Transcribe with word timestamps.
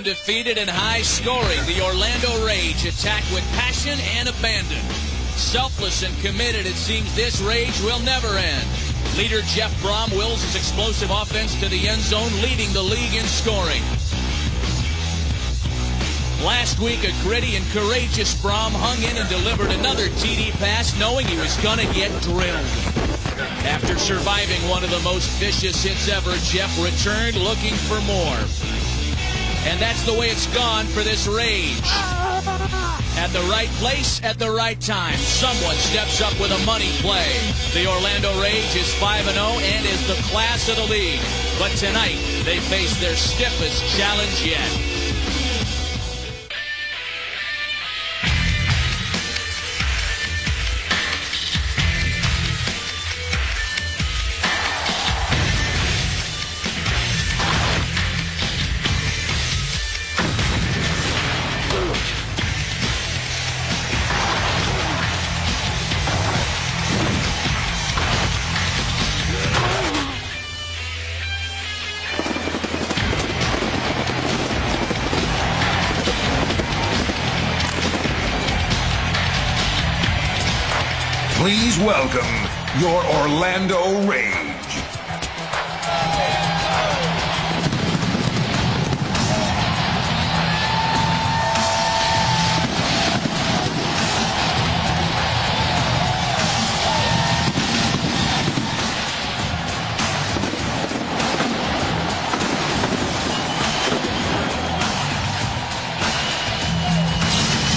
Undefeated 0.00 0.56
and 0.56 0.70
high 0.70 1.02
scoring, 1.02 1.60
the 1.66 1.84
Orlando 1.84 2.32
Rage 2.46 2.86
attack 2.86 3.20
with 3.36 3.44
passion 3.52 4.00
and 4.16 4.30
abandon. 4.30 4.80
Selfless 5.36 6.02
and 6.02 6.16
committed, 6.24 6.64
it 6.64 6.72
seems 6.72 7.14
this 7.14 7.42
rage 7.42 7.78
will 7.82 8.00
never 8.00 8.32
end. 8.38 8.66
Leader 9.18 9.42
Jeff 9.52 9.68
Brohm 9.82 10.08
wills 10.16 10.40
his 10.40 10.56
explosive 10.56 11.10
offense 11.10 11.52
to 11.60 11.68
the 11.68 11.86
end 11.86 12.00
zone, 12.00 12.32
leading 12.40 12.72
the 12.72 12.80
league 12.80 13.12
in 13.12 13.26
scoring. 13.28 13.84
Last 16.48 16.80
week, 16.80 17.04
a 17.04 17.12
gritty 17.20 17.56
and 17.56 17.66
courageous 17.68 18.32
Brohm 18.40 18.72
hung 18.72 19.04
in 19.04 19.20
and 19.20 19.28
delivered 19.28 19.70
another 19.70 20.08
TD 20.16 20.52
pass, 20.52 20.98
knowing 20.98 21.26
he 21.26 21.36
was 21.36 21.54
going 21.58 21.76
to 21.76 21.92
get 21.92 22.08
drilled. 22.22 22.72
After 23.68 23.98
surviving 23.98 24.66
one 24.66 24.82
of 24.82 24.88
the 24.88 25.00
most 25.00 25.28
vicious 25.36 25.84
hits 25.84 26.08
ever, 26.08 26.32
Jeff 26.48 26.72
returned 26.80 27.36
looking 27.36 27.74
for 27.84 28.00
more. 28.08 28.69
And 29.66 29.78
that's 29.78 30.04
the 30.04 30.14
way 30.14 30.30
it's 30.30 30.46
gone 30.54 30.86
for 30.86 31.02
this 31.02 31.26
rage. 31.26 31.80
At 33.16 33.28
the 33.32 33.46
right 33.50 33.68
place, 33.76 34.22
at 34.24 34.38
the 34.38 34.50
right 34.50 34.80
time, 34.80 35.16
someone 35.18 35.76
steps 35.76 36.22
up 36.22 36.32
with 36.40 36.50
a 36.50 36.64
money 36.64 36.90
play. 37.04 37.28
The 37.74 37.86
Orlando 37.86 38.40
Rage 38.40 38.74
is 38.74 38.88
5-0 38.94 39.36
and 39.60 39.86
is 39.86 40.06
the 40.08 40.20
class 40.30 40.68
of 40.70 40.76
the 40.76 40.86
league. 40.86 41.20
But 41.58 41.72
tonight, 41.76 42.16
they 42.44 42.58
face 42.58 42.98
their 43.00 43.16
stiffest 43.16 43.84
challenge 43.98 44.42
yet. 44.46 44.79
Your 82.80 83.04
Orlando 83.04 84.08
Rage. 84.08 84.32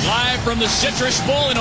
Live 0.05 0.41
from 0.43 0.59
the 0.59 0.69
Citrus 0.69 1.19
Bowl 1.27 1.49
in 1.49 1.57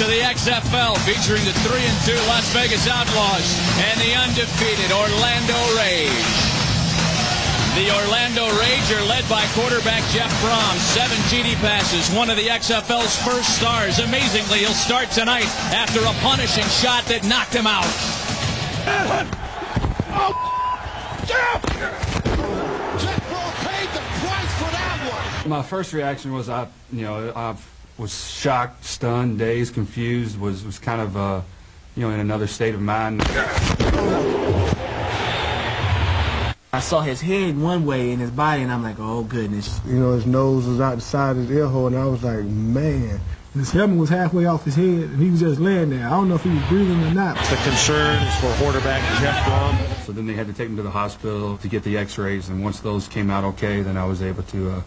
of 0.00 0.08
the 0.08 0.24
XFL, 0.24 0.96
featuring 1.04 1.44
the 1.44 1.52
3 1.68 1.80
and 1.84 1.98
2 2.06 2.14
Las 2.26 2.48
Vegas 2.54 2.88
Outlaws 2.88 3.44
and 3.76 4.00
the 4.00 4.14
undefeated 4.14 4.90
Orlando 4.90 5.58
Rage. 5.76 6.52
The 7.76 7.92
Orlando 7.92 8.48
Rage 8.56 8.88
are 8.92 9.04
led 9.04 9.28
by 9.28 9.44
quarterback 9.52 10.02
Jeff 10.10 10.32
Brohm. 10.40 10.76
Seven 10.78 11.18
TD 11.28 11.56
passes, 11.56 12.08
one 12.16 12.30
of 12.30 12.36
the 12.36 12.48
XFL's 12.48 13.16
first 13.22 13.56
stars. 13.58 13.98
Amazingly, 13.98 14.60
he'll 14.60 14.72
start 14.72 15.10
tonight 15.10 15.46
after 15.74 16.00
a 16.00 16.12
punishing 16.24 16.64
shot 16.80 17.04
that 17.06 17.24
knocked 17.24 17.52
him 17.52 17.66
out. 17.66 17.84
My 25.46 25.62
first 25.62 25.92
reaction 25.92 26.32
was 26.32 26.48
I, 26.48 26.66
you 26.92 27.02
know, 27.02 27.32
I 27.36 27.56
was 27.98 28.30
shocked, 28.30 28.84
stunned, 29.02 29.36
dazed, 29.36 29.74
confused. 29.74 30.38
Was 30.38 30.64
was 30.64 30.78
kind 30.78 31.00
of, 31.00 31.16
uh, 31.16 31.40
you 31.96 32.02
know, 32.02 32.10
in 32.14 32.20
another 32.20 32.46
state 32.46 32.72
of 32.72 32.80
mind. 32.80 33.20
I 36.72 36.78
saw 36.78 37.00
his 37.00 37.20
head 37.20 37.58
one 37.58 37.84
way 37.84 38.12
and 38.12 38.20
his 38.20 38.30
body, 38.30 38.62
and 38.62 38.70
I'm 38.70 38.84
like, 38.84 39.00
oh 39.00 39.24
goodness. 39.24 39.80
You 39.84 39.94
know, 39.94 40.12
his 40.12 40.24
nose 40.24 40.68
was 40.68 40.80
out 40.80 40.94
the 40.94 41.00
side 41.00 41.32
of 41.32 41.38
his 41.38 41.50
ear 41.50 41.66
hole, 41.66 41.88
and 41.88 41.96
I 41.96 42.06
was 42.06 42.22
like, 42.22 42.44
man. 42.44 43.20
His 43.54 43.72
helmet 43.72 43.98
was 43.98 44.08
halfway 44.08 44.46
off 44.46 44.64
his 44.64 44.76
head, 44.76 44.86
and 44.86 45.20
he 45.20 45.30
was 45.30 45.40
just 45.40 45.58
laying 45.58 45.90
there. 45.90 46.06
I 46.06 46.10
don't 46.10 46.28
know 46.28 46.36
if 46.36 46.44
he 46.44 46.50
was 46.50 46.62
breathing 46.68 47.02
or 47.02 47.10
not. 47.10 47.36
The 47.50 47.56
concern 47.56 48.22
is 48.22 48.34
for 48.36 48.54
quarterback 48.62 49.02
Jeff 49.20 49.36
Brohm. 49.44 50.06
So 50.06 50.12
then 50.12 50.26
they 50.26 50.34
had 50.34 50.46
to 50.46 50.52
take 50.52 50.68
him 50.68 50.76
to 50.76 50.82
the 50.84 50.92
hospital 50.92 51.58
to 51.58 51.68
get 51.68 51.82
the 51.82 51.98
X-rays, 51.98 52.50
and 52.50 52.62
once 52.62 52.78
those 52.78 53.08
came 53.08 53.30
out 53.30 53.42
okay, 53.42 53.82
then 53.82 53.96
I 53.96 54.04
was 54.04 54.22
able 54.22 54.44
to 54.44 54.70
uh, 54.70 54.82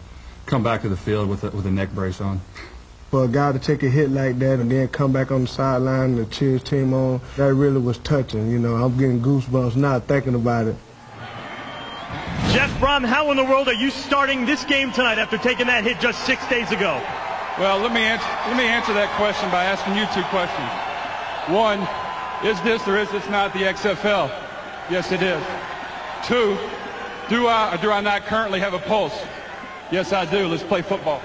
come 0.46 0.62
back 0.62 0.80
to 0.82 0.88
the 0.88 0.96
field 0.96 1.28
with 1.28 1.44
a, 1.44 1.50
with 1.50 1.66
a 1.66 1.70
neck 1.70 1.90
brace 1.90 2.22
on. 2.22 2.40
For 3.16 3.24
a 3.24 3.28
guy 3.28 3.50
to 3.50 3.58
take 3.58 3.82
a 3.82 3.88
hit 3.88 4.10
like 4.10 4.38
that 4.40 4.60
and 4.60 4.70
then 4.70 4.88
come 4.88 5.10
back 5.10 5.30
on 5.30 5.40
the 5.40 5.46
sideline 5.46 6.18
and 6.18 6.30
cheer 6.30 6.50
his 6.50 6.62
team 6.62 6.92
on, 6.92 7.22
that 7.38 7.54
really 7.54 7.80
was 7.80 7.96
touching. 7.96 8.50
You 8.50 8.58
know, 8.58 8.74
I'm 8.74 8.94
getting 8.98 9.22
goosebumps 9.22 9.74
now 9.74 10.00
thinking 10.00 10.34
about 10.34 10.66
it. 10.66 10.76
Jeff 12.52 12.70
Brohm, 12.78 13.06
how 13.06 13.30
in 13.30 13.38
the 13.38 13.44
world 13.44 13.68
are 13.68 13.72
you 13.72 13.88
starting 13.88 14.44
this 14.44 14.66
game 14.66 14.92
tonight 14.92 15.16
after 15.16 15.38
taking 15.38 15.66
that 15.68 15.82
hit 15.82 15.98
just 15.98 16.26
six 16.26 16.46
days 16.48 16.70
ago? 16.72 17.02
Well, 17.58 17.78
let 17.78 17.94
me 17.94 18.02
answer, 18.02 18.28
let 18.48 18.56
me 18.58 18.64
answer 18.64 18.92
that 18.92 19.08
question 19.16 19.50
by 19.50 19.64
asking 19.64 19.96
you 19.96 20.04
two 20.12 20.22
questions. 20.28 20.68
One, 21.48 21.88
is 22.44 22.60
this 22.64 22.86
or 22.86 22.98
is 22.98 23.10
this 23.12 23.26
not 23.30 23.54
the 23.54 23.60
XFL? 23.60 24.28
Yes, 24.90 25.10
it 25.10 25.22
is. 25.22 25.42
Two, 26.22 26.58
do 27.30 27.46
I 27.46 27.76
or 27.76 27.78
do 27.78 27.90
I 27.90 28.02
not 28.02 28.26
currently 28.26 28.60
have 28.60 28.74
a 28.74 28.78
pulse? 28.78 29.18
Yes, 29.90 30.12
I 30.12 30.26
do. 30.26 30.48
Let's 30.48 30.64
play 30.64 30.82
football. 30.82 31.22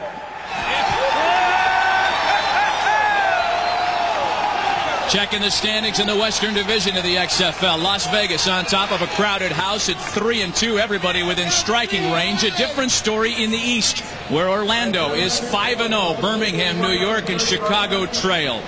Checking 5.12 5.42
the 5.42 5.52
standings 5.52 6.00
in 6.00 6.08
the 6.08 6.16
Western 6.16 6.54
Division 6.54 6.96
of 6.96 7.04
the 7.04 7.18
XFL. 7.18 7.84
Las 7.84 8.10
Vegas 8.12 8.48
on 8.48 8.64
top 8.64 8.94
of 8.94 9.02
a 9.02 9.08
crowded 9.08 9.52
house 9.52 9.90
at 9.90 9.98
3 9.98 10.42
and 10.42 10.56
2. 10.56 10.80
Everybody 10.80 11.22
within 11.22 11.52
striking 11.52 12.14
range. 12.14 12.46
A 12.46 12.52
different 12.52 12.92
story 12.92 13.34
in 13.34 13.52
the 13.52 13.58
East, 13.58 14.00
where 14.30 14.50
Orlando 14.50 15.14
is 15.14 15.38
5 15.38 15.82
and 15.82 15.94
0. 15.94 16.16
Birmingham, 16.22 16.80
New 16.80 16.94
York, 16.94 17.30
and 17.30 17.42
Chicago 17.42 18.06
trail. 18.06 18.64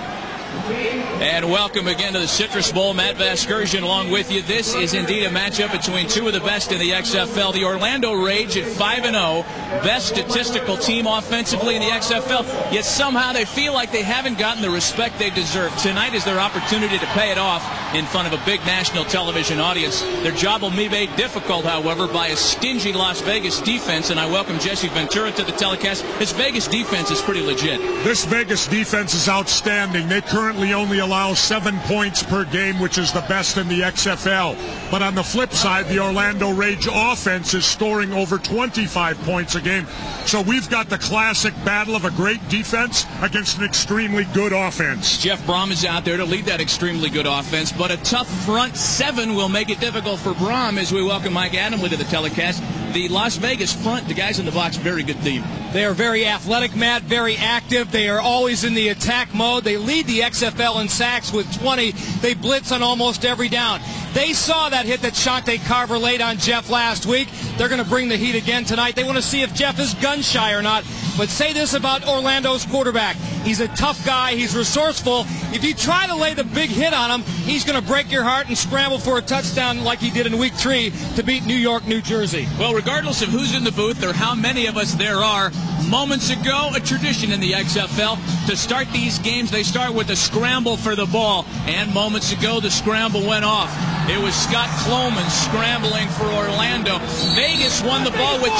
And 0.53 1.49
welcome 1.49 1.87
again 1.87 2.13
to 2.13 2.19
the 2.19 2.27
Citrus 2.27 2.71
Bowl. 2.71 2.93
Matt 2.93 3.15
Vasgersian 3.15 3.81
along 3.81 4.11
with 4.11 4.31
you. 4.31 4.43
This 4.43 4.75
is 4.75 4.93
indeed 4.93 5.23
a 5.23 5.29
matchup 5.29 5.71
between 5.71 6.07
two 6.07 6.27
of 6.27 6.33
the 6.33 6.41
best 6.41 6.71
in 6.71 6.79
the 6.79 6.91
XFL. 6.91 7.53
The 7.53 7.63
Orlando 7.65 8.13
Rage 8.13 8.55
at 8.57 8.65
5 8.65 9.05
and 9.05 9.15
0, 9.15 9.43
best 9.83 10.09
statistical 10.09 10.77
team 10.77 11.07
offensively 11.07 11.75
in 11.75 11.81
the 11.81 11.87
XFL. 11.87 12.71
Yet 12.71 12.85
somehow 12.85 13.33
they 13.33 13.45
feel 13.45 13.73
like 13.73 13.91
they 13.91 14.03
haven't 14.03 14.37
gotten 14.37 14.61
the 14.61 14.69
respect 14.69 15.17
they 15.17 15.31
deserve. 15.31 15.75
Tonight 15.77 16.13
is 16.13 16.23
their 16.23 16.39
opportunity 16.39 16.99
to 16.99 17.05
pay 17.07 17.31
it 17.31 17.39
off 17.39 17.63
in 17.95 18.05
front 18.05 18.31
of 18.31 18.39
a 18.39 18.45
big 18.45 18.59
national 18.61 19.05
television 19.05 19.59
audience. 19.59 20.01
Their 20.21 20.33
job 20.33 20.61
will 20.61 20.71
be 20.71 20.89
made 20.89 21.15
difficult, 21.15 21.65
however, 21.65 22.07
by 22.07 22.27
a 22.27 22.35
stingy 22.35 22.93
Las 22.93 23.21
Vegas 23.21 23.59
defense. 23.61 24.11
And 24.11 24.19
I 24.19 24.27
welcome 24.27 24.59
Jesse 24.59 24.89
Ventura 24.89 25.31
to 25.31 25.43
the 25.43 25.51
telecast. 25.53 26.03
This 26.19 26.31
Vegas 26.31 26.67
defense 26.67 27.09
is 27.09 27.21
pretty 27.21 27.41
legit. 27.41 27.79
This 28.03 28.25
Vegas 28.25 28.67
defense 28.67 29.13
is 29.13 29.27
outstanding. 29.27 30.07
They 30.07 30.21
currently 30.21 30.42
only 30.51 30.99
allow 30.99 31.33
seven 31.33 31.77
points 31.81 32.23
per 32.23 32.45
game, 32.45 32.79
which 32.79 32.97
is 32.97 33.11
the 33.11 33.21
best 33.21 33.57
in 33.57 33.67
the 33.67 33.81
XFL. 33.81 34.55
But 34.91 35.01
on 35.01 35.15
the 35.15 35.23
flip 35.23 35.53
side, 35.53 35.87
the 35.87 35.99
Orlando 35.99 36.51
Rage 36.51 36.87
offense 36.91 37.53
is 37.53 37.65
scoring 37.65 38.11
over 38.13 38.37
25 38.37 39.17
points 39.21 39.55
a 39.55 39.61
game. 39.61 39.87
So 40.25 40.41
we've 40.41 40.69
got 40.69 40.89
the 40.89 40.97
classic 40.97 41.53
battle 41.65 41.95
of 41.95 42.05
a 42.05 42.11
great 42.11 42.47
defense 42.49 43.05
against 43.21 43.57
an 43.57 43.63
extremely 43.63 44.25
good 44.33 44.53
offense. 44.53 45.21
Jeff 45.21 45.45
Brohm 45.45 45.71
is 45.71 45.85
out 45.85 46.05
there 46.05 46.17
to 46.17 46.25
lead 46.25 46.45
that 46.45 46.61
extremely 46.61 47.09
good 47.09 47.27
offense, 47.27 47.71
but 47.71 47.91
a 47.91 47.97
tough 47.97 48.29
front 48.45 48.75
seven 48.75 49.35
will 49.35 49.49
make 49.49 49.69
it 49.69 49.79
difficult 49.79 50.19
for 50.19 50.33
Brohm 50.33 50.77
as 50.77 50.91
we 50.91 51.03
welcome 51.03 51.33
Mike 51.33 51.53
Adamle 51.53 51.89
to 51.89 51.97
the 51.97 52.03
telecast. 52.05 52.63
The 52.93 53.07
Las 53.07 53.37
Vegas 53.37 53.73
front, 53.73 54.07
the 54.07 54.13
guys 54.13 54.39
in 54.39 54.45
the 54.45 54.51
box, 54.51 54.77
very 54.77 55.01
good 55.01 55.19
team. 55.23 55.43
They 55.73 55.85
are 55.85 55.93
very 55.93 56.27
athletic, 56.27 56.75
Matt, 56.75 57.01
very 57.01 57.35
active. 57.37 57.91
They 57.91 58.07
are 58.07 58.19
always 58.19 58.63
in 58.63 58.75
the 58.75 58.89
attack 58.89 59.33
mode. 59.33 59.63
They 59.63 59.77
lead 59.77 60.05
the 60.05 60.21
XFL 60.33 60.81
in 60.81 60.89
sacks 60.89 61.31
with 61.31 61.45
20. 61.61 61.91
They 62.21 62.33
blitz 62.33 62.71
on 62.71 62.81
almost 62.81 63.23
every 63.23 63.49
down. 63.49 63.79
They 64.13 64.33
saw 64.33 64.69
that 64.69 64.87
hit 64.87 65.01
that 65.01 65.13
Shante 65.13 65.63
Carver 65.65 65.99
laid 65.99 66.21
on 66.21 66.37
Jeff 66.37 66.71
last 66.71 67.05
week. 67.05 67.29
They're 67.57 67.69
going 67.69 67.83
to 67.83 67.89
bring 67.89 68.09
the 68.09 68.17
heat 68.17 68.35
again 68.35 68.65
tonight. 68.65 68.95
They 68.95 69.03
want 69.03 69.17
to 69.17 69.21
see 69.21 69.43
if 69.43 69.53
Jeff 69.53 69.79
is 69.79 69.93
gun 69.95 70.23
shy 70.23 70.53
or 70.53 70.63
not. 70.63 70.85
But 71.17 71.29
say 71.29 71.53
this 71.53 71.75
about 71.75 72.07
Orlando's 72.07 72.65
quarterback. 72.65 73.15
He's 73.43 73.59
a 73.59 73.67
tough 73.67 74.03
guy. 74.05 74.33
He's 74.33 74.55
resourceful. 74.55 75.25
If 75.53 75.63
you 75.63 75.75
try 75.75 76.07
to 76.07 76.15
lay 76.15 76.33
the 76.33 76.43
big 76.43 76.71
hit 76.71 76.93
on 76.93 77.11
him, 77.11 77.21
he's 77.43 77.63
going 77.63 77.79
to 77.79 77.87
break 77.87 78.11
your 78.11 78.23
heart 78.23 78.47
and 78.47 78.57
scramble 78.57 78.97
for 78.97 79.19
a 79.19 79.21
touchdown 79.21 79.83
like 79.83 79.99
he 79.99 80.09
did 80.09 80.25
in 80.25 80.39
week 80.39 80.53
three 80.53 80.91
to 81.15 81.23
beat 81.23 81.45
New 81.45 81.53
York, 81.55 81.85
New 81.85 82.01
Jersey. 82.01 82.47
Well, 82.57 82.73
regardless 82.73 83.21
of 83.21 83.29
who's 83.29 83.55
in 83.55 83.63
the 83.63 83.71
booth 83.71 84.03
or 84.03 84.13
how 84.13 84.33
many 84.33 84.65
of 84.65 84.77
us 84.77 84.95
there 84.95 85.17
are, 85.17 85.51
moments 85.89 86.31
ago, 86.31 86.71
a 86.73 86.79
tradition 86.79 87.31
in 87.31 87.39
the 87.39 87.51
XFL. 87.51 88.17
To 88.47 88.55
start 88.55 88.87
these 88.91 89.19
games, 89.19 89.51
they 89.51 89.63
start 89.63 89.93
with 89.93 90.09
a 90.09 90.15
scramble 90.23 90.77
for 90.77 90.95
the 90.95 91.05
ball. 91.05 91.45
And 91.65 91.93
moments 91.93 92.31
ago, 92.31 92.59
the 92.59 92.71
scramble 92.71 93.27
went 93.27 93.45
off. 93.45 93.71
It 94.09 94.21
was 94.21 94.35
Scott 94.35 94.69
Kloman 94.83 95.29
scrambling 95.29 96.07
for 96.09 96.25
Orlando. 96.25 96.99
Vegas 97.35 97.81
won 97.83 98.03
the 98.03 98.11
ball 98.11 98.41
with 98.41 98.53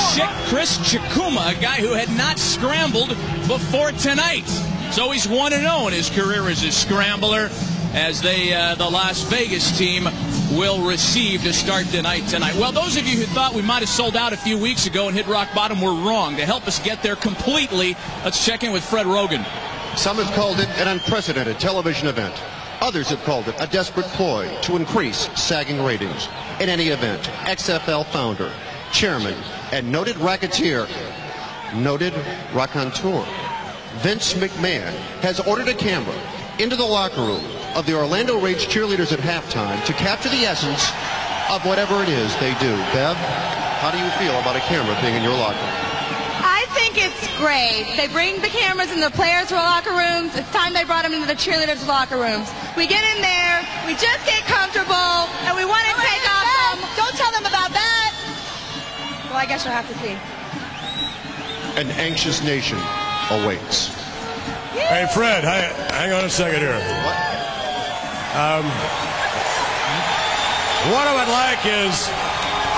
Chris 0.49 0.77
Chukwuma, 0.79 1.57
a 1.57 1.61
guy 1.61 1.77
who 1.77 1.93
had 1.93 2.09
not 2.17 2.39
scrambled 2.39 3.09
before 3.47 3.91
tonight. 3.91 4.47
So 4.91 5.11
he's 5.11 5.27
1 5.27 5.51
0 5.51 5.87
in 5.87 5.93
his 5.93 6.09
career 6.09 6.47
as 6.49 6.63
a 6.63 6.71
scrambler 6.71 7.49
as 7.93 8.21
they 8.21 8.53
uh, 8.53 8.75
the 8.75 8.89
Las 8.89 9.21
Vegas 9.23 9.77
team 9.77 10.05
will 10.51 10.85
receive 10.85 11.41
to 11.43 11.53
start 11.53 11.85
the 11.87 12.01
night 12.01 12.27
tonight. 12.27 12.55
Well, 12.55 12.71
those 12.71 12.97
of 12.97 13.07
you 13.07 13.17
who 13.17 13.25
thought 13.25 13.53
we 13.53 13.61
might 13.61 13.79
have 13.79 13.89
sold 13.89 14.15
out 14.15 14.33
a 14.33 14.37
few 14.37 14.57
weeks 14.57 14.85
ago 14.87 15.07
and 15.07 15.15
hit 15.15 15.27
rock 15.27 15.49
bottom 15.53 15.81
were 15.81 15.93
wrong. 15.93 16.35
To 16.37 16.45
help 16.45 16.67
us 16.67 16.79
get 16.79 17.03
there 17.03 17.15
completely, 17.15 17.95
let's 18.23 18.43
check 18.45 18.63
in 18.63 18.71
with 18.71 18.83
Fred 18.83 19.05
Roggin. 19.05 19.45
Some 19.95 20.17
have 20.17 20.33
called 20.33 20.59
it 20.59 20.67
an 20.79 20.87
unprecedented 20.87 21.59
television 21.59 22.07
event. 22.07 22.41
Others 22.81 23.09
have 23.09 23.23
called 23.23 23.47
it 23.47 23.55
a 23.59 23.67
desperate 23.67 24.07
ploy 24.07 24.49
to 24.63 24.75
increase 24.75 25.29
sagging 25.39 25.83
ratings. 25.83 26.27
In 26.59 26.67
any 26.67 26.87
event, 26.87 27.21
XFL 27.45 28.05
founder, 28.07 28.51
chairman, 28.91 29.35
and 29.71 29.91
noted 29.91 30.17
racketeer, 30.17 30.87
noted 31.75 32.13
raconteur, 32.53 33.23
Vince 33.97 34.33
McMahon 34.33 34.91
has 35.21 35.39
ordered 35.39 35.67
a 35.67 35.75
camera 35.75 36.19
into 36.57 36.75
the 36.75 36.83
locker 36.83 37.21
room 37.21 37.45
of 37.75 37.85
the 37.85 37.95
Orlando 37.95 38.39
Rage 38.39 38.65
cheerleaders 38.65 39.13
at 39.13 39.19
halftime 39.19 39.83
to 39.85 39.93
capture 39.93 40.29
the 40.29 40.45
essence 40.45 40.89
of 41.51 41.63
whatever 41.65 42.01
it 42.01 42.09
is 42.09 42.35
they 42.37 42.53
do. 42.55 42.75
Bev, 42.91 43.15
how 43.15 43.91
do 43.91 43.99
you 43.99 44.09
feel 44.17 44.37
about 44.39 44.55
a 44.55 44.61
camera 44.61 44.97
being 45.01 45.15
in 45.15 45.23
your 45.23 45.37
locker 45.37 45.59
room? 45.59 45.92
I 46.93 46.95
think 46.95 47.09
it's 47.09 47.37
great. 47.41 47.97
They 47.97 48.05
bring 48.13 48.39
the 48.39 48.53
cameras 48.53 48.91
in 48.91 49.01
the 49.01 49.09
players' 49.09 49.49
locker 49.49 49.97
rooms. 49.97 50.37
It's 50.37 50.51
time 50.53 50.73
they 50.73 50.83
brought 50.83 51.01
them 51.01 51.13
into 51.13 51.25
the 51.25 51.33
cheerleaders' 51.33 51.87
locker 51.87 52.17
rooms. 52.21 52.53
We 52.77 52.85
get 52.85 53.01
in 53.15 53.19
there, 53.19 53.65
we 53.89 53.97
just 53.97 54.21
get 54.29 54.45
comfortable, 54.45 55.25
and 55.49 55.57
we 55.57 55.65
want 55.65 55.81
to 55.89 55.95
take 55.97 56.21
off 56.29 56.45
them. 56.53 56.85
Don't 56.93 57.17
tell 57.17 57.31
them 57.33 57.49
about 57.49 57.73
that. 57.73 58.13
Well, 59.25 59.41
I 59.41 59.47
guess 59.47 59.65
you'll 59.65 59.73
have 59.73 59.89
to 59.89 59.97
see. 60.05 60.13
An 61.81 61.89
anxious 61.97 62.43
nation 62.43 62.77
awaits. 63.31 63.89
Hey, 64.77 65.09
Fred, 65.15 65.43
hang 65.43 66.13
on 66.13 66.25
a 66.25 66.29
second 66.29 66.59
here. 66.61 66.77
Um, 68.37 68.69
what 70.93 71.09
I 71.09 71.13
would 71.17 71.31
like 71.33 71.65
is, 71.65 72.05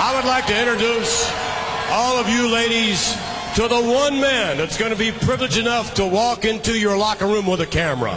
I 0.00 0.16
would 0.16 0.24
like 0.24 0.46
to 0.46 0.58
introduce 0.58 1.30
all 1.90 2.16
of 2.16 2.30
you 2.30 2.48
ladies 2.48 3.14
to 3.56 3.68
the 3.68 3.80
one 3.80 4.20
man 4.20 4.58
that's 4.58 4.76
going 4.76 4.92
to 4.92 4.98
be 4.98 5.10
privileged 5.10 5.56
enough 5.56 5.94
to 5.94 6.06
walk 6.06 6.44
into 6.44 6.78
your 6.78 6.94
locker 6.94 7.24
room 7.24 7.46
with 7.46 7.58
a 7.62 7.66
camera. 7.66 8.12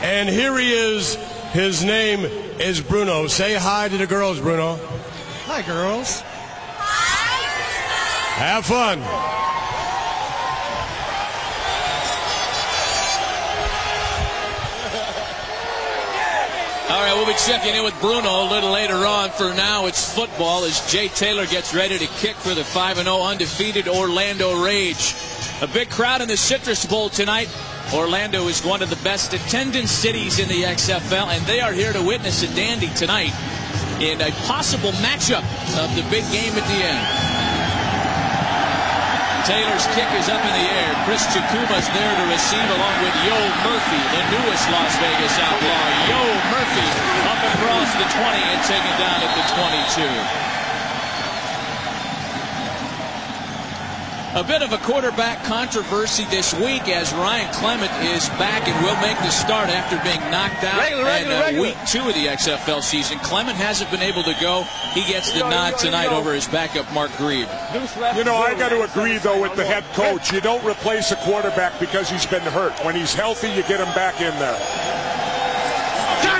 And 0.00 0.28
here 0.28 0.58
he 0.58 0.72
is. 0.72 1.14
His 1.52 1.84
name 1.84 2.24
is 2.58 2.80
Bruno. 2.80 3.28
Say 3.28 3.54
hi 3.54 3.88
to 3.88 3.96
the 3.96 4.08
girls, 4.08 4.40
Bruno. 4.40 4.74
Hi, 5.46 5.62
girls. 5.62 6.20
Hi. 6.20 7.42
Have 8.44 8.66
fun. 8.66 8.98
All 16.92 17.00
right, 17.00 17.14
we'll 17.14 17.24
be 17.24 17.32
checking 17.32 17.74
in 17.74 17.84
with 17.84 17.98
Bruno 18.02 18.44
a 18.44 18.48
little 18.50 18.70
later 18.70 19.06
on. 19.06 19.30
For 19.30 19.54
now, 19.54 19.86
it's 19.86 20.12
football 20.12 20.64
as 20.64 20.92
Jay 20.92 21.08
Taylor 21.08 21.46
gets 21.46 21.72
ready 21.72 21.96
to 21.96 22.06
kick 22.06 22.36
for 22.36 22.52
the 22.54 22.64
5 22.64 22.98
0 22.98 23.22
undefeated 23.22 23.88
Orlando 23.88 24.62
Rage. 24.62 25.14
A 25.62 25.66
big 25.66 25.88
crowd 25.88 26.20
in 26.20 26.28
the 26.28 26.36
Citrus 26.36 26.84
Bowl 26.84 27.08
tonight. 27.08 27.48
Orlando 27.94 28.46
is 28.48 28.62
one 28.62 28.82
of 28.82 28.90
the 28.90 28.96
best 28.96 29.32
attendance 29.32 29.90
cities 29.90 30.38
in 30.38 30.48
the 30.50 30.64
XFL, 30.64 31.28
and 31.28 31.42
they 31.46 31.60
are 31.60 31.72
here 31.72 31.94
to 31.94 32.02
witness 32.02 32.42
a 32.42 32.54
dandy 32.54 32.90
tonight 32.90 33.32
in 34.02 34.20
a 34.20 34.30
possible 34.46 34.92
matchup 35.00 35.44
of 35.82 35.96
the 35.96 36.02
big 36.10 36.30
game 36.30 36.52
at 36.52 36.68
the 36.68 36.84
end. 36.84 37.31
Taylor's 39.42 39.86
kick 39.98 40.06
is 40.14 40.28
up 40.30 40.38
in 40.38 40.54
the 40.54 40.68
air. 40.70 40.94
Chris 41.02 41.26
Chukwuma's 41.34 41.90
there 41.90 42.14
to 42.14 42.24
receive 42.30 42.62
along 42.78 42.94
with 43.02 43.10
Yo 43.26 43.34
Murphy, 43.66 43.98
the 44.14 44.22
newest 44.30 44.70
Las 44.70 44.94
Vegas 45.02 45.34
outlaw. 45.42 45.82
Yo 46.06 46.22
Murphy 46.54 46.86
up 47.26 47.42
across 47.50 47.90
the 47.98 48.06
20 48.22 48.38
and 48.38 48.62
taken 48.70 48.94
down 49.02 49.18
at 49.18 49.34
the 49.34 49.42
22. 49.50 50.61
A 54.34 54.42
bit 54.42 54.62
of 54.62 54.72
a 54.72 54.78
quarterback 54.78 55.44
controversy 55.44 56.24
this 56.24 56.54
week 56.54 56.88
as 56.88 57.12
Ryan 57.12 57.52
Clement 57.52 57.92
is 58.02 58.30
back 58.40 58.66
and 58.66 58.82
will 58.82 58.98
make 59.02 59.18
the 59.18 59.28
start 59.28 59.68
after 59.68 60.00
being 60.02 60.20
knocked 60.30 60.64
out 60.64 60.78
regular, 60.78 61.04
regular, 61.04 61.34
in 61.34 61.38
uh, 61.38 61.44
regular. 61.44 61.68
week 61.68 61.76
two 61.86 62.00
of 62.08 62.14
the 62.14 62.26
XFL 62.28 62.82
season. 62.82 63.18
Clement 63.18 63.58
hasn't 63.58 63.90
been 63.90 64.00
able 64.00 64.22
to 64.22 64.34
go. 64.40 64.62
He 64.94 65.04
gets 65.04 65.32
the 65.32 65.40
nod 65.40 65.76
tonight 65.76 66.08
over 66.08 66.32
his 66.32 66.48
backup 66.48 66.90
Mark 66.94 67.14
Grieve. 67.18 67.46
You 68.16 68.24
know, 68.24 68.36
I 68.36 68.54
got 68.56 68.70
to 68.70 68.80
agree, 68.80 69.18
though, 69.18 69.42
with 69.42 69.54
the 69.54 69.66
head 69.66 69.84
coach. 69.92 70.32
You 70.32 70.40
don't 70.40 70.64
replace 70.64 71.12
a 71.12 71.16
quarterback 71.16 71.78
because 71.78 72.08
he's 72.08 72.24
been 72.24 72.40
hurt. 72.40 72.72
When 72.86 72.94
he's 72.94 73.12
healthy, 73.12 73.48
you 73.48 73.62
get 73.64 73.80
him 73.80 73.94
back 73.94 74.22
in 74.22 74.32
there. 74.38 75.11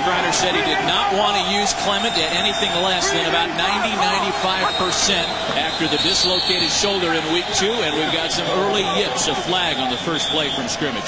Jim 0.03 0.11
Criner 0.11 0.35
said 0.35 0.55
he 0.57 0.63
did 0.67 0.83
not 0.89 1.15
want 1.15 1.37
to 1.39 1.55
use 1.55 1.73
Clement 1.87 2.19
at 2.19 2.33
anything 2.35 2.71
less 2.83 3.11
than 3.11 3.23
about 3.27 3.51
90-95% 3.55 5.15
after 5.55 5.87
the 5.87 6.03
dislocated 6.03 6.71
shoulder 6.71 7.15
in 7.15 7.23
week 7.33 7.47
two, 7.55 7.71
and 7.71 7.95
we've 7.95 8.13
got 8.13 8.33
some 8.33 8.47
early 8.67 8.83
yips, 8.99 9.29
a 9.29 9.35
flag 9.47 9.77
on 9.77 9.91
the 9.91 9.97
first 9.99 10.29
play 10.31 10.51
from 10.51 10.67
scrimmage. 10.67 11.07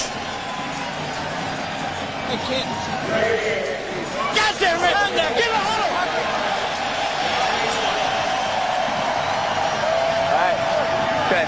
God 4.31 4.55
damn 4.63 4.79
it! 4.79 4.95
Give 5.35 5.51
it 5.51 5.59
Alright. 10.31 10.59
Okay. 11.27 11.47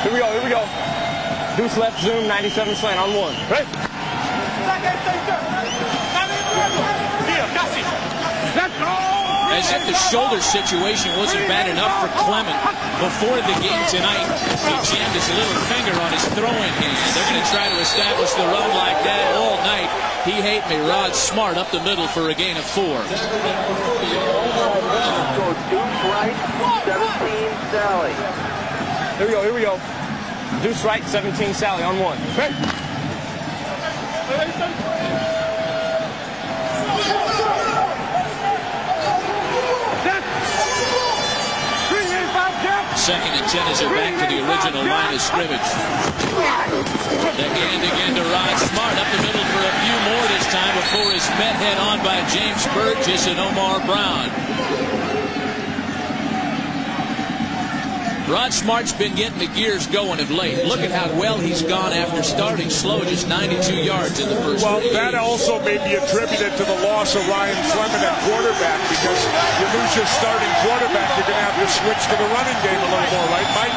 Here 0.00 0.12
we 0.12 0.18
go, 0.18 0.32
here 0.32 0.44
we 0.44 0.48
go. 0.48 0.64
Deuce 1.56 1.76
left, 1.76 2.00
zoom, 2.00 2.26
97 2.26 2.74
slant 2.74 2.98
on 2.98 3.14
one. 3.14 3.34
Right? 3.50 3.89
As 8.80 9.68
if 9.72 9.82
the 9.84 9.96
shoulder 10.08 10.40
situation 10.40 11.12
wasn't 11.18 11.44
bad 11.50 11.68
enough 11.68 11.92
for 12.00 12.08
Clement 12.24 12.56
before 13.02 13.36
the 13.44 13.56
game 13.60 13.82
tonight. 13.90 14.24
He 14.64 14.74
jammed 14.88 15.14
his 15.16 15.28
little 15.28 15.58
finger 15.68 15.92
on 16.00 16.12
his 16.12 16.24
throwing 16.32 16.72
hand. 16.80 16.98
They're 17.12 17.28
going 17.28 17.42
to 17.42 17.50
try 17.50 17.68
to 17.68 17.78
establish 17.82 18.30
the 18.38 18.46
run 18.48 18.70
like 18.78 19.02
that 19.04 19.36
all 19.36 19.58
night. 19.66 19.90
He 20.24 20.40
hate 20.40 20.64
me. 20.68 20.80
Rod 20.88 21.14
Smart 21.14 21.56
up 21.56 21.70
the 21.72 21.82
middle 21.82 22.06
for 22.08 22.30
a 22.30 22.34
gain 22.34 22.56
of 22.56 22.64
four. 22.64 23.00
right, 26.20 26.36
17 26.84 27.50
Sally. 27.72 28.14
Here 29.18 29.26
we 29.26 29.32
go, 29.32 29.42
here 29.42 29.54
we 29.54 29.60
go. 29.60 29.80
Deuce 30.62 30.84
right, 30.84 31.04
17 31.04 31.54
Sally 31.54 31.82
on 31.82 31.98
one. 31.98 32.18
Right? 32.36 32.52
Second 43.10 43.42
and 43.42 43.50
ten 43.50 43.66
as 43.66 43.80
they're 43.80 43.90
back 43.90 44.14
to 44.22 44.26
the 44.30 44.38
original 44.38 44.86
line 44.86 45.12
of 45.12 45.20
scrimmage. 45.20 45.70
Again, 47.42 47.82
again 47.82 48.14
to 48.14 48.22
Rod 48.22 48.56
Smart 48.70 48.94
up 49.02 49.10
the 49.10 49.22
middle 49.26 49.42
for 49.50 49.62
a 49.66 49.74
few 49.82 49.96
more 50.06 50.24
this 50.30 50.46
time 50.54 50.76
before 50.78 51.10
his 51.10 51.26
met 51.30 51.58
head 51.58 51.78
on 51.78 51.98
by 52.06 52.22
James 52.30 52.64
Burgess 52.68 53.26
and 53.26 53.40
Omar 53.40 53.80
Brown. 53.80 54.99
Rod 58.30 58.54
Smart's 58.54 58.94
been 58.94 59.18
getting 59.18 59.42
the 59.42 59.50
gears 59.58 59.90
going 59.90 60.22
of 60.22 60.30
late. 60.30 60.62
Look 60.62 60.86
at 60.86 60.94
how 60.94 61.10
well 61.18 61.34
he's 61.34 61.66
gone 61.66 61.90
after 61.90 62.22
starting 62.22 62.70
slow, 62.70 63.02
just 63.02 63.26
92 63.26 63.82
yards 63.82 64.22
in 64.22 64.30
the 64.30 64.38
first 64.46 64.62
Well, 64.62 64.78
three 64.78 64.94
that 64.94 65.18
also 65.18 65.58
may 65.66 65.82
be 65.82 65.98
attributed 65.98 66.54
to 66.54 66.62
the 66.62 66.78
loss 66.86 67.18
of 67.18 67.26
Ryan 67.26 67.58
Clement 67.74 67.98
at 67.98 68.14
quarterback 68.30 68.78
because 68.86 69.18
you 69.58 69.66
lose 69.74 69.92
your 69.98 70.06
starting 70.14 70.52
quarterback, 70.62 71.10
you're 71.18 71.26
going 71.26 71.42
to 71.42 71.46
have 71.50 71.58
to 71.58 71.66
switch 71.74 72.02
to 72.06 72.14
the 72.22 72.28
running 72.30 72.54
game 72.62 72.78
a 72.78 72.86
little 72.86 73.10
more, 73.18 73.26
right, 73.34 73.50
Mike? 73.58 73.74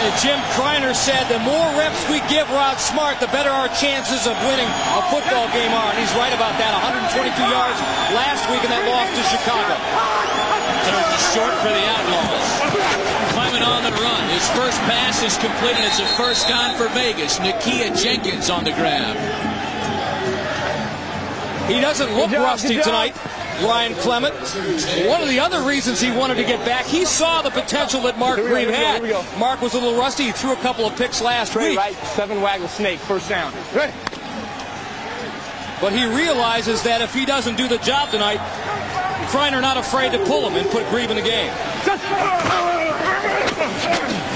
And 0.00 0.16
Jim 0.16 0.40
Criner 0.56 0.96
said 0.96 1.28
the 1.28 1.44
more 1.44 1.68
reps 1.76 2.00
we 2.08 2.24
give 2.32 2.48
Rod 2.56 2.80
Smart, 2.80 3.20
the 3.20 3.28
better 3.36 3.52
our 3.52 3.68
chances 3.76 4.24
of 4.24 4.32
winning 4.48 4.68
a 4.96 5.04
football 5.12 5.44
game 5.52 5.76
are. 5.76 5.92
And 5.92 6.00
he's 6.00 6.12
right 6.16 6.32
about 6.32 6.56
that. 6.56 6.72
122 7.12 7.36
yards 7.36 7.76
last 8.16 8.48
week 8.48 8.64
in 8.64 8.72
that 8.72 8.88
loss 8.88 9.12
to 9.12 9.22
Chicago. 9.28 9.76
Throws 10.88 11.08
it 11.12 11.22
short 11.36 11.54
for 11.60 11.68
the 11.68 11.84
Outlaws. 11.84 12.73
On 13.62 13.82
the 13.84 13.90
run. 14.02 14.28
His 14.30 14.48
first 14.50 14.78
pass 14.82 15.22
is 15.22 15.36
completed. 15.38 15.84
It's 15.84 16.00
a 16.00 16.06
first 16.16 16.48
down 16.48 16.76
for 16.76 16.88
Vegas. 16.88 17.38
Nakia 17.38 17.96
Jenkins 18.00 18.50
on 18.50 18.64
the 18.64 18.72
grab. 18.72 19.16
He 21.70 21.80
doesn't 21.80 22.14
look 22.14 22.30
rusty 22.32 22.80
tonight. 22.82 23.16
Ryan 23.62 23.94
Clement. 23.94 24.34
One 25.08 25.22
of 25.22 25.28
the 25.28 25.38
other 25.38 25.62
reasons 25.62 26.00
he 26.00 26.10
wanted 26.10 26.34
to 26.36 26.44
get 26.44 26.64
back, 26.66 26.84
he 26.84 27.04
saw 27.04 27.40
the 27.40 27.50
potential 27.50 28.00
that 28.02 28.18
Mark 28.18 28.38
go, 28.38 28.48
Green 28.48 28.68
here 28.68 28.68
we 28.68 28.72
go, 28.72 28.78
had. 28.84 29.02
we 29.02 29.08
go. 29.08 29.24
Mark 29.38 29.62
was 29.62 29.74
a 29.74 29.78
little 29.78 29.98
rusty. 29.98 30.24
He 30.24 30.32
threw 30.32 30.52
a 30.52 30.56
couple 30.56 30.84
of 30.84 30.96
picks 30.96 31.22
last 31.22 31.50
Straight 31.50 31.70
week. 31.70 31.78
right, 31.78 31.94
seven 31.94 32.42
waggle 32.42 32.66
snake, 32.68 32.98
first 32.98 33.28
down. 33.28 33.52
But 35.80 35.92
he 35.92 36.04
realizes 36.06 36.82
that 36.82 37.00
if 37.00 37.14
he 37.14 37.24
doesn't 37.24 37.56
do 37.56 37.68
the 37.68 37.78
job 37.78 38.10
tonight, 38.10 38.40
Criner 39.30 39.60
not 39.60 39.76
afraid 39.76 40.12
to 40.12 40.18
pull 40.26 40.48
him 40.48 40.56
and 40.56 40.68
put 40.70 40.88
Grieve 40.90 41.10
in 41.10 41.16
the 41.16 41.22
game. 41.22 41.52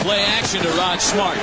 Play 0.02 0.24
action 0.24 0.62
to 0.62 0.70
Rod 0.70 1.00
Smart. 1.00 1.38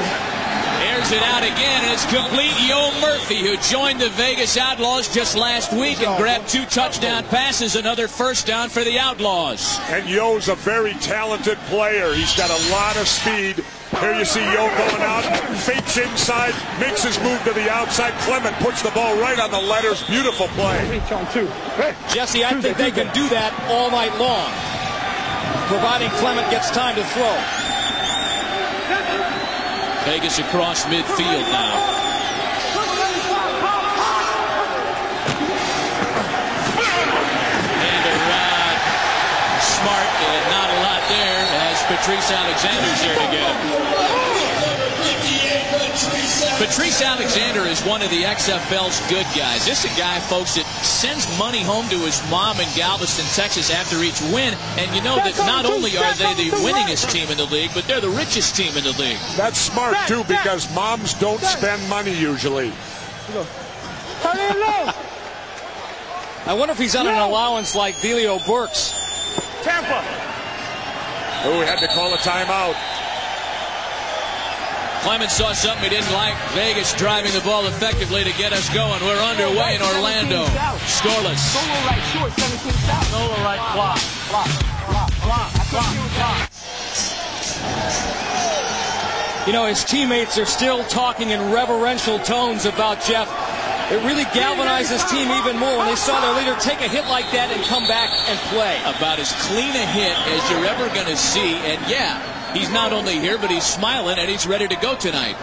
Airs 0.85 1.11
it 1.11 1.23
out 1.23 1.43
again, 1.43 1.83
and 1.83 1.93
it's 1.93 2.05
complete. 2.05 2.51
Yo 2.67 2.91
Murphy, 3.01 3.37
who 3.37 3.57
joined 3.57 3.99
the 3.99 4.09
Vegas 4.09 4.57
Outlaws 4.57 5.13
just 5.13 5.35
last 5.35 5.71
week 5.73 6.01
and 6.01 6.17
grabbed 6.17 6.49
two 6.49 6.65
touchdown 6.65 7.23
passes, 7.25 7.75
another 7.75 8.07
first 8.07 8.45
down 8.45 8.69
for 8.69 8.83
the 8.83 8.99
Outlaws. 8.99 9.79
And 9.89 10.07
Yo's 10.07 10.47
a 10.49 10.55
very 10.55 10.93
talented 10.95 11.57
player. 11.69 12.13
He's 12.13 12.35
got 12.35 12.49
a 12.49 12.71
lot 12.71 12.97
of 12.97 13.07
speed. 13.07 13.63
Here 13.99 14.13
you 14.13 14.25
see 14.25 14.43
Yo 14.43 14.67
going 14.67 15.01
out, 15.01 15.23
fakes 15.63 15.97
inside, 15.97 16.53
makes 16.79 17.03
his 17.03 17.17
move 17.21 17.41
to 17.45 17.53
the 17.53 17.71
outside. 17.71 18.13
Clement 18.23 18.55
puts 18.57 18.81
the 18.81 18.91
ball 18.91 19.15
right 19.21 19.39
on 19.39 19.51
the 19.51 19.61
letters. 19.61 20.03
Beautiful 20.03 20.47
play. 20.49 20.99
On 21.11 21.31
two. 21.31 21.47
Jesse, 22.13 22.43
I 22.43 22.59
think 22.59 22.77
they 22.77 22.91
can 22.91 23.13
do 23.13 23.27
that 23.29 23.53
all 23.69 23.89
night 23.91 24.15
long, 24.19 24.51
providing 25.67 26.09
Clement 26.19 26.49
gets 26.51 26.69
time 26.71 26.95
to 26.95 27.03
throw. 27.15 27.64
Vegas 30.05 30.37
across 30.37 30.85
midfield 30.85 31.41
now. 31.49 31.73
And 37.81 38.05
a 38.05 38.15
Rod 38.29 38.77
Smart, 39.61 40.09
and 40.21 40.43
not 40.51 40.69
a 40.69 40.79
lot 40.85 41.01
there 41.09 41.41
as 41.65 41.81
Patrice 41.89 42.29
Alexander's 42.31 43.01
there 43.01 43.15
to 43.15 43.31
get 43.31 43.49
him. 43.49 44.44
Patrice 45.95 47.01
Alexander 47.01 47.61
is 47.61 47.81
one 47.83 48.01
of 48.01 48.09
the 48.09 48.23
XFL's 48.23 48.99
good 49.09 49.25
guys. 49.31 49.65
This 49.65 49.85
is 49.85 49.93
a 49.93 49.97
guy, 49.97 50.19
folks, 50.19 50.55
that 50.55 50.65
sends 50.83 51.23
money 51.39 51.63
home 51.63 51.87
to 51.87 51.97
his 51.99 52.19
mom 52.29 52.59
in 52.59 52.67
Galveston, 52.75 53.25
Texas 53.31 53.71
after 53.71 54.03
each 54.03 54.19
win. 54.33 54.53
And 54.75 54.93
you 54.93 55.01
know 55.03 55.15
that 55.15 55.37
not 55.47 55.65
only 55.65 55.95
are 55.97 56.13
they 56.15 56.33
the 56.35 56.51
winningest 56.57 57.11
team 57.11 57.29
in 57.31 57.37
the 57.37 57.45
league, 57.45 57.71
but 57.73 57.85
they're 57.85 58.01
the 58.01 58.09
richest 58.09 58.57
team 58.57 58.75
in 58.75 58.83
the 58.83 58.91
league. 58.99 59.19
That's 59.37 59.57
smart, 59.57 59.95
too, 60.07 60.23
because 60.25 60.67
moms 60.75 61.13
don't 61.13 61.39
spend 61.39 61.87
money 61.89 62.13
usually. 62.13 62.73
Turn 63.31 64.35
it 64.35 64.57
low. 64.59 64.91
I 66.45 66.53
wonder 66.53 66.73
if 66.73 66.77
he's 66.77 66.95
on 66.95 67.07
an 67.07 67.15
allowance 67.15 67.73
like 67.73 67.95
Diallo 67.95 68.45
Burks. 68.45 68.91
Tampa. 69.63 70.03
Oh, 71.47 71.59
we 71.59 71.65
had 71.65 71.79
to 71.79 71.87
call 71.87 72.13
a 72.13 72.17
timeout. 72.17 72.75
Clement 75.05 75.29
saw 75.29 75.53
something 75.53 75.83
he 75.83 75.89
didn't 75.89 76.11
like. 76.13 76.33
Vegas 76.57 76.91
driving 76.95 77.31
the 77.31 77.41
ball 77.41 77.67
effectively 77.67 78.23
to 78.23 78.33
get 78.41 78.51
us 78.53 78.73
going. 78.73 78.99
We're 79.05 79.21
underway 79.21 79.75
in 79.75 79.81
Orlando. 79.83 80.45
Scoreless. 80.89 81.37
Solo 81.37 81.77
right, 81.85 82.01
short, 82.09 82.33
17 82.33 82.71
south. 82.73 83.05
Solo 83.13 83.37
right, 83.45 83.61
block. 83.77 84.01
Block. 84.33 84.49
Block. 84.89 85.13
Block. 85.21 85.53
Block. 85.69 85.93
Block. 86.17 86.49
You 89.45 89.53
know, 89.53 89.67
his 89.67 89.83
teammates 89.83 90.39
are 90.39 90.45
still 90.49 90.83
talking 90.85 91.29
in 91.29 91.53
reverential 91.53 92.17
tones 92.17 92.65
about 92.65 92.99
Jeff. 93.03 93.29
It 93.91 94.03
really 94.09 94.25
galvanized 94.33 94.89
his 94.89 95.05
team 95.05 95.29
even 95.29 95.59
more 95.59 95.77
when 95.77 95.85
they 95.85 95.95
saw 95.95 96.19
their 96.19 96.33
leader 96.33 96.59
take 96.59 96.81
a 96.81 96.89
hit 96.89 97.05
like 97.05 97.29
that 97.29 97.53
and 97.53 97.63
come 97.65 97.85
back 97.85 98.09
and 98.25 98.39
play. 98.49 98.81
About 98.97 99.19
as 99.19 99.31
clean 99.45 99.69
a 99.69 99.85
hit 99.85 100.17
as 100.33 100.41
you're 100.49 100.65
ever 100.65 100.89
going 100.95 101.05
to 101.05 101.15
see. 101.15 101.61
And 101.61 101.77
yeah, 101.85 102.17
he's 102.55 102.71
not 102.71 102.91
only 102.93 103.19
here, 103.19 103.37
but 103.37 103.51
he's 103.51 103.65
smiling 103.65 104.17
and 104.17 104.29
he's 104.29 104.47
ready 104.47 104.67
to 104.67 104.75
go 104.77 104.95
tonight. 104.95 105.35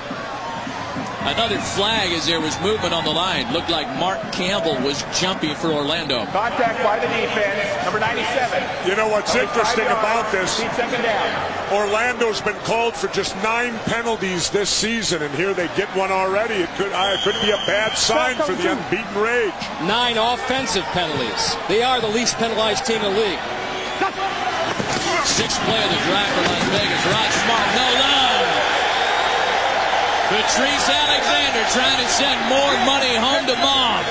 Another 1.25 1.61
flag 1.61 2.11
as 2.13 2.27
there 2.27 2.41
was 2.41 2.59
movement 2.61 2.93
on 2.93 3.05
the 3.05 3.11
line. 3.13 3.53
Looked 3.53 3.71
like 3.71 3.87
Mark 3.97 4.21
Campbell 4.33 4.75
was 4.85 5.05
jumping 5.21 5.55
for 5.55 5.69
Orlando. 5.69 6.27
Contact 6.27 6.83
by 6.83 6.99
the 6.99 7.07
defense, 7.07 7.85
number 7.85 8.01
97. 8.01 8.91
You 8.91 8.97
know 8.97 9.07
what's 9.07 9.31
Only 9.31 9.47
interesting 9.47 9.85
about 9.87 10.33
yards, 10.35 10.59
this? 10.59 10.75
second 10.75 11.03
down. 11.03 11.73
Orlando's 11.73 12.41
been 12.41 12.57
called 12.67 12.97
for 12.97 13.07
just 13.07 13.37
nine 13.37 13.73
penalties 13.87 14.51
this 14.51 14.69
season, 14.69 15.23
and 15.23 15.33
here 15.37 15.55
they 15.55 15.69
get 15.77 15.89
one 15.95 16.11
already. 16.11 16.55
It 16.55 16.69
could, 16.71 16.93
uh, 16.93 17.15
it 17.17 17.21
could 17.23 17.41
be 17.41 17.53
a 17.53 17.63
bad 17.71 17.97
sign 17.97 18.35
for 18.35 18.53
the 18.55 18.73
unbeaten 18.73 19.15
Rage. 19.23 19.55
Nine 19.87 20.19
offensive 20.19 20.83
penalties. 20.87 21.55
They 21.69 21.85
are 21.85 22.01
the 22.01 22.09
least 22.09 22.37
penalized 22.39 22.85
team 22.85 22.97
in 22.97 23.15
the 23.15 23.21
league. 23.21 23.39
Sixth 25.25 25.61
play 25.63 25.83
of 25.85 25.91
the 25.91 26.03
drive 26.05 26.29
for 26.35 26.43
Las 26.43 26.65
Vegas. 26.75 27.03
Rod 27.07 27.31
Smart, 27.31 27.69
no 27.79 27.89
love. 28.03 28.47
Patrice 30.29 30.89
Alexander 30.89 31.63
trying 31.71 31.99
to 32.03 32.09
send 32.09 32.41
more 32.49 32.75
money 32.85 33.15
home 33.17 33.47
to 33.47 33.57
mom. 33.57 34.03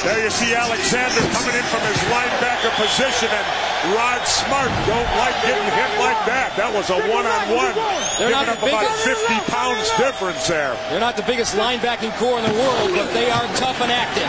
There 0.00 0.16
you 0.16 0.32
see 0.32 0.56
Alexander 0.56 1.20
coming 1.28 1.52
in 1.52 1.66
from 1.68 1.84
his 1.84 2.00
linebacker 2.08 2.72
position, 2.80 3.28
and 3.28 3.46
Rod 3.92 4.24
Smart 4.24 4.72
don't 4.88 5.12
like 5.20 5.36
getting 5.44 5.68
hit 5.76 5.92
like 6.00 6.16
that. 6.24 6.56
That 6.56 6.72
was 6.72 6.88
a 6.88 6.96
one-on-one, 6.96 7.76
They're 8.16 8.32
giving 8.32 8.48
not 8.48 8.48
up 8.48 8.64
the 8.64 8.72
about 8.72 8.88
50 9.04 9.28
pounds 9.52 9.92
difference 10.00 10.48
there. 10.48 10.72
They're 10.88 11.04
not 11.04 11.20
the 11.20 11.26
biggest 11.28 11.52
linebacking 11.52 12.16
core 12.16 12.40
in 12.40 12.48
the 12.48 12.56
world, 12.56 12.96
but 12.96 13.12
they 13.12 13.28
are 13.28 13.44
tough 13.60 13.76
and 13.84 13.92
active. 13.92 14.24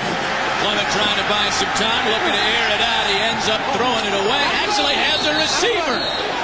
Clement 0.60 0.92
trying 0.92 1.20
to 1.24 1.28
buy 1.32 1.48
some 1.56 1.72
time, 1.80 2.04
looking 2.04 2.36
to 2.36 2.44
air 2.52 2.68
it 2.76 2.84
out. 2.84 3.06
He 3.08 3.18
ends 3.32 3.48
up 3.48 3.64
throwing 3.72 4.04
it 4.12 4.16
away. 4.28 4.44
Actually 4.68 5.00
has 5.00 5.24
a 5.24 5.34
receiver. 5.40 6.00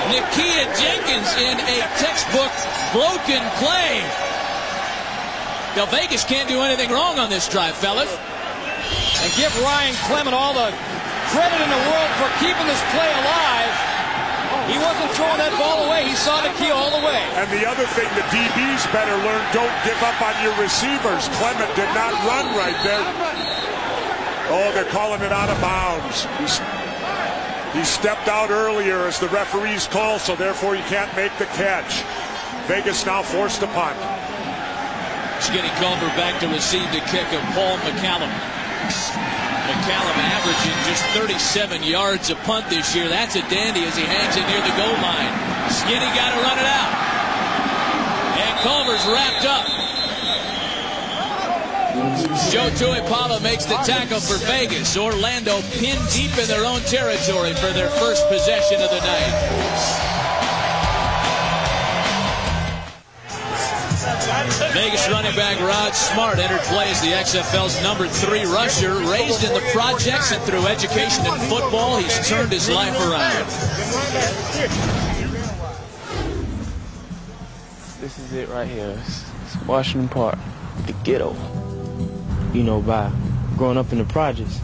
Nakia 0.08 0.72
Jenkins 0.80 1.28
in 1.36 1.60
a 1.68 1.84
textbook 2.00 2.52
broken 2.96 3.44
play. 3.60 4.00
Now 5.76 5.84
Vegas 5.92 6.24
can't 6.24 6.48
do 6.48 6.64
anything 6.64 6.96
wrong 6.96 7.20
on 7.20 7.28
this 7.28 7.52
drive, 7.52 7.76
fellas. 7.76 8.08
And 9.24 9.30
give 9.36 9.52
Ryan 9.62 9.96
Clement 10.08 10.36
all 10.36 10.54
the 10.54 10.70
credit 11.34 11.60
in 11.60 11.70
the 11.70 11.84
world 11.90 12.12
for 12.22 12.30
keeping 12.40 12.68
this 12.70 12.80
play 12.96 13.10
alive. 13.24 13.76
He 14.68 14.80
wasn't 14.80 15.12
throwing 15.16 15.40
that 15.40 15.56
ball 15.56 15.88
away. 15.88 16.08
He 16.08 16.16
saw 16.16 16.44
the 16.44 16.52
key 16.60 16.72
all 16.72 16.92
the 16.92 17.04
way. 17.04 17.20
And 17.40 17.48
the 17.52 17.64
other 17.64 17.88
thing 17.96 18.08
the 18.16 18.28
DBs 18.32 18.84
better 18.92 19.16
learn, 19.24 19.44
don't 19.56 19.72
give 19.88 20.00
up 20.04 20.20
on 20.20 20.36
your 20.44 20.56
receivers. 20.60 21.28
Clement 21.40 21.72
did 21.76 21.88
not 21.96 22.12
run 22.28 22.52
right 22.56 22.76
there. 22.84 23.04
Oh, 24.52 24.72
they're 24.76 24.92
calling 24.92 25.22
it 25.22 25.32
out 25.32 25.48
of 25.48 25.60
bounds. 25.60 26.28
He's, 26.40 26.60
he 27.76 27.84
stepped 27.84 28.28
out 28.28 28.50
earlier 28.50 29.08
as 29.08 29.20
the 29.20 29.28
referees 29.30 29.88
call, 29.88 30.20
so 30.20 30.36
therefore 30.36 30.76
he 30.76 30.82
can't 30.84 31.14
make 31.16 31.36
the 31.38 31.48
catch. 31.60 32.04
Vegas 32.68 33.06
now 33.06 33.22
forced 33.24 33.60
to 33.60 33.68
punt. 33.68 33.96
Skinny 35.40 35.72
Culver 35.80 36.08
back 36.20 36.40
to 36.42 36.48
receive 36.48 36.88
the 36.92 37.04
kick 37.12 37.28
of 37.32 37.44
Paul 37.56 37.78
McCallum. 37.88 38.32
McCallum 38.94 40.18
averaging 40.20 40.78
just 40.88 41.04
37 41.12 41.84
yards 41.84 42.30
a 42.30 42.36
punt 42.48 42.70
this 42.70 42.96
year. 42.96 43.10
That's 43.10 43.36
a 43.36 43.42
dandy 43.50 43.84
as 43.84 43.96
he 43.98 44.04
hangs 44.04 44.38
it 44.38 44.48
near 44.48 44.62
the 44.62 44.76
goal 44.80 44.96
line. 45.04 45.32
Skinny 45.70 46.08
got 46.16 46.32
to 46.36 46.40
run 46.42 46.58
it 46.58 46.66
out. 46.66 46.94
And 48.40 48.60
Culver's 48.64 49.06
wrapped 49.08 49.46
up. 49.46 49.66
Joe 52.52 52.70
Tuipala 52.70 53.42
makes 53.42 53.66
the 53.66 53.76
tackle 53.78 54.20
for 54.20 54.38
Vegas. 54.46 54.96
Orlando 54.96 55.62
pinned 55.74 56.02
deep 56.14 56.38
in 56.38 56.48
their 56.48 56.66
own 56.66 56.82
territory 56.82 57.54
for 57.56 57.74
their 57.74 57.90
first 57.90 58.28
possession 58.30 58.82
of 58.82 58.90
the 58.90 59.00
night. 59.00 60.17
Vegas 64.74 65.10
running 65.10 65.36
back 65.36 65.60
Rod 65.60 65.94
Smart 65.94 66.40
entered 66.40 66.62
play 66.62 66.90
as 66.90 67.02
the 67.02 67.08
XFL's 67.08 67.82
number 67.84 68.08
three 68.08 68.44
rusher. 68.44 68.96
Raised 69.12 69.44
in 69.44 69.54
the 69.54 69.62
projects 69.74 70.32
and 70.32 70.42
through 70.44 70.66
education 70.68 71.26
and 71.26 71.42
football, 71.44 71.98
he's 71.98 72.28
turned 72.28 72.52
his 72.52 72.70
life 72.70 72.96
around. 73.00 73.46
This 78.00 78.20
is 78.20 78.34
it 78.34 78.48
right 78.50 78.68
here. 78.68 78.98
It's, 78.98 79.26
Washington 79.66 80.08
Park, 80.08 80.38
the 80.86 80.94
ghetto. 81.04 81.36
You 82.54 82.64
know, 82.64 82.82
by 82.82 83.12
growing 83.58 83.78
up 83.78 83.92
in 83.92 83.98
the 83.98 84.06
projects, 84.06 84.62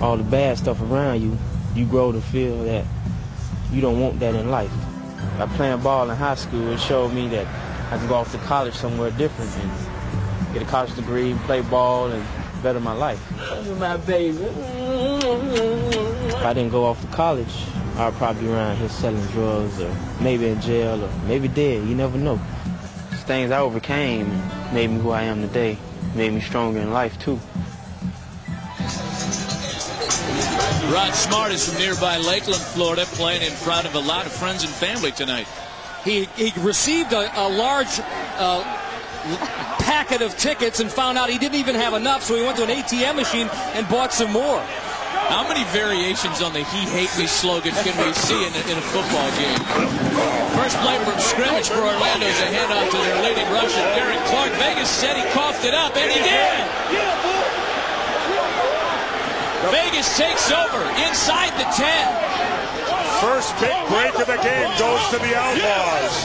all 0.00 0.16
the 0.16 0.22
bad 0.22 0.58
stuff 0.58 0.80
around 0.82 1.20
you, 1.20 1.36
you 1.74 1.84
grow 1.84 2.12
to 2.12 2.20
feel 2.20 2.62
that 2.64 2.84
you 3.72 3.80
don't 3.80 4.00
want 4.00 4.20
that 4.20 4.36
in 4.36 4.50
life. 4.50 4.72
By 5.36 5.46
playing 5.56 5.80
ball 5.80 6.08
in 6.08 6.16
high 6.16 6.36
school, 6.36 6.70
it 6.70 6.78
showed 6.78 7.12
me 7.12 7.28
that 7.28 7.46
I 7.90 7.98
can 7.98 8.06
go 8.06 8.14
off 8.14 8.30
to 8.30 8.38
college 8.38 8.74
somewhere 8.74 9.10
different 9.10 9.50
and 9.58 9.70
get 10.54 10.62
a 10.62 10.66
college 10.66 10.94
degree, 10.94 11.34
play 11.46 11.60
ball, 11.62 12.12
and 12.12 12.24
better 12.62 12.78
my 12.78 12.92
life. 12.92 13.20
My 13.80 13.96
baby. 13.96 14.38
If 16.30 16.36
I 16.36 16.52
didn't 16.54 16.70
go 16.70 16.84
off 16.84 17.00
to 17.00 17.08
college, 17.08 17.52
I'd 17.96 18.14
probably 18.14 18.42
be 18.42 18.48
around 18.48 18.76
here 18.76 18.88
selling 18.88 19.26
drugs 19.28 19.80
or 19.80 19.92
maybe 20.20 20.46
in 20.46 20.60
jail 20.60 21.04
or 21.04 21.10
maybe 21.26 21.48
dead. 21.48 21.84
You 21.88 21.96
never 21.96 22.16
know. 22.16 22.40
These 23.10 23.24
things 23.24 23.50
I 23.50 23.58
overcame 23.58 24.30
made 24.72 24.88
me 24.90 25.00
who 25.00 25.10
I 25.10 25.22
am 25.22 25.40
today, 25.42 25.76
made 26.14 26.32
me 26.32 26.40
stronger 26.40 26.78
in 26.78 26.92
life 26.92 27.18
too. 27.18 27.40
Rod 30.92 31.12
Smart 31.12 31.50
is 31.50 31.68
from 31.68 31.78
nearby 31.80 32.18
Lakeland, 32.18 32.62
Florida, 32.62 33.04
playing 33.06 33.42
in 33.42 33.50
front 33.50 33.86
of 33.86 33.96
a 33.96 34.00
lot 34.00 34.26
of 34.26 34.32
friends 34.32 34.62
and 34.62 34.72
family 34.72 35.10
tonight. 35.10 35.46
He, 36.04 36.24
he 36.36 36.52
received 36.60 37.12
a, 37.12 37.28
a 37.36 37.48
large 37.48 38.00
uh, 38.38 38.64
packet 39.78 40.22
of 40.22 40.36
tickets 40.36 40.80
and 40.80 40.90
found 40.90 41.18
out 41.18 41.28
he 41.28 41.38
didn't 41.38 41.58
even 41.58 41.74
have 41.74 41.92
enough, 41.94 42.22
so 42.22 42.34
he 42.36 42.42
went 42.42 42.56
to 42.56 42.64
an 42.64 42.70
ATM 42.70 43.16
machine 43.16 43.48
and 43.76 43.88
bought 43.88 44.12
some 44.12 44.32
more. 44.32 44.60
How 45.28 45.46
many 45.46 45.62
variations 45.70 46.42
on 46.42 46.52
the 46.52 46.64
He 46.74 46.82
Hate 46.90 47.12
Me 47.18 47.26
slogan 47.26 47.74
can 47.86 47.94
we 48.02 48.12
see 48.14 48.34
in 48.34 48.50
a, 48.50 48.62
in 48.66 48.76
a 48.78 48.86
football 48.90 49.30
game? 49.38 49.60
First 50.58 50.74
play 50.82 50.98
from 51.04 51.18
scrimmage 51.20 51.68
for 51.68 51.84
Orlando 51.84 52.26
is 52.26 52.40
a 52.40 52.50
handoff 52.50 52.90
to 52.90 52.98
their 52.98 53.22
leading 53.22 53.46
rusher, 53.52 53.84
Derek 53.94 54.18
Clark. 54.26 54.50
Vegas 54.58 54.88
said 54.88 55.16
he 55.16 55.22
coughed 55.30 55.64
it 55.64 55.74
up, 55.74 55.94
and 55.96 56.10
he 56.10 56.18
did! 56.18 56.60
Vegas 59.70 60.16
takes 60.16 60.50
over 60.50 60.82
inside 61.06 61.52
the 61.60 61.68
10. 61.78 62.59
First 63.20 63.52
big 63.60 63.76
break 63.88 64.14
of 64.18 64.26
the 64.26 64.40
game 64.40 64.70
goes 64.78 65.02
to 65.10 65.18
the 65.18 65.36
Outlaws. 65.36 66.24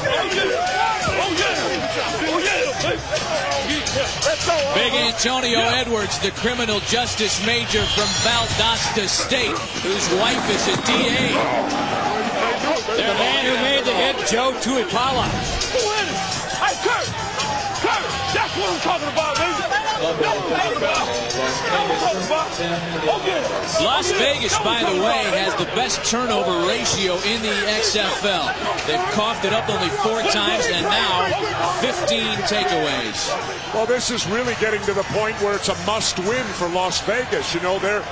Big 4.76 4.94
Antonio 4.94 5.60
Edwards, 5.60 6.20
the 6.20 6.32
criminal 6.32 6.80
justice 6.82 7.46
major 7.46 7.84
from 7.84 8.08
Valdosta 8.24 9.10
State, 9.10 9.58
whose 9.84 10.08
wife 10.20 10.50
is 10.50 10.68
a 10.70 10.78
DA. 10.88 11.36
The 12.96 13.14
man 13.20 13.46
who 13.46 13.56
made 13.64 13.84
the 13.84 13.94
hit, 13.94 14.16
Joe 14.28 14.54
Tuipala. 14.62 15.28
Hey, 16.56 16.76
Kurt! 16.82 17.08
Kurt! 17.84 18.06
That's 18.34 18.56
what 18.56 18.70
I'm 18.72 18.80
talking 18.80 19.10
about, 19.10 19.35
baby! 19.35 19.35
Las 23.82 24.12
Vegas, 24.12 24.58
by 24.60 24.82
the 24.82 25.02
way, 25.02 25.24
has 25.34 25.56
the 25.56 25.66
best 25.74 26.06
turnover 26.06 26.68
ratio 26.68 27.16
in 27.26 27.42
the 27.42 27.50
XFL. 27.82 28.54
They've 28.86 29.00
coughed 29.14 29.46
it 29.46 29.54
up 29.54 29.68
only 29.68 29.90
four 29.90 30.22
times 30.32 30.66
and 30.68 30.86
now 30.86 31.26
15 31.82 32.22
takeaways. 32.46 33.74
Well, 33.74 33.88
this 33.88 34.12
is 34.12 34.28
really 34.28 34.54
getting 34.62 34.82
to 34.82 34.94
the 34.94 35.04
point 35.10 35.36
where 35.42 35.56
it's 35.56 35.70
a 35.70 35.86
must-win 35.86 36.46
for 36.54 36.68
Las 36.70 37.02
Vegas. 37.02 37.56
You 37.56 37.62
know, 37.62 37.80
they're 37.80 38.04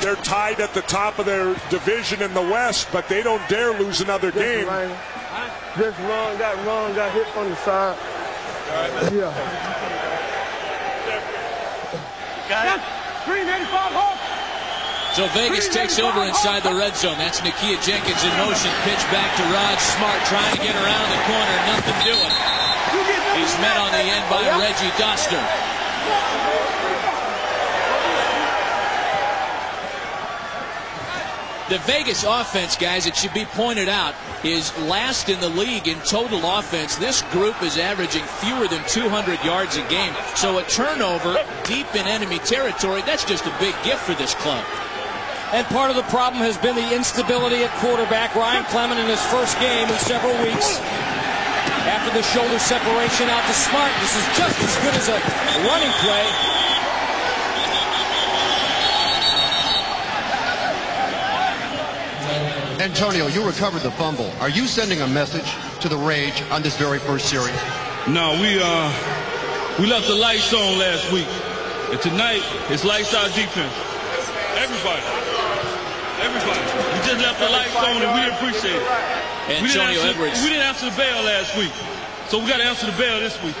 they're 0.00 0.16
tied 0.16 0.60
at 0.60 0.72
the 0.72 0.82
top 0.82 1.18
of 1.18 1.26
their 1.26 1.54
division 1.68 2.22
in 2.22 2.32
the 2.32 2.40
West, 2.40 2.88
but 2.92 3.06
they 3.08 3.22
don't 3.22 3.46
dare 3.50 3.78
lose 3.78 4.00
another 4.00 4.32
game. 4.32 4.66
Just 5.76 5.98
run, 6.00 6.38
got 6.38 6.56
run, 6.66 6.94
got 6.94 7.12
hit 7.12 7.26
from 7.28 7.50
the 7.50 7.56
side. 7.56 7.98
Yeah. 9.12 9.98
Got 12.50 12.66
it. 12.66 12.82
385 13.30 13.94
Hawk. 13.94 14.18
So 15.14 15.30
Vegas 15.38 15.70
takes 15.70 16.02
over 16.02 16.26
inside 16.26 16.66
the 16.66 16.74
red 16.74 16.98
zone. 16.98 17.14
That's 17.14 17.38
Nakia 17.46 17.78
Jenkins 17.78 18.18
in 18.26 18.32
motion. 18.42 18.74
Pitch 18.82 18.98
back 19.14 19.30
to 19.38 19.44
Rod 19.54 19.78
Smart 19.78 20.18
trying 20.26 20.58
to 20.58 20.62
get 20.66 20.74
around 20.74 21.06
the 21.14 21.22
corner. 21.30 21.56
Nothing 21.70 21.98
doing. 22.10 22.34
He's 23.38 23.54
met 23.62 23.78
on 23.78 23.94
the 23.94 24.02
end 24.02 24.26
by 24.26 24.42
Reggie 24.58 24.90
Doster. 24.98 25.38
The 31.70 31.78
Vegas 31.86 32.24
offense, 32.26 32.74
guys, 32.74 33.06
it 33.06 33.14
should 33.14 33.32
be 33.32 33.44
pointed 33.44 33.88
out, 33.88 34.16
is 34.42 34.76
last 34.90 35.28
in 35.28 35.38
the 35.38 35.48
league 35.48 35.86
in 35.86 35.94
total 36.00 36.42
offense. 36.58 36.96
This 36.96 37.22
group 37.30 37.62
is 37.62 37.78
averaging 37.78 38.24
fewer 38.42 38.66
than 38.66 38.82
200 38.90 39.38
yards 39.44 39.76
a 39.76 39.86
game. 39.86 40.12
So 40.34 40.58
a 40.58 40.64
turnover 40.64 41.38
deep 41.62 41.86
in 41.94 42.10
enemy 42.10 42.40
territory, 42.40 43.02
that's 43.06 43.22
just 43.22 43.46
a 43.46 43.54
big 43.62 43.70
gift 43.86 44.02
for 44.02 44.14
this 44.18 44.34
club. 44.42 44.66
And 45.54 45.64
part 45.70 45.90
of 45.90 45.96
the 45.96 46.02
problem 46.10 46.42
has 46.42 46.58
been 46.58 46.74
the 46.74 46.90
instability 46.90 47.62
at 47.62 47.70
quarterback. 47.78 48.34
Ryan 48.34 48.66
Clement 48.74 48.98
in 48.98 49.06
his 49.06 49.22
first 49.30 49.54
game 49.62 49.86
in 49.86 49.98
several 50.02 50.34
weeks. 50.42 50.82
After 51.86 52.10
the 52.18 52.26
shoulder 52.34 52.58
separation 52.58 53.30
out 53.30 53.46
to 53.46 53.54
Smart, 53.54 53.94
this 54.02 54.18
is 54.18 54.26
just 54.34 54.58
as 54.58 54.74
good 54.82 54.94
as 54.98 55.06
a 55.06 55.18
running 55.70 55.94
play. 56.02 56.26
Antonio, 62.80 63.26
you 63.26 63.44
recovered 63.44 63.82
the 63.82 63.90
fumble. 63.90 64.32
Are 64.40 64.48
you 64.48 64.64
sending 64.64 65.02
a 65.02 65.06
message 65.06 65.44
to 65.82 65.88
the 65.88 65.98
Rage 65.98 66.40
on 66.50 66.62
this 66.62 66.78
very 66.78 66.98
first 66.98 67.28
series? 67.28 67.52
No, 68.08 68.32
we 68.40 68.56
uh 68.56 68.88
we 69.78 69.84
left 69.84 70.08
the 70.08 70.14
lights 70.14 70.48
on 70.54 70.78
last 70.80 71.12
week. 71.12 71.28
And 71.92 72.00
tonight 72.00 72.40
it's 72.72 72.82
lights 72.82 73.12
out 73.12 73.28
defense. 73.36 73.76
Everybody. 74.56 75.04
Everybody. 76.24 76.60
We 76.96 76.98
just 77.04 77.20
left 77.20 77.36
the 77.36 77.52
lights 77.52 77.76
on 77.76 78.00
and 78.00 78.12
we 78.16 78.24
appreciate 78.32 78.72
it. 78.72 79.60
we 79.60 79.68
didn't, 79.68 79.76
Antonio 79.76 80.00
answer, 80.00 80.08
Edwards. 80.16 80.40
we 80.40 80.48
didn't 80.48 80.64
answer 80.64 80.88
the 80.88 80.96
bell 80.96 81.20
last 81.24 81.52
week. 81.60 81.72
So 82.32 82.40
we 82.40 82.48
gotta 82.48 82.64
answer 82.64 82.86
the 82.88 82.96
bell 82.96 83.20
this 83.20 83.36
week. 83.44 83.56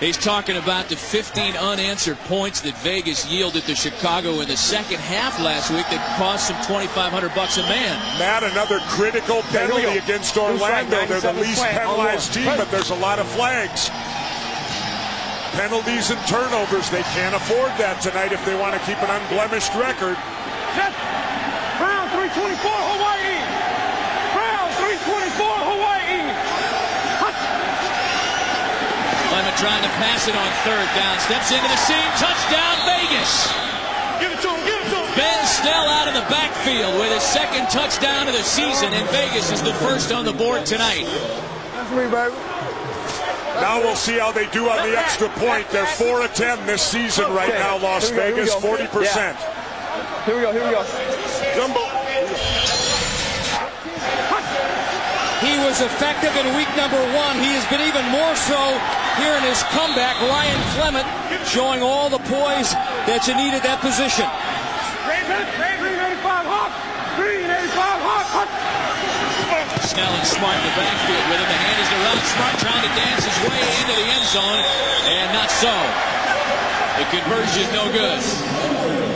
He's 0.00 0.16
talking 0.16 0.56
about 0.56 0.86
the 0.86 0.94
15 0.94 1.56
unanswered 1.56 2.18
points 2.30 2.60
that 2.62 2.78
Vegas 2.86 3.26
yielded 3.26 3.64
to 3.64 3.74
Chicago 3.74 4.38
in 4.38 4.46
the 4.46 4.56
second 4.56 5.02
half 5.02 5.42
last 5.42 5.74
week 5.74 5.90
that 5.90 5.98
cost 6.14 6.54
them 6.54 6.56
2,500 6.70 7.34
bucks 7.34 7.58
a 7.58 7.66
man. 7.66 7.98
Matt, 8.14 8.46
another 8.46 8.78
critical 8.94 9.42
penalty 9.50 9.98
against 9.98 10.38
Orlando. 10.38 11.02
They're 11.02 11.18
the 11.18 11.34
least 11.42 11.66
penalized 11.74 12.30
oh, 12.30 12.34
team, 12.34 12.46
but 12.54 12.70
there's 12.70 12.94
a 12.94 13.00
lot 13.02 13.18
of 13.18 13.26
flags. 13.34 13.90
Penalties 15.58 16.14
and 16.14 16.20
turnovers. 16.30 16.86
They 16.94 17.02
can't 17.18 17.34
afford 17.34 17.74
that 17.82 17.98
tonight 17.98 18.30
if 18.30 18.38
they 18.46 18.54
want 18.54 18.78
to 18.78 18.82
keep 18.86 19.02
an 19.02 19.10
unblemished 19.10 19.74
record. 19.74 20.14
Brown 21.82 22.06
324 22.14 22.54
Hawaii. 22.54 23.34
Brown 24.30 24.70
324 24.78 25.42
Hawaii. 25.74 25.98
Clement 29.38 29.47
trying 29.58 29.82
to 29.82 29.90
pass 29.98 30.30
it 30.30 30.36
on 30.38 30.46
third 30.62 30.86
down. 30.94 31.18
Steps 31.26 31.50
into 31.50 31.66
the 31.66 31.80
seam. 31.82 32.08
Touchdown, 32.14 32.74
Vegas. 32.86 33.50
Give 34.22 34.30
it 34.30 34.40
to 34.46 34.50
him. 34.54 34.60
Give 34.62 34.78
it 34.78 34.90
to 34.94 34.98
him. 35.02 35.10
Ben 35.18 35.42
Snell 35.46 35.90
out 35.98 36.06
of 36.06 36.14
the 36.14 36.26
backfield 36.30 36.94
with 37.02 37.10
his 37.10 37.26
second 37.26 37.66
touchdown 37.66 38.30
of 38.30 38.34
the 38.34 38.46
season, 38.46 38.94
and 38.94 39.02
Vegas 39.10 39.50
is 39.50 39.60
the 39.62 39.74
first 39.82 40.12
on 40.12 40.24
the 40.24 40.32
board 40.32 40.64
tonight. 40.64 41.06
That's 41.74 41.90
me, 41.90 42.06
baby. 42.06 42.34
Now 43.58 43.82
we'll 43.82 43.98
see 43.98 44.18
how 44.18 44.30
they 44.30 44.46
do 44.54 44.70
on 44.70 44.78
the 44.88 44.96
extra 44.96 45.28
point. 45.42 45.68
They're 45.70 45.86
4 45.86 46.22
of 46.22 46.32
10 46.34 46.66
this 46.66 46.82
season 46.82 47.26
right 47.34 47.50
now, 47.50 47.82
Las 47.82 48.10
Here 48.10 48.30
go, 48.30 48.36
Vegas, 48.36 48.54
go. 48.54 48.78
40%. 48.78 49.34
Here 50.22 50.36
we 50.36 50.42
go, 50.42 50.52
here 50.52 50.62
we 50.62 50.70
go. 50.70 50.86
Jumbo. 51.58 51.82
He 55.42 55.58
was 55.66 55.82
effective 55.82 56.30
in 56.38 56.54
week 56.54 56.70
number 56.78 57.02
one. 57.18 57.34
He 57.42 57.50
has 57.58 57.66
been 57.66 57.82
even 57.82 58.06
more 58.14 58.34
so 58.36 58.78
here 59.18 59.34
in 59.34 59.42
his 59.42 59.62
comeback. 59.74 60.16
Ryan 60.22 60.60
Clement 60.78 61.06
showing 61.46 61.82
all 61.82 62.08
the 62.08 62.22
poise 62.30 62.72
that 63.10 63.26
you 63.26 63.34
need 63.34 63.54
at 63.54 63.62
that 63.62 63.80
position. 63.82 64.26
385 65.08 66.22
Hawk. 66.46 66.72
385 67.18 67.74
Hawk. 68.02 68.28
Snell 69.82 70.12
and 70.12 70.26
Smart 70.26 70.54
in 70.54 70.64
the 70.68 70.76
backfield 70.76 71.24
with 71.32 71.40
him. 71.40 71.48
The 71.48 71.58
hand 71.58 71.78
is 71.82 71.88
to 71.88 71.98
Rod 72.04 72.20
Smart 72.22 72.54
trying 72.62 72.84
to 72.84 72.92
dance 72.94 73.24
his 73.24 73.38
way 73.48 73.58
into 73.58 73.94
the 73.96 74.06
end 74.06 74.26
zone, 74.30 74.62
and 75.10 75.26
not 75.34 75.50
so. 75.50 75.72
The 76.98 77.06
conversion 77.10 77.62
is 77.66 77.70
no 77.72 77.90
good. 77.90 79.07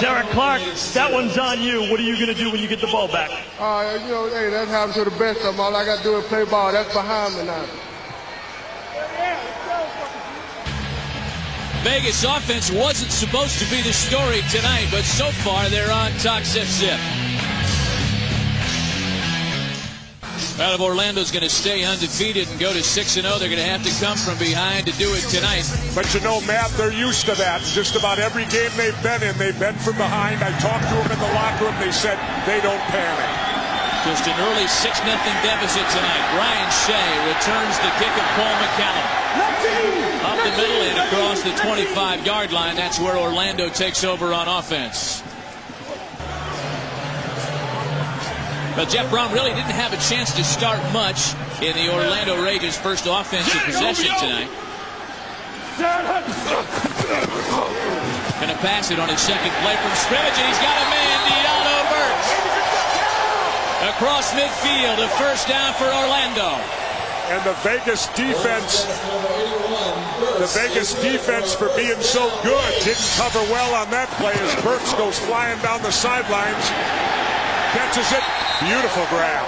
Derek 0.00 0.26
Clark, 0.30 0.62
that 0.94 1.10
one's 1.12 1.36
on 1.36 1.60
you. 1.60 1.80
What 1.90 1.98
are 1.98 2.04
you 2.04 2.14
going 2.14 2.28
to 2.28 2.34
do 2.34 2.50
when 2.50 2.60
you 2.60 2.68
get 2.68 2.80
the 2.80 2.86
ball 2.86 3.08
back? 3.08 3.30
Uh, 3.58 3.98
you 4.00 4.08
know, 4.08 4.28
hey, 4.28 4.50
that 4.50 4.68
happens 4.68 4.94
to 4.94 5.04
the 5.04 5.10
best 5.18 5.40
of 5.40 5.56
them. 5.56 5.60
All 5.60 5.74
I 5.74 5.84
got 5.84 5.98
to 5.98 6.04
do 6.04 6.16
is 6.16 6.24
play 6.26 6.44
ball. 6.44 6.70
That's 6.70 6.92
behind 6.92 7.36
me 7.36 7.44
now. 7.44 7.64
Vegas 11.82 12.24
offense 12.24 12.70
wasn't 12.70 13.10
supposed 13.10 13.58
to 13.58 13.68
be 13.70 13.82
the 13.82 13.92
story 13.92 14.40
tonight, 14.50 14.88
but 14.90 15.02
so 15.04 15.30
far 15.44 15.68
they're 15.68 15.92
on 15.92 16.12
top 16.18 16.42
zip 16.44 16.66
Well, 20.54 20.70
if 20.70 20.80
Orlando's 20.80 21.34
going 21.34 21.42
to 21.42 21.50
stay 21.50 21.82
undefeated 21.82 22.46
and 22.46 22.60
go 22.62 22.72
to 22.72 22.78
6 22.78 22.86
0, 23.10 23.26
they're 23.42 23.50
going 23.50 23.58
to 23.58 23.66
have 23.66 23.82
to 23.82 23.90
come 23.98 24.14
from 24.14 24.38
behind 24.38 24.86
to 24.86 24.94
do 25.02 25.10
it 25.10 25.26
tonight. 25.26 25.66
But 25.98 26.06
you 26.14 26.22
know, 26.22 26.38
Matt, 26.46 26.70
they're 26.78 26.94
used 26.94 27.26
to 27.26 27.34
that. 27.42 27.66
Just 27.74 27.98
about 27.98 28.22
every 28.22 28.46
game 28.54 28.70
they've 28.78 28.94
been 29.02 29.26
in, 29.26 29.34
they've 29.34 29.58
been 29.58 29.74
from 29.74 29.98
behind. 29.98 30.46
I 30.46 30.54
talked 30.62 30.86
to 30.86 30.94
them 30.94 31.10
in 31.10 31.18
the 31.18 31.32
locker 31.34 31.66
room. 31.66 31.74
They 31.82 31.90
said 31.90 32.14
they 32.46 32.62
don't 32.62 32.78
panic. 32.94 33.30
Just 34.06 34.30
an 34.30 34.38
early 34.46 34.70
6-0 34.70 34.94
deficit 35.42 35.86
tonight. 35.90 36.22
Brian 36.38 36.70
Shea 36.86 37.10
returns 37.34 37.74
the 37.82 37.90
kick 37.98 38.14
of 38.14 38.26
Paul 38.38 38.54
McCallum. 38.62 39.10
Up 40.22 40.38
the 40.38 40.54
middle 40.54 40.82
and 40.86 40.98
across 41.02 41.42
the 41.42 41.50
25-yard 41.50 42.52
line. 42.52 42.76
That's 42.76 43.00
where 43.00 43.18
Orlando 43.18 43.70
takes 43.70 44.04
over 44.04 44.32
on 44.32 44.46
offense. 44.46 45.24
But 48.74 48.88
Jeff 48.90 49.06
Brohm 49.10 49.32
really 49.32 49.54
didn't 49.54 49.78
have 49.78 49.92
a 49.92 50.00
chance 50.02 50.34
to 50.34 50.42
start 50.42 50.82
much 50.92 51.34
in 51.62 51.78
the 51.78 51.94
Orlando 51.94 52.42
Rage's 52.42 52.76
first 52.76 53.06
offensive 53.06 53.62
possession 53.62 54.10
tonight. 54.18 54.50
To 58.44 58.60
pass 58.60 58.90
it 58.90 58.98
on 59.00 59.08
his 59.08 59.20
second 59.20 59.50
play 59.64 59.74
from 59.76 59.94
scrimmage, 59.96 60.36
and 60.36 60.46
he's 60.46 60.60
got 60.60 60.76
a 60.76 60.88
man, 60.90 61.16
Diallo 61.26 61.78
Burks. 61.90 62.28
Across 63.96 64.32
midfield, 64.34 64.98
a 65.00 65.08
first 65.16 65.48
down 65.48 65.72
for 65.74 65.86
Orlando. 65.86 66.58
And 67.32 67.40
the 67.46 67.54
Vegas 67.64 68.06
defense, 68.12 68.84
the 70.38 70.50
Vegas 70.52 70.92
defense 71.00 71.54
for 71.54 71.68
being 71.74 72.00
so 72.02 72.28
good 72.42 72.72
didn't 72.84 73.10
cover 73.16 73.40
well 73.50 73.74
on 73.74 73.90
that 73.90 74.08
play 74.20 74.34
as 74.34 74.54
Burks 74.62 74.92
goes 74.94 75.18
flying 75.18 75.58
down 75.62 75.80
the 75.82 75.90
sidelines, 75.92 76.68
catches 77.72 78.12
it, 78.12 78.43
beautiful 78.60 79.04
grab. 79.10 79.46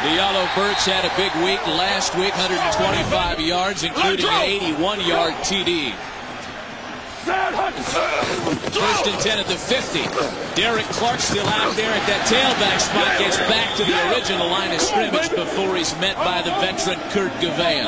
Diallo 0.00 0.48
Burks 0.56 0.86
had 0.86 1.04
a 1.04 1.12
big 1.16 1.28
week 1.44 1.60
last 1.66 2.14
week, 2.16 2.32
125 2.32 3.40
yards, 3.40 3.82
including 3.84 4.24
an 4.26 4.76
81-yard 4.76 5.34
TD. 5.44 5.92
First 8.72 9.06
and 9.06 9.20
10 9.20 9.38
at 9.38 9.46
the 9.46 9.56
50. 9.56 10.00
Derek 10.58 10.86
Clark 10.86 11.20
still 11.20 11.46
out 11.46 11.76
there 11.76 11.92
at 11.92 12.06
that 12.08 12.24
tailback 12.24 12.80
spot. 12.80 13.18
Gets 13.18 13.36
back 13.44 13.76
to 13.76 13.84
the 13.84 13.92
original 14.10 14.48
line 14.48 14.72
of 14.72 14.80
scrimmage 14.80 15.28
before 15.28 15.76
he's 15.76 15.94
met 16.00 16.16
by 16.16 16.40
the 16.40 16.50
veteran 16.64 16.98
Kurt 17.10 17.32
Gavayan. 17.42 17.84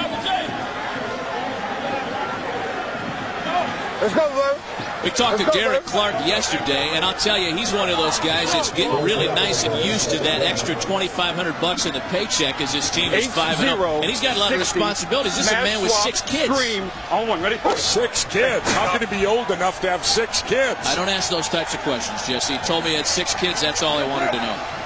Let's 4.02 4.14
go, 4.14 4.28
bro. 4.32 4.91
We 5.04 5.10
talked 5.10 5.38
to 5.40 5.50
Derek 5.50 5.84
Clark 5.92 6.14
yesterday, 6.26 6.90
and 6.92 7.04
I'll 7.04 7.18
tell 7.18 7.36
you, 7.36 7.54
he's 7.56 7.72
one 7.72 7.88
of 7.88 7.96
those 7.96 8.20
guys 8.20 8.52
that's 8.52 8.70
getting 8.70 9.02
really 9.02 9.26
nice 9.26 9.64
and 9.64 9.84
used 9.84 10.10
to 10.10 10.18
that 10.20 10.42
extra 10.42 10.74
2,500 10.76 11.60
bucks 11.60 11.86
in 11.86 11.92
the 11.92 12.00
paycheck 12.12 12.60
as 12.60 12.72
his 12.72 12.88
team 12.90 13.12
is 13.12 13.26
5 13.26 13.58
0. 13.58 14.00
And 14.00 14.04
he's 14.04 14.20
got 14.20 14.36
a 14.36 14.38
lot 14.38 14.52
of 14.52 14.58
responsibilities. 14.60 15.36
This 15.36 15.46
is 15.46 15.52
a 15.52 15.62
man 15.62 15.82
with 15.82 15.90
six 15.90 16.22
kids. 16.22 16.54
Scream. 16.54 16.90
On 17.10 17.26
one, 17.26 17.42
ready? 17.42 17.58
Oh, 17.64 17.74
six 17.74 18.24
kids. 18.24 18.64
How 18.72 18.96
can 18.96 19.06
he 19.06 19.18
be 19.18 19.26
old 19.26 19.50
enough 19.50 19.80
to 19.80 19.90
have 19.90 20.04
six 20.04 20.42
kids? 20.42 20.78
I 20.84 20.94
don't 20.94 21.08
ask 21.08 21.30
those 21.30 21.48
types 21.48 21.74
of 21.74 21.80
questions, 21.80 22.26
Jesse. 22.26 22.54
He 22.54 22.58
told 22.60 22.84
me 22.84 22.90
he 22.90 22.96
had 22.96 23.06
six 23.06 23.34
kids. 23.34 23.60
That's 23.60 23.82
all 23.82 23.98
I 23.98 24.06
wanted 24.06 24.32
to 24.32 24.38
know. 24.38 24.81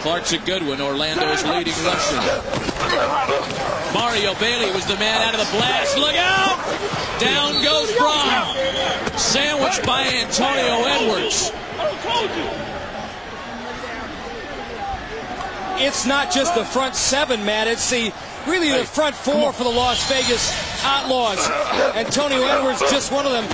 Clark's 0.00 0.32
a 0.32 0.38
good 0.38 0.66
one. 0.66 0.80
Orlando's 0.80 1.44
leading 1.44 1.74
rusher. 1.84 2.16
Mario 3.92 4.34
Bailey 4.34 4.70
was 4.72 4.86
the 4.86 4.96
man 4.96 5.22
out 5.22 5.34
of 5.34 5.40
the 5.40 5.56
blast. 5.56 5.98
Look 5.98 6.14
out! 6.14 6.58
Down 7.20 7.62
goes 7.64 7.94
Brown. 7.96 8.54
Sandwiched 9.18 9.84
by 9.84 10.02
Antonio 10.04 10.84
Edwards. 10.84 11.52
It's 15.80 16.06
not 16.06 16.32
just 16.32 16.54
the 16.54 16.64
front 16.64 16.94
seven, 16.94 17.44
Matt. 17.44 17.66
It's 17.68 17.88
the 17.90 18.12
really 18.46 18.70
the 18.70 18.84
front 18.84 19.14
four 19.14 19.52
for 19.52 19.64
the 19.64 19.70
Las 19.70 20.08
Vegas 20.08 20.52
Outlaws. 20.84 21.38
Antonio 21.96 22.42
Edwards, 22.44 22.80
just 22.90 23.12
one 23.12 23.26
of 23.26 23.32
them. 23.32 23.44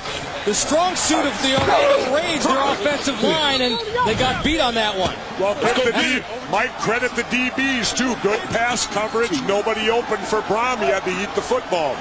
The 0.45 0.53
strong 0.53 0.95
suit 0.95 1.25
of 1.25 1.33
the 1.41 1.57
Orlando 1.57 2.15
Rage, 2.15 2.45
their 2.45 2.61
offensive 2.73 3.23
line, 3.23 3.63
and 3.63 3.81
they 4.05 4.15
got 4.15 4.45
beat 4.45 4.61
on 4.61 4.75
that 4.75 4.93
one. 4.93 5.17
Well, 5.41 5.57
give 5.57 5.89
the 5.89 5.97
D, 5.97 6.21
Mike 6.53 6.77
credit 6.85 7.17
the 7.17 7.25
DBs 7.33 7.97
too. 7.97 8.15
Good 8.21 8.41
pass 8.53 8.87
coverage. 8.89 9.33
Nobody 9.49 9.89
open 9.89 10.19
for 10.19 10.43
Brohm. 10.43 10.85
He 10.85 10.93
had 10.93 11.01
to 11.09 11.23
eat 11.23 11.35
the 11.35 11.41
football. 11.41 11.97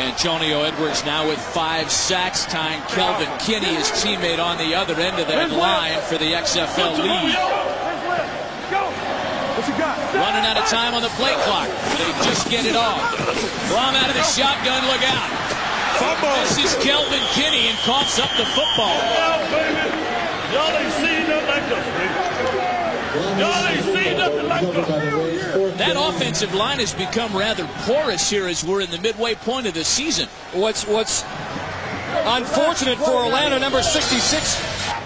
Antonio 0.00 0.62
Edwards 0.62 1.04
now 1.04 1.28
with 1.28 1.38
five 1.38 1.90
sacks, 1.90 2.46
tying 2.46 2.80
Kelvin 2.88 3.28
Kinney, 3.38 3.76
his 3.76 3.92
teammate, 3.92 4.40
on 4.40 4.56
the 4.56 4.74
other 4.74 4.94
end 4.94 5.20
of 5.20 5.28
that 5.28 5.50
line 5.50 6.00
for 6.08 6.16
the 6.16 6.32
XFL 6.32 6.96
lead. 6.96 7.36
Running 10.16 10.46
out 10.48 10.56
of 10.56 10.64
time 10.64 10.94
on 10.94 11.02
the 11.02 11.12
play 11.20 11.36
clock. 11.44 11.68
They 12.00 12.08
just 12.24 12.48
get 12.48 12.64
it 12.64 12.74
off. 12.74 13.04
Brohm 13.68 13.92
out 14.00 14.08
of 14.08 14.16
the 14.16 14.24
shotgun. 14.24 14.80
Look 14.88 15.04
out. 15.04 15.59
Fumble. 16.00 16.32
This 16.40 16.56
is 16.56 16.74
Kelvin 16.82 17.20
Kinney 17.36 17.68
and 17.68 17.76
coughs 17.84 18.18
up 18.18 18.30
the 18.38 18.46
football. 18.56 18.96
Y'all 20.48 20.72
ain't 20.72 20.92
seen 20.96 21.28
nothing 21.28 21.46
like 21.46 21.68
this, 21.68 21.84
Y'all 23.38 23.66
ain't 23.68 23.84
seen 23.84 24.16
nothing 24.16 24.48
like 24.48 24.64
this. 24.72 25.76
That 25.76 25.96
offensive 25.98 26.54
line 26.54 26.78
has 26.78 26.94
become 26.94 27.36
rather 27.36 27.68
porous 27.84 28.30
here 28.30 28.48
as 28.48 28.64
we're 28.64 28.80
in 28.80 28.90
the 28.90 28.98
midway 28.98 29.34
point 29.34 29.66
of 29.66 29.74
the 29.74 29.84
season. 29.84 30.26
What's 30.54 30.86
what's 30.86 31.22
unfortunate 32.24 32.96
for 32.96 33.10
Orlando, 33.10 33.58
number 33.58 33.82
66, 33.82 34.56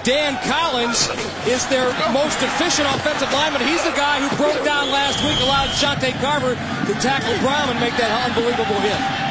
Dan 0.05 0.39
Collins, 0.47 1.11
is 1.51 1.67
their 1.67 1.91
most 2.15 2.39
efficient 2.39 2.87
offensive 2.95 3.33
lineman. 3.33 3.67
He's 3.67 3.83
the 3.83 3.99
guy 3.99 4.23
who 4.23 4.31
broke 4.37 4.65
down 4.65 4.91
last 4.91 5.19
week, 5.27 5.41
allowed 5.43 5.71
Shante 5.75 6.15
Carver 6.23 6.55
to 6.55 6.95
tackle 7.03 7.37
Brown 7.43 7.69
and 7.69 7.81
make 7.81 7.97
that 7.99 8.15
unbelievable 8.31 8.79
hit. 8.79 9.25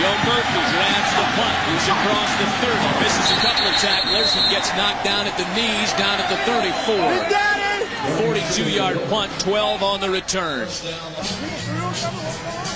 Yo 0.00 0.08
Murphy 0.24 0.64
grabs 0.72 1.12
the 1.12 1.26
punt. 1.36 1.56
He's 1.68 1.84
across 1.92 2.32
the 2.40 2.48
30. 2.64 3.04
Misses 3.04 3.28
a 3.36 3.40
couple 3.44 3.68
of 3.68 3.74
tacklers 3.84 4.32
and 4.34 4.50
gets 4.50 4.72
knocked 4.72 5.04
down 5.04 5.26
at 5.26 5.36
the 5.36 5.44
knees, 5.52 5.92
down 6.00 6.16
at 6.16 6.24
the 6.32 6.40
34. 6.48 6.96
42-yard 8.16 8.98
punt, 9.10 9.30
12 9.40 9.82
on 9.82 10.00
the 10.00 10.08
return. 10.08 10.68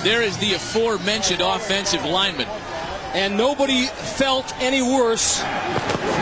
There 0.03 0.21
is 0.21 0.37
the 0.37 0.53
aforementioned 0.53 1.41
offensive 1.41 2.05
lineman. 2.05 2.47
And 3.15 3.35
nobody 3.35 3.87
felt 3.87 4.53
any 4.61 4.83
worse, 4.83 5.41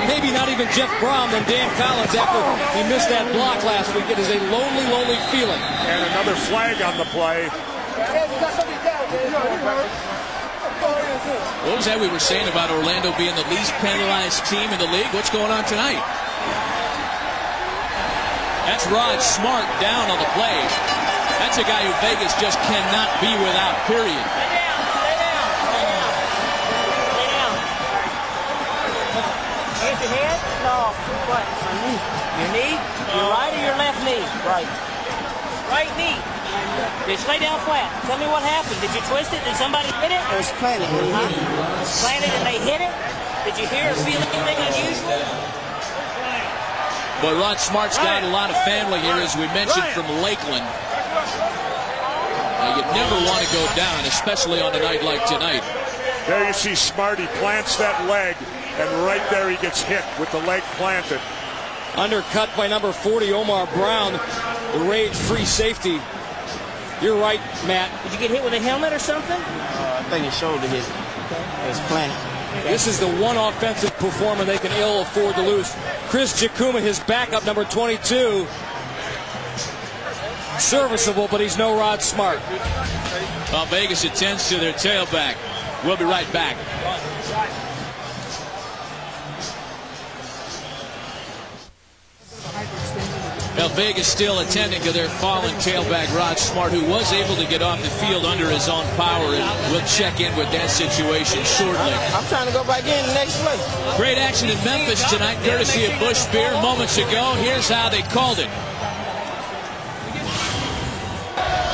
maybe 0.07 0.31
not 0.31 0.47
even 0.47 0.69
Jeff 0.71 0.89
Brohm, 1.01 1.31
than 1.31 1.43
Dan 1.49 1.67
Collins 1.75 2.15
after 2.15 2.39
he 2.77 2.87
missed 2.87 3.09
that 3.09 3.29
block 3.33 3.61
last 3.65 3.93
week. 3.93 4.07
It 4.07 4.19
is 4.19 4.29
a 4.29 4.39
lonely, 4.47 4.85
lonely 4.87 5.19
feeling. 5.35 5.59
And 5.59 5.99
another 6.13 6.35
flag 6.47 6.81
on 6.81 6.97
the 6.97 7.05
play. 7.05 7.49
What 11.63 11.79
was 11.79 11.87
that 11.87 11.95
we 11.95 12.11
were 12.11 12.19
saying 12.19 12.51
about 12.51 12.71
Orlando 12.75 13.15
being 13.15 13.31
the 13.39 13.47
least 13.47 13.71
penalized 13.79 14.43
team 14.51 14.67
in 14.67 14.79
the 14.83 14.91
league? 14.91 15.07
What's 15.15 15.31
going 15.31 15.47
on 15.47 15.63
tonight? 15.63 16.03
That's 18.67 18.83
Rod 18.91 19.23
Smart 19.23 19.63
down 19.79 20.11
on 20.11 20.19
the 20.19 20.27
play. 20.35 20.59
That's 21.39 21.55
a 21.59 21.63
guy 21.63 21.87
who 21.87 21.95
Vegas 22.03 22.35
just 22.43 22.59
cannot 22.67 23.07
be 23.23 23.31
without, 23.39 23.79
period. 23.87 24.27
Your 30.03 30.11
head? 30.19 30.35
No. 30.67 30.91
What? 31.31 31.47
My 31.47 31.75
knee. 31.79 31.95
Your 32.43 32.51
knee? 32.51 32.75
Your 33.15 33.31
right 33.31 33.55
or 33.55 33.61
your 33.63 33.77
left 33.79 34.03
knee? 34.03 34.19
Right. 34.43 34.67
Right 35.71 35.87
knee. 35.95 36.19
Just 37.07 37.27
lay 37.27 37.39
down 37.39 37.59
flat. 37.67 37.89
Tell 38.07 38.17
me 38.17 38.27
what 38.27 38.41
happened. 38.43 38.79
Did 38.79 38.93
you 38.95 39.03
twist 39.11 39.33
it? 39.33 39.43
Did 39.43 39.55
somebody 39.55 39.91
hit 39.99 40.11
it? 40.11 40.21
It 40.23 40.37
was 40.39 40.51
planted. 40.57 40.87
Huh? 40.87 41.27
Planted 42.01 42.31
and 42.31 42.45
they 42.47 42.59
hit 42.63 42.81
it? 42.81 42.93
Did 43.43 43.59
you 43.59 43.67
hear 43.67 43.91
or 43.91 43.97
feel 44.07 44.17
anything 44.17 44.59
unusual? 44.71 45.11
But 47.21 47.39
Rod 47.39 47.59
Smart's 47.59 47.97
got 47.97 48.23
a 48.23 48.31
lot 48.31 48.49
of 48.49 48.57
family 48.63 48.99
here, 48.99 49.15
as 49.15 49.35
we 49.35 49.47
mentioned, 49.55 49.87
from 49.95 50.07
Lakeland. 50.23 50.65
Now, 52.59 52.75
you 52.75 52.83
never 52.95 53.15
want 53.27 53.45
to 53.45 53.51
go 53.53 53.63
down, 53.75 54.03
especially 54.05 54.59
on 54.59 54.75
a 54.75 54.79
night 54.79 55.03
like 55.03 55.25
tonight. 55.25 55.63
There 56.27 56.45
you 56.47 56.53
see 56.53 56.75
Smart. 56.75 57.19
He 57.19 57.27
plants 57.39 57.77
that 57.77 58.07
leg, 58.07 58.35
and 58.79 58.89
right 59.05 59.23
there 59.29 59.49
he 59.49 59.57
gets 59.57 59.81
hit 59.81 60.03
with 60.19 60.31
the 60.31 60.39
leg 60.39 60.63
planted. 60.79 61.19
Undercut 61.95 62.49
by 62.57 62.67
number 62.67 62.91
40, 62.91 63.31
Omar 63.33 63.67
Brown, 63.67 64.13
the 64.73 64.79
Rage 64.89 65.13
free 65.13 65.45
safety. 65.45 66.01
You're 67.03 67.19
right, 67.19 67.41
Matt. 67.67 67.91
Did 68.03 68.13
you 68.13 68.19
get 68.19 68.31
hit 68.31 68.41
with 68.45 68.53
a 68.53 68.59
helmet 68.59 68.93
or 68.93 68.99
something? 68.99 69.35
Uh, 69.35 69.99
I 69.99 70.03
think 70.09 70.23
his 70.23 70.37
shoulder 70.37 70.65
hit. 70.67 70.79
It 70.79 71.67
was 71.67 71.79
planted. 71.91 72.15
This 72.63 72.87
is 72.87 72.97
the 72.97 73.09
one 73.21 73.35
offensive 73.35 73.91
performer 73.97 74.45
they 74.45 74.57
can 74.57 74.71
ill 74.79 75.01
afford 75.01 75.35
to 75.35 75.41
lose. 75.41 75.75
Chris 76.07 76.41
Chukwuma, 76.41 76.79
his 76.79 77.01
backup, 77.01 77.45
number 77.45 77.65
22. 77.65 78.47
Serviceable, 80.59 81.27
but 81.29 81.41
he's 81.41 81.57
no 81.57 81.77
Rod 81.77 82.01
Smart. 82.01 82.39
Well, 83.51 83.65
Vegas 83.65 84.05
attends 84.05 84.47
to 84.47 84.57
their 84.57 84.71
tailback. 84.71 85.35
We'll 85.83 85.97
be 85.97 86.05
right 86.05 86.31
back. 86.31 86.55
Now 93.63 93.69
Vegas 93.79 94.11
still 94.11 94.39
attending 94.39 94.81
to 94.81 94.91
their 94.91 95.07
fallen 95.07 95.55
tailback 95.55 96.11
Rod 96.11 96.37
Smart, 96.37 96.73
who 96.73 96.83
was 96.83 97.13
able 97.13 97.39
to 97.39 97.47
get 97.47 97.61
off 97.61 97.79
the 97.79 97.87
field 97.87 98.25
under 98.25 98.49
his 98.49 98.67
own 98.67 98.83
power, 98.99 99.31
and 99.31 99.47
we'll 99.71 99.87
check 99.87 100.19
in 100.19 100.35
with 100.35 100.51
that 100.51 100.67
situation 100.67 101.39
shortly. 101.47 101.79
I'm, 101.79 102.27
trying 102.27 102.43
to 102.43 102.51
go 102.51 102.67
back 102.67 102.83
in 102.83 102.99
the 103.07 103.15
next 103.15 103.39
play. 103.39 103.55
Great 103.95 104.19
action 104.19 104.51
in 104.51 104.59
Memphis 104.67 104.99
tonight, 105.07 105.39
courtesy 105.47 105.87
of 105.87 105.95
Bush 105.95 106.27
Beer 106.35 106.51
moments 106.59 106.99
ago. 106.99 107.39
Here's 107.39 107.71
how 107.71 107.87
they 107.87 108.03
called 108.11 108.43
it. 108.43 108.51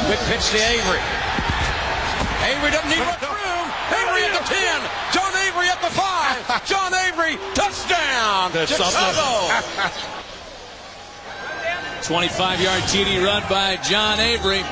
Quick 0.05 0.21
pitch 0.29 0.45
to 0.53 0.61
Avery. 0.61 1.01
Avery 2.53 2.69
doesn't 2.69 2.85
need 2.85 3.01
much 3.01 3.25
room. 3.25 3.65
Avery 3.97 4.29
at 4.29 4.33
the 4.37 4.45
10. 4.45 4.61
John 5.09 5.33
Avery 5.41 5.65
at 5.65 5.81
the 5.81 5.89
5. 5.89 6.05
John 6.69 6.93
Avery, 6.93 7.33
touchdown. 7.57 8.53
Chicago. 8.69 10.21
25 12.09 12.59
yard 12.59 12.81
TD 12.89 13.23
run 13.23 13.43
by 13.53 13.77
John 13.85 14.19
Avery. 14.19 14.65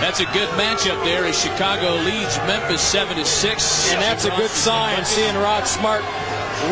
That's 0.00 0.20
a 0.20 0.24
good 0.32 0.48
matchup 0.56 0.96
there 1.04 1.26
as 1.26 1.38
Chicago 1.38 2.00
leads 2.08 2.38
Memphis 2.48 2.80
7 2.80 3.18
to 3.18 3.24
6. 3.26 3.92
And 3.92 4.00
that's 4.00 4.24
a 4.24 4.30
good 4.30 4.48
sign 4.48 5.04
seeing 5.04 5.34
Rod 5.36 5.66
Smart 5.66 6.00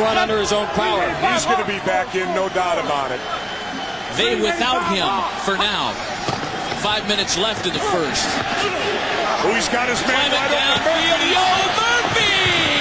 run 0.01 0.17
under 0.17 0.41
his 0.41 0.51
own 0.51 0.65
power. 0.69 1.05
He's 1.31 1.45
going 1.45 1.61
to 1.61 1.69
be 1.69 1.77
back 1.85 2.15
in, 2.15 2.25
no 2.35 2.49
doubt 2.57 2.79
about 2.83 3.13
it. 3.13 3.21
They 4.17 4.41
without 4.41 4.81
him 4.89 5.05
for 5.45 5.61
now. 5.61 5.93
Five 6.81 7.07
minutes 7.07 7.37
left 7.37 7.67
in 7.67 7.75
the 7.75 7.85
first. 7.93 8.25
Oh, 9.45 9.53
he's 9.55 9.69
got 9.69 9.91
his 9.91 10.01
man 10.09 10.31
Climbing 10.31 10.41
right 10.41 10.57
down. 10.57 10.81
Murphy. 10.89 12.17
Murphy! 12.17 12.76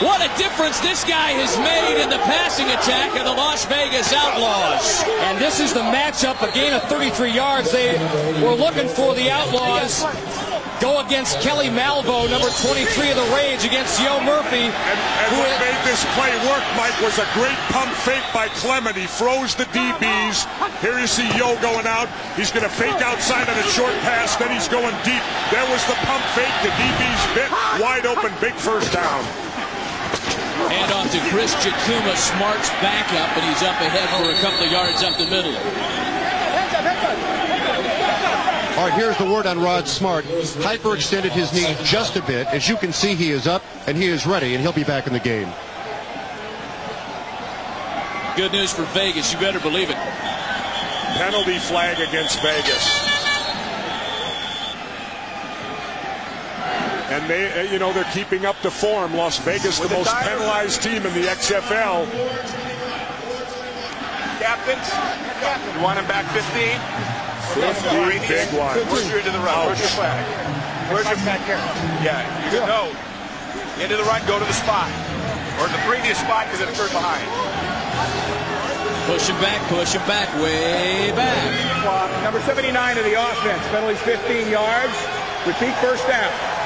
What 0.00 0.24
a 0.24 0.32
difference 0.40 0.80
this 0.80 1.04
guy 1.04 1.36
has 1.36 1.52
made 1.60 2.00
in 2.00 2.08
the 2.08 2.16
passing 2.24 2.64
attack 2.72 3.12
of 3.20 3.28
the 3.28 3.36
Las 3.36 3.66
Vegas 3.68 4.14
Outlaws. 4.16 5.04
And 5.28 5.36
this 5.36 5.60
is 5.60 5.74
the 5.76 5.84
matchup, 5.92 6.40
a 6.40 6.50
gain 6.56 6.72
of 6.72 6.80
33 6.88 7.28
yards. 7.28 7.70
They 7.70 8.00
were 8.40 8.56
looking 8.56 8.88
for 8.88 9.14
the 9.14 9.28
Outlaws. 9.28 10.00
Go 10.80 11.04
against 11.04 11.44
Kelly 11.44 11.68
Malvo, 11.68 12.24
number 12.32 12.48
23 12.48 13.12
of 13.12 13.16
the 13.20 13.28
Rage, 13.36 13.68
against 13.68 14.00
Yo 14.00 14.16
Murphy. 14.24 14.72
And, 14.72 14.98
and 15.20 15.30
what 15.36 15.52
made 15.60 15.76
this 15.84 16.00
play 16.16 16.32
work, 16.48 16.64
Mike, 16.80 16.96
was 17.04 17.20
a 17.20 17.28
great 17.36 17.60
pump 17.68 17.92
fake 18.00 18.24
by 18.32 18.48
Clement. 18.64 18.96
He 18.96 19.04
froze 19.04 19.52
the 19.54 19.68
DBs. 19.76 20.48
Here 20.80 20.96
you 20.96 21.06
see 21.06 21.28
Yo 21.36 21.60
going 21.60 21.84
out. 21.84 22.08
He's 22.40 22.48
going 22.48 22.64
to 22.64 22.72
fake 22.72 23.04
outside 23.04 23.52
on 23.52 23.58
a 23.60 23.68
short 23.76 23.92
pass. 24.00 24.32
Then 24.36 24.48
he's 24.48 24.68
going 24.72 24.96
deep. 25.04 25.20
There 25.52 25.68
was 25.68 25.84
the 25.84 26.00
pump 26.08 26.24
fake. 26.32 26.56
The 26.64 26.72
DBs 26.72 27.22
bit 27.36 27.50
wide 27.84 28.08
open. 28.08 28.32
Big 28.40 28.56
first 28.56 28.96
down. 28.96 29.49
Hand 30.68 30.92
off 30.92 31.10
to 31.12 31.20
Chris 31.30 31.54
Chukwuma, 31.56 32.16
Smart's 32.16 32.68
backup, 32.82 33.36
and 33.36 33.44
he's 33.48 33.62
up 33.62 33.80
ahead 33.80 34.08
for 34.20 34.30
a 34.30 34.40
couple 34.40 34.66
of 34.66 34.72
yards 34.72 35.02
up 35.02 35.16
the 35.16 35.24
middle. 35.24 35.54
All 38.78 38.88
right, 38.88 38.94
here's 38.94 39.16
the 39.18 39.24
word 39.24 39.46
on 39.46 39.60
Rod 39.60 39.86
Smart. 39.86 40.24
Hyperextended 40.24 41.30
his 41.32 41.52
knee 41.52 41.76
just 41.84 42.16
a 42.16 42.22
bit. 42.22 42.46
As 42.48 42.68
you 42.68 42.76
can 42.76 42.92
see, 42.92 43.14
he 43.14 43.30
is 43.30 43.46
up 43.46 43.62
and 43.86 43.96
he 43.96 44.06
is 44.06 44.26
ready, 44.26 44.54
and 44.54 44.62
he'll 44.62 44.72
be 44.72 44.84
back 44.84 45.06
in 45.06 45.12
the 45.12 45.18
game. 45.18 45.48
Good 48.36 48.52
news 48.52 48.72
for 48.72 48.84
Vegas. 48.94 49.32
You 49.32 49.40
better 49.40 49.60
believe 49.60 49.90
it. 49.90 49.96
Penalty 51.16 51.58
flag 51.58 52.00
against 52.00 52.40
Vegas. 52.40 53.09
And 57.10 57.28
they, 57.28 57.50
uh, 57.52 57.72
you 57.72 57.78
know, 57.78 57.92
they're 57.92 58.08
keeping 58.14 58.46
up 58.46 58.60
the 58.62 58.70
form. 58.70 59.14
Las 59.14 59.38
Vegas, 59.38 59.78
the 59.78 59.88
most 59.88 60.14
penalized 60.22 60.82
team 60.82 61.04
in 61.06 61.12
the 61.12 61.26
XFL. 61.26 62.06
Captain, 64.38 64.78
you 65.74 65.82
want 65.82 65.98
him 65.98 66.06
back 66.06 66.24
15? 66.30 66.78
15, 67.58 68.28
big 68.28 68.48
one. 68.54 68.78
Where's 68.88 69.08
your 69.08 69.18
into 69.18 69.32
the 69.32 69.38
run? 69.40 69.66
Where's 69.66 69.80
your 69.80 69.88
flag? 69.88 70.22
Where's 70.92 71.06
your 71.06 71.16
back 71.26 71.42
here? 71.46 71.58
Yeah, 72.06 72.22
you 72.46 72.58
go 72.62 72.94
into 73.82 73.96
the 73.96 74.04
run, 74.04 74.20
go 74.28 74.38
to 74.38 74.44
the 74.44 74.52
spot. 74.52 74.92
Or 75.58 75.68
the 75.68 75.80
previous 75.88 76.18
spot 76.20 76.46
because 76.46 76.60
it 76.60 76.68
occurred 76.68 76.92
behind. 76.92 77.24
Push 79.08 79.28
him 79.28 79.40
back, 79.40 79.60
push 79.68 79.92
him 79.92 80.04
back, 80.06 80.28
way 80.40 81.10
back. 81.16 82.22
Number 82.22 82.40
79 82.42 82.70
of 82.98 83.04
the 83.04 83.16
offense, 83.16 83.64
penalties 83.68 84.00
15 84.02 84.48
yards. 84.48 84.94
Repeat 85.48 85.74
first 85.80 86.06
down. 86.06 86.59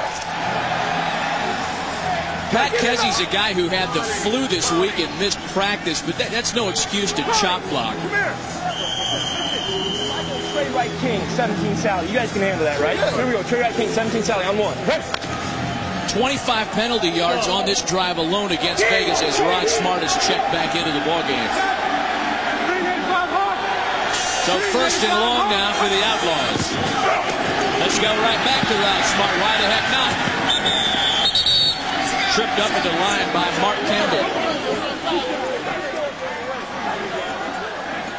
Pat 2.51 2.71
Kesey's 2.73 3.19
a 3.19 3.25
guy 3.31 3.53
who 3.53 3.67
had 3.67 3.91
the 3.93 4.03
flu 4.03 4.47
this 4.47 4.71
week 4.73 4.99
and 4.99 5.19
missed 5.19 5.39
practice, 5.49 6.01
but 6.01 6.17
that, 6.17 6.31
that's 6.31 6.53
no 6.53 6.69
excuse 6.69 7.11
to 7.13 7.23
chop 7.41 7.61
block. 7.69 7.95
Trey 10.53 10.69
Wright 10.71 10.91
King, 11.01 11.19
17 11.35 11.75
Sally. 11.75 12.07
You 12.07 12.13
guys 12.13 12.31
can 12.31 12.41
handle 12.41 12.63
that, 12.63 12.79
right? 12.79 12.97
Here 13.13 13.25
we 13.25 13.33
go. 13.33 13.43
Trey 13.43 13.61
Wright 13.61 13.73
King, 13.73 13.89
17 13.89 14.23
Sally 14.23 14.45
on 14.45 14.57
one. 14.57 14.77
25 16.15 16.71
penalty 16.71 17.09
yards 17.09 17.47
on 17.49 17.65
this 17.65 17.81
drive 17.81 18.17
alone 18.17 18.51
against 18.51 18.83
Vegas 18.87 19.21
as 19.21 19.39
Rod 19.41 19.67
Smart 19.67 20.03
is 20.03 20.13
checked 20.23 20.47
back 20.55 20.75
into 20.75 20.93
the 20.93 21.03
ballgame. 21.03 21.51
So 24.45 24.53
first 24.71 25.03
and 25.03 25.11
long 25.11 25.49
now 25.49 25.73
for 25.73 25.89
the 25.89 25.99
Outlaws. 26.05 26.71
Let's 27.81 27.99
go 27.99 28.07
right 28.07 28.41
back 28.45 28.61
to 28.69 28.75
Rod 28.79 29.03
Smart. 29.11 29.33
Why 29.41 29.57
the 29.59 29.67
heck 29.67 29.91
not? 29.91 31.54
Tripped 32.35 32.59
up 32.59 32.69
at 32.69 32.83
the 32.83 32.91
line 32.91 33.31
by 33.31 33.47
Mark 33.61 33.77
Campbell. 33.87 34.45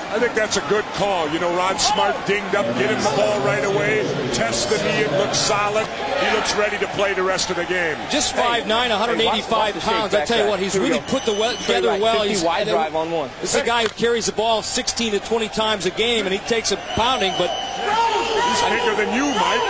I 0.08 0.18
think 0.18 0.34
that's 0.34 0.56
a 0.56 0.62
good 0.70 0.86
call. 0.94 1.28
You 1.28 1.38
know, 1.38 1.54
Rod 1.54 1.78
Smart 1.78 2.16
dinged 2.26 2.54
up, 2.54 2.64
get 2.78 2.90
him 2.90 2.98
the 2.98 3.14
ball 3.14 3.38
right 3.40 3.62
away, 3.62 4.04
test 4.32 4.70
the 4.70 4.78
knee, 4.78 5.04
it 5.04 5.12
looks 5.18 5.36
solid. 5.36 5.86
He 5.86 6.34
looks 6.34 6.56
ready 6.56 6.78
to 6.78 6.86
play 6.96 7.12
the 7.12 7.22
rest 7.22 7.50
of 7.50 7.56
the 7.56 7.66
game. 7.66 7.98
Just 8.08 8.34
5'9", 8.34 8.66
185 8.66 9.74
pounds. 9.80 10.14
I 10.14 10.24
tell 10.24 10.44
you 10.44 10.48
what, 10.48 10.60
he's 10.60 10.78
really 10.78 11.00
put 11.00 11.26
the 11.26 11.34
well, 11.34 11.54
together 11.54 11.98
well. 12.00 12.22
He's 12.22 12.42
wide 12.42 12.68
drive 12.68 12.96
on 12.96 13.10
one. 13.10 13.28
This 13.42 13.54
is 13.54 13.60
a 13.60 13.66
guy 13.66 13.82
who 13.82 13.90
carries 13.90 14.24
the 14.24 14.32
ball 14.32 14.62
16 14.62 15.12
to 15.12 15.20
20 15.20 15.48
times 15.50 15.84
a 15.84 15.90
game, 15.90 16.24
and 16.24 16.32
he 16.32 16.40
takes 16.48 16.72
a 16.72 16.78
pounding, 16.96 17.34
but 17.36 17.50
he's 17.50 18.62
bigger 18.62 18.96
than 18.96 19.14
you, 19.14 19.26
Mike. 19.26 19.60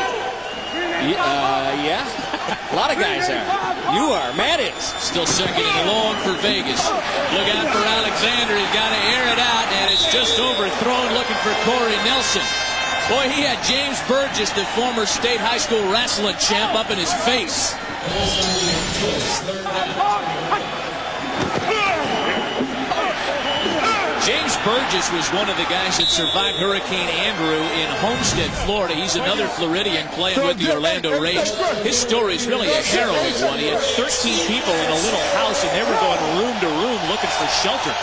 Yeah, 1.11 1.19
uh, 1.19 1.83
yeah. 1.83 2.26
A 2.77 2.79
lot 2.79 2.93
of 2.93 3.01
guys 3.01 3.25
are. 3.33 3.41
You 3.97 4.13
are. 4.13 4.37
Matt 4.37 4.61
is. 4.61 4.77
Still 5.01 5.25
second 5.25 5.65
and 5.65 5.89
long 5.89 6.13
for 6.21 6.37
Vegas. 6.45 6.85
Look 7.33 7.49
out 7.49 7.73
for 7.73 7.81
Alexander. 7.81 8.53
He's 8.53 8.75
got 8.77 8.93
to 8.93 9.01
air 9.17 9.25
it 9.33 9.41
out, 9.41 9.65
and 9.81 9.89
it's 9.89 10.05
just 10.13 10.37
overthrown 10.37 11.09
looking 11.17 11.41
for 11.41 11.57
Corey 11.65 11.97
Nelson. 12.05 12.45
Boy, 13.09 13.33
he 13.33 13.41
had 13.41 13.65
James 13.65 13.97
Burgess, 14.05 14.53
the 14.53 14.69
former 14.77 15.07
state 15.07 15.41
high 15.41 15.57
school 15.57 15.81
wrestling 15.89 16.37
champ, 16.37 16.77
up 16.77 16.91
in 16.93 16.99
his 17.01 17.13
face. 17.25 17.73
James 24.27 24.59
Burgess 24.67 25.07
was 25.15 25.31
one 25.31 25.47
of 25.47 25.55
the 25.55 25.71
guys 25.71 26.03
that 26.03 26.11
survived 26.11 26.59
Hurricane 26.59 27.07
Andrew 27.31 27.63
in 27.79 27.87
Homestead, 28.03 28.51
Florida. 28.67 28.91
He's 28.99 29.15
another 29.15 29.47
Floridian 29.47 30.03
playing 30.19 30.43
with 30.43 30.59
the 30.59 30.75
Orlando 30.75 31.15
Rage. 31.23 31.47
His 31.87 31.95
story 31.95 32.35
is 32.35 32.43
really 32.51 32.67
a 32.67 32.83
harrowing 32.91 33.39
one. 33.47 33.63
He 33.63 33.71
had 33.71 33.79
13 33.79 34.03
people 34.51 34.75
in 34.75 34.91
a 34.91 34.99
little 35.07 35.23
house, 35.39 35.63
and 35.63 35.71
they 35.71 35.87
were 35.87 35.95
going 36.03 36.19
room 36.43 36.59
to 36.59 36.67
room 36.67 36.99
looking 37.07 37.31
for 37.39 37.47
shelter. 37.63 37.95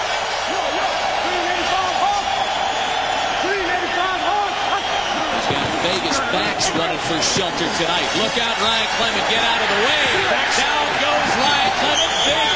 Vegas 5.84 6.24
backs 6.32 6.72
running 6.80 7.04
for 7.04 7.20
shelter 7.36 7.68
tonight. 7.84 8.08
Look 8.16 8.40
out, 8.40 8.56
Ryan 8.64 8.88
Clement. 8.96 9.28
Get 9.28 9.44
out 9.44 9.60
of 9.60 9.70
the 9.76 9.82
way. 9.92 10.04
Down 10.56 10.88
goes 11.04 11.32
Ryan 11.36 11.72
Clement. 11.84 12.12
Big 12.32 12.53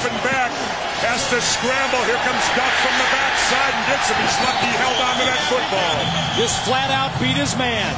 Dropping 0.00 0.24
back. 0.24 0.48
Has 1.04 1.28
to 1.28 1.36
scramble. 1.44 2.00
Here 2.08 2.16
comes 2.24 2.40
Duff 2.56 2.74
from 2.80 2.96
the 2.96 3.08
backside 3.12 3.72
and 3.76 3.84
gets 3.84 4.08
him. 4.08 4.16
He's 4.16 4.40
lucky 4.40 4.68
he 4.72 4.76
held 4.80 4.96
on 4.96 5.14
to 5.20 5.24
that 5.28 5.44
football. 5.52 5.96
Just 6.40 6.56
flat 6.64 6.88
out 6.88 7.12
beat 7.20 7.36
his 7.36 7.52
man. 7.60 7.92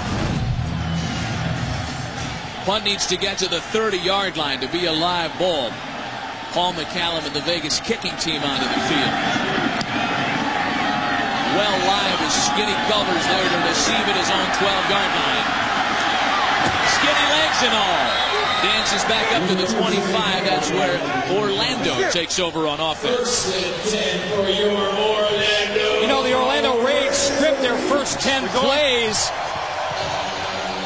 Punt 2.67 2.83
needs 2.83 3.07
to 3.07 3.17
get 3.17 3.39
to 3.39 3.47
the 3.47 3.63
30-yard 3.71 4.37
line 4.37 4.59
to 4.67 4.69
be 4.75 4.87
a 4.87 4.93
live 4.93 5.31
ball. 5.39 5.71
Paul 6.51 6.75
McCallum 6.75 7.23
and 7.23 7.35
the 7.39 7.45
Vegas 7.47 7.79
kicking 7.79 8.19
team 8.19 8.43
onto 8.43 8.67
the 8.67 8.83
field. 8.91 9.15
Well 11.55 11.77
live 11.87 12.19
as 12.19 12.35
Skinny 12.35 12.75
Culver's 12.91 13.27
there 13.31 13.47
to 13.47 13.59
receive 13.71 14.05
it 14.11 14.17
his 14.19 14.31
own 14.35 14.49
12-yard 14.59 15.13
line. 15.23 15.47
Skinny 16.99 17.27
legs 17.31 17.63
and 17.63 17.75
all. 17.79 18.42
Dances 18.63 19.03
back 19.05 19.33
up 19.35 19.49
to 19.49 19.55
the 19.55 19.67
25. 19.67 20.45
That's 20.45 20.71
where 20.71 20.99
Orlando 21.37 22.11
takes 22.11 22.39
over 22.39 22.67
on 22.69 22.79
offense. 22.81 23.51
You 26.01 26.07
know, 26.07 26.23
the 26.23 26.35
Orlando 26.35 26.85
Rage 26.85 27.13
script 27.13 27.61
their 27.61 27.77
first 27.89 28.21
10 28.21 28.49
plays. 28.49 29.31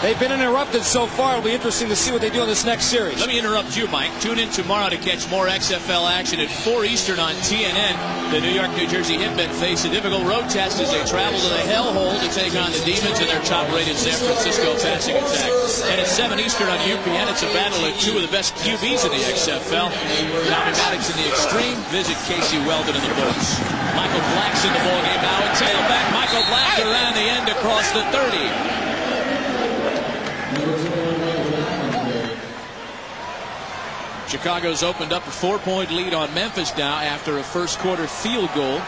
They've 0.03 0.21
been 0.21 0.31
interrupted 0.31 0.85
so 0.85 1.07
far. 1.09 1.35
It'll 1.35 1.45
be 1.45 1.57
interesting 1.57 1.89
to 1.89 1.97
see 1.97 2.13
what 2.13 2.21
they 2.21 2.31
do 2.31 2.45
in 2.45 2.47
this 2.47 2.65
next 2.69 2.93
series. 2.93 3.19
Let 3.19 3.33
me 3.33 3.41
interrupt 3.41 3.77
you, 3.77 3.89
Mike. 3.89 4.13
Tune 4.21 4.39
in 4.39 4.53
tomorrow 4.53 4.93
to 4.93 5.01
catch 5.01 5.25
more 5.33 5.49
XFL 5.49 6.05
action 6.07 6.39
at 6.39 6.53
4 6.63 6.85
Eastern 6.85 7.19
on 7.19 7.33
TNN. 7.43 7.97
The 8.31 8.39
New 8.45 8.53
York, 8.53 8.71
New 8.77 8.87
Jersey 8.87 9.17
Hitmen 9.17 9.49
face 9.57 9.85
a 9.85 9.91
difficult 9.91 10.23
road 10.29 10.53
test 10.53 10.79
as 10.85 10.93
they 10.93 11.03
travel 11.09 11.41
to 11.41 11.49
the 11.49 11.65
hellhole 11.65 12.13
to 12.21 12.29
take 12.29 12.55
on 12.55 12.71
the 12.77 12.83
Demons 12.85 13.19
and 13.19 13.27
their 13.27 13.43
top-rated 13.49 13.97
San 13.97 14.15
Francisco 14.21 14.77
passing 14.79 15.17
attack. 15.17 15.51
And 15.91 15.99
at 15.99 16.07
7 16.07 16.39
Eastern 16.39 16.69
on 16.69 16.79
UPN, 16.87 17.33
it's 17.33 17.43
a 17.43 17.51
battle 17.57 17.83
of 17.83 17.97
two 17.99 18.15
of 18.15 18.23
the 18.23 18.31
best 18.31 18.55
QBs 18.63 19.09
in 19.09 19.11
the 19.17 19.25
XFL. 19.33 19.91
Tommy 19.91 20.77
Maddox 20.77 21.09
in 21.09 21.17
the 21.25 21.29
extreme. 21.33 21.77
Visit 21.89 22.21
Casey 22.29 22.61
Weldon 22.69 22.95
in 22.95 23.03
the 23.03 23.15
Bulls. 23.17 23.49
Michael 23.97 24.23
Black's 24.37 24.61
in 24.61 24.71
the 24.77 24.83
ballgame 24.87 25.23
now. 25.25 25.41
And 25.41 25.57
tailback 25.57 26.07
Michael 26.13 26.45
Black 26.53 26.79
around 26.85 27.17
the 27.17 27.27
end 27.27 27.49
across 27.49 27.91
the 27.91 28.05
30. 28.13 28.86
Chicago's 34.29 34.83
opened 34.83 35.13
up 35.13 35.27
a 35.27 35.31
four-point 35.31 35.93
lead 35.93 36.13
on 36.13 36.33
Memphis 36.35 36.77
now 36.77 36.97
after 36.99 37.39
a 37.39 37.43
first-quarter 37.43 38.07
field 38.07 38.51
goal. 38.55 38.81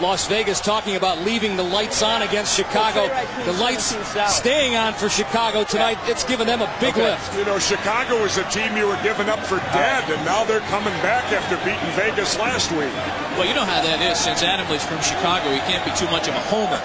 Las 0.00 0.26
Vegas 0.26 0.60
talking 0.60 0.96
about 0.96 1.20
leaving 1.22 1.56
the 1.56 1.62
lights 1.62 2.02
on 2.02 2.22
against 2.22 2.56
Chicago. 2.56 3.06
The 3.44 3.52
lights 3.52 3.94
staying 4.34 4.74
on 4.74 4.94
for 4.94 5.08
Chicago 5.08 5.64
tonight. 5.64 5.96
It's 6.06 6.24
given 6.24 6.46
them 6.46 6.60
a 6.60 6.66
big 6.80 6.94
Okay. 6.94 7.10
lift. 7.12 7.36
You 7.38 7.44
know, 7.44 7.58
Chicago 7.58 8.20
was 8.20 8.36
a 8.36 8.44
team 8.50 8.76
you 8.76 8.86
were 8.86 8.98
giving 9.02 9.28
up 9.28 9.38
for 9.46 9.58
dead, 9.72 10.04
and 10.10 10.24
now 10.24 10.44
they're 10.44 10.64
coming 10.72 10.94
back 11.00 11.30
after 11.32 11.56
beating 11.58 11.92
Vegas 11.94 12.38
last 12.38 12.72
week. 12.72 12.90
Well, 13.38 13.46
you 13.46 13.54
know 13.54 13.64
how 13.64 13.80
that 13.80 14.02
is. 14.02 14.18
Since 14.18 14.42
Adamle's 14.42 14.84
from 14.84 15.00
Chicago, 15.00 15.52
he 15.52 15.60
can't 15.70 15.84
be 15.84 15.92
too 15.92 16.10
much 16.10 16.26
of 16.26 16.34
a 16.34 16.44
homer. 16.50 16.80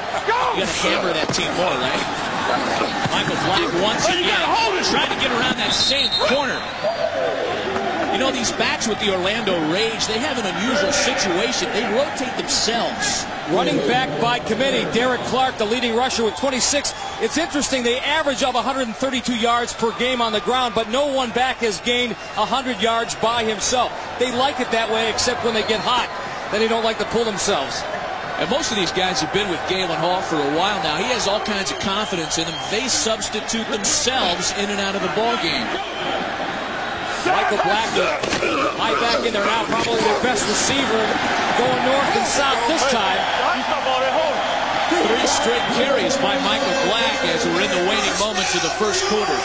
You 0.55 0.63
got 0.63 0.69
to 0.69 0.87
hammer 0.87 1.13
that 1.13 1.33
team 1.33 1.49
more, 1.57 1.73
right? 1.73 2.03
Michael 3.11 3.35
Black 3.49 3.83
once 3.83 4.05
again 4.07 4.67
trying 4.91 5.09
to 5.09 5.19
get 5.19 5.31
around 5.31 5.57
that 5.57 5.73
same 5.73 6.09
corner. 6.31 6.61
You 8.17 8.23
know, 8.23 8.31
these 8.31 8.51
backs 8.53 8.87
with 8.87 8.99
the 8.99 9.13
Orlando 9.13 9.53
Rage, 9.71 10.07
they 10.07 10.17
have 10.17 10.39
an 10.39 10.45
unusual 10.47 10.91
situation. 10.91 11.69
They 11.71 11.83
rotate 11.93 12.35
themselves. 12.35 13.27
Running 13.51 13.77
back 13.85 14.09
by 14.19 14.39
committee, 14.39 14.91
Derek 14.91 15.21
Clark, 15.29 15.59
the 15.59 15.65
leading 15.65 15.95
rusher 15.95 16.23
with 16.23 16.35
26. 16.37 16.95
It's 17.21 17.37
interesting, 17.37 17.83
they 17.83 17.99
average 17.99 18.41
of 18.41 18.55
132 18.55 19.35
yards 19.35 19.71
per 19.71 19.91
game 19.99 20.19
on 20.19 20.33
the 20.33 20.41
ground, 20.41 20.73
but 20.73 20.89
no 20.89 21.13
one 21.13 21.29
back 21.29 21.57
has 21.57 21.79
gained 21.81 22.13
100 22.13 22.81
yards 22.81 23.13
by 23.13 23.43
himself. 23.43 23.93
They 24.17 24.35
like 24.35 24.59
it 24.61 24.71
that 24.71 24.91
way, 24.91 25.11
except 25.11 25.45
when 25.45 25.53
they 25.53 25.67
get 25.67 25.79
hot. 25.79 26.09
Then 26.51 26.59
they 26.59 26.67
don't 26.67 26.83
like 26.83 26.97
to 26.97 27.05
pull 27.05 27.23
themselves. 27.23 27.83
And 28.39 28.49
most 28.49 28.71
of 28.71 28.77
these 28.77 28.91
guys 28.93 29.21
have 29.21 29.31
been 29.31 29.49
with 29.51 29.61
Galen 29.69 29.97
Hall 29.97 30.23
for 30.23 30.37
a 30.37 30.57
while 30.57 30.81
now. 30.81 30.97
He 30.97 31.05
has 31.13 31.27
all 31.27 31.41
kinds 31.41 31.69
of 31.69 31.77
confidence 31.81 32.39
in 32.39 32.45
them. 32.45 32.57
They 32.71 32.87
substitute 32.87 33.67
themselves 33.69 34.53
in 34.53 34.71
and 34.71 34.79
out 34.79 34.95
of 34.95 35.03
the 35.03 35.09
ball 35.09 35.37
game. 35.43 35.96
Michael 37.27 37.59
Black 37.63 37.89
high 38.79 38.95
back 39.03 39.25
in 39.25 39.33
there 39.33 39.43
now, 39.43 39.65
probably 39.67 39.99
their 39.99 40.21
best 40.23 40.47
receiver 40.47 41.03
going 41.59 41.81
north 41.83 42.11
and 42.15 42.27
south 42.27 42.59
this 42.71 42.83
time. 42.91 43.19
Three 44.87 45.27
straight 45.27 45.65
carries 45.75 46.15
by 46.17 46.39
Michael 46.47 46.77
Black 46.87 47.19
as 47.27 47.45
we're 47.45 47.61
in 47.61 47.71
the 47.71 47.83
waning 47.89 48.17
moments 48.19 48.55
of 48.55 48.61
the 48.63 48.73
first 48.79 49.03
quarter. 49.11 49.35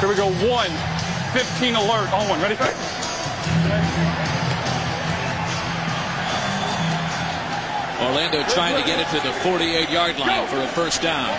Here 0.00 0.08
we 0.08 0.16
go. 0.16 0.26
One. 0.50 0.70
15 1.32 1.76
alert. 1.76 2.12
On 2.12 2.28
one. 2.28 2.40
Ready? 2.40 2.56
Orlando 8.10 8.42
trying 8.50 8.74
to 8.74 8.82
get 8.82 8.98
it 8.98 9.06
to 9.14 9.22
the 9.22 9.30
48-yard 9.46 10.18
line 10.18 10.42
for 10.50 10.58
a 10.58 10.66
first 10.66 10.98
down. 10.98 11.30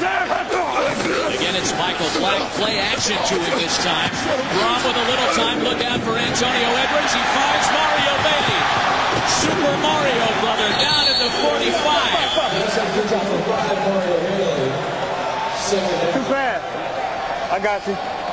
Again, 0.00 1.52
it's 1.60 1.76
Michael 1.76 2.08
Black. 2.16 2.40
Play 2.56 2.80
action 2.80 3.20
to 3.20 3.36
him 3.36 3.58
this 3.60 3.76
time. 3.84 4.08
Brohm 4.56 4.80
with 4.80 4.96
a 4.96 5.04
little 5.12 5.28
time. 5.36 5.60
Look 5.60 5.84
out 5.84 6.00
for 6.00 6.16
Antonio 6.16 6.68
Edwards. 6.72 7.12
He 7.12 7.20
finds 7.20 7.68
Mario 7.68 8.16
Bailey. 8.24 8.64
Super 9.28 9.76
Mario 9.84 10.24
brother 10.40 10.72
down 10.80 11.04
at 11.04 11.20
the 11.20 11.28
45. 11.52 11.76
Too 16.16 16.24
fast. 16.32 16.64
I 17.52 17.60
got 17.60 17.84
you. 17.86 18.23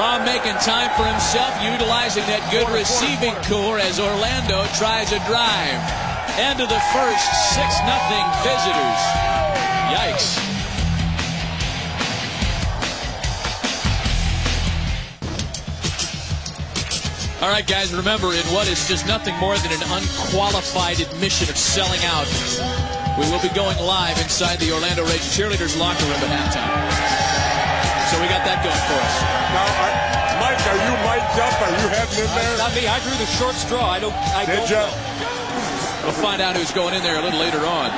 Brohm 0.00 0.24
making 0.24 0.56
time 0.64 0.88
for 0.96 1.04
himself, 1.04 1.52
utilizing 1.60 2.24
that 2.24 2.40
good 2.48 2.64
receiving 2.72 3.36
core 3.44 3.76
as 3.76 4.00
Orlando 4.00 4.64
tries 4.80 5.12
a 5.12 5.20
drive. 5.28 5.76
End 6.40 6.56
of 6.56 6.72
the 6.72 6.80
first, 6.88 7.28
6 7.52 7.68
nothing 7.84 8.24
visitors. 8.40 9.00
Yikes. 9.92 10.40
All 17.44 17.52
right, 17.52 17.66
guys, 17.66 17.92
remember, 17.92 18.32
in 18.32 18.40
what 18.56 18.72
is 18.72 18.88
just 18.88 19.06
nothing 19.06 19.36
more 19.36 19.58
than 19.58 19.68
an 19.68 19.84
unqualified 19.84 21.00
admission 21.00 21.50
of 21.52 21.58
selling 21.60 22.00
out, 22.08 22.24
we 23.20 23.28
will 23.28 23.42
be 23.44 23.52
going 23.52 23.76
live 23.84 24.16
inside 24.16 24.60
the 24.60 24.72
Orlando 24.72 25.04
Rage 25.04 25.28
cheerleaders 25.36 25.78
locker 25.78 26.04
room 26.04 26.24
at 26.24 26.56
halftime. 26.56 27.19
So 28.20 28.28
we 28.28 28.36
got 28.36 28.44
that 28.44 28.60
going 28.60 28.84
for 28.84 29.00
us. 29.00 29.16
Now, 29.48 29.64
are, 29.80 29.96
Mike, 30.44 30.60
are 30.68 30.76
you 30.76 30.92
mic'd 31.08 31.40
up? 31.40 31.56
Are 31.56 31.72
you 31.72 31.88
heading 31.88 32.20
in 32.20 32.28
there? 32.36 32.52
Uh, 32.60 32.68
Not 32.68 32.76
me. 32.76 32.84
I 32.84 33.00
drew 33.00 33.16
the 33.16 33.24
short 33.24 33.56
straw. 33.56 33.88
I 33.88 33.96
don't. 33.96 34.12
I 34.36 34.44
Did 34.44 34.68
don't 34.68 34.68
ya? 34.68 34.84
know. 34.84 36.04
We'll 36.04 36.20
find 36.20 36.44
out 36.44 36.52
who's 36.52 36.68
going 36.68 36.92
in 36.92 37.00
there 37.00 37.16
a 37.16 37.24
little 37.24 37.40
later 37.40 37.64
on. 37.64 37.88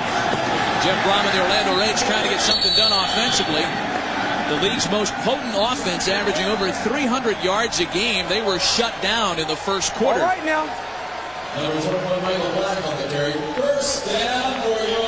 Jeff 0.86 0.94
Brohm 1.02 1.26
and 1.26 1.34
the 1.34 1.42
Orlando 1.42 1.74
Rage 1.74 1.98
trying 2.06 2.22
to 2.22 2.30
get 2.30 2.38
something 2.38 2.70
done 2.78 2.94
offensively. 2.94 3.66
The 4.46 4.62
league's 4.62 4.86
most 4.94 5.10
potent 5.26 5.58
offense, 5.58 6.06
averaging 6.06 6.46
over 6.46 6.70
300 6.70 7.42
yards 7.42 7.82
a 7.82 7.86
game. 7.90 8.30
They 8.30 8.46
were 8.46 8.62
shut 8.62 8.94
down 9.02 9.42
in 9.42 9.50
the 9.50 9.58
first 9.58 9.90
quarter. 9.98 10.22
All 10.22 10.30
right 10.30 10.46
now. 10.46 10.70
Uh, 11.58 11.66
first 13.58 14.06
Well, 14.06 15.01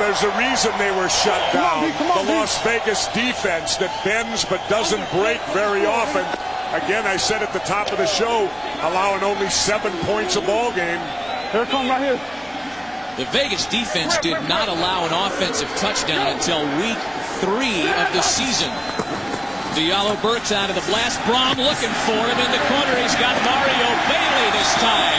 there's 0.00 0.24
a 0.24 0.32
reason 0.40 0.72
they 0.78 0.90
were 0.96 1.08
shut 1.08 1.38
Come 1.52 1.60
on, 1.60 1.92
down. 1.92 2.10
On, 2.10 2.26
the 2.26 2.32
B. 2.32 2.38
Las 2.38 2.62
Vegas 2.64 3.06
defense 3.12 3.76
that 3.76 3.92
bends 4.04 4.44
but 4.44 4.60
doesn't 4.68 5.04
break 5.12 5.40
very 5.52 5.84
often. 5.84 6.24
Again, 6.72 7.06
I 7.06 7.16
said 7.16 7.42
at 7.42 7.52
the 7.52 7.60
top 7.60 7.92
of 7.92 7.98
the 7.98 8.06
show, 8.06 8.48
allowing 8.80 9.22
only 9.22 9.50
seven 9.50 9.92
points 10.08 10.36
a 10.36 10.40
ball 10.40 10.72
game. 10.72 11.00
Here 11.52 11.66
come 11.66 11.88
right 11.88 12.00
here. 12.00 12.20
The 13.18 13.26
Vegas 13.36 13.66
defense 13.66 14.16
did 14.18 14.40
not 14.48 14.68
allow 14.68 15.04
an 15.04 15.12
offensive 15.12 15.68
touchdown 15.76 16.28
until 16.32 16.64
week 16.80 16.96
three 17.44 17.84
of 17.84 18.08
the 18.16 18.22
season. 18.22 18.70
Diallo 19.78 20.18
Burks 20.18 20.50
out 20.50 20.66
of 20.66 20.74
the 20.74 20.82
blast. 20.90 21.22
Brohm 21.30 21.54
looking 21.54 21.94
for 22.02 22.18
him 22.18 22.38
in 22.42 22.50
the 22.50 22.62
corner. 22.66 22.94
He's 22.98 23.14
got 23.22 23.38
Mario 23.46 23.88
Bailey 24.10 24.48
this 24.50 24.72
time. 24.82 25.14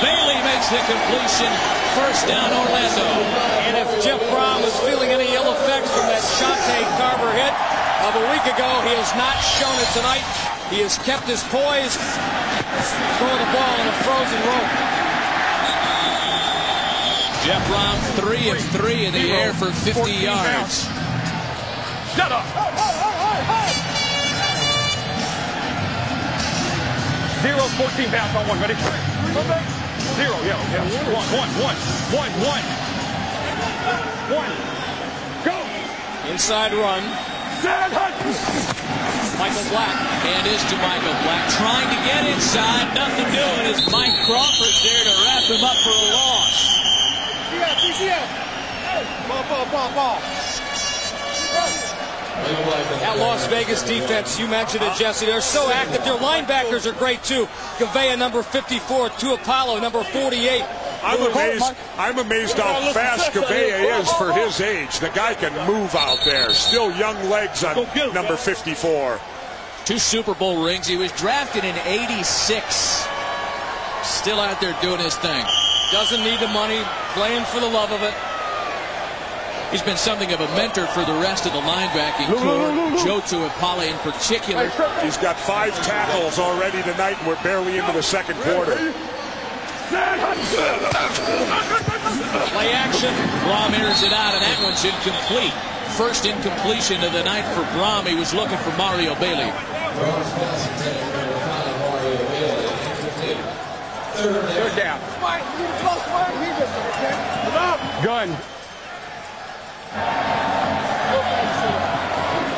Bailey 0.00 0.40
makes 0.40 0.72
the 0.72 0.80
completion. 0.88 1.52
First 1.92 2.24
down, 2.24 2.48
Orlando. 2.48 3.04
And 3.68 3.76
if 3.76 3.88
Jeff 4.00 4.20
Brohm 4.32 4.64
was 4.64 4.72
feeling 4.80 5.12
any 5.12 5.28
ill 5.36 5.52
effects 5.52 5.92
from 5.92 6.08
that 6.08 6.24
Shante 6.40 6.80
Carver 6.96 7.32
hit 7.36 7.52
of 8.08 8.12
a 8.16 8.24
week 8.32 8.44
ago, 8.48 8.68
he 8.88 8.96
has 8.96 9.12
not 9.20 9.36
shown 9.60 9.76
it 9.76 9.90
tonight. 9.92 10.24
He 10.72 10.80
has 10.80 10.96
kept 11.04 11.28
his 11.28 11.44
poise, 11.52 11.96
throwing 13.20 13.40
the 13.40 13.50
ball 13.52 13.74
in 13.80 13.86
a 13.88 13.96
frozen 14.00 14.40
rope. 14.48 14.72
Jeff 17.44 17.60
Brohm, 17.68 17.96
three 18.16 18.48
of 18.48 18.58
three 18.72 19.04
in 19.04 19.12
the 19.12 19.30
air 19.30 19.52
for 19.52 19.70
50 19.70 20.10
yards. 20.10 20.88
Shut 22.16 22.32
up. 22.32 23.03
Zero, 27.44 27.60
14 27.76 28.08
pounds 28.08 28.32
on 28.40 28.48
one. 28.48 28.56
Ready? 28.56 28.72
Zero, 30.16 30.32
yeah, 30.48 30.56
yeah. 30.72 30.80
One, 31.12 31.28
one, 31.28 31.50
one, 31.60 31.76
one, 32.08 32.32
one. 32.40 32.64
One. 34.32 34.52
Go. 35.44 35.60
Inside 36.32 36.72
run. 36.72 37.04
Michael 39.36 39.68
Black. 39.68 39.92
And 40.24 40.46
is 40.48 40.64
to 40.72 40.76
Michael 40.80 41.12
Black. 41.20 41.44
Trying 41.52 41.88
to 41.92 42.00
get 42.08 42.24
inside. 42.32 42.94
Nothing 42.96 43.28
doing 43.28 43.68
as 43.68 43.84
Mike 43.92 44.16
Crawford's 44.24 44.80
there 44.80 45.04
to 45.04 45.12
wrap 45.28 45.44
him 45.44 45.60
up 45.64 45.76
for 45.84 45.92
a 45.92 46.16
loss. 46.16 46.80
DCF. 47.84 48.24
Hey, 48.88 49.04
ball, 49.28 49.44
ball, 49.52 49.66
ball, 49.68 49.92
ball. 49.92 51.83
That 52.34 53.16
Las 53.18 53.46
Vegas 53.46 53.82
defense, 53.82 54.38
you 54.38 54.46
mentioned 54.48 54.82
it, 54.82 54.96
Jesse. 54.96 55.26
They're 55.26 55.40
so 55.40 55.70
active. 55.70 56.04
Their 56.04 56.16
linebackers 56.16 56.86
are 56.86 56.96
great 56.98 57.22
too. 57.22 57.46
Gouveia, 57.78 58.18
number 58.18 58.42
54, 58.42 59.10
Tuipala, 59.10 59.80
number 59.80 60.02
48. 60.02 60.62
I'm 61.04 61.30
amazed. 61.30 61.76
I'm 61.98 62.18
amazed 62.18 62.56
how 62.56 62.92
fast 62.92 63.28
uh, 63.28 63.40
Gouveia 63.40 64.00
is 64.00 64.10
for 64.12 64.32
his 64.32 64.60
age. 64.60 64.98
The 64.98 65.10
guy 65.10 65.34
can 65.34 65.52
move 65.70 65.94
out 65.94 66.18
there. 66.24 66.50
Still 66.50 66.90
young 66.96 67.16
legs 67.28 67.62
on 67.62 67.76
number 68.14 68.36
54. 68.36 69.20
Two 69.84 69.98
Super 69.98 70.34
Bowl 70.34 70.64
rings. 70.64 70.86
He 70.86 70.96
was 70.96 71.12
drafted 71.12 71.64
in 71.64 71.76
86. 71.76 73.06
Still 74.02 74.40
out 74.40 74.60
there 74.60 74.76
doing 74.80 75.00
his 75.00 75.16
thing. 75.16 75.44
Doesn't 75.92 76.24
need 76.24 76.40
the 76.40 76.48
money, 76.48 76.80
playing 77.12 77.44
for 77.44 77.60
the 77.60 77.68
love 77.68 77.92
of 77.92 78.02
it. 78.02 78.14
He's 79.74 79.82
been 79.82 79.96
something 79.96 80.30
of 80.30 80.38
a 80.38 80.46
mentor 80.54 80.86
for 80.86 81.04
the 81.04 81.14
rest 81.14 81.46
of 81.46 81.52
the 81.52 81.58
linebacking 81.58 82.30
core. 82.30 82.70
Joe 83.02 83.18
Tuipala 83.18 83.90
in 83.90 83.98
particular. 84.06 84.68
He's 85.02 85.16
got 85.16 85.34
five 85.34 85.74
tackles 85.82 86.38
already 86.38 86.80
tonight, 86.84 87.18
and 87.18 87.26
we're 87.26 87.42
barely 87.42 87.78
into 87.78 87.90
the 87.90 88.00
second 88.00 88.36
quarter. 88.36 88.76
Play 92.54 92.70
action. 92.70 93.12
Brohm 93.42 93.74
airs 93.74 94.04
it 94.04 94.12
out, 94.12 94.34
and 94.38 94.42
that 94.46 94.60
one's 94.62 94.84
incomplete. 94.84 95.52
First 95.98 96.24
incompletion 96.24 97.02
of 97.02 97.12
the 97.12 97.24
night 97.24 97.42
for 97.52 97.64
Brohm. 97.74 98.06
He 98.06 98.14
was 98.14 98.32
looking 98.32 98.58
for 98.58 98.70
Mario 98.78 99.16
Bailey. 99.16 99.50
Third 104.54 104.76
down. 104.76 105.00
Gun. 108.04 108.53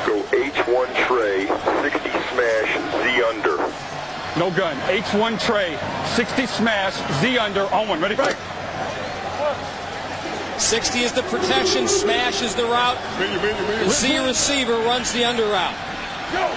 Go 0.06 0.22
H1 0.32 0.88
tray, 1.06 1.46
60 1.82 2.10
smash, 2.32 2.70
Z 3.02 3.22
under. 3.22 3.56
No 4.38 4.50
gun. 4.50 4.76
H1 4.88 5.40
tray, 5.40 5.78
60 6.14 6.46
smash, 6.46 6.94
Z 7.20 7.36
under. 7.38 7.64
On 7.74 7.88
one. 7.88 8.00
Ready? 8.00 8.16
60 10.56 11.00
is 11.00 11.12
the 11.12 11.22
protection, 11.24 11.86
smash 11.86 12.40
is 12.40 12.54
the 12.54 12.64
route. 12.64 12.96
The 13.18 13.90
Z 13.90 14.18
receiver 14.20 14.78
runs 14.78 15.12
the 15.12 15.26
under 15.26 15.44
route. 15.44 15.76
Go. 16.32 16.48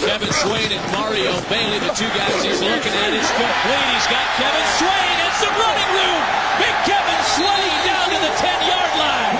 Kevin 0.00 0.32
Swayne 0.32 0.72
and 0.72 0.92
Mario 0.92 1.30
Bailey, 1.52 1.78
the 1.78 1.92
two 1.92 2.08
guys 2.16 2.42
he's 2.42 2.60
looking 2.60 2.92
at. 3.04 3.12
is 3.12 3.28
complete. 3.36 3.88
He's 3.94 4.08
got 4.08 4.24
Kevin 4.40 4.66
Swayne 4.80 5.20
and 5.20 5.34
some 5.38 5.54
running 5.60 5.90
room. 5.94 6.39
Big 6.80 6.92
Kevin 6.92 7.20
Swayne 7.36 7.84
down 7.84 8.08
to 8.08 8.18
the 8.20 8.32
10-yard 8.40 8.92
line. 8.96 9.36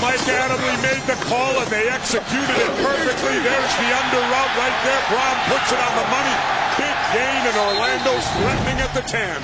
Mike 0.00 0.20
Adamle 0.30 0.82
made 0.82 1.02
the 1.06 1.16
call, 1.26 1.58
and 1.58 1.70
they 1.70 1.88
executed 1.88 2.56
it 2.56 2.72
perfectly. 2.78 3.38
There's 3.42 3.74
the 3.76 3.90
under 3.90 4.22
route 4.30 4.54
right 4.58 4.78
there. 4.84 5.00
Brohm 5.10 5.38
puts 5.50 5.72
it 5.72 5.80
on 5.80 5.96
the 5.96 6.06
money. 6.10 6.36
Big 6.78 6.96
gain, 7.12 7.42
and 7.46 7.56
Orlando's 7.56 8.26
threatening 8.38 8.78
at 8.78 8.94
the 8.94 9.02
10. 9.02 9.42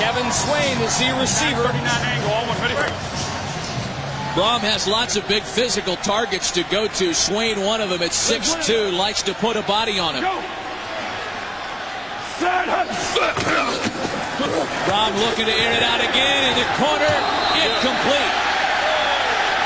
Kevin 0.00 0.30
Swayne, 0.30 0.80
is 0.80 0.98
the 0.98 1.12
receiver. 1.20 1.64
39 1.64 1.84
angle. 1.84 2.32
On 2.32 2.48
one. 2.48 2.58
Ready? 2.60 3.17
Brohm 4.38 4.62
has 4.62 4.86
lots 4.86 5.16
of 5.16 5.26
big 5.26 5.42
physical 5.42 5.96
targets 5.96 6.52
to 6.52 6.62
go 6.70 6.86
to. 6.86 7.12
Swayne, 7.12 7.58
one 7.58 7.80
of 7.80 7.90
them 7.90 8.00
at 8.02 8.12
6'2", 8.12 8.94
likes 8.96 9.26
to 9.26 9.34
put 9.34 9.56
a 9.56 9.62
body 9.62 9.98
on 9.98 10.14
him. 10.14 10.22
Brohm 14.86 15.10
looking 15.26 15.42
to 15.42 15.50
air 15.50 15.74
it 15.74 15.82
out 15.82 15.98
again 15.98 16.54
in 16.54 16.54
the 16.54 16.70
corner. 16.78 17.10
Incomplete. 17.66 18.34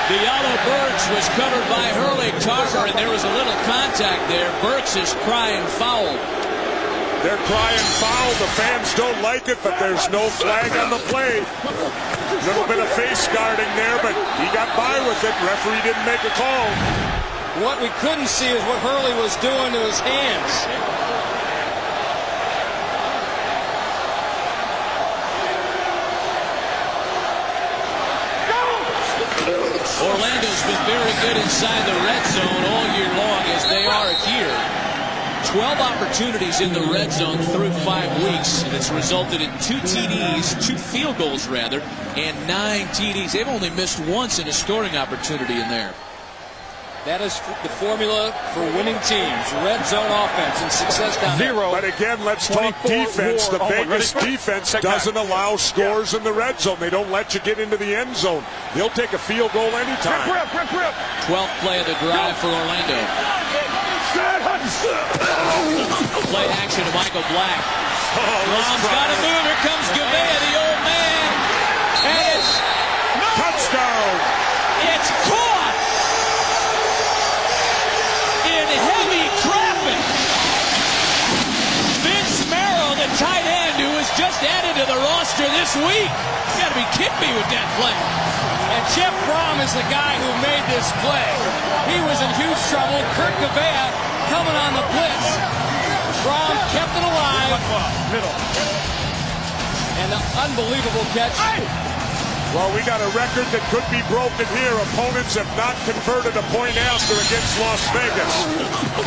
Diallo 0.08 0.56
Burks 0.64 1.04
was 1.12 1.28
covered 1.36 1.68
by 1.68 1.92
Hurley 1.92 2.32
Tarver, 2.40 2.88
and 2.88 2.96
there 2.96 3.10
was 3.12 3.24
a 3.24 3.32
little 3.36 3.52
contact 3.68 4.26
there. 4.32 4.48
Burks 4.62 4.96
is 4.96 5.12
crying 5.28 5.66
foul. 5.76 6.16
They're 7.22 7.38
crying 7.46 7.86
foul. 8.02 8.30
The 8.42 8.50
fans 8.58 8.94
don't 8.98 9.22
like 9.22 9.46
it, 9.46 9.56
but 9.62 9.78
there's 9.78 10.10
no 10.10 10.26
flag 10.42 10.74
on 10.74 10.90
the 10.90 10.98
play. 11.06 11.38
A 11.38 12.46
little 12.50 12.66
bit 12.66 12.82
of 12.82 12.88
face 12.98 13.28
guarding 13.30 13.70
there, 13.78 13.94
but 14.02 14.10
he 14.42 14.50
got 14.50 14.66
by 14.74 14.98
with 15.06 15.22
it. 15.22 15.30
Referee 15.46 15.86
didn't 15.86 16.02
make 16.02 16.18
a 16.26 16.34
call. 16.34 16.66
What 17.62 17.80
we 17.80 17.90
couldn't 18.02 18.26
see 18.26 18.50
is 18.50 18.58
what 18.64 18.78
Hurley 18.82 19.14
was 19.22 19.36
doing 19.36 19.70
to 19.70 19.78
his 19.86 20.00
hands. 20.00 20.66
Orlando's 30.02 30.62
been 30.66 30.82
very 30.90 31.14
good 31.22 31.36
inside 31.38 31.86
the 31.86 31.94
red 32.02 32.26
zone 32.34 32.64
all 32.66 32.86
year 32.98 33.14
long 33.14 33.42
as 33.54 33.62
they 33.70 33.86
are 33.86 34.10
here. 34.26 34.81
12 35.46 35.80
opportunities 35.80 36.60
in 36.60 36.72
the 36.72 36.80
red 36.92 37.12
zone 37.12 37.38
through 37.38 37.70
five 37.84 38.10
weeks, 38.22 38.62
and 38.64 38.74
it's 38.74 38.90
resulted 38.90 39.40
in 39.40 39.50
two 39.58 39.78
TDs, 39.80 40.66
two 40.66 40.76
field 40.76 41.18
goals 41.18 41.48
rather, 41.48 41.80
and 42.16 42.36
nine 42.46 42.86
TDs. 42.88 43.32
They've 43.32 43.48
only 43.48 43.70
missed 43.70 44.00
once 44.06 44.38
in 44.38 44.46
a 44.48 44.52
scoring 44.52 44.96
opportunity 44.96 45.54
in 45.54 45.68
there. 45.68 45.94
That 47.04 47.20
is 47.20 47.34
the 47.66 47.68
formula 47.82 48.30
for 48.54 48.62
winning 48.78 48.94
teams. 49.02 49.42
Red 49.66 49.84
zone 49.90 50.06
offense 50.06 50.62
and 50.62 50.70
success 50.70 51.20
down 51.20 51.36
Zero. 51.36 51.72
But 51.72 51.82
again, 51.82 52.24
let's 52.24 52.46
talk 52.46 52.80
defense. 52.86 53.48
The 53.48 53.58
Vegas 53.58 54.12
defense 54.12 54.70
doesn't 54.80 55.16
allow 55.16 55.56
scores 55.56 56.14
in 56.14 56.22
the 56.22 56.32
red 56.32 56.60
zone. 56.60 56.78
They 56.78 56.90
don't 56.90 57.10
let 57.10 57.34
you 57.34 57.40
get 57.40 57.58
into 57.58 57.76
the 57.76 57.92
end 57.92 58.14
zone. 58.14 58.44
They'll 58.76 58.88
take 58.90 59.14
a 59.14 59.18
field 59.18 59.50
goal 59.50 59.66
anytime. 59.74 60.28
12th 61.26 61.60
play 61.60 61.80
of 61.80 61.86
the 61.86 61.94
drive 62.06 62.36
for 62.38 62.46
Orlando. 62.46 62.94
Play 66.32 66.48
action 66.64 66.80
to 66.88 66.92
Michael 66.96 67.20
Black. 67.28 67.60
Brohm's 68.16 68.88
got 68.88 69.08
to 69.12 69.18
move. 69.20 69.44
Here 69.44 69.60
comes 69.68 69.84
Gouveia, 69.92 70.36
the 70.48 70.54
old 70.56 70.80
man. 70.88 71.28
And 72.08 72.16
it's 72.32 72.56
touchdown. 73.36 74.16
It's 74.96 75.10
caught 75.28 75.76
in 78.48 78.64
heavy 78.64 79.28
traffic. 79.44 80.00
Vince 82.00 82.48
Marrow, 82.48 82.96
the 82.96 83.12
tight 83.20 83.44
end, 83.44 83.76
who 83.76 83.92
was 83.92 84.08
just 84.16 84.40
added 84.40 84.80
to 84.80 84.88
the 84.88 84.98
roster 85.04 85.44
this 85.60 85.76
week. 85.84 86.08
You 86.08 86.64
got 86.64 86.72
to 86.72 86.78
be 86.80 86.88
kidding 86.96 87.20
me 87.20 87.30
with 87.36 87.48
that 87.52 87.68
play. 87.76 87.96
And 88.72 88.82
Jeff 88.96 89.12
Brohm 89.28 89.60
is 89.60 89.76
the 89.76 89.84
guy 89.92 90.16
who 90.16 90.32
made 90.40 90.64
this 90.72 90.88
play. 91.04 91.28
He 91.92 92.00
was 92.08 92.24
in 92.24 92.30
huge 92.40 92.56
trouble. 92.72 93.04
Kurt 93.20 93.36
Gouveia 93.36 94.11
coming 94.32 94.56
on 94.56 94.72
the 94.72 94.86
blitz. 94.96 95.28
Brohm 96.24 96.56
kept 96.72 96.96
it 96.96 97.04
alive. 97.04 97.52
Middle. 98.08 98.32
And 100.00 100.08
an 100.08 100.24
unbelievable 100.40 101.04
catch. 101.12 101.36
Well, 102.56 102.72
we 102.72 102.80
got 102.88 103.04
a 103.04 103.12
record 103.12 103.44
that 103.52 103.60
could 103.68 103.84
be 103.92 104.00
broken 104.08 104.48
here. 104.56 104.72
Opponents 104.92 105.36
have 105.36 105.48
not 105.56 105.76
converted 105.84 106.32
a 106.32 106.44
point 106.48 106.80
after 106.80 107.12
against 107.12 107.60
Las 107.60 107.84
Vegas. 107.92 108.32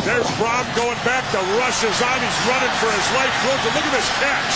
There's 0.06 0.30
Brohm 0.38 0.62
going 0.78 0.98
back. 1.02 1.26
The 1.34 1.42
rush 1.58 1.82
is 1.82 1.98
on. 2.06 2.18
He's 2.22 2.40
running 2.46 2.74
for 2.78 2.90
his 2.94 3.08
life. 3.18 3.34
Look 3.50 3.82
at 3.82 3.94
this 3.98 4.10
catch. 4.22 4.52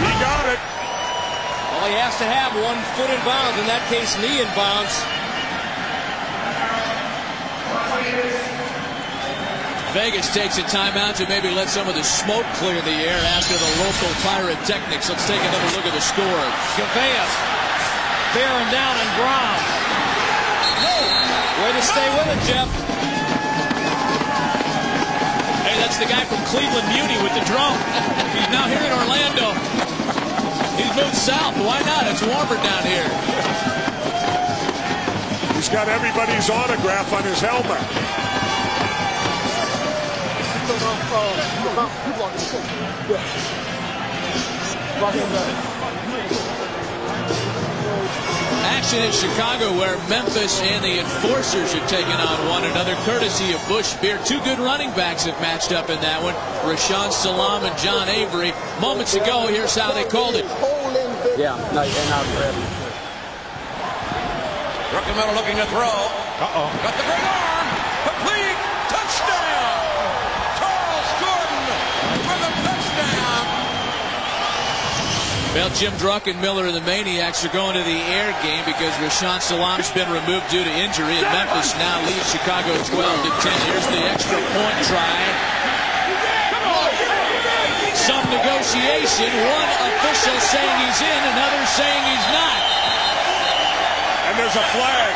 He 0.00 0.12
got 0.24 0.48
it. 0.48 0.60
Well, 1.76 1.88
he 1.92 2.00
has 2.00 2.16
to 2.16 2.24
have 2.24 2.56
one 2.56 2.80
foot 2.96 3.12
in 3.12 3.20
bounds. 3.28 3.60
In 3.60 3.68
that 3.68 3.84
case, 3.92 4.16
knee 4.24 4.40
in 4.40 4.48
bounds. 4.56 5.04
Vegas 9.92 10.32
takes 10.32 10.56
a 10.56 10.62
timeout 10.62 11.16
to 11.16 11.28
maybe 11.28 11.50
let 11.50 11.68
some 11.68 11.86
of 11.88 11.94
the 11.94 12.02
smoke 12.02 12.46
clear 12.56 12.80
the 12.80 12.96
air 13.04 13.20
after 13.36 13.52
the 13.52 13.70
local 13.84 14.08
pyrotechnics. 14.24 15.10
Let's 15.10 15.28
take 15.28 15.40
another 15.40 15.76
look 15.76 15.84
at 15.84 15.92
the 15.92 16.00
score. 16.00 16.42
Gouveia 16.80 17.52
bearing 18.32 18.70
down 18.72 18.96
on 18.96 19.08
Brohm. 19.20 19.60
Way 21.60 21.72
to 21.76 21.82
stay 21.84 22.08
with 22.16 22.28
it, 22.32 22.40
Jeff. 22.48 22.68
Hey, 25.62 25.76
that's 25.78 25.98
the 25.98 26.06
guy 26.06 26.24
from 26.24 26.40
Cleveland 26.48 26.88
Muni 26.88 27.22
with 27.22 27.34
the 27.36 27.44
drum. 27.44 27.76
He's 28.32 28.48
now 28.48 28.66
here 28.66 28.80
in 28.80 28.92
Orlando. 28.92 29.52
He's 30.80 30.96
moved 30.96 31.14
south. 31.14 31.54
Why 31.60 31.82
not? 31.84 32.08
It's 32.08 32.22
warmer 32.22 32.56
down 32.64 32.82
here. 32.88 33.71
He's 35.72 35.80
got 35.80 35.88
everybody's 35.88 36.50
autograph 36.50 37.10
on 37.14 37.24
his 37.24 37.40
helmet. 37.40 37.80
Action 48.68 49.02
in 49.02 49.12
Chicago 49.12 49.72
where 49.78 49.96
Memphis 50.10 50.60
and 50.60 50.84
the 50.84 50.98
Enforcers 50.98 51.74
are 51.74 51.88
taking 51.88 52.12
on 52.12 52.48
one 52.50 52.64
another, 52.64 52.94
courtesy 53.06 53.54
of 53.54 53.66
Busch 53.66 53.94
Beer. 53.94 54.20
Two 54.26 54.40
good 54.40 54.58
running 54.58 54.90
backs 54.90 55.24
have 55.24 55.40
matched 55.40 55.72
up 55.72 55.88
in 55.88 55.98
that 56.02 56.22
one, 56.22 56.34
Rashaan 56.70 57.10
Salaam 57.10 57.64
and 57.64 57.78
John 57.78 58.10
Avery. 58.10 58.52
Moments 58.82 59.14
ago, 59.14 59.46
here's 59.46 59.74
how 59.74 59.90
they 59.92 60.04
called 60.04 60.34
it. 60.34 60.44
Yeah, 61.38 61.56
no, 61.72 61.80
and 61.80 62.10
not 62.10 62.91
Druckenmiller 64.92 65.32
looking 65.32 65.56
to 65.56 65.64
throw. 65.72 65.88
Uh-oh. 65.88 66.68
Got 66.84 66.92
the 67.00 67.06
great 67.08 67.24
arm. 67.24 67.66
Complete. 68.12 68.60
Touchdown. 68.92 69.72
Charles 70.60 71.10
Gordon 71.16 71.64
for 72.28 72.36
the 72.36 72.52
touchdown. 72.60 73.44
Well, 75.56 75.72
Jim 75.80 75.96
Druckenmiller 75.96 76.68
and 76.68 76.76
the 76.76 76.84
Maniacs 76.84 77.40
are 77.40 77.54
going 77.56 77.72
to 77.80 77.84
the 77.88 78.00
air 78.12 78.36
game 78.44 78.68
because 78.68 78.92
Rashaan 79.00 79.40
Salaam 79.40 79.80
has 79.80 79.88
been 79.96 80.12
removed 80.12 80.52
due 80.52 80.60
to 80.60 80.72
injury, 80.76 81.16
and 81.16 81.28
Memphis 81.32 81.72
now 81.80 81.96
leads 82.04 82.28
Chicago 82.28 82.76
12 82.76 82.92
to 82.92 83.32
10. 83.48 83.72
Here's 83.72 83.88
the 83.96 84.02
extra 84.12 84.36
point 84.36 84.76
try. 84.92 85.16
Some 87.96 88.28
negotiation. 88.28 89.32
One 89.40 89.70
official 89.88 90.36
saying 90.52 90.76
he's 90.84 91.00
in, 91.00 91.20
another 91.32 91.64
saying 91.80 92.02
he's 92.12 92.28
not. 92.28 92.71
And 94.32 94.40
there's 94.40 94.56
a 94.56 94.64
flag. 94.72 95.12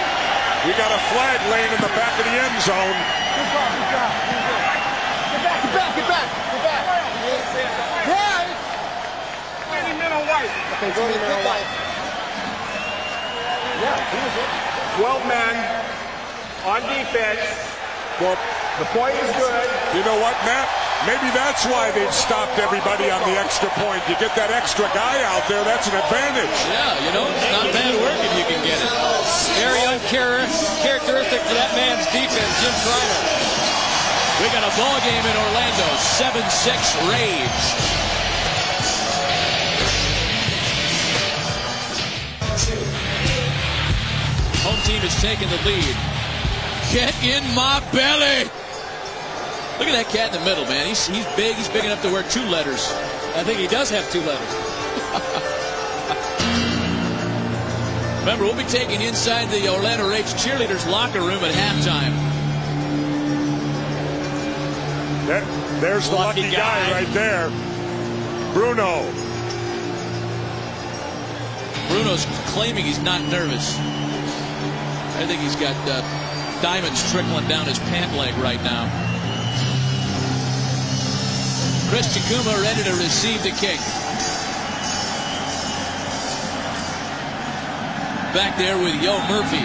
We 0.68 0.76
got 0.76 0.92
a 0.92 1.00
flag 1.08 1.40
laying 1.48 1.72
in 1.72 1.80
the 1.80 1.88
back 1.96 2.12
of 2.20 2.28
the 2.28 2.36
end 2.36 2.52
zone. 2.60 2.96
Get 3.32 3.48
back, 5.40 5.56
get 5.64 5.72
back, 5.72 5.96
get 5.96 6.04
back, 6.04 6.28
get 6.52 6.60
back. 6.60 6.84
Right. 8.12 8.52
Many 9.72 9.96
men 9.96 10.12
on 10.12 10.20
white. 10.28 10.52
Okay, 10.52 10.92
go 10.92 11.08
men 11.08 11.32
on 11.32 11.48
white. 11.48 11.64
Yeah, 13.80 14.04
he 14.04 14.20
was 14.20 14.36
it. 14.36 14.52
12 15.00 15.32
men 15.32 15.64
on 16.68 16.84
defense. 16.84 17.40
Well, 18.20 18.36
the 18.76 18.84
point 18.92 19.16
is 19.16 19.32
good. 19.40 19.64
You 19.96 20.04
know 20.04 20.20
what, 20.20 20.36
Matt? 20.44 20.86
Maybe 21.05 21.28
that's 21.36 21.68
why 21.68 21.92
they've 21.92 22.11
stopped 22.11 22.59
everybody 22.59 23.12
on 23.12 23.20
the 23.28 23.36
extra 23.36 23.68
point. 23.78 24.01
You 24.09 24.16
get 24.16 24.34
that 24.34 24.51
extra 24.51 24.88
guy 24.97 25.22
out 25.28 25.44
there, 25.47 25.62
that's 25.62 25.86
an 25.86 25.94
advantage. 25.94 26.57
Yeah, 26.66 26.99
you 27.05 27.12
know, 27.12 27.28
it's 27.28 27.51
not 27.53 27.68
bad 27.70 27.94
work 28.01 28.16
if 28.16 28.32
you 28.34 28.47
can 28.49 28.59
get 28.64 28.80
it. 28.80 28.90
Very 29.61 29.82
uncharacteristic 29.86 31.40
for 31.47 31.55
that 31.55 31.70
man's 31.78 32.07
defense, 32.11 32.53
Jim 32.59 32.74
Criner. 32.82 33.22
We 34.42 34.51
got 34.51 34.66
a 34.66 34.72
ball 34.74 34.99
game 35.07 35.24
in 35.24 35.36
Orlando, 35.47 35.86
7-6 36.18 36.74
Rage. 37.07 37.64
Home 44.66 44.82
team 44.82 45.03
is 45.07 45.14
taking 45.22 45.49
the 45.49 45.61
lead. 45.62 45.97
Get 46.90 47.14
in 47.22 47.47
my 47.55 47.78
belly. 47.92 48.51
Look 49.79 49.89
at 49.89 49.93
that 49.93 50.09
cat 50.09 50.35
in 50.35 50.41
the 50.41 50.45
middle, 50.45 50.64
man. 50.64 50.87
He's, 50.87 51.07
he's 51.07 51.27
big. 51.37 51.55
He's 51.57 51.68
big 51.68 51.85
enough 51.85 52.01
to 52.03 52.11
wear 52.11 52.22
two 52.22 52.45
letters. 52.47 52.91
I 53.37 53.45
think 53.45 53.59
he 53.59 53.66
does 53.66 53.91
have 53.91 54.11
two 54.11 54.20
letters. 54.20 54.41
Remember, 58.20 58.45
we'll 58.45 58.57
be 58.57 58.64
taking 58.64 59.03
inside 59.03 59.51
the 59.51 59.68
Orlando 59.68 60.09
Rage 60.09 60.24
cheerleaders 60.35 60.91
locker 60.91 61.20
room 61.20 61.45
at 61.45 61.53
halftime. 61.53 62.12
There, 65.27 65.45
there's 65.81 66.09
the 66.09 66.16
lucky, 66.16 66.41
lucky 66.41 66.57
guy. 66.57 66.57
guy 66.57 66.91
right 66.93 67.14
there. 67.14 67.51
Bruno. 68.55 69.03
Bruno's 71.89 72.27
claiming 72.47 72.85
he's 72.85 73.03
not 73.03 73.20
nervous. 73.31 73.77
I 73.79 75.24
think 75.27 75.41
he's 75.43 75.57
got 75.57 75.77
uh, 75.87 76.01
diamonds 76.62 77.12
trickling 77.12 77.47
down 77.47 77.66
his 77.66 77.79
pant 77.79 78.16
leg 78.16 78.35
right 78.39 78.62
now. 78.64 79.05
Chris 81.97 82.12
Chukwuma 82.12 82.53
ready 82.61 82.84
to 82.84 82.92
receive 83.01 83.40
the 83.40 83.57
kick. 83.57 83.80
Back 88.36 88.53
there 88.61 88.76
with 88.76 89.01
Yo 89.01 89.16
Murphy. 89.32 89.64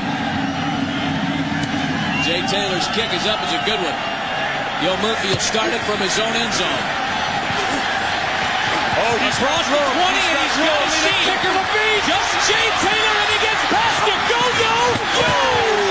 Jay 2.24 2.40
Taylor's 2.48 2.88
kick 2.96 3.12
is 3.12 3.28
up. 3.28 3.44
It's 3.44 3.52
a 3.52 3.60
good 3.68 3.84
one. 3.84 3.98
Yo 4.80 4.96
Murphy 5.04 5.28
will 5.28 5.44
start 5.44 5.76
it 5.76 5.84
from 5.84 6.00
his 6.00 6.16
own 6.24 6.32
end 6.32 6.56
zone. 6.56 6.84
Oh, 8.96 9.16
he's 9.20 9.36
the 9.36 9.52
20 9.68 9.92
and 10.00 10.40
he's 10.40 10.56
going 10.56 10.72
to 10.72 10.92
see. 11.04 11.36
Will 11.36 11.68
be 11.76 11.90
just 12.08 12.32
Jay 12.48 12.68
Taylor 12.80 13.16
and 13.28 13.28
he 13.28 13.40
gets 13.44 13.64
past 13.68 14.08
it. 14.08 14.22
Go, 14.32 14.40
Yo! 14.40 14.72
Go, 15.20 15.91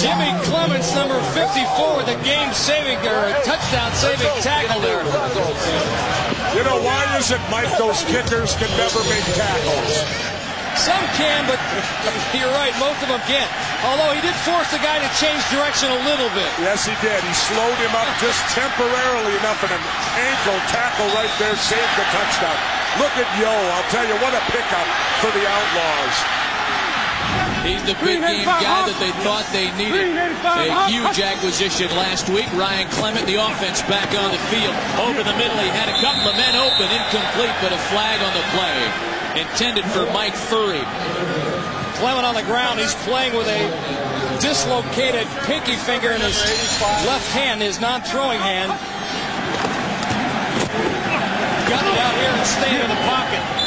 Jimmy 0.00 0.32
Clements, 0.48 0.96
number 0.96 1.20
54, 1.36 2.08
the 2.08 2.16
game-saving 2.24 2.96
or 3.04 3.36
touchdown-saving 3.44 4.32
tackle 4.40 4.80
there. 4.80 5.04
You 6.56 6.64
know, 6.64 6.80
why 6.80 7.04
is 7.20 7.28
it, 7.28 7.42
Mike, 7.52 7.68
those 7.76 8.00
kickers 8.08 8.56
can 8.56 8.72
never 8.80 9.04
make 9.12 9.20
tackles? 9.36 9.92
Some 10.80 11.04
can, 11.20 11.44
but 11.44 11.60
you're 12.32 12.48
right, 12.56 12.72
most 12.80 12.96
of 13.04 13.12
them 13.12 13.20
can't. 13.28 13.50
Although 13.84 14.16
he 14.16 14.24
did 14.24 14.32
force 14.40 14.72
the 14.72 14.80
guy 14.80 15.04
to 15.04 15.10
change 15.20 15.44
direction 15.52 15.92
a 15.92 16.00
little 16.08 16.32
bit. 16.32 16.48
Yes, 16.64 16.88
he 16.88 16.96
did. 17.04 17.20
He 17.20 17.34
slowed 17.36 17.76
him 17.76 17.92
up 17.92 18.08
just 18.24 18.40
temporarily 18.56 19.36
enough, 19.44 19.60
and 19.68 19.76
an 19.76 19.84
ankle 20.16 20.56
tackle 20.72 21.12
right 21.12 21.32
there 21.36 21.52
saved 21.60 21.92
the 22.00 22.06
touchdown. 22.08 22.56
Look 22.96 23.12
at 23.20 23.28
Yo. 23.36 23.52
I'll 23.52 23.90
tell 23.92 24.08
you, 24.08 24.16
what 24.24 24.32
a 24.32 24.40
pickup 24.48 24.88
for 25.20 25.28
the 25.36 25.44
Outlaws. 25.44 26.16
He's 27.60 27.84
the 27.84 27.92
big 28.00 28.24
game 28.24 28.48
guy 28.48 28.88
that 28.88 28.96
they 28.96 29.12
thought 29.20 29.44
they 29.52 29.68
needed. 29.76 30.16
A 30.16 30.88
huge 30.88 31.20
acquisition 31.20 31.92
last 31.92 32.32
week. 32.32 32.48
Ryan 32.56 32.88
Clement, 32.96 33.26
the 33.28 33.36
offense 33.36 33.84
back 33.84 34.16
on 34.16 34.32
the 34.32 34.40
field. 34.48 34.72
Over 34.96 35.20
the 35.20 35.36
middle, 35.36 35.60
he 35.60 35.68
had 35.68 35.92
a 35.92 35.98
couple 36.00 36.24
of 36.24 36.36
men 36.40 36.56
open, 36.56 36.88
incomplete, 36.88 37.52
but 37.60 37.76
a 37.76 37.80
flag 37.92 38.16
on 38.24 38.32
the 38.32 38.44
play. 38.56 39.44
Intended 39.44 39.84
for 39.92 40.08
Mike 40.16 40.32
Furrey. 40.32 40.80
Clement 42.00 42.24
on 42.24 42.34
the 42.34 42.48
ground. 42.48 42.80
He's 42.80 42.96
playing 43.04 43.36
with 43.36 43.46
a 43.46 43.60
dislocated 44.40 45.28
pinky 45.44 45.76
finger 45.76 46.10
in 46.16 46.20
his 46.20 46.40
left 47.04 47.28
hand, 47.36 47.60
his 47.60 47.78
non-throwing 47.78 48.40
hand. 48.40 48.72
Got 51.68 51.84
it 51.84 51.98
out 52.00 52.14
here 52.16 52.32
and 52.32 52.46
staying 52.48 52.80
in 52.80 52.88
the 52.88 53.02
pocket. 53.04 53.59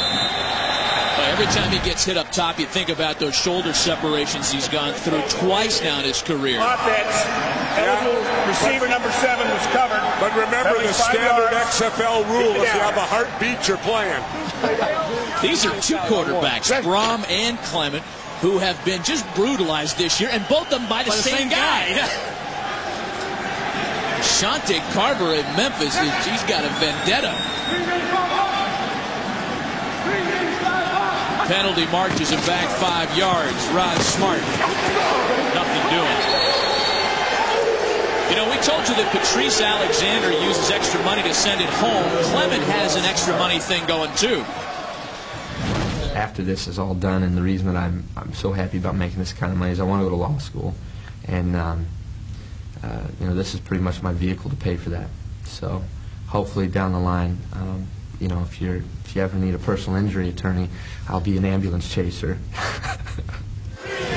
Every 1.34 1.46
time 1.46 1.72
he 1.72 1.80
gets 1.80 2.04
hit 2.04 2.16
up 2.16 2.30
top, 2.30 2.60
you 2.60 2.66
think 2.66 2.90
about 2.90 3.18
those 3.18 3.34
shoulder 3.34 3.72
separations 3.72 4.52
he's 4.52 4.68
gone 4.68 4.94
through 4.94 5.20
twice 5.28 5.82
now 5.82 5.98
in 5.98 6.04
his 6.04 6.22
career. 6.22 6.60
Offense. 6.60 7.26
Yeah. 7.74 8.46
Receiver 8.46 8.86
number 8.86 9.10
seven 9.10 9.48
was 9.48 9.66
covered. 9.74 9.98
But 10.20 10.30
remember 10.36 10.80
the 10.80 10.92
standard 10.92 11.50
yards. 11.50 11.80
XFL 11.80 12.22
rule: 12.30 12.54
if 12.54 12.72
you 12.72 12.78
have 12.78 12.96
a 12.96 13.02
heartbeat, 13.02 13.66
you're 13.66 13.78
playing. 13.78 14.22
These 15.42 15.66
are 15.66 15.74
two 15.80 15.96
quarterbacks, 16.06 16.70
Brohm 16.82 17.28
and 17.28 17.58
Clement, 17.66 18.04
who 18.40 18.58
have 18.58 18.82
been 18.84 19.02
just 19.02 19.26
brutalized 19.34 19.98
this 19.98 20.20
year, 20.20 20.30
and 20.30 20.46
both 20.46 20.70
of 20.72 20.78
them 20.78 20.88
by 20.88 21.02
the, 21.02 21.10
by 21.10 21.16
same, 21.16 21.34
the 21.34 21.38
same, 21.38 21.48
guy. 21.48 21.96
guy. 21.96 22.08
Shante 24.22 24.78
Carver 24.92 25.34
in 25.34 25.44
Memphis, 25.56 25.98
he's 25.98 26.44
got 26.44 26.64
a 26.64 26.68
vendetta. 26.78 27.34
Penalty 31.46 31.84
marches 31.92 32.30
him 32.30 32.40
back 32.46 32.68
five 32.80 33.14
yards. 33.18 33.68
Rod 33.68 34.00
Smart. 34.00 34.40
Nothing 35.52 35.84
doing. 35.92 36.18
You 38.30 38.36
know, 38.36 38.48
we 38.48 38.56
told 38.64 38.88
you 38.88 38.94
that 38.96 39.12
Patrice 39.12 39.60
Alexander 39.60 40.32
uses 40.32 40.70
extra 40.70 41.02
money 41.04 41.22
to 41.22 41.34
send 41.34 41.60
it 41.60 41.68
home. 41.68 42.08
Clement 42.32 42.62
has 42.64 42.96
an 42.96 43.04
extra 43.04 43.36
money 43.36 43.58
thing 43.58 43.86
going 43.86 44.10
too. 44.16 44.42
After 46.16 46.42
this 46.42 46.66
is 46.66 46.78
all 46.78 46.94
done, 46.94 47.22
and 47.22 47.36
the 47.36 47.42
reason 47.42 47.66
that 47.66 47.76
I'm 47.76 48.04
I'm 48.16 48.32
so 48.32 48.52
happy 48.52 48.78
about 48.78 48.96
making 48.96 49.18
this 49.18 49.34
kind 49.34 49.52
of 49.52 49.58
money 49.58 49.72
is 49.72 49.80
I 49.80 49.84
want 49.84 50.00
to 50.00 50.04
go 50.04 50.10
to 50.10 50.16
law 50.16 50.38
school, 50.38 50.74
and 51.28 51.54
um, 51.54 51.86
uh, 52.82 53.02
you 53.20 53.26
know 53.26 53.34
this 53.34 53.52
is 53.52 53.60
pretty 53.60 53.82
much 53.82 54.02
my 54.02 54.14
vehicle 54.14 54.48
to 54.48 54.56
pay 54.56 54.76
for 54.76 54.88
that. 54.90 55.08
So 55.44 55.84
hopefully 56.26 56.68
down 56.68 56.92
the 56.92 57.00
line, 57.00 57.36
um, 57.52 57.86
you 58.24 58.32
know, 58.32 58.40
if 58.40 58.56
you're 58.56 58.80
if 59.04 59.12
you 59.12 59.20
ever 59.20 59.36
need 59.36 59.52
a 59.52 59.60
personal 59.60 60.00
injury 60.00 60.32
attorney, 60.32 60.72
I'll 61.12 61.20
be 61.20 61.36
an 61.36 61.44
ambulance 61.44 61.92
chaser. 61.92 62.40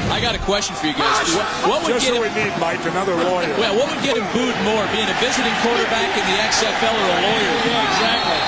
I 0.08 0.24
got 0.24 0.32
a 0.32 0.40
question 0.48 0.80
for 0.80 0.88
you 0.88 0.96
guys. 0.96 1.28
What, 1.36 1.44
what 1.68 1.84
would 1.84 1.92
Just 1.92 2.08
get 2.08 2.16
what 2.16 2.32
him, 2.32 2.32
we 2.32 2.48
need, 2.48 2.56
Mike, 2.56 2.80
another 2.88 3.20
lawyer. 3.20 3.52
Well, 3.60 3.76
what 3.76 3.92
would 3.92 4.00
get 4.08 4.16
him 4.16 4.24
booed 4.32 4.56
more, 4.64 4.80
being 4.96 5.12
a 5.12 5.18
visiting 5.20 5.52
quarterback 5.60 6.08
in 6.16 6.24
the 6.24 6.40
XFL 6.40 6.88
or 6.88 7.04
a 7.04 7.20
lawyer? 7.20 7.52
Yeah, 7.68 7.92
exactly. 7.92 8.40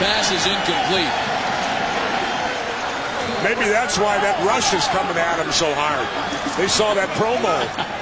Pass 0.00 0.32
is 0.32 0.48
incomplete. 0.48 1.12
Maybe 3.44 3.68
that's 3.68 4.00
why 4.00 4.16
that 4.16 4.40
rush 4.48 4.72
is 4.72 4.88
coming 4.96 5.20
at 5.20 5.44
him 5.44 5.52
so 5.52 5.68
hard. 5.76 6.08
They 6.56 6.68
saw 6.72 6.96
that 6.96 7.12
promo. 7.20 7.68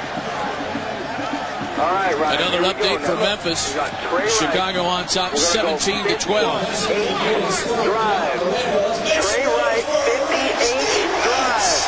All 1.79 1.95
right, 1.95 2.11
Ryan. 2.19 2.43
Another 2.43 2.59
here 2.59 2.75
we 2.75 2.75
go 2.75 2.75
update 2.75 3.01
for 3.07 3.15
now. 3.15 3.39
Memphis. 3.39 3.71
We 3.71 3.79
got 3.79 3.95
Chicago 4.35 4.83
on 4.83 5.07
top, 5.07 5.31
We're 5.31 5.39
gonna 5.55 5.79
go 5.79 5.79
17 5.79 6.11
to 6.11 6.19
12. 6.19 6.59
drive. 7.87 8.43
Trey 9.15 9.47
Wright, 9.47 9.87
58 9.87 11.07
drive. 11.23 11.79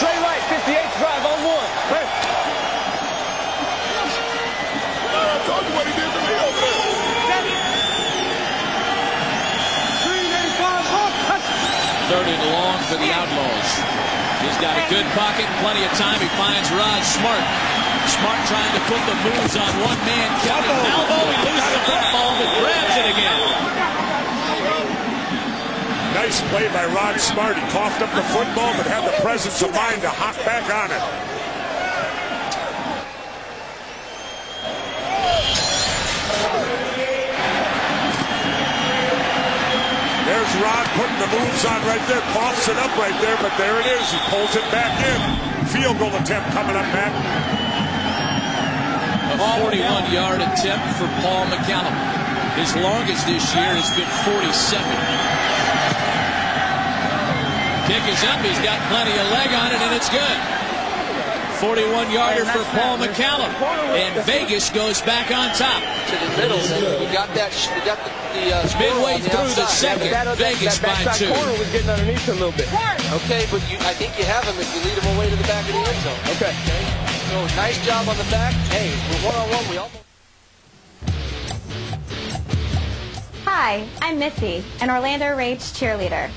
Trey 0.00 0.16
Wright, 0.16 0.40
58 0.48 0.88
drive 0.96 1.24
on 1.28 1.44
one. 1.44 1.68
Hey. 1.92 2.08
I 5.12 5.44
told 5.44 5.60
you 5.68 5.72
what 5.76 5.84
he 5.84 5.92
did 5.92 6.08
to 6.08 6.20
me 6.24 6.34
over 6.40 6.56
there. 6.56 6.88
Third 12.08 12.26
and 12.26 12.42
long 12.48 12.80
for 12.88 12.96
the 12.96 13.12
Outlaws. 13.12 13.70
He's 14.40 14.56
got 14.56 14.72
a 14.80 14.88
good 14.88 15.04
pocket, 15.12 15.44
plenty 15.60 15.84
of 15.84 15.92
time. 16.00 16.18
He 16.18 16.26
finds 16.40 16.72
Rod 16.72 17.04
Smart. 17.04 17.69
Smart 18.18 18.40
trying 18.50 18.74
to 18.74 18.82
put 18.90 19.00
the 19.06 19.16
moves 19.22 19.54
on 19.54 19.70
one 19.86 20.00
man. 20.02 20.28
Kevin 20.42 20.76
Malvo, 20.82 21.20
he 21.30 21.36
loses 21.46 21.70
the 21.70 21.82
football, 21.86 22.30
but 22.42 22.50
grabs 22.58 22.96
it 22.98 23.06
again. 23.14 23.40
Nice 26.14 26.42
play 26.50 26.66
by 26.74 26.86
Rod 26.90 27.20
Smart. 27.20 27.56
He 27.56 27.62
coughed 27.70 28.02
up 28.02 28.10
the 28.14 28.26
football, 28.34 28.74
but 28.76 28.86
had 28.86 29.06
the 29.06 29.14
presence 29.22 29.62
of 29.62 29.72
mind 29.72 30.02
to 30.02 30.10
hop 30.10 30.34
back 30.44 30.66
on 30.68 30.90
it. 30.90 31.02
There's 40.26 40.52
Rod 40.60 40.86
putting 40.98 41.18
the 41.22 41.30
moves 41.30 41.64
on 41.64 41.80
right 41.86 42.02
there. 42.10 42.20
Coughs 42.34 42.68
it 42.68 42.76
up 42.76 42.90
right 42.98 43.18
there, 43.22 43.38
but 43.40 43.56
there 43.56 43.78
it 43.78 43.86
is. 43.86 44.10
He 44.10 44.18
pulls 44.28 44.56
it 44.56 44.66
back 44.70 44.98
in. 44.98 45.66
Field 45.68 45.98
goal 45.98 46.14
attempt 46.16 46.50
coming 46.50 46.74
up, 46.74 46.86
Matt. 46.92 47.59
A 49.40 49.56
41-yard 49.72 50.40
attempt 50.44 50.84
for 51.00 51.08
Paul 51.24 51.48
McCallum. 51.48 51.96
His 52.60 52.76
longest 52.76 53.24
this 53.24 53.40
year 53.56 53.72
has 53.72 53.88
been 53.96 54.04
47. 54.28 54.84
Kick 57.88 58.04
is 58.04 58.20
up. 58.28 58.36
He's 58.44 58.60
got 58.60 58.76
plenty 58.92 59.16
of 59.16 59.26
leg 59.32 59.48
on 59.56 59.72
it, 59.72 59.80
and 59.80 59.96
it's 59.96 60.12
good. 60.12 60.38
41-yarder 61.64 62.44
for 62.52 62.64
Paul 62.76 63.00
McCallum. 63.00 63.48
And 63.96 64.12
Vegas 64.28 64.68
goes 64.70 65.00
back 65.02 65.32
on 65.32 65.56
top. 65.56 65.80
to 65.80 66.16
the 66.20 66.30
middle. 66.36 66.60
We 67.00 67.08
got 67.08 67.32
that. 67.32 67.48
We 67.72 67.80
got 67.88 67.96
the, 68.04 68.12
the 68.36 68.44
uh, 68.52 68.78
Midway 68.80 69.24
the 69.24 69.28
through 69.32 69.56
the 69.56 69.66
second, 69.72 70.12
That, 70.12 70.24
that, 70.24 70.36
Vegas 70.36 70.78
that 70.78 70.84
by 70.84 71.04
backside 71.04 71.16
two. 71.16 71.32
corner 71.32 71.56
was 71.56 71.68
getting 71.72 71.88
underneath 71.88 72.28
him 72.28 72.36
a 72.36 72.44
little 72.44 72.56
bit. 72.60 72.68
Okay, 73.24 73.48
but 73.48 73.64
you, 73.72 73.76
I 73.88 73.96
think 73.96 74.16
you 74.20 74.24
have 74.28 74.44
him 74.44 74.56
if 74.60 74.68
you 74.72 74.80
lead 74.84 75.00
him 75.00 75.16
away 75.16 75.28
to 75.32 75.36
the 75.36 75.48
back 75.48 75.64
of 75.64 75.72
the 75.72 75.80
end 75.80 76.00
zone. 76.04 76.20
Okay. 76.36 76.52
So 77.30 77.46
nice 77.54 77.86
job 77.86 78.08
on 78.08 78.16
the 78.16 78.24
back. 78.24 78.52
Hey, 78.72 78.90
we're 79.08 79.24
one 79.24 79.36
on 79.36 79.48
one. 79.50 79.70
We 79.70 79.76
almost. 79.76 80.02
Hi, 83.44 83.86
I'm 84.02 84.18
Missy, 84.18 84.64
an 84.80 84.90
Orlando 84.90 85.36
Rage 85.36 85.60
cheerleader. 85.60 86.28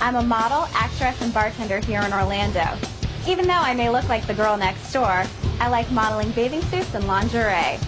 I'm 0.00 0.14
a 0.14 0.22
model, 0.22 0.68
actress, 0.72 1.20
and 1.20 1.34
bartender 1.34 1.80
here 1.80 2.00
in 2.00 2.12
Orlando. 2.12 2.78
Even 3.26 3.48
though 3.48 3.54
I 3.54 3.74
may 3.74 3.90
look 3.90 4.08
like 4.08 4.24
the 4.28 4.34
girl 4.34 4.56
next 4.56 4.92
door, 4.92 5.24
I 5.58 5.68
like 5.68 5.90
modeling 5.90 6.30
bathing 6.30 6.62
suits 6.62 6.94
and 6.94 7.08
lingerie. 7.08 7.80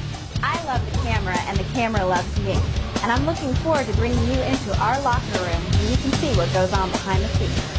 I 0.43 0.61
love 0.67 0.85
the 0.91 0.99
camera, 1.03 1.39
and 1.43 1.57
the 1.57 1.65
camera 1.75 2.05
loves 2.05 2.41
me. 2.41 2.59
And 3.05 3.13
I'm 3.13 3.25
looking 3.25 3.55
forward 3.63 3.87
to 3.87 3.93
bringing 3.93 4.19
you 4.27 4.41
into 4.43 4.77
our 4.81 5.01
locker 5.03 5.39
room 5.39 5.63
where 5.63 5.91
you 5.93 5.97
can 5.99 6.11
see 6.15 6.35
what 6.37 6.53
goes 6.53 6.73
on 6.73 6.91
behind 6.91 7.23
the 7.23 7.29
scenes. 7.29 7.79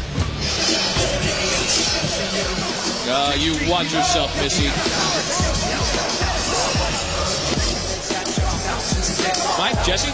Uh, 3.08 3.34
you 3.38 3.52
watch 3.70 3.92
yourself, 3.92 4.28
Missy. 4.40 4.68
Mike, 9.58 9.76
Jesse? 9.84 10.12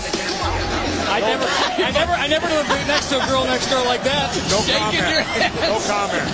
I 1.06 1.20
never, 1.20 1.46
I 1.46 1.90
never, 1.90 2.12
I 2.12 2.26
never 2.26 2.46
knew 2.46 2.62
be 2.66 2.78
next 2.86 3.08
to 3.10 3.18
a 3.22 3.26
girl 3.26 3.44
next 3.44 3.70
door 3.70 3.82
like 3.86 4.02
that. 4.04 4.30
No 4.50 4.62
Shaking 4.62 5.02
comment. 5.02 5.10
your 5.10 5.22
head. 5.22 5.50
No 5.66 5.78
comment. 5.86 6.26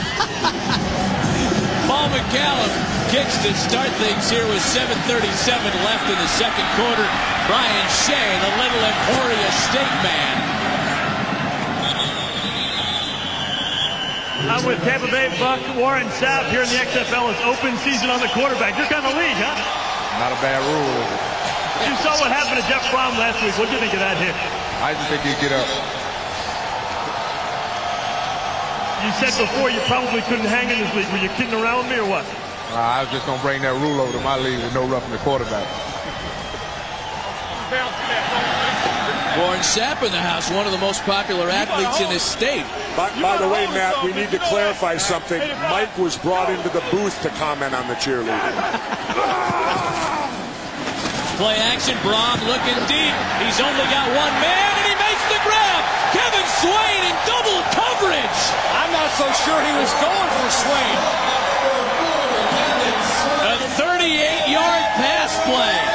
Paul 1.89 2.09
McCallum 2.13 2.73
kicks 3.13 3.37
to 3.45 3.53
start 3.57 3.89
things 4.01 4.29
here 4.29 4.45
with 4.49 4.61
7.37 4.65 5.13
left 5.85 6.07
in 6.09 6.17
the 6.17 6.31
second 6.37 6.65
quarter. 6.77 7.05
Brian 7.49 7.89
Shay, 8.05 8.29
the 8.45 8.53
Little 8.61 8.81
Emporia 8.81 9.49
State 9.69 9.97
man. 10.05 10.42
I'm 14.51 14.67
with 14.67 14.83
Tampa 14.83 15.07
Bay 15.07 15.31
Buck 15.39 15.63
Warren 15.79 16.11
Sapp 16.19 16.51
here 16.51 16.67
in 16.67 16.71
the 16.71 16.81
XFL. 16.83 17.31
It's 17.31 17.45
open 17.47 17.79
season 17.87 18.11
on 18.11 18.19
the 18.19 18.31
quarterback. 18.35 18.75
You're 18.75 18.91
kind 18.91 19.07
of 19.07 19.15
league, 19.15 19.39
huh? 19.39 19.55
Not 20.19 20.35
a 20.35 20.41
bad 20.43 20.59
rule, 20.67 20.91
is 20.99 21.11
it? 21.15 21.23
You 21.87 21.95
saw 22.03 22.15
what 22.19 22.31
happened 22.31 22.59
to 22.59 22.67
Jeff 22.67 22.83
Brohm 22.91 23.15
last 23.19 23.39
week. 23.43 23.55
What 23.55 23.71
do 23.71 23.75
you 23.75 23.83
think 23.83 23.95
of 23.95 24.03
that 24.03 24.19
hit? 24.19 24.35
I 24.83 24.95
just 24.99 25.07
think 25.07 25.23
you 25.23 25.35
get 25.39 25.55
up. 25.55 25.67
You 29.03 29.11
said 29.19 29.35
before 29.39 29.71
you 29.71 29.83
probably 29.87 30.23
couldn't 30.27 30.47
hang 30.51 30.71
in 30.71 30.79
this 30.79 30.91
league. 30.95 31.11
Were 31.11 31.23
you 31.23 31.31
kidding 31.39 31.55
around 31.55 31.87
with 31.87 31.95
me 31.95 31.99
or 32.03 32.07
what? 32.07 32.27
Uh, 32.71 32.79
I 32.79 33.03
was 33.03 33.11
just 33.11 33.27
going 33.27 33.39
to 33.39 33.45
bring 33.47 33.63
that 33.63 33.75
rule 33.79 34.01
over 34.01 34.13
to 34.13 34.23
my 34.23 34.39
league 34.39 34.59
with 34.59 34.75
no 34.75 34.87
roughing 34.87 35.11
the 35.11 35.23
quarterback. 35.23 35.67
Warren 39.39 39.61
Sapp 39.65 40.05
in 40.05 40.13
the 40.13 40.21
house, 40.21 40.51
one 40.51 40.67
of 40.67 40.73
the 40.73 40.85
most 40.85 41.01
popular 41.09 41.49
athletes 41.49 42.01
in 42.01 42.09
this 42.11 42.23
state. 42.23 42.67
By, 42.97 43.09
by 43.17 43.39
the 43.41 43.49
way, 43.49 43.65
Matt, 43.73 44.05
we 44.05 44.13
need 44.13 44.31
to 44.31 44.39
clarify 44.53 44.99
something. 44.99 45.41
Mike 45.73 45.97
was 45.97 46.19
brought 46.21 46.53
into 46.53 46.69
the 46.69 46.85
booth 46.93 47.17
to 47.23 47.31
comment 47.41 47.73
on 47.73 47.89
the 47.89 47.97
cheerleader. 47.97 48.29
Play 51.41 51.57
action, 51.65 51.97
Brohm 52.05 52.45
looking 52.45 52.77
deep. 52.93 53.17
He's 53.41 53.57
only 53.57 53.89
got 53.89 54.05
one 54.13 54.37
man, 54.37 54.71
and 54.77 54.87
he 54.93 54.97
makes 55.01 55.25
the 55.33 55.41
grab. 55.49 55.81
Kevin 56.13 56.45
Swayne 56.61 57.05
in 57.09 57.17
double 57.25 57.65
coverage. 57.73 58.41
I'm 58.77 58.93
not 58.93 59.09
so 59.17 59.25
sure 59.49 59.57
he 59.65 59.73
was 59.81 59.89
going 59.97 60.29
for 60.29 60.49
Swayne. 60.61 61.01
A 63.49 63.57
38-yard 63.81 64.85
pass 65.01 65.33
play. 65.49 65.92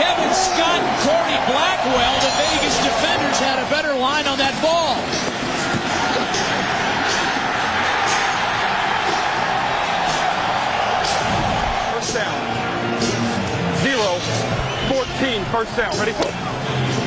Kevin 0.00 0.32
Scott 0.32 0.80
and 0.80 0.96
Corey 1.04 1.36
Blackwell. 1.44 2.14
The 2.24 2.32
Vegas 2.40 2.76
defenders 2.80 3.38
had 3.38 3.60
a 3.60 3.68
better 3.68 3.92
line 3.92 4.26
on 4.26 4.38
that 4.38 4.56
ball. 4.64 4.96
First 11.92 12.16
down. 12.16 12.32
Zero. 13.84 14.16
14. 14.88 15.44
First 15.52 15.76
down. 15.76 15.92
Ready? 16.00 16.16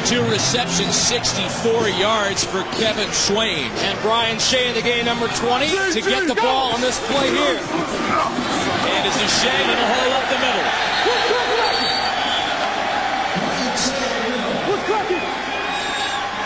Two 0.06 0.22
receptions, 0.30 0.94
64 0.94 1.90
yards 1.90 2.44
for 2.44 2.62
Kevin 2.78 3.12
Swayne. 3.12 3.72
And 3.90 3.98
Brian 4.02 4.38
Shay 4.38 4.70
in 4.70 4.76
the 4.76 4.84
game, 4.84 5.06
number 5.06 5.28
20, 5.30 5.66
to 5.66 6.02
get 6.02 6.28
the 6.28 6.36
ball 6.36 6.74
on 6.74 6.82
this 6.82 7.00
play 7.10 7.32
here. 7.32 7.58
And 7.58 9.02
it's 9.08 9.18
a 9.18 9.30
Shay 9.42 9.62
in 9.64 9.78
the 9.82 9.82
hole 9.82 10.12
up 10.14 10.30
the 10.30 10.38
middle. 10.38 11.43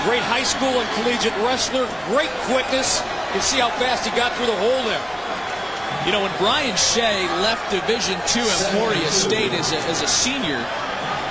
Great 0.08 0.24
high 0.24 0.48
school 0.48 0.72
and 0.72 0.88
collegiate 0.96 1.36
wrestler. 1.44 1.84
Great 2.08 2.32
quickness. 2.48 3.04
You 3.28 3.32
can 3.34 3.42
see 3.42 3.60
how 3.60 3.68
fast 3.76 4.08
he 4.08 4.12
got 4.16 4.32
through 4.40 4.48
the 4.48 4.56
hole 4.56 4.80
there. 4.88 5.04
You 6.08 6.16
know, 6.16 6.24
when 6.24 6.32
Brian 6.40 6.76
Shay 6.80 7.28
left 7.44 7.68
Division 7.76 8.16
II 8.32 8.48
Emporia 8.72 9.12
State 9.12 9.52
as 9.52 9.74
a, 9.76 9.80
as 9.92 10.02
a 10.02 10.08
senior, 10.08 10.64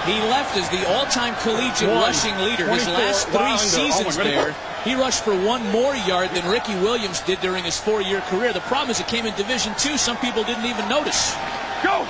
he 0.04 0.20
left 0.28 0.60
as 0.60 0.68
the 0.68 0.84
all-time 0.92 1.34
collegiate 1.40 1.88
One. 1.88 2.04
rushing 2.04 2.36
leader. 2.44 2.68
His 2.68 2.86
last 2.86 3.28
three 3.28 3.40
Wilder. 3.40 3.64
Oh, 3.64 3.64
seasons 3.64 4.18
Oh, 4.18 4.22
there, 4.22 4.54
he 4.84 4.94
rushed 4.94 5.24
for 5.24 5.32
one 5.32 5.64
more 5.72 5.96
yard 5.96 6.30
than 6.36 6.46
Ricky 6.46 6.74
Williams 6.76 7.20
did 7.20 7.40
during 7.40 7.64
his 7.64 7.80
four-year 7.80 8.20
career. 8.28 8.52
The 8.52 8.60
problem 8.68 8.90
is 8.90 9.00
it 9.00 9.08
came 9.08 9.24
in 9.24 9.34
Division 9.36 9.72
II. 9.84 9.96
Some 9.96 10.18
people 10.18 10.44
didn't 10.44 10.66
even 10.66 10.86
notice. 10.86 11.34
Go! 11.82 12.04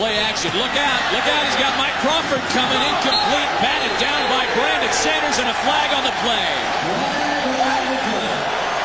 Play 0.00 0.16
action. 0.24 0.50
Look 0.56 0.74
out. 0.76 1.00
Look 1.12 1.26
out. 1.28 1.42
He's 1.44 1.60
got 1.60 1.76
Mike 1.76 1.92
Crawford 2.00 2.40
coming. 2.56 2.80
Incomplete. 2.80 3.50
Batted 3.60 3.94
down 4.00 4.22
by 4.32 4.48
Brandon 4.56 4.92
Sanders 4.92 5.38
and 5.38 5.48
a 5.48 5.56
flag 5.60 5.88
on 5.92 6.02
the 6.08 6.14
play. 6.24 6.48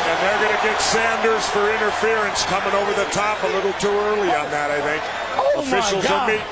And 0.10 0.18
they're 0.26 0.42
going 0.44 0.56
to 0.58 0.64
get 0.66 0.82
Sanders 0.82 1.46
for 1.54 1.72
interference 1.72 2.44
coming 2.46 2.74
over 2.74 2.92
the 2.94 3.08
top 3.12 3.42
a 3.44 3.50
little 3.56 3.74
too 3.80 3.94
early 4.12 4.34
on 4.34 4.52
that, 4.52 4.72
I 4.72 4.82
think. 4.82 5.04
Oh, 5.38 5.62
Officials 5.64 6.06
are 6.06 6.28
meeting. 6.28 6.44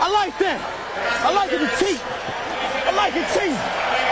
I 0.00 0.08
like 0.08 0.38
that. 0.38 0.60
I 1.24 1.30
like 1.34 1.52
it 1.52 1.58
to 1.58 1.70
cheat. 1.76 2.00
I 2.00 2.92
like 2.96 3.14
it 3.16 3.26
cheat. 3.34 4.03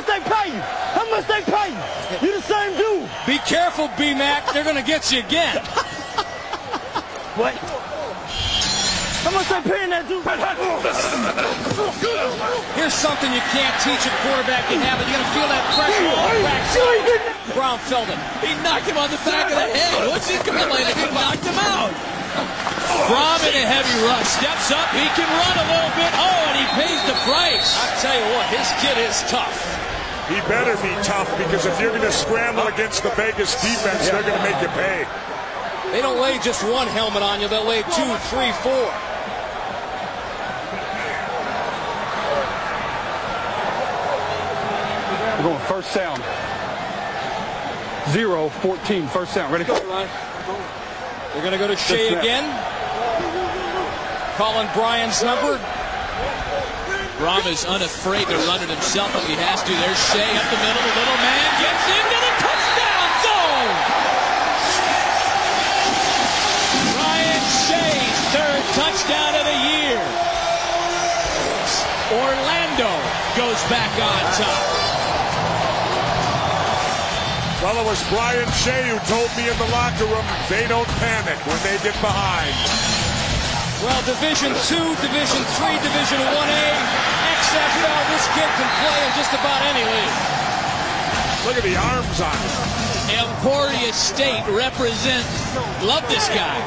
Much 0.00 0.08
they 0.08 0.24
pay 0.32 0.48
you? 0.48 0.60
How 0.96 1.04
much 1.12 1.28
they 1.28 1.44
pay 1.44 1.68
you? 1.68 1.76
You 2.24 2.32
the 2.32 2.40
same 2.40 2.72
dude. 2.72 3.04
Be 3.28 3.36
careful, 3.44 3.92
B-Mac. 4.00 4.48
They're 4.56 4.64
going 4.64 4.80
to 4.80 4.82
get 4.82 5.12
you 5.12 5.20
again. 5.20 5.60
What? 7.36 7.52
How 9.20 9.28
much 9.36 9.52
they 9.52 9.60
paying 9.60 9.92
that 9.92 10.08
dude? 10.08 10.24
Here's 12.80 12.96
something 12.96 13.28
you 13.28 13.44
can't 13.52 13.76
teach 13.84 14.00
a 14.08 14.12
quarterback. 14.24 14.64
You 14.72 14.80
have 14.80 15.04
it. 15.04 15.06
You're 15.12 15.20
gonna 15.20 15.36
feel 15.36 15.48
that 15.52 15.68
pressure 15.76 16.08
on 16.08 16.32
the 16.32 16.48
backside. 16.48 17.04
Brohm 17.52 17.76
felt 17.84 18.08
it. 18.08 18.16
He 18.40 18.56
knocked 18.64 18.88
him 18.88 18.96
on 18.96 19.12
the 19.12 19.20
back 19.28 19.52
of 19.52 19.60
the 19.60 19.68
head. 19.68 20.08
What's 20.08 20.32
he 20.32 20.40
complaining? 20.40 20.96
He 20.96 21.12
knocked 21.12 21.44
him 21.44 21.60
out. 21.60 21.92
Brohm 23.12 23.44
in 23.44 23.52
a 23.60 23.66
heavy 23.68 23.92
rush. 24.08 24.24
Steps 24.40 24.72
up. 24.72 24.88
He 24.96 25.04
can 25.12 25.28
run 25.28 25.56
a 25.60 25.66
little 25.68 25.92
bit. 26.00 26.10
Oh, 26.16 26.48
and 26.48 26.56
he 26.56 26.64
pays 26.80 27.00
the 27.04 27.16
price. 27.28 27.76
I 27.76 27.92
tell 28.00 28.16
you 28.16 28.24
what, 28.32 28.48
his 28.48 28.72
kid 28.80 28.96
is 29.04 29.20
tough. 29.28 29.52
He 30.30 30.38
better 30.46 30.76
be 30.80 30.94
tough 31.02 31.26
because 31.38 31.66
if 31.66 31.80
you're 31.80 31.90
going 31.90 32.02
to 32.02 32.12
scramble 32.12 32.68
against 32.68 33.02
the 33.02 33.10
Vegas 33.10 33.60
defense, 33.60 34.08
they're 34.08 34.22
going 34.22 34.38
to 34.38 34.42
make 34.44 34.62
you 34.62 34.68
pay. 34.68 35.04
They 35.90 36.00
don't 36.00 36.20
lay 36.20 36.38
just 36.38 36.62
one 36.62 36.86
helmet 36.86 37.24
on 37.24 37.40
you. 37.40 37.48
They'll 37.48 37.66
lay 37.66 37.82
two, 37.82 38.14
three, 38.30 38.52
four. 38.62 38.94
We're 45.40 45.42
going 45.42 45.66
first 45.66 45.90
sound. 45.90 46.22
Zero, 48.12 48.50
14, 48.50 49.08
first 49.08 49.34
sound. 49.34 49.52
Ready? 49.52 49.64
They're 49.64 49.78
going 51.42 51.52
to 51.52 51.58
go 51.58 51.66
to 51.66 51.76
Shay 51.76 52.10
snap. 52.10 52.22
again. 52.22 52.44
Calling 54.36 54.68
Brian's 54.74 55.22
number. 55.24 55.58
Brohm 57.20 57.44
is 57.52 57.66
unafraid 57.68 58.24
to 58.32 58.36
run 58.48 58.64
it 58.64 58.72
himself 58.72 59.12
if 59.12 59.28
he 59.28 59.36
has 59.36 59.60
to. 59.60 59.72
There's 59.76 60.00
Shay 60.08 60.24
up 60.40 60.46
the 60.48 60.56
middle. 60.56 60.80
The 60.80 60.96
little 61.04 61.20
man 61.20 61.48
gets 61.60 61.84
into 61.84 62.16
the 62.16 62.32
touchdown 62.40 63.08
zone. 63.20 63.76
Ryan 66.96 67.44
Shay's 67.68 68.18
third 68.32 68.64
touchdown 68.72 69.36
of 69.36 69.44
the 69.44 69.58
year. 69.68 70.00
Orlando 72.24 72.88
goes 73.36 73.60
back 73.68 73.92
on 74.00 74.24
top. 74.40 74.64
Well, 77.60 77.76
it 77.76 77.84
was 77.84 78.00
Brian 78.08 78.48
Shay 78.64 78.88
who 78.88 78.96
told 79.12 79.28
me 79.36 79.44
in 79.44 79.56
the 79.60 79.68
locker 79.76 80.08
room 80.08 80.24
they 80.48 80.64
don't 80.72 80.88
panic 81.04 81.36
when 81.44 81.60
they 81.68 81.76
get 81.84 81.92
behind. 82.00 82.89
Well, 83.80 83.96
Division 84.04 84.52
Two, 84.68 84.84
Division 85.00 85.40
Three, 85.56 85.72
Division 85.80 86.20
One 86.20 86.50
A, 86.52 86.66
XFL. 87.40 88.02
This 88.12 88.28
kid 88.36 88.44
can 88.60 88.68
play 88.76 88.98
in 89.08 89.12
just 89.16 89.32
about 89.32 89.60
any 89.72 89.80
league. 89.88 90.16
Look 91.48 91.56
at 91.56 91.64
the 91.64 91.80
arms 91.80 92.20
on 92.20 92.36
him. 92.36 93.24
Emporia 93.24 93.90
State 93.94 94.44
represents. 94.52 95.32
Love 95.80 96.04
this 96.12 96.28
guy. 96.28 96.60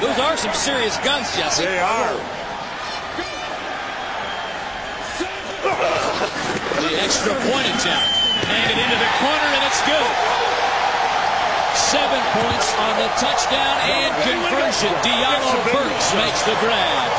Those 0.00 0.18
are 0.20 0.36
some 0.36 0.54
serious 0.54 0.96
guns, 0.98 1.34
Jesse. 1.34 1.64
They 1.64 1.80
are. 1.80 2.14
The 6.78 6.94
extra 7.02 7.34
point 7.34 7.66
attempt. 7.74 8.06
Handed 8.46 8.78
into 8.78 8.98
the 9.02 9.10
corner, 9.18 9.48
and 9.50 9.64
it's 9.66 9.82
good. 9.82 10.35
Seven 11.76 12.24
points 12.32 12.72
on 12.80 12.96
the 12.96 13.06
touchdown 13.20 13.76
and 13.84 14.08
conversion. 14.24 14.88
Diallo 15.04 15.60
Burks 15.76 16.08
makes 16.16 16.42
the 16.48 16.56
grab. 16.64 17.12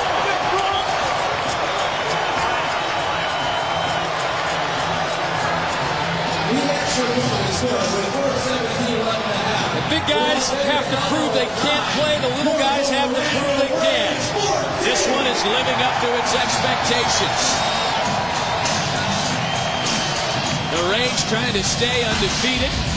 The 9.77 9.85
big 9.93 10.03
guys 10.09 10.49
have 10.65 10.89
to 10.89 10.97
prove 11.05 11.33
they 11.37 11.45
can't 11.61 11.85
play. 11.93 12.17
The 12.19 12.33
little 12.41 12.57
guys 12.57 12.89
have 12.89 13.13
to 13.13 13.21
prove 13.21 13.57
they 13.61 13.69
can. 13.69 14.17
This 14.81 15.07
one 15.13 15.27
is 15.27 15.37
living 15.45 15.79
up 15.85 16.01
to 16.01 16.09
its 16.17 16.33
expectations. 16.33 17.41
The 20.73 20.81
Rage 20.89 21.21
trying 21.29 21.53
to 21.53 21.63
stay 21.63 22.03
undefeated. 22.03 22.96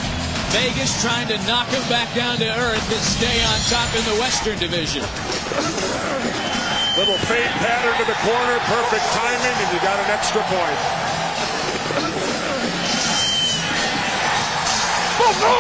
Vegas 0.51 1.01
trying 1.01 1.29
to 1.29 1.39
knock 1.47 1.69
them 1.71 1.87
back 1.89 2.13
down 2.15 2.39
to 2.39 2.49
earth 2.51 2.83
and 2.91 3.03
stay 3.07 3.39
on 3.47 3.59
top 3.71 3.87
in 3.95 4.03
the 4.03 4.19
Western 4.19 4.59
Division. 4.59 5.03
Little 6.99 7.19
fade 7.31 7.55
pattern 7.63 7.95
to 7.95 8.05
the 8.05 8.19
corner, 8.27 8.59
perfect 8.67 9.07
timing, 9.15 9.55
and 9.63 9.69
you 9.71 9.79
got 9.79 9.99
an 10.03 10.11
extra 10.11 10.43
point. 10.51 10.81
Oh, 15.23 15.35
no! 15.39 15.57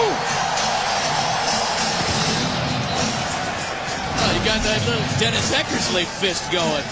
you 4.34 4.46
got 4.46 4.62
that 4.62 4.82
little 4.88 5.06
Dennis 5.20 5.52
Eckersley 5.54 6.04
fist 6.18 6.50
going. 6.50 6.82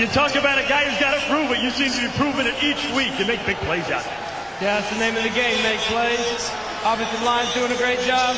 You 0.00 0.06
talk 0.08 0.34
about 0.34 0.58
a 0.58 0.66
guy 0.68 0.84
who's 0.84 0.98
got 0.98 1.14
to 1.14 1.20
prove 1.30 1.52
it. 1.52 1.62
You 1.62 1.70
seem 1.70 1.92
to 1.92 2.00
be 2.00 2.08
proving 2.16 2.46
it 2.46 2.54
each 2.62 2.82
week. 2.96 3.18
You 3.20 3.26
make 3.26 3.44
big 3.46 3.56
plays 3.58 3.88
out 3.90 4.02
there. 4.02 4.27
Yeah, 4.60 4.80
that's 4.80 4.90
the 4.90 4.98
name 4.98 5.16
of 5.16 5.22
the 5.22 5.30
game, 5.30 5.62
make 5.62 5.78
plays. 5.86 6.50
Offensive 6.82 7.22
line's 7.22 7.54
doing 7.54 7.70
a 7.70 7.76
great 7.76 8.00
job. 8.00 8.34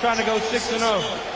Trying 0.00 0.18
to 0.18 0.26
go 0.26 0.40
6 0.40 0.72
and 0.72 0.82
oh. 0.82 0.98
0. 0.98 1.32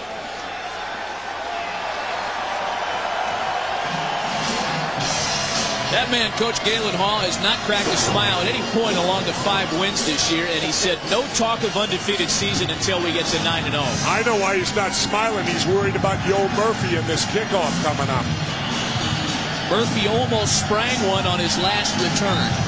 That 5.95 6.11
man, 6.11 6.35
Coach 6.43 6.59
Galen 6.67 6.99
Hall, 6.99 7.23
has 7.23 7.39
not 7.39 7.55
cracked 7.71 7.87
a 7.87 7.97
smile 7.97 8.43
at 8.43 8.51
any 8.51 8.59
point 8.75 8.99
along 8.99 9.23
the 9.31 9.33
five 9.47 9.71
wins 9.79 10.05
this 10.05 10.33
year, 10.33 10.45
and 10.51 10.59
he 10.59 10.73
said 10.73 10.99
no 11.07 11.23
talk 11.39 11.63
of 11.63 11.77
undefeated 11.77 12.29
season 12.29 12.69
until 12.69 12.99
we 12.99 13.15
get 13.15 13.27
to 13.31 13.39
9 13.47 13.63
and 13.63 13.79
0. 13.79 13.87
I 14.11 14.27
know 14.27 14.35
why 14.43 14.59
he's 14.59 14.75
not 14.75 14.91
smiling. 14.91 15.47
He's 15.47 15.71
worried 15.71 15.95
about 15.95 16.19
Yo 16.27 16.37
Murphy 16.59 16.99
and 16.99 17.07
this 17.07 17.23
kickoff 17.31 17.71
coming 17.87 18.11
up. 18.11 18.27
Murphy 19.71 20.11
almost 20.11 20.67
sprang 20.67 20.99
one 21.07 21.31
on 21.31 21.39
his 21.39 21.55
last 21.63 21.95
return. 22.03 22.66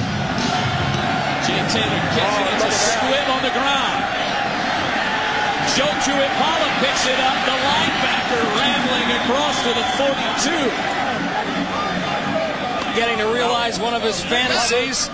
Jay 1.49 1.57
Taylor 1.73 2.01
catching 2.13 2.45
it. 2.45 2.53
It's 2.61 2.69
a 2.69 2.75
squib 2.93 3.27
on 3.33 3.41
the 3.41 3.49
ground. 3.49 3.89
Tuipala 5.99 6.69
picks 6.79 7.05
it 7.05 7.19
up. 7.19 7.35
The 7.45 7.51
linebacker 7.51 8.41
rambling 8.55 9.09
across 9.19 9.61
to 9.63 9.69
the 9.75 9.83
42. 9.99 10.55
Getting 12.95 13.17
to 13.17 13.33
realize 13.33 13.79
one 13.79 13.93
of 13.93 14.01
his 14.01 14.23
fantasies. 14.23 15.09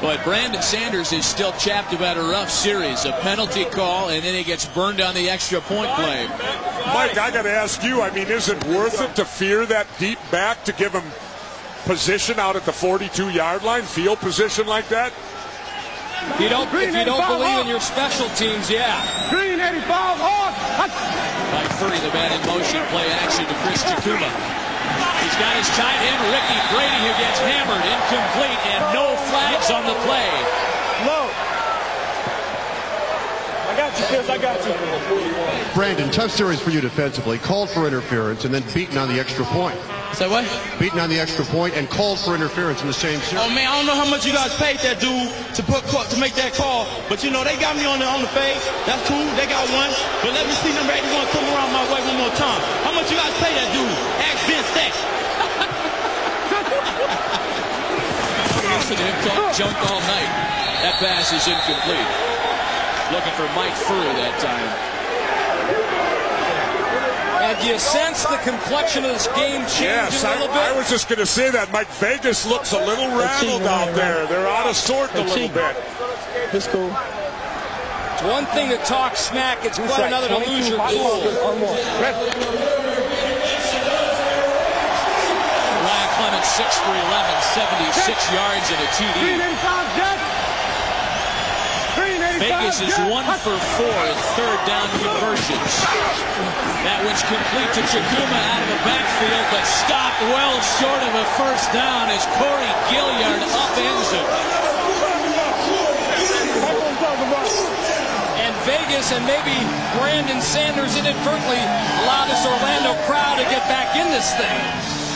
But 0.00 0.22
Brandon 0.22 0.62
Sanders 0.62 1.12
is 1.12 1.26
still 1.26 1.52
chapped 1.52 1.92
about 1.92 2.16
a 2.16 2.22
rough 2.22 2.50
series. 2.50 3.04
A 3.04 3.12
penalty 3.12 3.64
call, 3.64 4.10
and 4.10 4.22
then 4.22 4.32
he 4.32 4.44
gets 4.44 4.64
burned 4.66 5.00
on 5.00 5.14
the 5.14 5.28
extra 5.28 5.60
point 5.60 5.90
play. 5.94 6.26
Mike, 6.28 7.18
I 7.18 7.30
got 7.32 7.42
to 7.42 7.50
ask 7.50 7.82
you, 7.82 8.00
I 8.00 8.10
mean, 8.10 8.28
is 8.28 8.48
it 8.48 8.62
worth 8.66 9.00
it 9.00 9.16
to 9.16 9.24
fear 9.24 9.66
that 9.66 9.88
deep 9.98 10.18
back 10.30 10.64
to 10.64 10.72
give 10.72 10.92
him 10.92 11.02
position 11.84 12.38
out 12.38 12.54
at 12.54 12.64
the 12.64 12.72
42 12.72 13.30
yard 13.30 13.64
line, 13.64 13.82
field 13.82 14.20
position 14.20 14.68
like 14.68 14.88
that? 14.88 15.12
If 16.34 16.40
you 16.40 16.48
don't, 16.48 16.72
if 16.74 16.94
you 16.94 17.04
don't 17.04 17.26
believe 17.26 17.58
in 17.60 17.66
your 17.66 17.80
special 17.80 18.28
teams, 18.30 18.70
yeah. 18.70 19.02
Green 19.30 19.58
85 19.58 19.82
hard. 19.88 20.54
Mike 20.78 21.70
Furrey, 21.78 21.98
the 22.06 22.12
man 22.14 22.38
in 22.38 22.46
motion, 22.46 22.84
play 22.94 23.06
action 23.18 23.46
to 23.46 23.54
Chris 23.66 23.82
Chukwuma. 23.82 24.67
He's 25.28 25.36
got 25.36 25.56
his 25.56 25.68
tight 25.76 26.00
end, 26.08 26.20
Ricky 26.32 26.56
Brady, 26.72 27.00
who 27.04 27.12
gets 27.20 27.38
hammered, 27.44 27.84
incomplete, 27.84 28.60
and 28.72 28.80
no 28.96 29.12
flags 29.28 29.70
on 29.70 29.84
the 29.84 29.92
play. 30.08 30.24
Low. 31.04 31.28
I 33.68 33.76
got 33.76 33.92
you, 34.00 34.06
Chris. 34.06 34.30
I 34.30 34.38
got 34.38 34.56
you. 34.64 35.74
Brandon, 35.74 36.10
tough 36.10 36.30
series 36.30 36.60
for 36.60 36.70
you 36.70 36.80
defensively. 36.80 37.36
Called 37.36 37.68
for 37.68 37.86
interference 37.86 38.46
and 38.46 38.54
then 38.54 38.64
beaten 38.72 38.96
on 38.96 39.08
the 39.12 39.20
extra 39.20 39.44
point. 39.44 39.76
Say 40.16 40.24
what? 40.24 40.48
Beaten 40.80 40.98
on 40.98 41.10
the 41.10 41.20
extra 41.20 41.44
point 41.44 41.76
and 41.76 41.84
called 41.90 42.18
for 42.18 42.34
interference 42.34 42.80
in 42.80 42.88
the 42.88 42.96
same 42.96 43.20
series. 43.20 43.44
Oh 43.44 43.52
man, 43.52 43.68
I 43.68 43.76
don't 43.76 43.84
know 43.84 43.94
how 43.94 44.08
much 44.08 44.24
you 44.24 44.32
guys 44.32 44.56
paid 44.56 44.80
that 44.80 44.96
dude 44.96 45.28
to 45.54 45.62
put 45.68 45.84
to 45.84 46.16
make 46.16 46.32
that 46.40 46.56
call, 46.56 46.88
but 47.12 47.20
you 47.22 47.28
know 47.28 47.44
they 47.44 47.60
got 47.60 47.76
me 47.76 47.84
on 47.84 48.00
the 48.00 48.08
on 48.08 48.24
the 48.24 48.32
face. 48.32 48.64
That's 48.88 49.04
cool. 49.04 49.20
They 49.36 49.44
got 49.44 49.68
one, 49.68 49.92
but 50.24 50.32
let 50.32 50.48
me 50.48 50.56
see 50.64 50.72
number 50.72 50.96
81 50.96 51.28
come 51.28 51.44
around 51.52 51.70
my 51.76 51.84
way 51.92 52.00
one 52.08 52.16
more 52.24 52.34
time. 52.40 52.58
How 52.88 52.96
much 52.96 53.12
you 53.12 53.20
guys 53.20 53.36
pay 53.36 53.52
that 53.52 53.68
dude? 53.76 53.92
Ask 54.24 54.48
Ben 54.48 54.57
Stack. 54.92 55.68
Listen 58.78 58.96
to 58.96 59.02
him 59.02 59.16
talk 59.28 59.54
junk 59.56 59.76
all 59.90 60.00
night. 60.08 60.32
That 60.82 60.96
pass 61.02 61.32
is 61.32 61.44
incomplete. 61.48 62.10
Looking 63.12 63.34
for 63.34 63.48
Mike 63.56 63.74
Furrey 63.74 64.12
that 64.20 64.38
time. 64.40 64.70
And 67.48 67.56
you 67.66 67.78
sense 67.78 68.24
the 68.24 68.36
complexion 68.38 69.04
of 69.04 69.12
this 69.12 69.26
game 69.28 69.62
changing 69.62 69.84
Yes, 69.88 70.24
a 70.24 70.28
I, 70.28 70.32
little 70.34 70.48
bit? 70.48 70.56
I 70.56 70.76
was 70.76 70.90
just 70.90 71.08
going 71.08 71.18
to 71.20 71.26
say 71.26 71.50
that. 71.50 71.72
Mike 71.72 71.88
Vegas 72.00 72.44
looks 72.46 72.72
a 72.72 72.78
little 72.78 73.08
rattled 73.16 73.62
out 73.62 73.94
there. 73.94 74.26
They're 74.26 74.48
out 74.48 74.66
of 74.68 74.76
sort 74.76 75.14
a 75.14 75.22
little 75.22 75.48
bit. 75.48 75.76
It's 76.52 76.66
cool. 76.66 76.94
It's 78.12 78.22
one 78.22 78.44
thing 78.46 78.68
to 78.70 78.76
talk 78.84 79.16
smack, 79.16 79.64
it's 79.64 79.78
quite 79.78 80.08
another 80.08 80.28
to 80.28 80.38
lose 80.50 80.68
your 80.68 80.78
cool. 80.88 82.77
6 86.48 86.78
for 86.80 86.96
11, 86.96 87.04
76 87.52 88.32
yards 88.32 88.66
and 88.72 88.80
a 88.80 88.88
TD. 88.96 89.20
Vegas 92.38 92.80
is 92.80 92.94
one 93.10 93.26
for 93.42 93.58
four 93.76 93.98
in 94.06 94.16
third 94.38 94.60
down 94.64 94.88
conversions. 95.02 95.72
That 96.86 97.02
one's 97.04 97.20
complete 97.26 97.70
to 97.74 97.82
Chukwuma 97.90 98.38
out 98.38 98.62
of 98.62 98.68
the 98.70 98.80
backfield, 98.86 99.46
but 99.50 99.66
stopped 99.66 100.22
well 100.30 100.56
short 100.78 101.02
of 101.02 101.12
a 101.18 101.26
first 101.36 101.66
down 101.74 102.08
as 102.14 102.22
Corey 102.38 102.70
Gilliard 102.88 103.42
upends 103.42 104.10
it. 104.14 104.28
And 108.38 108.54
Vegas 108.64 109.10
and 109.12 109.26
maybe 109.26 109.58
Brandon 109.98 110.40
Sanders 110.40 110.96
inadvertently 110.96 111.60
allowed 112.06 112.30
this 112.30 112.46
Orlando 112.46 112.94
crowd 113.04 113.36
to 113.36 113.44
get 113.50 113.66
back 113.66 113.98
in 113.98 114.06
this 114.14 114.32
thing. 114.38 115.07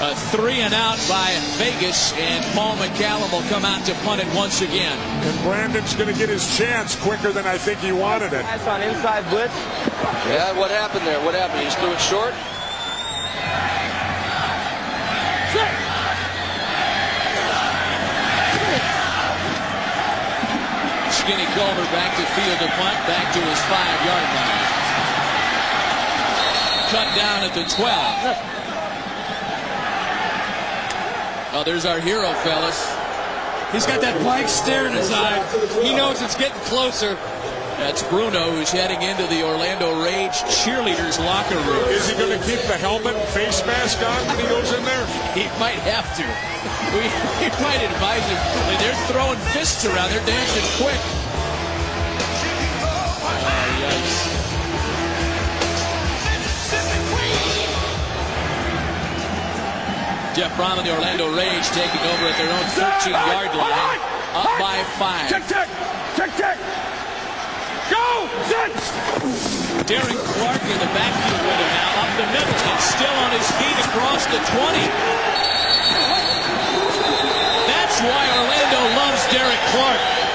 A 0.00 0.14
three 0.30 0.62
and 0.62 0.72
out 0.74 0.94
by 1.10 1.34
Vegas, 1.58 2.14
and 2.14 2.44
Paul 2.54 2.76
McCallum 2.76 3.32
will 3.34 3.42
come 3.50 3.64
out 3.64 3.84
to 3.86 3.94
punt 4.06 4.22
it 4.22 4.30
once 4.32 4.62
again. 4.62 4.94
And 5.26 5.34
Brandon's 5.42 5.92
going 5.98 6.06
to 6.06 6.14
get 6.14 6.28
his 6.28 6.46
chance 6.56 6.94
quicker 6.94 7.32
than 7.32 7.48
I 7.48 7.58
think 7.58 7.80
he 7.80 7.90
wanted 7.90 8.30
it. 8.30 8.46
That's 8.46 8.62
on 8.68 8.80
inside 8.80 9.28
blitz. 9.28 9.50
Yeah, 10.30 10.56
what 10.56 10.70
happened 10.70 11.04
there? 11.04 11.18
What 11.26 11.34
happened? 11.34 11.58
He 11.58 11.64
just 11.66 11.82
threw 11.82 11.90
it 11.90 11.98
short? 11.98 12.30
Skinny 21.10 21.50
Culver 21.58 21.90
back 21.90 22.14
to 22.14 22.24
field 22.38 22.58
to 22.62 22.70
punt, 22.78 22.98
back 23.10 23.34
to 23.34 23.40
his 23.42 23.60
five-yard 23.66 24.28
line. 24.30 24.62
Cut 26.94 27.08
down 27.18 27.42
at 27.42 27.52
the 27.58 27.66
12. 27.66 28.57
Oh, 31.52 31.62
there's 31.64 31.86
our 31.86 31.98
hero, 31.98 32.32
fellas. 32.44 32.76
He's 33.72 33.86
got 33.86 34.00
that 34.00 34.20
blank 34.20 34.48
stare 34.48 34.86
in 34.86 34.92
his 34.92 35.10
eye. 35.10 35.40
He 35.82 35.94
knows 35.94 36.20
it's 36.20 36.36
getting 36.36 36.60
closer. 36.68 37.16
That's 37.80 38.02
Bruno, 38.08 38.50
who's 38.50 38.70
heading 38.70 39.00
into 39.02 39.24
the 39.28 39.46
Orlando 39.46 40.02
Rage 40.02 40.36
cheerleaders 40.60 41.16
locker 41.24 41.56
room. 41.56 41.88
Is 41.88 42.10
he 42.10 42.16
going 42.18 42.36
to 42.36 42.44
keep 42.44 42.60
the 42.68 42.76
helmet 42.76 43.14
and 43.14 43.28
face 43.28 43.64
mask 43.64 44.02
on 44.02 44.18
when 44.26 44.36
he 44.36 44.48
goes 44.48 44.72
in 44.72 44.84
there? 44.84 45.06
He 45.32 45.46
might 45.60 45.78
have 45.88 46.10
to. 46.20 46.26
We, 46.92 47.06
we 47.40 47.48
might 47.62 47.80
advise 47.80 48.24
him. 48.28 48.40
They're 48.82 48.98
throwing 49.08 49.38
fists 49.54 49.86
around. 49.86 50.10
They're 50.10 50.26
dancing 50.26 50.66
quick. 50.76 51.00
Oh, 52.84 53.48
yikes. 53.80 54.27
Jeff 60.38 60.54
Brohm 60.54 60.78
and 60.78 60.86
the 60.86 60.94
Orlando 60.94 61.34
Rage 61.34 61.66
taking 61.74 61.98
over 61.98 62.30
at 62.30 62.38
their 62.38 62.46
own 62.46 62.62
13-yard 62.78 63.50
line. 63.58 63.98
Up 64.38 64.54
by 64.62 64.78
five. 64.94 65.26
Check, 65.26 65.42
check. 65.50 65.66
Check, 66.14 66.30
check. 66.38 66.54
Go. 67.90 68.30
Set. 68.46 68.70
Darren 69.90 70.14
Clark 70.38 70.62
in 70.62 70.78
the 70.78 70.90
backfield 70.94 71.42
with 71.42 71.58
him 71.58 71.72
now, 71.74 71.90
up 72.06 72.10
the 72.22 72.28
middle, 72.30 72.54
and 72.54 72.78
still 72.78 73.16
on 73.18 73.34
his 73.34 73.50
feet 73.58 73.78
across 73.90 74.30
the 74.30 74.38
20. 74.38 74.78
That's 77.66 77.98
why 77.98 78.22
Orlando 78.38 78.94
loves 78.94 79.26
Derek 79.34 79.58
Clark. 79.74 80.27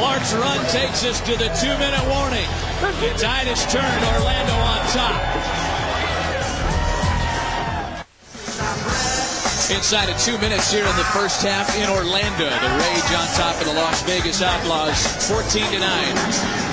Clark's 0.00 0.32
run 0.32 0.56
takes 0.72 1.04
us 1.04 1.20
to 1.20 1.36
the 1.36 1.52
two-minute 1.60 2.00
warning. 2.08 2.48
The 3.04 3.12
tide 3.20 3.44
has 3.52 3.60
turned. 3.68 3.84
Orlando 4.16 4.56
on 4.56 4.80
top. 4.96 5.20
Inside 9.68 10.08
of 10.08 10.16
two 10.16 10.38
minutes 10.38 10.72
here 10.72 10.86
in 10.86 10.96
the 10.96 11.04
first 11.12 11.42
half 11.42 11.68
in 11.76 11.90
Orlando. 11.90 12.48
The 12.48 12.72
Rage 12.80 13.12
on 13.12 13.28
top 13.36 13.60
of 13.60 13.66
the 13.66 13.74
Las 13.74 14.02
Vegas 14.04 14.40
Outlaws, 14.40 15.28
14 15.28 15.70
to 15.70 15.78
9. 15.78 16.69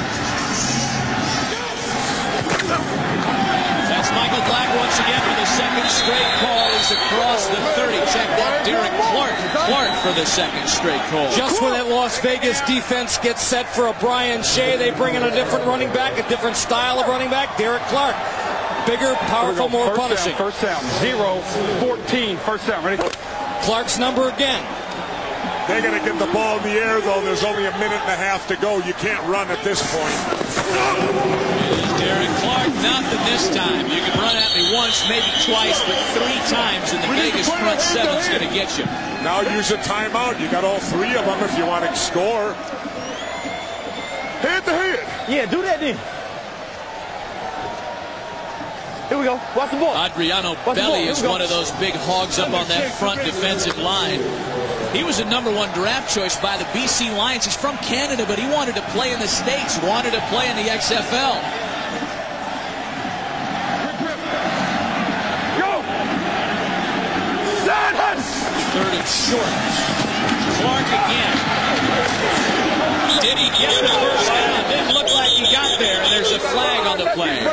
Once 4.98 5.10
again 5.10 5.22
for 5.22 5.38
the 5.38 5.45
second 5.45 5.89
straight 5.93 6.32
call. 6.41 6.72
He's 6.74 6.91
across 6.91 7.48
the 7.50 7.62
30. 7.78 7.98
Check 8.10 8.30
that, 8.34 8.66
Derek 8.66 8.89
Clark. 9.14 9.38
Clark 9.70 9.93
for 10.02 10.14
the 10.20 10.26
second 10.26 10.68
straight 10.68 11.02
call. 11.14 11.30
Just 11.38 11.62
when 11.62 11.74
that 11.74 11.86
Las 11.88 12.20
Vegas 12.22 12.62
defense 12.62 13.20
gets 13.20 13.43
set 13.43 13.70
for 13.70 13.88
a 13.88 13.93
Brian 14.00 14.41
Shay, 14.41 14.76
they 14.78 14.89
bring 14.89 15.14
in 15.14 15.22
a 15.22 15.30
different 15.30 15.66
running 15.66 15.93
back, 15.93 16.18
a 16.18 16.28
different 16.30 16.56
style 16.56 16.98
of 17.00 17.08
running 17.08 17.30
back, 17.30 17.56
Derek 17.60 17.84
Clark. 17.93 18.16
Bigger, 18.88 19.14
powerful, 19.30 19.70
more 19.70 19.86
first 19.86 20.00
punishing. 20.00 20.34
Down, 20.34 20.50
first 20.50 20.62
down. 20.64 20.82
Zero, 20.98 21.41
14. 21.78 22.38
First 22.38 22.66
down. 22.66 22.84
Ready? 22.84 23.04
Clark's 23.62 24.00
number 24.00 24.30
again. 24.30 24.66
They're 25.68 25.84
going 25.84 26.00
to 26.00 26.06
get 26.10 26.18
the 26.18 26.32
ball 26.34 26.58
in 26.58 26.64
the 26.64 26.74
air, 26.74 27.02
though. 27.02 27.22
There's 27.22 27.43
only 27.43 27.66
a 27.66 27.72
minute 27.78 28.02
and 28.02 28.10
a 28.10 28.18
half 28.18 28.48
to 28.48 28.56
go. 28.56 28.80
You 28.82 28.93
can't 28.98 29.22
run 29.30 29.52
at 29.52 29.62
this 29.64 29.78
point. 29.93 31.86
Derek 31.98 32.30
Clark, 32.41 32.70
nothing 32.82 33.22
this 33.26 33.50
time. 33.56 33.86
You 33.89 34.02
can 34.02 34.18
run 34.20 34.36
at 34.36 34.54
me 34.56 34.74
once, 34.74 35.02
maybe 35.10 35.28
twice, 35.43 35.82
but 35.86 35.98
three 36.14 36.39
times, 36.50 36.93
and 36.93 37.04
the 37.04 37.12
Vegas 37.18 37.50
front 37.50 37.82
seven's 37.82 38.28
going 38.28 38.48
to 38.48 38.54
get 38.54 38.78
you. 38.78 38.86
Now 39.26 39.41
use 39.41 39.72
a 39.72 39.78
timeout. 39.78 40.39
You 40.39 40.50
got 40.50 40.64
all 40.64 40.80
three 40.80 41.16
of 41.16 41.26
them 41.26 41.39
if 41.43 41.58
you 41.58 41.66
want 41.66 41.86
to 41.86 41.95
score. 41.95 42.54
Head 44.41 44.64
to 44.66 44.72
head. 44.72 45.30
Yeah, 45.30 45.45
do 45.45 45.62
that 45.64 45.80
then. 45.80 45.98
Here 49.10 49.18
we 49.18 49.24
go. 49.24 49.39
Watch 49.56 49.72
the 49.72 49.78
ball. 49.78 49.95
Adriano 49.95 50.50
Watch 50.50 50.60
the 50.60 50.66
ball. 50.66 50.76
Belli 50.76 51.04
Here 51.04 51.12
is 51.12 51.24
one 51.24 51.41
of 51.41 51.50
those 51.50 51.72
big 51.80 51.93
hogs 51.95 52.39
up 52.39 52.54
on 52.54 52.68
that 52.68 52.91
front 53.00 53.24
defensive 53.24 53.78
line. 53.78 54.20
He 54.93 55.04
was 55.04 55.20
a 55.20 55.26
number 55.26 55.50
one 55.50 55.72
draft 55.74 56.14
choice 56.14 56.36
by 56.39 56.58
the 56.58 56.66
BC 56.66 57.16
Lions. 57.18 57.45
He's 57.45 57.56
from 57.56 57.78
Canada, 57.78 58.26
but 58.28 58.38
he 58.38 58.48
wanted 58.50 58.76
to 58.76 58.82
play 58.91 59.14
in 59.14 59.20
the 59.20 59.28
States, 59.28 59.80
wanted 59.82 60.12
to 60.12 60.22
play 60.28 60.50
in 60.50 60.56
the 60.58 60.70
XFL. 60.70 61.39
Go. 65.58 65.82
Set. 67.64 68.66
Third 68.78 68.93
and 68.93 69.07
short. 69.09 69.53
Clark 70.61 70.86
again. 70.86 71.36
Did 73.25 73.38
he 73.41 73.49
get 73.57 73.73
the 73.82 73.89
first 73.89 74.28
down? 74.30 74.69
Didn't 74.69 74.93
look 74.93 75.09
like 75.15 75.32
he 75.32 75.41
got 75.51 75.80
there, 75.80 75.99
and 76.03 76.11
there's 76.13 76.32
a 76.32 76.38
flag 76.39 76.86
on 76.86 76.97
the 76.99 77.09
play. 77.17 77.41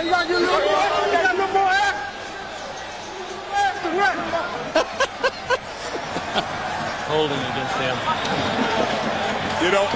Holding 7.09 7.39
against 7.39 7.75
them. 7.79 7.97
You 9.65 9.71
know, 9.71 9.87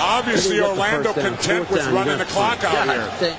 obviously 0.00 0.60
Maybe 0.60 0.68
get 0.68 0.74
the 0.74 0.80
Orlando 0.80 1.12
content 1.12 1.66
Fourth 1.66 1.70
with 1.70 1.92
running 1.92 2.18
the 2.18 2.24
clock 2.24 2.58
punt. 2.60 2.74
out 2.74 2.86
Yeah. 2.86 3.18
here. 3.18 3.36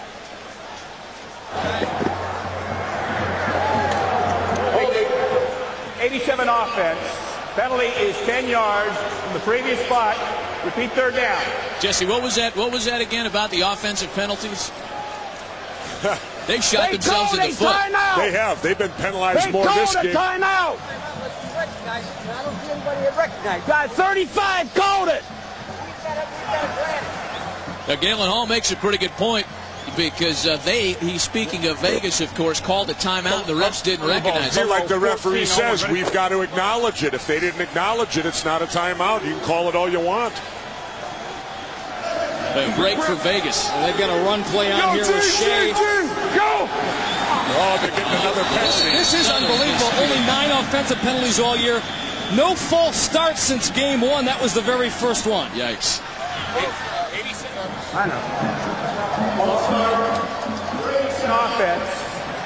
Eighty-seven 5.99 6.49
offense. 6.49 7.22
Penalty 7.55 7.85
is 7.85 8.15
10 8.25 8.49
yards 8.49 8.95
from 8.97 9.33
the 9.33 9.39
previous 9.39 9.79
spot. 9.85 10.17
Repeat 10.65 10.91
third 10.93 11.15
down. 11.15 11.41
Jesse, 11.79 12.05
what 12.05 12.23
was 12.23 12.35
that? 12.35 12.55
What 12.55 12.71
was 12.71 12.85
that 12.85 13.01
again 13.01 13.25
about 13.27 13.51
the 13.51 13.61
offensive 13.61 14.11
penalties? 14.13 14.71
they 16.47 16.59
shot 16.61 16.87
They 16.87 16.93
themselves 16.93 17.33
in 17.33 17.41
the 17.41 17.55
foot. 17.55 17.67
timeout. 17.75 18.15
They 18.17 18.31
have. 18.31 18.61
They've 18.61 18.77
been 18.77 18.91
penalized 18.91 19.47
They 19.47 19.51
more 19.51 19.65
called 19.65 19.79
this 19.79 19.95
a 19.95 20.03
game. 20.03 20.15
timeout. 20.15 20.77
I 20.79 22.41
don't 22.43 22.55
see 22.61 22.71
anybody 22.71 23.01
that 23.01 23.17
recognized. 23.17 23.67
Guy 23.67 23.87
35 23.87 24.73
called 24.73 25.09
it. 25.09 25.23
Now, 27.87 27.95
Galen 27.95 28.29
Hall 28.29 28.47
makes 28.47 28.71
a 28.71 28.75
pretty 28.77 28.97
good 28.97 29.11
point 29.11 29.45
because 29.95 30.47
uh, 30.47 30.57
they, 30.57 30.93
he's 30.93 31.21
speaking 31.21 31.67
of 31.67 31.79
Vegas, 31.79 32.21
of 32.21 32.33
course, 32.35 32.59
called 32.59 32.89
a 32.89 32.93
timeout. 32.93 33.45
The 33.45 33.53
refs 33.53 33.83
didn't 33.83 34.07
recognize 34.07 34.53
See, 34.53 34.61
it. 34.61 34.67
like 34.67 34.87
the 34.87 34.99
referee 34.99 35.45
says, 35.45 35.87
we've 35.87 36.11
got 36.11 36.29
to 36.29 36.41
acknowledge 36.41 37.03
it. 37.03 37.13
If 37.13 37.27
they 37.27 37.39
didn't 37.39 37.61
acknowledge 37.61 38.17
it, 38.17 38.25
it's 38.25 38.45
not 38.45 38.61
a 38.61 38.65
timeout. 38.65 39.25
You 39.25 39.33
can 39.33 39.43
call 39.43 39.69
it 39.69 39.75
all 39.75 39.89
you 39.89 39.99
want. 39.99 40.33
A 42.53 42.71
break 42.77 42.99
for 42.99 43.15
Vegas. 43.15 43.69
And 43.71 43.85
they've 43.85 43.97
got 43.99 44.09
a 44.09 44.23
run 44.25 44.43
play 44.45 44.71
on 44.71 44.93
here 44.93 45.07
with 45.07 45.23
Shay. 45.23 45.71
Go. 45.71 46.67
Oh, 47.55 47.77
they're 47.81 47.89
getting 47.89 48.19
another 48.21 48.43
penalty. 48.43 48.91
This 48.97 49.13
is 49.13 49.29
unbelievable. 49.29 49.89
Only 49.97 50.19
nine 50.27 50.51
offensive 50.51 50.97
penalties 50.99 51.39
all 51.39 51.57
year. 51.57 51.81
No 52.35 52.55
false 52.55 52.95
starts 52.95 53.41
since 53.41 53.69
game 53.71 54.01
one. 54.01 54.25
That 54.25 54.41
was 54.41 54.53
the 54.53 54.61
very 54.61 54.89
first 54.89 55.25
one. 55.25 55.49
Yikes. 55.51 56.01
I 57.95 58.07
know. 58.07 58.72
Offense. 61.33 61.89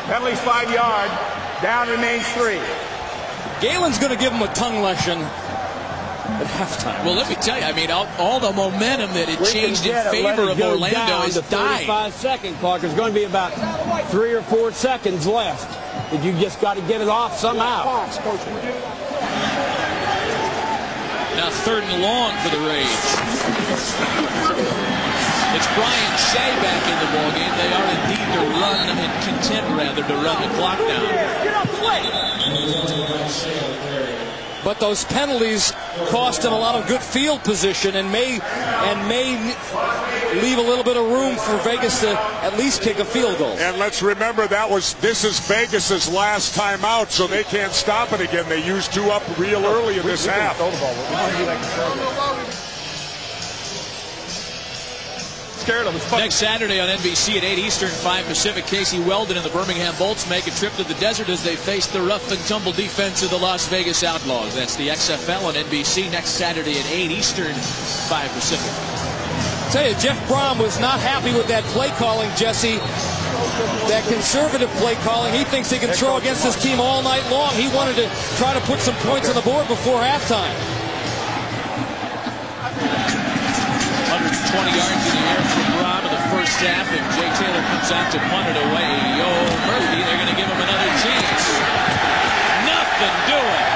Penalties 0.05 0.39
five 0.41 0.71
yard. 0.71 1.09
Down 1.61 1.89
remains 1.89 2.27
three. 2.33 2.59
Galen's 3.61 3.97
going 3.97 4.11
to 4.11 4.17
give 4.17 4.31
him 4.31 4.41
a 4.41 4.53
tongue 4.53 4.81
lesson 4.81 5.19
at 5.19 6.47
halftime. 6.47 7.03
Well, 7.03 7.15
let 7.15 7.27
me 7.29 7.35
tell 7.35 7.57
you, 7.57 7.63
I 7.63 7.73
mean, 7.73 7.89
all, 7.89 8.07
all 8.19 8.39
the 8.39 8.51
momentum 8.51 9.11
that 9.15 9.27
had 9.27 9.39
changed 9.51 9.85
in 9.85 9.91
get 9.91 10.13
it. 10.13 10.23
Let 10.23 10.37
favor 10.37 10.51
of 10.51 10.61
Orlando 10.61 11.23
is 11.23 11.35
died. 11.49 11.87
35 11.87 12.13
second 12.13 12.55
clock. 12.55 12.81
There's 12.81 12.93
going 12.93 13.13
to 13.13 13.19
be 13.19 13.25
about 13.25 13.51
three 14.11 14.33
or 14.33 14.41
four 14.43 14.71
seconds 14.71 15.25
left. 15.25 15.67
You 16.23 16.31
just 16.33 16.61
got 16.61 16.75
to 16.75 16.81
get 16.81 17.01
it 17.01 17.09
off 17.09 17.37
somehow. 17.37 18.05
Now 21.35 21.49
third 21.51 21.83
and 21.83 22.01
long 22.01 22.33
for 22.43 22.49
the 22.49 22.59
Rage. 22.67 24.96
It's 25.57 25.65
Brian 25.73 26.17
Shay 26.29 26.53
back 26.61 26.83
in 26.85 26.97
the 27.01 27.09
ballgame. 27.17 27.49
They 27.57 27.73
are 27.73 27.89
indeed 27.97 28.27
to 28.37 28.41
run 28.61 28.93
and 28.93 29.11
content 29.25 29.65
rather 29.75 30.03
to 30.03 30.15
run 30.17 30.39
the 30.39 30.53
clock 30.53 30.77
down. 30.77 31.01
Get 31.43 31.55
off 31.55 31.71
the 31.71 31.81
way. 31.83 32.05
But 34.63 34.79
those 34.79 35.03
penalties 35.05 35.71
cost 36.09 36.45
him 36.45 36.53
a 36.53 36.59
lot 36.59 36.75
of 36.75 36.87
good 36.87 37.01
field 37.01 37.43
position 37.43 37.95
and 37.95 38.11
may 38.11 38.39
and 38.39 39.09
may 39.09 39.33
leave 40.43 40.59
a 40.59 40.61
little 40.61 40.83
bit 40.83 40.95
of 40.95 41.09
room 41.09 41.35
for 41.37 41.57
Vegas 41.67 42.01
to 42.01 42.09
at 42.11 42.55
least 42.59 42.83
kick 42.83 42.99
a 42.99 43.05
field 43.05 43.39
goal. 43.39 43.57
And 43.57 43.79
let's 43.79 44.03
remember 44.03 44.45
that 44.45 44.69
was 44.69 44.93
this 44.95 45.23
is 45.23 45.39
Vegas's 45.39 46.07
last 46.07 46.53
time 46.53 46.85
out, 46.85 47.09
so 47.09 47.25
they 47.25 47.43
can't 47.43 47.73
stop 47.73 48.13
it 48.13 48.21
again. 48.21 48.47
They 48.47 48.63
used 48.63 48.93
two 48.93 49.09
up 49.09 49.23
real 49.39 49.65
early 49.65 49.97
in 49.97 50.05
this 50.05 50.27
half. 50.27 50.55
Scared 55.67 55.85
of 55.85 55.93
him. 55.93 56.19
Next 56.19 56.35
Saturday 56.35 56.79
on 56.79 56.87
NBC 56.87 57.35
at 57.35 57.43
8 57.43 57.59
Eastern, 57.59 57.89
5 57.89 58.25
Pacific, 58.25 58.65
Casey 58.67 59.01
Weldon 59.01 59.35
and 59.35 59.45
the 59.45 59.49
Birmingham 59.49 59.93
Bolts 59.99 60.23
make 60.29 60.47
a 60.47 60.51
trip 60.51 60.71
to 60.75 60.85
the 60.85 60.93
desert 60.93 61.27
as 61.27 61.43
they 61.43 61.57
face 61.57 61.87
the 61.87 62.01
rough 62.01 62.31
and 62.31 62.39
tumble 62.47 62.71
defense 62.71 63.21
of 63.21 63.31
the 63.31 63.37
Las 63.37 63.67
Vegas 63.67 64.01
Outlaws. 64.01 64.55
That's 64.55 64.77
the 64.77 64.87
XFL 64.87 65.43
on 65.43 65.55
NBC 65.55 66.09
next 66.09 66.39
Saturday 66.39 66.79
at 66.79 66.89
8 66.89 67.11
Eastern, 67.11 67.53
5 67.53 68.31
Pacific. 68.31 68.71
I 68.71 69.69
tell 69.73 69.89
you, 69.89 69.95
Jeff 69.95 70.17
Brohm 70.29 70.57
was 70.57 70.79
not 70.79 71.01
happy 71.01 71.33
with 71.33 71.49
that 71.49 71.65
play 71.75 71.89
calling, 71.99 72.33
Jesse. 72.37 72.77
That 73.91 74.07
conservative 74.07 74.69
play 74.79 74.95
calling. 75.03 75.33
He 75.33 75.43
thinks 75.43 75.69
he 75.69 75.79
can 75.79 75.89
throw 75.89 76.15
against 76.15 76.45
this 76.45 76.55
team 76.63 76.79
all 76.79 77.03
night 77.03 77.29
long. 77.29 77.51
He 77.55 77.67
wanted 77.75 77.97
to 77.97 78.09
try 78.37 78.53
to 78.53 78.61
put 78.61 78.79
some 78.79 78.95
points 79.03 79.27
on 79.27 79.35
the 79.35 79.41
board 79.41 79.67
before 79.67 79.99
halftime. 79.99 80.55
120 84.47 84.79
yards 84.79 85.03
in 85.11 85.19
the 85.19 85.27
air 85.27 85.43
for 85.43 85.65
Brohm 85.75 86.03
in 86.07 86.11
the 86.15 86.25
first 86.31 86.55
half. 86.63 86.87
and 86.87 87.03
Jay 87.19 87.27
Taylor 87.35 87.63
comes 87.67 87.91
out 87.91 88.07
to 88.15 88.19
punt 88.31 88.47
it 88.47 88.55
away, 88.55 88.87
yo, 89.19 89.27
Murphy, 89.67 89.99
they're 90.07 90.15
going 90.15 90.31
to 90.31 90.39
give 90.39 90.47
him 90.47 90.61
another 90.63 90.87
chance. 91.03 91.43
Nothing 92.63 93.15
doing. 93.27 93.67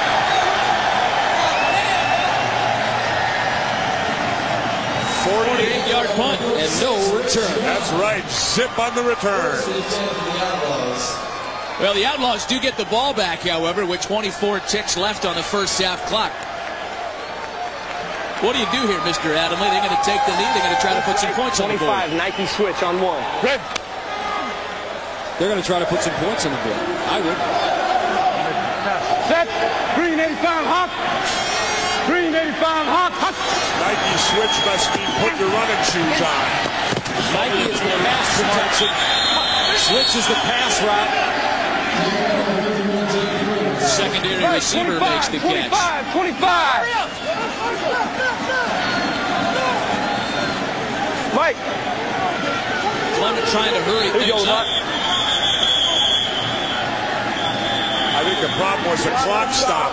Forty-eight-yard 5.28 6.10
punt 6.16 6.40
and 6.40 6.72
no 6.80 6.96
return. 7.20 7.52
That's 7.68 7.92
right. 8.00 8.24
Zip 8.32 8.72
on 8.80 8.96
the 8.96 9.04
return. 9.04 9.60
Well, 11.80 11.94
the 11.94 12.06
Outlaws 12.06 12.46
do 12.46 12.60
get 12.60 12.78
the 12.78 12.86
ball 12.86 13.14
back, 13.14 13.40
however, 13.40 13.86
with 13.86 14.02
24 14.02 14.62
ticks 14.62 14.96
left 14.96 15.26
on 15.26 15.36
the 15.36 15.44
first 15.44 15.82
half 15.82 16.06
clock. 16.08 16.32
What 18.42 18.58
do 18.58 18.60
you 18.60 18.66
do 18.74 18.82
here, 18.90 18.98
Mr. 19.06 19.30
Adamle? 19.38 19.70
They're 19.70 19.86
going 19.86 19.94
to 19.94 20.02
take 20.02 20.18
the 20.26 20.34
lead. 20.34 20.50
They're 20.58 20.66
going 20.66 20.74
to 20.74 20.82
try 20.82 20.98
to 20.98 21.06
put 21.06 21.22
some 21.22 21.30
points 21.38 21.62
on 21.62 21.70
the 21.70 21.78
board. 21.78 22.10
25, 22.10 22.18
Nike 22.18 22.50
switch 22.50 22.82
on 22.82 22.98
one. 22.98 23.22
Red. 23.46 23.62
They're 25.38 25.46
going 25.46 25.62
to 25.62 25.66
try 25.66 25.78
to 25.78 25.86
put 25.86 26.02
some 26.02 26.18
points 26.18 26.42
on 26.50 26.52
the 26.52 26.58
board. 26.66 26.82
I 27.06 27.22
would. 27.22 27.38
Set. 29.30 29.46
Green 29.94 30.18
85 30.18 30.42
hawk. 30.42 30.90
Green 32.10 32.34
85 32.34 32.58
hawk. 32.90 33.14
hawk. 33.14 33.38
Nike 33.78 34.10
switch 34.34 34.58
must 34.66 34.90
be 34.98 35.06
put 35.22 35.38
your 35.38 35.54
running 35.54 35.82
shoes 35.94 36.20
on. 36.26 36.42
Nike 37.38 37.70
is 37.70 37.78
the 37.78 37.94
pass 38.02 38.26
protection. 38.42 38.90
Switch 39.86 40.18
is 40.18 40.26
the 40.26 40.40
pass 40.50 40.82
route. 40.82 41.14
Secondary 43.86 44.42
receiver 44.50 44.98
25, 44.98 45.14
makes 45.14 45.30
the 45.30 45.38
catch. 45.46 45.70
25, 45.70 47.21
25. 47.21 47.21
Mike. 51.36 51.56
Clement 53.18 53.48
trying 53.48 53.74
to 53.74 53.82
hurry 53.84 54.12
Here 54.12 54.22
you 54.28 54.34
things 54.34 54.46
go, 54.46 54.52
up. 54.52 54.68
I 58.14 58.24
think 58.24 58.42
the 58.42 58.54
problem 58.58 58.86
was 58.92 59.04
the 59.04 59.12
clock 59.24 59.54
stop. 59.54 59.92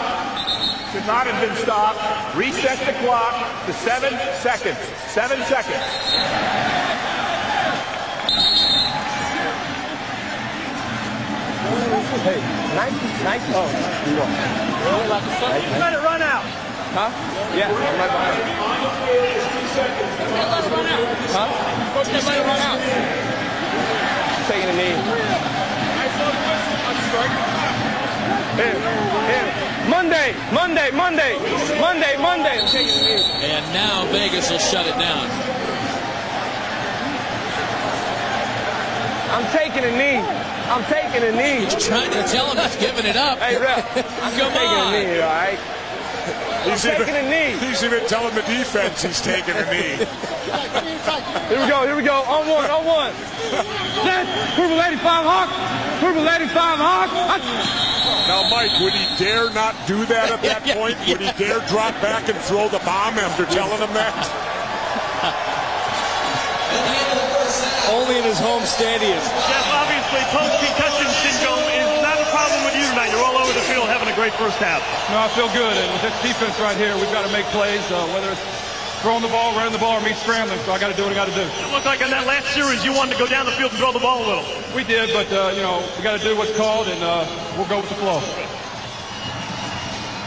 Should 0.92 1.06
not 1.06 1.26
have 1.26 1.40
been 1.40 1.56
stopped. 1.56 2.00
Reset 2.36 2.78
the 2.86 2.92
clock 3.04 3.66
to 3.66 3.72
seven 3.72 4.12
seconds. 4.40 4.78
Seven 5.12 5.40
seconds. 5.44 5.84
Hey, 12.24 12.40
Nike, 12.74 12.96
Nike. 13.24 13.52
Oh, 13.54 13.68
you 14.08 14.16
want? 14.18 14.32
Let 15.78 15.92
it 15.92 16.02
run 16.02 16.22
out. 16.22 16.67
Huh? 16.96 17.10
Yeah, 17.54 17.68
I'm 17.68 17.76
right 18.00 18.10
behind 18.10 18.38
you. 18.38 18.44
Huh? 21.30 21.48
Coach, 21.94 22.08
let 22.08 22.24
it 22.24 22.46
run 22.48 22.60
out. 22.64 22.80
Taking 24.48 24.68
a 24.68 24.76
knee. 24.76 24.96
Here, 28.56 28.74
here. 28.74 29.48
Monday, 29.88 30.34
Monday, 30.52 30.90
Monday, 30.90 31.36
Monday, 31.80 32.16
Monday. 32.18 32.56
I'm 32.60 32.68
taking 32.68 32.96
a 32.96 33.02
knee. 33.04 33.22
And 33.52 33.64
now 33.72 34.04
Vegas 34.10 34.50
will 34.50 34.58
shut 34.58 34.86
it 34.86 34.98
down. 34.98 35.28
I'm 39.30 39.44
taking 39.52 39.84
a 39.84 39.92
knee. 39.92 40.24
I'm 40.72 40.84
taking 40.90 41.22
a 41.22 41.32
knee. 41.32 41.68
Trying 41.78 42.10
to 42.10 42.22
tell 42.24 42.50
him 42.50 42.58
he's 42.58 42.76
giving 42.76 43.06
it 43.06 43.16
up. 43.16 43.38
Hey, 43.38 43.56
ref. 43.56 43.96
I'm 44.24 44.32
Come 44.38 44.52
taking 44.52 44.66
on. 44.66 44.94
a 44.94 45.04
knee, 45.04 45.20
all 45.20 45.28
right? 45.28 45.58
He's 46.64 46.84
I'm 46.84 46.94
even, 46.94 47.06
taking 47.06 47.16
a 47.16 47.22
knee. 47.30 47.56
he's 47.66 47.82
even 47.84 48.04
telling 48.06 48.34
the 48.34 48.42
defense 48.42 49.02
he's 49.02 49.20
taking 49.20 49.54
a 49.54 49.64
knee. 49.70 49.96
Here 51.48 51.60
we 51.60 51.66
go, 51.68 51.86
here 51.86 51.96
we 51.96 52.02
go. 52.02 52.22
On 52.26 52.46
one, 52.48 52.68
on 52.70 52.84
one. 52.84 53.12
Set. 54.04 54.26
Purple 54.56 54.82
85 54.82 55.24
Hawk. 55.24 55.48
Purple 56.00 56.28
85 56.28 56.78
Hawk. 56.78 57.10
Hawk. 57.14 57.42
Now, 58.28 58.44
Mike, 58.50 58.74
would 58.84 58.92
he 58.92 59.06
dare 59.16 59.48
not 59.54 59.74
do 59.86 60.04
that 60.06 60.30
at 60.30 60.42
that 60.42 60.62
point? 60.76 60.98
Would 61.08 61.20
he 61.24 61.32
dare 61.40 61.60
drop 61.68 61.94
back 62.04 62.28
and 62.28 62.36
throw 62.44 62.68
the 62.68 62.80
bomb 62.84 63.16
after 63.16 63.46
telling 63.46 63.78
him 63.80 63.92
that? 63.96 64.12
Only 67.88 68.18
in 68.20 68.24
his 68.28 68.36
home 68.38 68.60
stadium. 68.68 69.16
Jeff, 69.48 69.66
obviously, 69.72 70.20
post-concussion 70.28 71.08
syndrome 71.24 71.64
is 71.72 71.88
not 72.04 72.20
a 72.20 72.28
problem 72.28 72.60
with 72.68 72.76
you 72.76 72.84
tonight. 72.92 73.08
You're 73.08 73.24
all 73.24 73.40
over 73.40 73.48
the 73.56 73.64
field 73.64 73.88
having 73.88 74.07
a 74.07 74.07
great 74.18 74.34
first 74.34 74.58
half. 74.58 74.82
No, 75.14 75.22
I 75.22 75.30
feel 75.30 75.46
good. 75.54 75.78
And 75.78 75.86
with 75.94 76.02
this 76.02 76.18
defense 76.26 76.58
right 76.58 76.74
here, 76.74 76.90
we've 76.98 77.14
got 77.14 77.22
to 77.22 77.30
make 77.30 77.46
plays, 77.54 77.78
uh, 77.94 78.02
whether 78.10 78.34
it's 78.34 78.42
throwing 78.98 79.22
the 79.22 79.30
ball, 79.30 79.54
running 79.54 79.70
the 79.70 79.78
ball, 79.78 79.94
or 79.94 80.02
me 80.02 80.10
scrambling. 80.18 80.58
So 80.66 80.74
I 80.74 80.78
got 80.82 80.90
to 80.90 80.98
do 80.98 81.06
what 81.06 81.14
I 81.14 81.14
got 81.14 81.30
to 81.30 81.38
do. 81.38 81.46
It 81.46 81.70
looked 81.70 81.86
like 81.86 82.02
in 82.02 82.10
that 82.10 82.26
last 82.26 82.50
series 82.50 82.82
you 82.82 82.90
wanted 82.90 83.14
to 83.14 83.18
go 83.22 83.30
down 83.30 83.46
the 83.46 83.54
field 83.54 83.70
and 83.70 83.78
throw 83.78 83.94
the 83.94 84.02
ball 84.02 84.18
a 84.18 84.26
little. 84.26 84.46
We 84.74 84.82
did, 84.82 85.14
but, 85.14 85.30
uh, 85.30 85.54
you 85.54 85.62
know, 85.62 85.86
we 85.94 86.02
got 86.02 86.18
to 86.18 86.24
do 86.26 86.34
what's 86.34 86.50
called, 86.58 86.90
and 86.90 86.98
uh, 86.98 87.30
we'll 87.54 87.70
go 87.70 87.78
with 87.78 87.94
the 87.94 88.00
flow. 88.02 88.18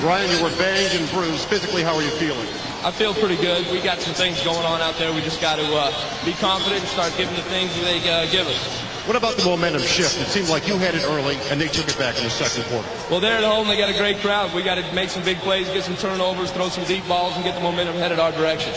Ryan, 0.07 0.31
you 0.31 0.39
were 0.39 0.55
banged 0.55 0.95
and 0.95 1.03
bruised. 1.11 1.51
Physically, 1.51 1.83
how 1.83 1.91
are 1.91 2.01
you 2.01 2.15
feeling? 2.15 2.47
I 2.87 2.95
feel 2.95 3.11
pretty 3.11 3.35
good. 3.43 3.67
We 3.75 3.83
got 3.83 3.99
some 3.99 4.15
things 4.15 4.39
going 4.39 4.63
on 4.63 4.79
out 4.79 4.95
there. 5.03 5.11
We 5.11 5.19
just 5.19 5.43
got 5.43 5.59
to 5.59 5.67
uh, 5.67 5.91
be 6.23 6.31
confident 6.39 6.79
and 6.79 6.87
start 6.87 7.11
giving 7.19 7.35
the 7.35 7.43
things 7.51 7.75
that 7.75 7.83
they 7.83 7.99
uh, 8.07 8.23
give 8.31 8.47
us. 8.47 8.90
What 9.05 9.15
about 9.15 9.35
the 9.35 9.43
momentum 9.43 9.81
shift? 9.81 10.21
It 10.21 10.27
seemed 10.27 10.47
like 10.49 10.67
you 10.67 10.77
had 10.77 10.93
it 10.93 11.03
early, 11.03 11.35
and 11.49 11.59
they 11.59 11.67
took 11.67 11.87
it 11.87 11.97
back 11.97 12.17
in 12.17 12.23
the 12.23 12.29
second 12.29 12.69
quarter. 12.69 12.87
Well, 13.09 13.19
they're 13.19 13.37
at 13.37 13.43
home. 13.43 13.67
They 13.67 13.75
got 13.75 13.89
a 13.89 13.97
great 13.97 14.17
crowd. 14.17 14.53
We 14.53 14.61
got 14.61 14.75
to 14.75 14.93
make 14.93 15.09
some 15.09 15.23
big 15.23 15.37
plays, 15.39 15.67
get 15.69 15.83
some 15.83 15.95
turnovers, 15.97 16.51
throw 16.51 16.69
some 16.69 16.83
deep 16.85 17.07
balls, 17.07 17.33
and 17.35 17.43
get 17.43 17.55
the 17.55 17.61
momentum 17.61 17.95
headed 17.95 18.19
our 18.19 18.31
direction. 18.31 18.73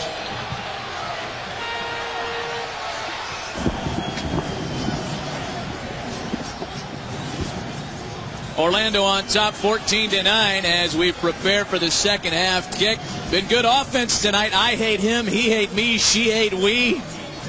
Orlando 8.57 9.03
on 9.03 9.25
top 9.27 9.53
14 9.53 10.09
to 10.09 10.23
9 10.23 10.65
as 10.65 10.97
we 10.97 11.11
prepare 11.11 11.65
for 11.65 11.77
the 11.77 11.91
second 11.91 12.33
half 12.33 12.79
kick. 12.79 12.97
Been 13.29 13.45
good 13.45 13.65
offense 13.65 14.23
tonight. 14.23 14.55
I 14.55 14.75
hate 14.75 15.01
him, 15.01 15.27
he 15.27 15.51
hate 15.51 15.73
me, 15.73 15.99
she 15.99 16.31
hate 16.31 16.53
we. 16.53 17.01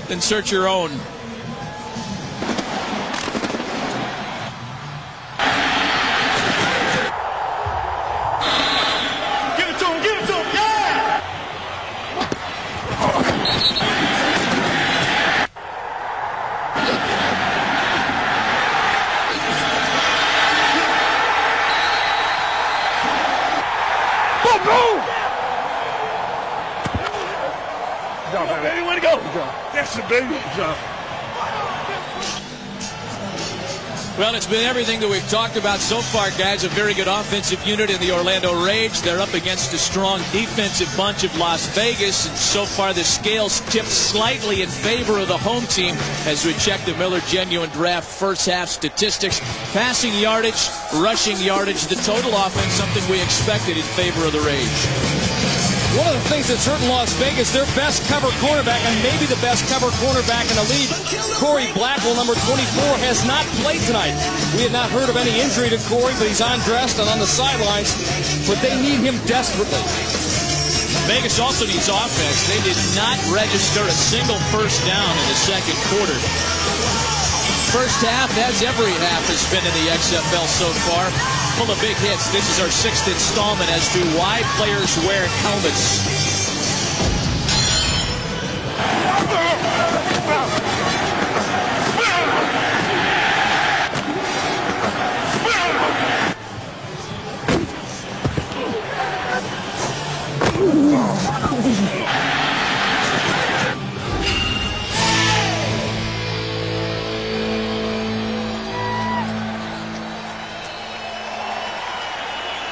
Then 0.08 0.20
search 0.20 0.52
your 0.52 0.68
own. 0.68 0.90
Job. 30.57 30.76
Well, 34.18 34.34
it's 34.34 34.46
been 34.46 34.64
everything 34.64 35.00
that 35.00 35.11
we've 35.11 35.28
talked 35.28 35.57
about 35.57 35.78
so 35.78 36.00
far, 36.00 36.30
guys. 36.30 36.64
A 36.64 36.70
very 36.70 36.94
good 36.94 37.07
offensive 37.07 37.62
unit 37.66 37.90
in 37.90 38.00
the 38.00 38.12
Orlando 38.12 38.64
Rage. 38.64 39.02
They're 39.02 39.20
up 39.20 39.34
against 39.34 39.74
a 39.74 39.78
strong 39.78 40.20
defensive 40.32 40.90
bunch 40.96 41.22
of 41.22 41.36
Las 41.36 41.66
Vegas, 41.76 42.26
and 42.26 42.34
so 42.34 42.64
far 42.64 42.94
the 42.94 43.04
scales 43.04 43.61
tipped 43.68 43.88
slightly 43.88 44.62
in 44.62 44.70
favor 44.70 45.18
of 45.18 45.28
the 45.28 45.36
home 45.36 45.66
team 45.66 45.94
as 46.24 46.46
we 46.46 46.54
check 46.54 46.80
the 46.86 46.94
Miller 46.94 47.20
Genuine 47.28 47.68
Draft 47.70 48.09
first 48.09 48.46
half 48.46 48.70
statistics. 48.70 49.38
Passing 49.74 50.14
yardage, 50.14 50.70
rushing 50.94 51.36
yardage, 51.36 51.86
the 51.88 51.96
total 51.96 52.34
offense, 52.34 52.72
something 52.72 53.07
we 53.11 53.20
expected 53.20 53.76
in 53.76 53.82
favor 53.82 54.24
of 54.24 54.32
the 54.32 54.40
Rage. 54.40 55.25
One 55.97 56.12
of 56.12 56.12
the 56.12 56.28
things 56.28 56.53
that's 56.53 56.68
hurt 56.68 56.76
in 56.84 56.92
Las 56.92 57.16
Vegas, 57.16 57.57
their 57.57 57.64
best 57.72 58.05
cover 58.12 58.28
cornerback, 58.44 58.84
and 58.84 58.92
maybe 59.01 59.24
the 59.24 59.40
best 59.40 59.64
cover 59.72 59.88
cornerback 59.97 60.44
in 60.44 60.57
the 60.61 60.68
league, 60.68 60.92
Corey 61.40 61.72
Blackwell, 61.72 62.12
number 62.12 62.36
24, 62.36 63.01
has 63.01 63.24
not 63.24 63.49
played 63.64 63.80
tonight. 63.88 64.12
We 64.53 64.68
have 64.68 64.76
not 64.76 64.92
heard 64.92 65.09
of 65.09 65.16
any 65.16 65.40
injury 65.40 65.72
to 65.72 65.80
Corey, 65.88 66.12
but 66.20 66.28
he's 66.28 66.44
undressed 66.44 67.01
and 67.01 67.09
on 67.09 67.16
the 67.16 67.24
sidelines. 67.24 67.97
But 68.44 68.61
they 68.61 68.76
need 68.76 69.01
him 69.09 69.16
desperately. 69.24 69.80
Vegas 71.09 71.40
also 71.40 71.64
needs 71.64 71.88
offense. 71.88 72.44
They 72.44 72.61
did 72.61 72.76
not 72.92 73.16
register 73.32 73.80
a 73.80 73.97
single 73.97 74.36
first 74.53 74.84
down 74.84 75.09
in 75.09 75.26
the 75.32 75.38
second 75.49 75.80
quarter. 75.97 76.18
First 77.72 78.05
half, 78.05 78.28
as 78.36 78.61
every 78.61 78.92
half 79.01 79.24
has 79.32 79.49
been 79.49 79.64
in 79.64 79.72
the 79.80 79.97
XFL 79.97 80.44
so 80.44 80.68
far, 80.92 81.36
full 81.57 81.70
of 81.70 81.80
big 81.80 81.96
hits. 81.96 82.28
This 82.28 82.50
is 82.50 82.61
our 82.61 82.70
sixth 82.70 83.09
installment 83.09 83.70
as 83.70 83.88
to 83.94 84.00
why 84.18 84.42
players 84.57 84.96
wear 85.07 85.26
helmets. 85.26 86.25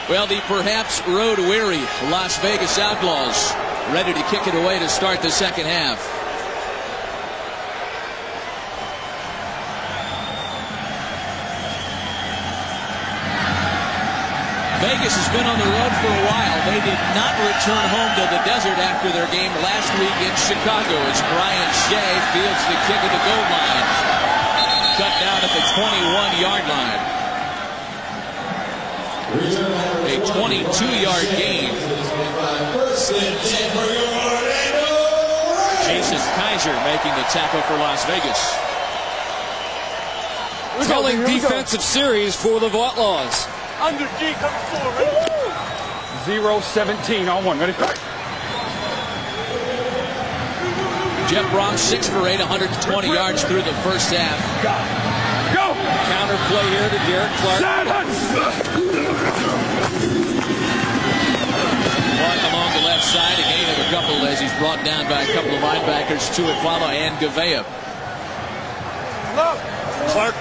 Well, 0.05 0.27
the 0.29 0.37
perhaps 0.53 1.01
road 1.09 1.41
weary 1.41 1.81
Las 2.13 2.37
Vegas 2.45 2.77
Outlaws 2.77 3.57
ready 3.89 4.13
to 4.13 4.21
kick 4.29 4.45
it 4.45 4.53
away 4.53 4.79
to 4.79 4.89
start 4.89 5.25
the 5.25 5.33
second 5.33 5.65
half. 5.65 5.97
Vegas 14.85 15.17
has 15.17 15.29
been 15.33 15.49
on 15.49 15.57
the 15.57 15.71
road 15.73 15.93
for 15.97 16.13
a 16.13 16.25
while. 16.29 16.59
They 16.69 16.85
did 16.85 17.01
not 17.17 17.33
return 17.41 17.85
home 17.89 18.13
to 18.21 18.25
the 18.29 18.45
desert 18.45 18.77
after 18.77 19.09
their 19.09 19.29
game 19.33 19.57
last 19.65 19.89
week 19.97 20.19
in 20.21 20.35
Chicago 20.37 21.01
as 21.09 21.25
Brian 21.33 21.71
Shay 21.89 22.13
fields 22.37 22.61
the 22.69 22.77
kick 22.93 23.01
at 23.01 23.09
the 23.09 23.23
goal 23.25 23.45
line. 23.49 23.89
Cut 25.01 25.17
down 25.17 25.41
at 25.41 25.53
the 25.57 25.65
21-yard 25.81 26.69
line. 26.69 27.15
A 29.35 30.14
22-yard 30.25 31.29
gain. 31.37 31.75
Jason 35.85 36.19
Kaiser 36.37 36.73
making 36.85 37.13
the 37.15 37.27
tackle 37.29 37.61
for 37.63 37.77
Las 37.77 38.05
Vegas. 38.07 38.41
Telling 40.89 41.21
defensive 41.21 41.83
series 41.83 42.35
for 42.35 42.59
the 42.59 42.67
Outlaws. 42.67 43.47
Under 43.81 44.07
G 44.19 44.33
coming 44.35 44.65
forward. 44.71 45.31
Zero 46.25 46.61
seventeen 46.61 47.29
on 47.29 47.45
one. 47.45 47.59
Ready? 47.61 47.75
Jeff 51.29 51.51
Brohm, 51.53 51.77
6 51.79 52.09
for 52.11 52.29
8, 52.29 52.39
120 52.39 53.09
yards 53.09 53.43
through 53.45 53.63
the 53.63 53.73
first 53.83 54.13
half. 54.13 54.39
Go! 55.55 55.73
Counter 56.13 56.37
play 56.49 56.69
here 56.69 56.89
to 56.91 56.99
Derek 57.09 57.33
Clark. 57.41 57.61
Clark 57.61 59.54
side, 63.15 63.39
a 63.39 63.47
gain 63.47 63.69
of 63.71 63.79
a 63.79 63.89
couple 63.95 64.27
as 64.27 64.41
he's 64.41 64.53
brought 64.59 64.83
down 64.85 65.07
by 65.07 65.23
a 65.23 65.31
couple 65.33 65.55
of 65.55 65.63
linebackers, 65.63 66.35
Tuipala 66.35 66.91
and 66.91 67.15
Gouveia. 67.23 67.63
Clark 70.11 70.35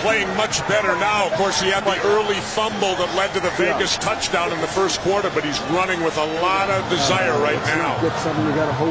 playing 0.00 0.26
much 0.36 0.66
better 0.66 0.94
now. 0.98 1.26
Of 1.26 1.34
course, 1.34 1.60
he 1.60 1.68
had 1.68 1.84
the 1.84 1.94
early 2.08 2.36
fumble 2.56 2.94
that 2.96 3.14
led 3.14 3.34
to 3.34 3.40
the 3.40 3.50
Vegas 3.50 3.96
touchdown 3.98 4.50
in 4.52 4.60
the 4.60 4.66
first 4.66 5.00
quarter, 5.00 5.30
but 5.34 5.44
he's 5.44 5.60
running 5.76 6.02
with 6.02 6.16
a 6.16 6.24
lot 6.40 6.70
of 6.70 6.88
desire 6.88 7.36
right 7.42 7.60
now. 7.76 7.94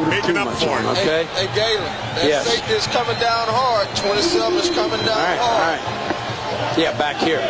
Making 0.10 0.38
up 0.38 0.54
for 0.60 0.78
it. 0.80 0.98
Hey, 1.00 1.26
hey 1.34 1.48
Galen, 1.56 1.84
that 2.16 2.24
Yes. 2.24 2.46
safety 2.48 2.74
is 2.74 2.88
coming 2.88 3.18
down 3.20 3.48
hard. 3.50 3.88
27 3.96 4.54
is 4.60 4.70
coming 4.70 5.00
down 5.02 5.18
All 5.18 5.24
right, 5.24 5.40
hard. 5.40 5.80
all 5.80 6.68
right. 6.68 6.78
Yeah, 6.78 6.92
back 6.98 7.18
here. 7.18 7.42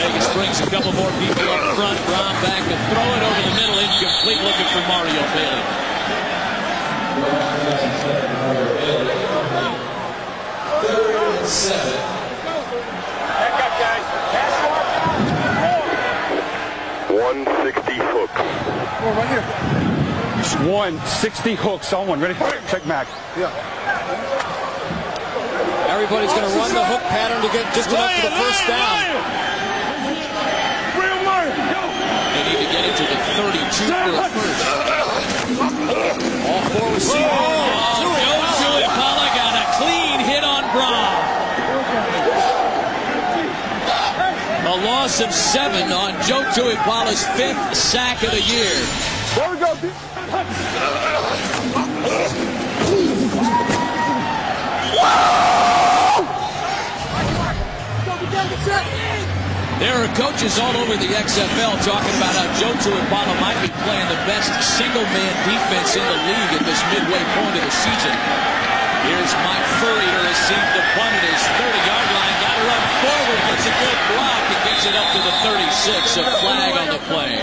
Vegas 0.00 0.32
brings 0.32 0.56
a 0.60 0.66
couple 0.72 0.92
more 0.92 1.12
people 1.20 1.44
up 1.52 1.76
front. 1.76 1.98
Brohm 2.08 2.32
back 2.40 2.64
to 2.64 2.76
throw 2.88 3.04
it 3.04 3.20
over 3.20 3.42
the 3.44 3.52
middle, 3.52 3.76
incomplete, 3.84 4.40
looking 4.40 4.64
for 4.72 4.80
Mario 4.88 5.20
Bailey. 5.36 5.60
One 17.12 17.44
sixty 17.62 17.98
hooks. 18.00 18.40
One 20.66 20.96
sixty 21.04 21.54
hooks 21.54 21.92
on 21.92 22.06
one. 22.08 22.20
Ready? 22.20 22.34
Check 22.68 22.86
Mac. 22.86 23.06
Yeah. 23.36 23.52
Everybody's 25.90 26.32
going 26.32 26.50
to 26.50 26.56
run 26.56 26.72
the 26.72 26.84
hook 26.86 27.02
pattern 27.02 27.42
to 27.42 27.52
get 27.52 27.74
just 27.74 27.90
enough 27.90 28.14
for 28.14 28.30
the 28.30 28.36
first 28.36 28.66
down. 28.66 29.59
They 32.90 32.96
to 32.96 33.02
the 33.02 33.14
32 33.14 33.86
for 33.86 33.94
a 33.94 34.28
first. 34.30 34.66
All 36.44 36.62
four 36.70 36.88
receivers. 36.92 37.22
Oh, 37.22 38.02
Joe 38.18 38.42
Tuipala 38.58 39.26
got 39.38 39.54
a 39.54 39.64
clean 39.78 40.18
hit 40.18 40.42
on 40.42 40.62
Brohm. 40.74 41.14
A 44.66 44.76
loss 44.84 45.20
of 45.20 45.32
seven 45.32 45.92
on 45.92 46.20
Joe 46.26 46.42
Tuipala's 46.50 47.24
fifth 47.36 47.76
sack 47.76 48.24
of 48.24 48.32
the 48.32 48.42
year. 48.42 48.74
There 49.36 49.50
we 49.52 49.58
go. 52.50 52.59
There 59.80 59.96
are 59.96 60.12
coaches 60.12 60.60
all 60.60 60.76
over 60.76 60.92
the 60.92 61.08
XFL 61.08 61.80
talking 61.80 62.12
about 62.20 62.36
how 62.36 62.44
Joe 62.60 62.76
Tuipala 62.84 63.32
might 63.40 63.56
be 63.64 63.72
playing 63.80 64.04
the 64.12 64.20
best 64.28 64.52
single-man 64.76 65.32
defense 65.48 65.96
in 65.96 66.04
the 66.04 66.20
league 66.28 66.52
at 66.52 66.68
this 66.68 66.84
midway 66.92 67.24
point 67.32 67.56
of 67.56 67.64
the 67.64 67.72
season. 67.72 68.12
Here's 69.08 69.32
Mike 69.40 69.64
Furrey 69.80 70.04
to 70.04 70.20
receive 70.28 70.66
the 70.76 70.84
punt 70.92 71.16
at 71.16 71.24
his 71.32 71.44
30-yard 71.56 72.08
line. 72.12 72.36
Got 72.44 72.60
to 72.60 72.64
run 72.68 72.84
forward, 73.00 73.40
gets 73.48 73.64
a 73.64 73.74
good 73.80 74.00
block, 74.12 74.44
and 74.52 74.60
gets 74.68 74.84
it 74.84 74.92
up 75.00 75.08
to 75.16 75.20
the 75.24 75.32
36. 75.48 76.12
A 76.12 76.28
flag 76.44 76.76
on 76.76 76.88
the 76.92 77.00
play. 77.08 77.40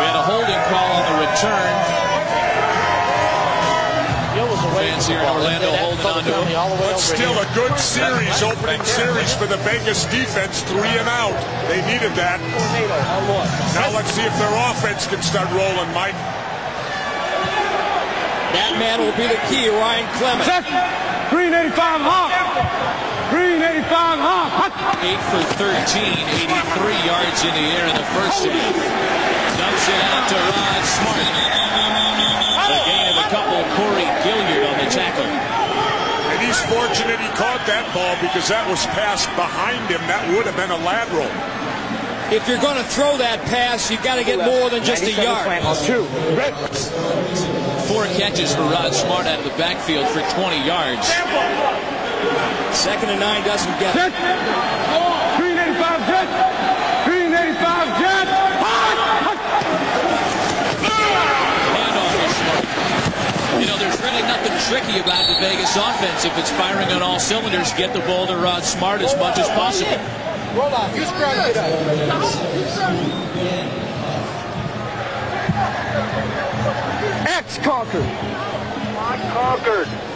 We 0.00 0.04
had 0.08 0.16
a 0.16 0.24
holding 0.24 0.62
call 0.72 0.88
on 0.88 1.04
the 1.04 1.20
return. 1.20 1.91
Fans 4.72 5.06
here 5.06 5.20
in 5.20 5.28
Orlando 5.28 5.70
holding 5.76 6.06
on 6.06 6.24
to 6.24 6.32
him. 6.32 6.78
But 6.80 6.96
still 6.96 7.36
a 7.36 7.48
good 7.54 7.78
series, 7.78 8.42
opening 8.42 8.82
series 8.84 9.34
for 9.34 9.46
the 9.46 9.58
Vegas 9.68 10.04
defense, 10.06 10.62
three 10.62 10.92
and 10.96 11.08
out. 11.08 11.36
They 11.68 11.84
needed 11.84 12.12
that. 12.16 12.40
Now 13.76 13.92
let's 13.92 14.10
see 14.12 14.24
if 14.24 14.34
their 14.40 14.54
offense 14.72 15.06
can 15.06 15.20
start 15.22 15.48
rolling, 15.52 15.92
Mike. 15.92 16.16
That 18.52 18.76
man 18.78 19.00
will 19.00 19.16
be 19.16 19.28
the 19.28 19.40
key, 19.48 19.68
Ryan 19.68 20.08
Clement. 20.16 20.64
Green 21.30 21.54
85 21.54 22.00
Hawk. 22.04 23.11
Green 23.32 23.64
85 23.64 23.88
Hawk. 24.20 24.52
8 25.00 25.16
for 25.32 25.40
13, 25.56 26.04
83 26.52 27.08
yards 27.08 27.40
in 27.48 27.52
the 27.56 27.66
air 27.72 27.88
in 27.88 27.96
the 27.96 28.04
first 28.12 28.44
half. 28.44 28.76
Dumps 29.56 29.88
it 29.88 30.00
out 30.12 30.28
to 30.28 30.36
Rod 30.36 30.84
Smart. 30.84 31.28
The 32.68 32.80
gain 32.84 33.08
of 33.08 33.16
a 33.16 33.28
couple, 33.32 33.56
Corey 33.80 34.04
Gilliard 34.20 34.68
on 34.68 34.76
the 34.84 34.88
tackle. 34.92 35.24
And 35.24 36.38
he's 36.44 36.60
fortunate 36.68 37.16
he 37.24 37.28
caught 37.40 37.64
that 37.64 37.88
ball 37.96 38.20
because 38.20 38.48
that 38.52 38.68
was 38.68 38.84
passed 38.92 39.32
behind 39.32 39.80
him. 39.88 40.04
That 40.12 40.28
would 40.36 40.44
have 40.44 40.56
been 40.60 40.70
a 40.70 40.80
lateral. 40.84 41.28
if 42.36 42.44
you're 42.48 42.60
going 42.60 42.76
to 42.76 42.84
throw 42.84 43.16
that 43.16 43.40
pass, 43.48 43.90
you've 43.90 44.04
got 44.04 44.16
to 44.16 44.24
get 44.24 44.44
more 44.44 44.68
than 44.68 44.84
just 44.84 45.04
a 45.04 45.12
yard. 45.12 45.48
Two. 45.88 46.04
Four 47.88 48.04
catches 48.12 48.54
for 48.54 48.62
Rod 48.68 48.92
Smart 48.92 49.26
out 49.26 49.38
of 49.40 49.44
the 49.44 49.56
backfield 49.56 50.06
for 50.08 50.20
20 50.36 50.64
yards. 50.68 51.08
Second 52.72 53.10
and 53.10 53.20
nine 53.20 53.44
doesn't 53.44 53.78
get 53.78 53.94
it. 53.94 54.12
Green 55.38 55.58
85 55.58 56.06
jet. 56.08 56.28
Green 57.04 57.32
85 57.34 58.00
jet. 58.00 58.26
Handoff 61.76 62.14
Smart. 62.32 63.60
You 63.60 63.66
know, 63.66 63.76
there's 63.78 64.00
really 64.02 64.22
nothing 64.22 64.54
tricky 64.66 64.98
about 64.98 65.26
the 65.28 65.36
Vegas 65.40 65.76
offense. 65.76 66.24
If 66.24 66.36
it's 66.38 66.50
firing 66.50 66.88
on 66.92 67.02
all 67.02 67.18
cylinders, 67.18 67.72
get 67.74 67.92
the 67.92 68.00
ball 68.00 68.26
to 68.26 68.36
Rod 68.36 68.64
Smart 68.64 69.00
as 69.02 69.16
much 69.16 69.38
as 69.38 69.48
possible. 69.50 69.98
Roll 70.54 70.74
out. 70.74 70.94
Use 70.96 71.10
ground 71.12 71.54
to 71.54 71.60
X 77.26 77.58
conquered. 77.58 78.04
Conquered. 79.32 80.11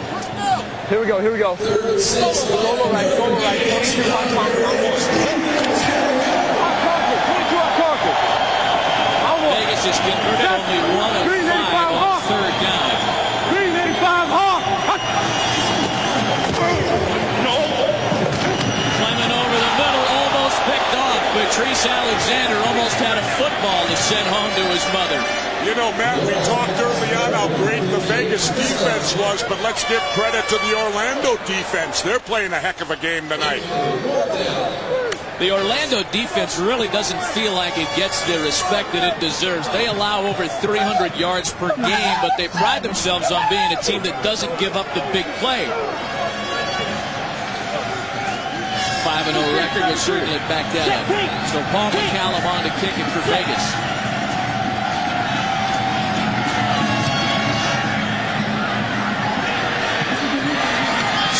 Here 0.87 1.01
we 1.01 1.07
go. 1.07 1.19
Here 1.19 1.33
we 1.33 1.39
go. 1.39 1.51
Solo 1.99 2.87
right. 2.95 3.11
Solo 3.11 3.35
right. 3.43 3.59
22 3.59 4.07
hot 4.07 4.23
conquered. 4.31 4.63
Hot 7.51 7.71
conquered. 7.75 8.15
Vegas 9.51 9.83
has 9.83 9.99
converted 9.99 10.47
only 10.47 10.79
one 10.95 11.11
of 11.11 11.27
Green 11.27 11.43
five 11.43 11.91
85 11.91 11.91
on 11.91 12.03
off. 12.07 12.23
third 12.23 12.55
down. 12.63 12.87
Green 13.51 13.75
85 13.75 14.31
hawk. 14.31 14.63
Clement 18.95 19.31
over 19.35 19.57
the 19.59 19.73
middle, 19.75 20.05
almost 20.23 20.57
picked 20.71 20.93
off. 20.95 21.19
Patrice 21.35 21.83
Alexander 21.83 22.63
almost 22.63 22.95
had 22.95 23.19
a 23.19 23.25
football 23.35 23.83
to 23.91 23.95
send 24.07 24.23
home 24.31 24.55
to 24.55 24.63
his 24.71 24.87
mother. 24.95 25.46
You 25.67 25.75
know, 25.75 25.91
Matt, 25.99 26.23
we 26.23 26.31
talked 26.47 26.79
early 26.79 27.11
on 27.19 27.35
how 27.35 27.51
great 27.59 27.83
the 27.91 27.99
Vegas 28.07 28.47
defense 28.55 29.17
was, 29.17 29.43
but 29.43 29.61
let's 29.61 29.83
give 29.89 29.99
credit 30.15 30.47
to 30.47 30.55
the 30.63 30.71
Orlando 30.79 31.35
defense. 31.43 32.01
They're 32.01 32.23
playing 32.23 32.53
a 32.53 32.59
heck 32.59 32.79
of 32.79 32.89
a 32.89 32.95
game 32.95 33.27
tonight. 33.27 33.59
The 35.43 35.51
Orlando 35.51 36.03
defense 36.15 36.57
really 36.57 36.87
doesn't 36.87 37.21
feel 37.35 37.51
like 37.51 37.77
it 37.77 37.93
gets 37.97 38.23
the 38.23 38.39
respect 38.47 38.93
that 38.93 39.03
it 39.11 39.19
deserves. 39.19 39.67
They 39.75 39.87
allow 39.87 40.23
over 40.23 40.47
300 40.47 41.19
yards 41.19 41.51
per 41.51 41.75
game, 41.75 42.17
but 42.23 42.37
they 42.37 42.47
pride 42.47 42.81
themselves 42.81 43.29
on 43.29 43.43
being 43.49 43.73
a 43.75 43.81
team 43.83 44.01
that 44.03 44.23
doesn't 44.23 44.57
give 44.63 44.77
up 44.77 44.87
the 44.95 45.03
big 45.11 45.27
play. 45.43 45.67
5 49.03 49.35
0 49.35 49.35
record 49.59 49.83
will 49.83 49.99
certainly 49.99 50.39
back 50.47 50.71
that 50.71 50.87
up. 50.95 51.03
So 51.51 51.59
Paul 51.75 51.91
McCallum 51.91 52.47
on 52.55 52.63
to 52.63 52.71
kick 52.79 52.95
it 52.95 53.07
for 53.11 53.19
Vegas. 53.27 53.96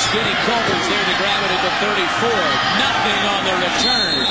Skinny 0.07 0.35
Culver's 0.47 0.87
there 0.87 1.03
to 1.03 1.15
grab 1.19 1.43
it 1.43 1.51
at 1.51 1.61
the 1.67 1.71
34. 1.83 2.31
Nothing 2.79 3.21
on 3.27 3.43
the 3.43 3.55
return. 3.59 4.23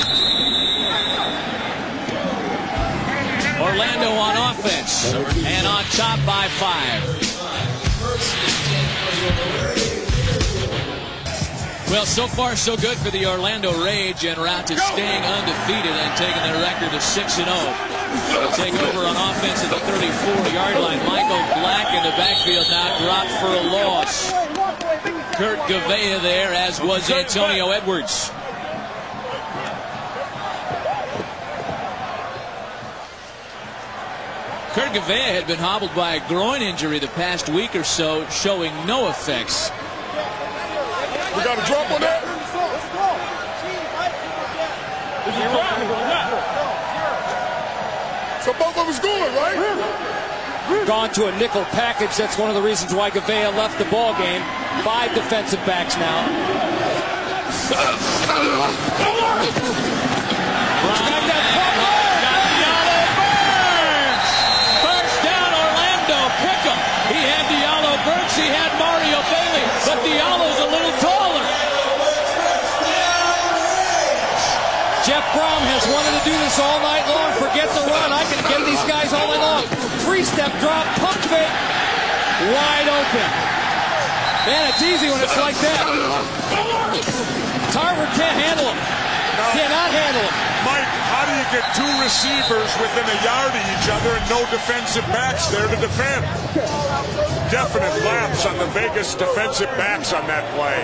Orlando 3.61 4.09
on 4.09 4.37
offense 4.55 5.13
and 5.13 5.67
on 5.67 5.83
top 5.93 6.17
by 6.25 6.47
five. 6.57 7.03
Well, 11.91 12.07
so 12.07 12.27
far 12.27 12.55
so 12.55 12.75
good 12.75 12.97
for 12.97 13.11
the 13.11 13.27
Orlando 13.27 13.71
Rage 13.83 14.25
and 14.25 14.39
route 14.39 14.65
to 14.67 14.77
staying 14.77 15.23
undefeated 15.23 15.93
and 15.93 16.17
taking 16.17 16.41
their 16.41 16.59
record 16.59 16.89
to 16.89 16.99
6 16.99 17.37
and 17.37 17.45
0. 17.45 17.53
They'll 18.33 18.51
take 18.57 18.73
over 18.73 19.05
on 19.05 19.15
offense 19.15 19.63
at 19.63 19.69
the 19.69 19.79
34 19.79 20.53
yard 20.53 20.79
line. 20.81 21.05
Michael 21.05 21.61
Black 21.61 21.93
in 21.93 22.03
the 22.03 22.17
backfield 22.17 22.65
now 22.71 22.97
dropped 22.97 23.31
for 23.39 23.53
a 23.53 23.61
loss. 23.71 24.46
Kurt 25.37 25.59
Gouveia 25.69 26.19
there, 26.23 26.51
as 26.51 26.81
was 26.81 27.11
Antonio 27.11 27.69
Edwards. 27.69 28.31
Kurt 34.73 34.93
Gouveia 34.93 35.29
had 35.29 35.45
been 35.45 35.59
hobbled 35.59 35.93
by 35.93 36.15
a 36.15 36.27
groin 36.27 36.63
injury 36.63 36.97
the 36.97 37.07
past 37.09 37.49
week 37.49 37.75
or 37.75 37.83
so, 37.83 38.27
showing 38.29 38.73
no 38.87 39.09
effects. 39.09 39.69
We 41.37 41.43
got 41.43 41.59
a 41.59 41.65
drop 41.67 41.91
on 41.91 42.01
that? 42.01 42.23
So 48.43 48.53
both 48.53 48.75
of 48.75 48.87
us 48.87 48.97
going, 48.97 49.35
right? 49.35 50.06
Gone 50.67 51.09
to 51.15 51.27
a 51.27 51.39
nickel 51.39 51.63
package. 51.71 52.11
That's 52.17 52.37
one 52.37 52.49
of 52.49 52.55
the 52.55 52.61
reasons 52.61 52.93
why 52.93 53.09
Gouveia 53.09 53.55
left 53.55 53.79
the 53.79 53.85
ball 53.85 54.11
game. 54.19 54.43
Five 54.83 55.15
defensive 55.15 55.63
backs 55.63 55.95
now. 55.95 56.27
First 64.83 65.15
down, 65.23 65.49
Orlando. 65.55 66.19
Pick 66.43 66.61
'em. 66.67 66.79
He 67.15 67.19
had 67.23 67.47
Diallo 67.47 67.95
Burks. 68.03 68.35
He 68.35 68.47
had 68.51 68.71
Mario 68.75 69.23
Bailey, 69.31 69.63
but 69.87 70.03
Diallo's 70.03 70.59
a 70.59 70.67
little 70.67 70.95
taller. 70.99 71.47
Jeff 75.07 75.23
Brohm 75.31 75.63
has 75.71 75.87
wanted 75.87 76.11
to 76.11 76.23
do 76.27 76.35
this 76.43 76.59
all 76.59 76.79
night 76.83 77.07
long. 77.07 77.31
Forget 77.39 77.71
the 77.71 77.87
run. 77.87 78.11
I 78.11 78.23
can 78.27 78.43
get 78.51 78.65
these 78.67 78.83
guys 78.83 79.13
all 79.13 79.31
night 79.31 79.39
long. 79.39 79.96
Three 80.17 80.25
step 80.25 80.49
drop, 80.65 80.81
pump 80.97 81.21
fake, 81.29 81.53
wide 82.49 82.89
open. 82.89 83.29
Man, 84.49 84.73
it's 84.73 84.81
easy 84.81 85.13
when 85.13 85.21
it's 85.21 85.37
like 85.37 85.53
that. 85.61 85.77
Tarver 87.69 88.09
can't 88.17 88.33
handle 88.33 88.65
him. 88.65 88.79
Cannot 89.53 89.93
handle 89.93 90.25
him. 90.25 90.33
Mike, 90.65 90.89
how 91.13 91.21
do 91.29 91.37
you 91.37 91.45
get 91.53 91.61
two 91.77 91.85
receivers 92.01 92.65
within 92.81 93.05
a 93.05 93.17
yard 93.21 93.53
of 93.53 93.61
each 93.61 93.85
other 93.93 94.09
and 94.17 94.25
no 94.25 94.41
defensive 94.49 95.05
backs 95.13 95.53
there 95.53 95.69
to 95.69 95.77
defend? 95.77 96.25
Definite 97.53 97.93
lapse 98.01 98.47
on 98.47 98.57
the 98.57 98.65
Vegas 98.73 99.13
defensive 99.13 99.69
backs 99.77 100.13
on 100.13 100.25
that 100.25 100.49
play. 100.57 100.81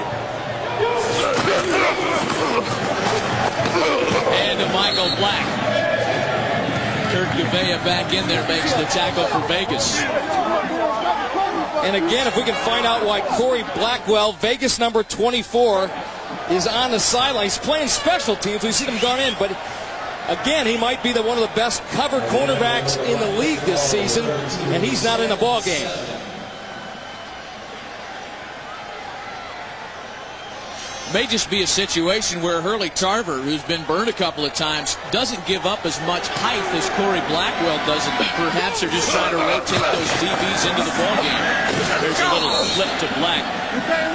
And 4.45 4.59
to 4.61 4.69
Michael 4.69 5.09
Black. 5.17 5.62
Kurt 7.13 7.27
Gouveia 7.27 7.77
back 7.85 8.11
in 8.11 8.27
there 8.27 8.41
makes 8.47 8.73
the 8.73 8.85
tackle 8.85 9.25
for 9.25 9.47
Vegas. 9.47 10.01
And 11.85 11.95
again, 11.95 12.25
if 12.25 12.35
we 12.35 12.41
can 12.41 12.55
find 12.65 12.87
out 12.87 13.05
why 13.05 13.21
Corey 13.21 13.61
Blackwell, 13.75 14.31
Vegas 14.33 14.79
number 14.79 15.03
24, 15.03 15.91
is 16.49 16.65
on 16.65 16.89
the 16.89 16.99
sideline. 16.99 17.43
He's 17.43 17.59
playing 17.59 17.89
special 17.89 18.35
teams. 18.35 18.63
We've 18.63 18.73
seen 18.73 18.89
him 18.89 18.99
gone 18.99 19.19
in, 19.19 19.35
but 19.37 19.51
again, 20.27 20.65
he 20.65 20.75
might 20.75 21.03
be 21.03 21.11
the 21.11 21.21
one 21.21 21.37
of 21.37 21.47
the 21.47 21.55
best 21.55 21.83
covered 21.89 22.23
cornerbacks 22.23 22.97
in 23.05 23.19
the 23.19 23.37
league 23.37 23.59
this 23.59 23.83
season, 23.83 24.25
and 24.73 24.83
he's 24.83 25.03
not 25.03 25.19
in 25.19 25.29
the 25.29 25.35
ball 25.35 25.61
game. 25.61 25.87
May 31.13 31.29
just 31.29 31.51
be 31.53 31.61
a 31.61 31.69
situation 31.69 32.41
where 32.41 32.57
Hurley 32.59 32.89
Tarver, 32.89 33.37
who's 33.37 33.61
been 33.69 33.85
burned 33.85 34.09
a 34.09 34.17
couple 34.17 34.49
of 34.49 34.57
times, 34.57 34.97
doesn't 35.13 35.45
give 35.45 35.61
up 35.69 35.85
as 35.85 36.01
much 36.09 36.25
height 36.41 36.65
as 36.73 36.89
Corey 36.97 37.21
Blackwell 37.29 37.77
doesn't. 37.85 38.17
But 38.17 38.33
perhaps 38.33 38.81
they're 38.81 38.89
just 38.89 39.13
trying 39.13 39.29
to 39.29 39.37
rotate 39.37 39.77
those 39.93 40.09
DBs 40.17 40.65
into 40.73 40.81
the 40.81 40.95
ball 40.97 41.17
game. 41.21 41.45
There's 42.01 42.17
a 42.17 42.33
little 42.33 42.49
flip 42.73 42.89
to 42.97 43.07
Black. 43.21 43.45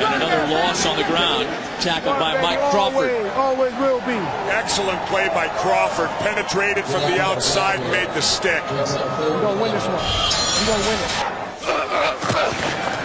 And 0.03 0.11
another 0.19 0.43
loss 0.51 0.91
on 0.91 0.99
the 0.99 1.07
ground. 1.07 1.47
Tackled 1.79 2.19
by 2.19 2.35
Mike 2.43 2.59
Crawford. 2.75 3.15
Always, 3.39 3.71
always 3.71 3.75
will 3.79 4.03
be. 4.03 4.19
Excellent 4.51 4.99
play 5.07 5.31
by 5.31 5.47
Crawford. 5.63 6.11
Penetrated 6.27 6.83
from 6.83 7.07
the 7.07 7.23
outside, 7.23 7.79
made 7.95 8.11
the 8.19 8.23
stick. 8.27 8.59
We're 8.75 9.39
going 9.39 9.55
to 9.55 9.63
win 9.63 9.71
this 9.71 9.87
one. 9.87 10.03
We're 10.03 10.67
going 10.67 10.83
to 10.83 10.89
win 10.91 10.99
it. 10.99 11.39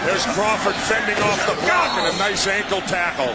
There's 0.10 0.26
Crawford 0.34 0.76
fending 0.90 1.22
off 1.24 1.40
the 1.45 1.56
block 1.61 1.94
and 2.02 2.10
a 2.10 2.18
nice 2.18 2.48
ankle 2.48 2.82
tackle. 2.82 3.34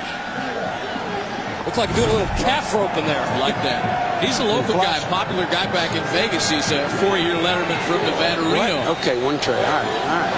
Looks 1.68 1.84
like 1.84 1.92
doing 1.92 2.08
a 2.08 2.24
little 2.24 2.36
calf 2.40 2.72
rope 2.72 2.96
in 2.96 3.04
there. 3.04 3.20
I 3.20 3.44
like 3.44 3.60
that. 3.60 4.24
He's 4.24 4.40
a 4.40 4.44
local 4.48 4.80
guy, 4.80 5.04
popular 5.12 5.44
guy 5.52 5.68
back 5.68 5.92
in 5.92 6.00
Vegas. 6.16 6.48
He's 6.48 6.72
a 6.72 6.88
four-year 6.96 7.36
letterman 7.44 7.76
from 7.84 8.00
Nevada 8.08 8.40
Reno. 8.40 8.96
Okay, 8.96 9.20
one 9.20 9.36
tray. 9.36 9.60
All 9.60 9.76
right, 9.76 9.84
all 9.84 10.16
right. 10.16 10.32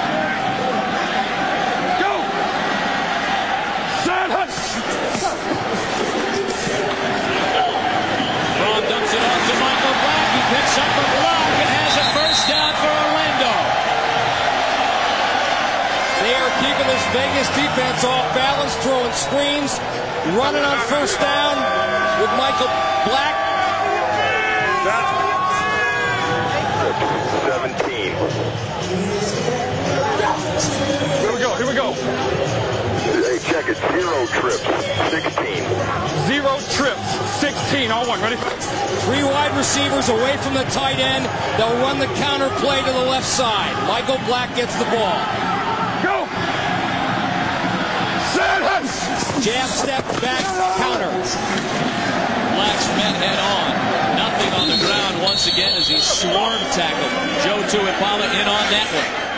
Go! 2.02 2.18
Side 4.02 4.26
hut! 4.34 4.50
Brohm 8.58 8.82
dumps 8.90 9.12
it 9.14 9.22
off 9.22 9.42
to 9.46 9.54
Michael 9.62 9.96
Black. 10.02 10.26
He 10.34 10.42
picks 10.50 10.74
up 10.82 10.90
the 10.98 11.06
block 11.14 11.46
and 11.62 11.70
has 11.78 11.94
a 11.94 12.06
first 12.10 12.42
down 12.50 12.74
for 12.74 12.90
Orlando. 12.90 13.54
They 16.26 16.34
are 16.34 16.50
keeping 16.58 16.90
this 16.90 17.06
Vegas 17.14 17.46
defense 17.54 18.02
off 18.02 18.26
balance, 18.34 18.74
throwing 18.82 19.14
screens, 19.14 19.78
running 20.36 20.62
on 20.62 20.76
first 20.88 21.18
down 21.20 21.56
with 22.20 22.30
Michael 22.36 22.68
Black. 23.08 23.36
17. 27.46 28.14
Here 31.20 31.32
we 31.32 31.38
go, 31.40 31.54
here 31.56 31.66
we 31.66 31.74
go. 31.74 31.92
Hey, 31.92 33.38
check 33.48 33.68
it. 33.68 33.76
Zero 33.76 34.26
trips, 34.26 34.60
16. 35.10 35.64
Zero 36.26 36.58
trips, 36.70 37.20
16 37.40 37.90
All 37.90 38.06
one. 38.06 38.20
Ready? 38.20 38.36
Three 39.06 39.24
wide 39.24 39.56
receivers 39.56 40.08
away 40.10 40.36
from 40.38 40.54
the 40.54 40.64
tight 40.64 40.98
end. 40.98 41.24
They'll 41.58 41.80
run 41.82 41.98
the 41.98 42.06
counter 42.20 42.50
play 42.60 42.80
to 42.80 42.92
the 42.92 43.06
left 43.06 43.26
side. 43.26 43.74
Michael 43.88 44.18
Black 44.26 44.54
gets 44.54 44.76
the 44.76 44.84
ball. 44.84 45.49
Jab 49.38 49.68
step 49.70 50.04
back 50.20 50.42
counter. 50.76 51.08
Black's 51.08 52.88
men 52.98 53.14
head 53.22 53.38
on. 53.38 53.70
Nothing 54.18 54.52
on 54.58 54.66
the 54.68 54.76
ground 54.84 55.22
once 55.22 55.46
again 55.46 55.76
as 55.76 55.88
he 55.88 55.98
swarm 55.98 56.58
tackled. 56.74 57.12
Joe 57.46 57.62
Tuipala 57.70 58.26
in 58.26 58.46
on 58.48 58.66
that 58.74 58.88
one. 58.92 59.30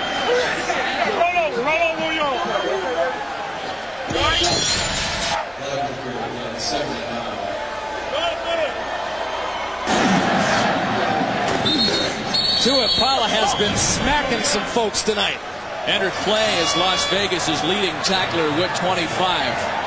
Tuipala 12.62 13.26
has 13.26 13.54
been 13.56 13.76
smacking 13.76 14.42
some 14.42 14.64
folks 14.66 15.02
tonight. 15.02 15.38
Entered 15.86 16.12
play 16.22 16.58
as 16.62 16.76
Las 16.76 17.04
Vegas' 17.10 17.62
leading 17.64 17.94
tackler 18.04 18.48
with 18.56 18.70
25. 18.78 19.81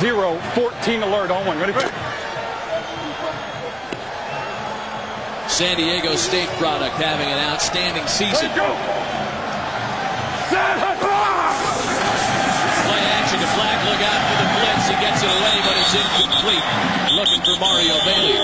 Zero, 0.00 0.38
14 0.54 1.02
alert 1.02 1.30
on 1.30 1.46
one. 1.46 1.58
Ready? 1.58 1.72
San 5.48 5.76
Diego 5.76 6.16
State 6.16 6.48
product 6.56 6.96
having 6.96 7.28
an 7.28 7.38
outstanding 7.38 8.06
season. 8.06 8.48
Play 8.48 8.64
action 13.20 13.38
to 13.38 13.48
Black. 13.52 13.78
Look 13.84 14.00
out 14.00 14.22
for 14.32 14.36
the 14.40 14.48
blitz. 14.56 14.88
He 14.88 14.96
gets 14.96 15.20
it 15.22 15.28
away, 15.28 15.56
but 15.60 15.76
it's 15.76 15.92
incomplete. 15.92 16.64
Looking 17.12 17.42
for 17.44 17.60
Mario 17.60 18.00
Bailey. 18.08 18.40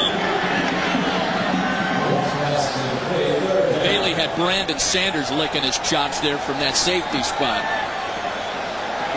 Bailey 3.83 4.12
had 4.12 4.35
Brandon 4.37 4.79
Sanders 4.79 5.31
licking 5.31 5.62
his 5.62 5.79
chops 5.79 6.20
there 6.20 6.39
from 6.39 6.59
that 6.61 6.77
safety 6.77 7.23
spot. 7.23 7.88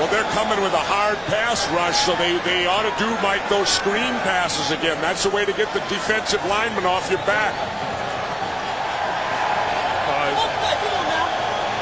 Well, 0.01 0.09
they're 0.09 0.33
coming 0.33 0.57
with 0.65 0.73
a 0.73 0.81
hard 0.81 1.13
pass 1.29 1.61
rush, 1.77 1.93
so 2.09 2.17
they, 2.17 2.33
they 2.41 2.65
ought 2.65 2.89
to 2.89 2.95
do, 2.97 3.05
Mike, 3.21 3.45
those 3.53 3.69
screen 3.69 4.17
passes 4.25 4.73
again. 4.73 4.97
That's 4.97 5.21
the 5.21 5.29
way 5.29 5.45
to 5.45 5.53
get 5.53 5.69
the 5.77 5.83
defensive 5.93 6.41
lineman 6.49 6.89
off 6.89 7.05
your 7.13 7.21
back. 7.29 7.53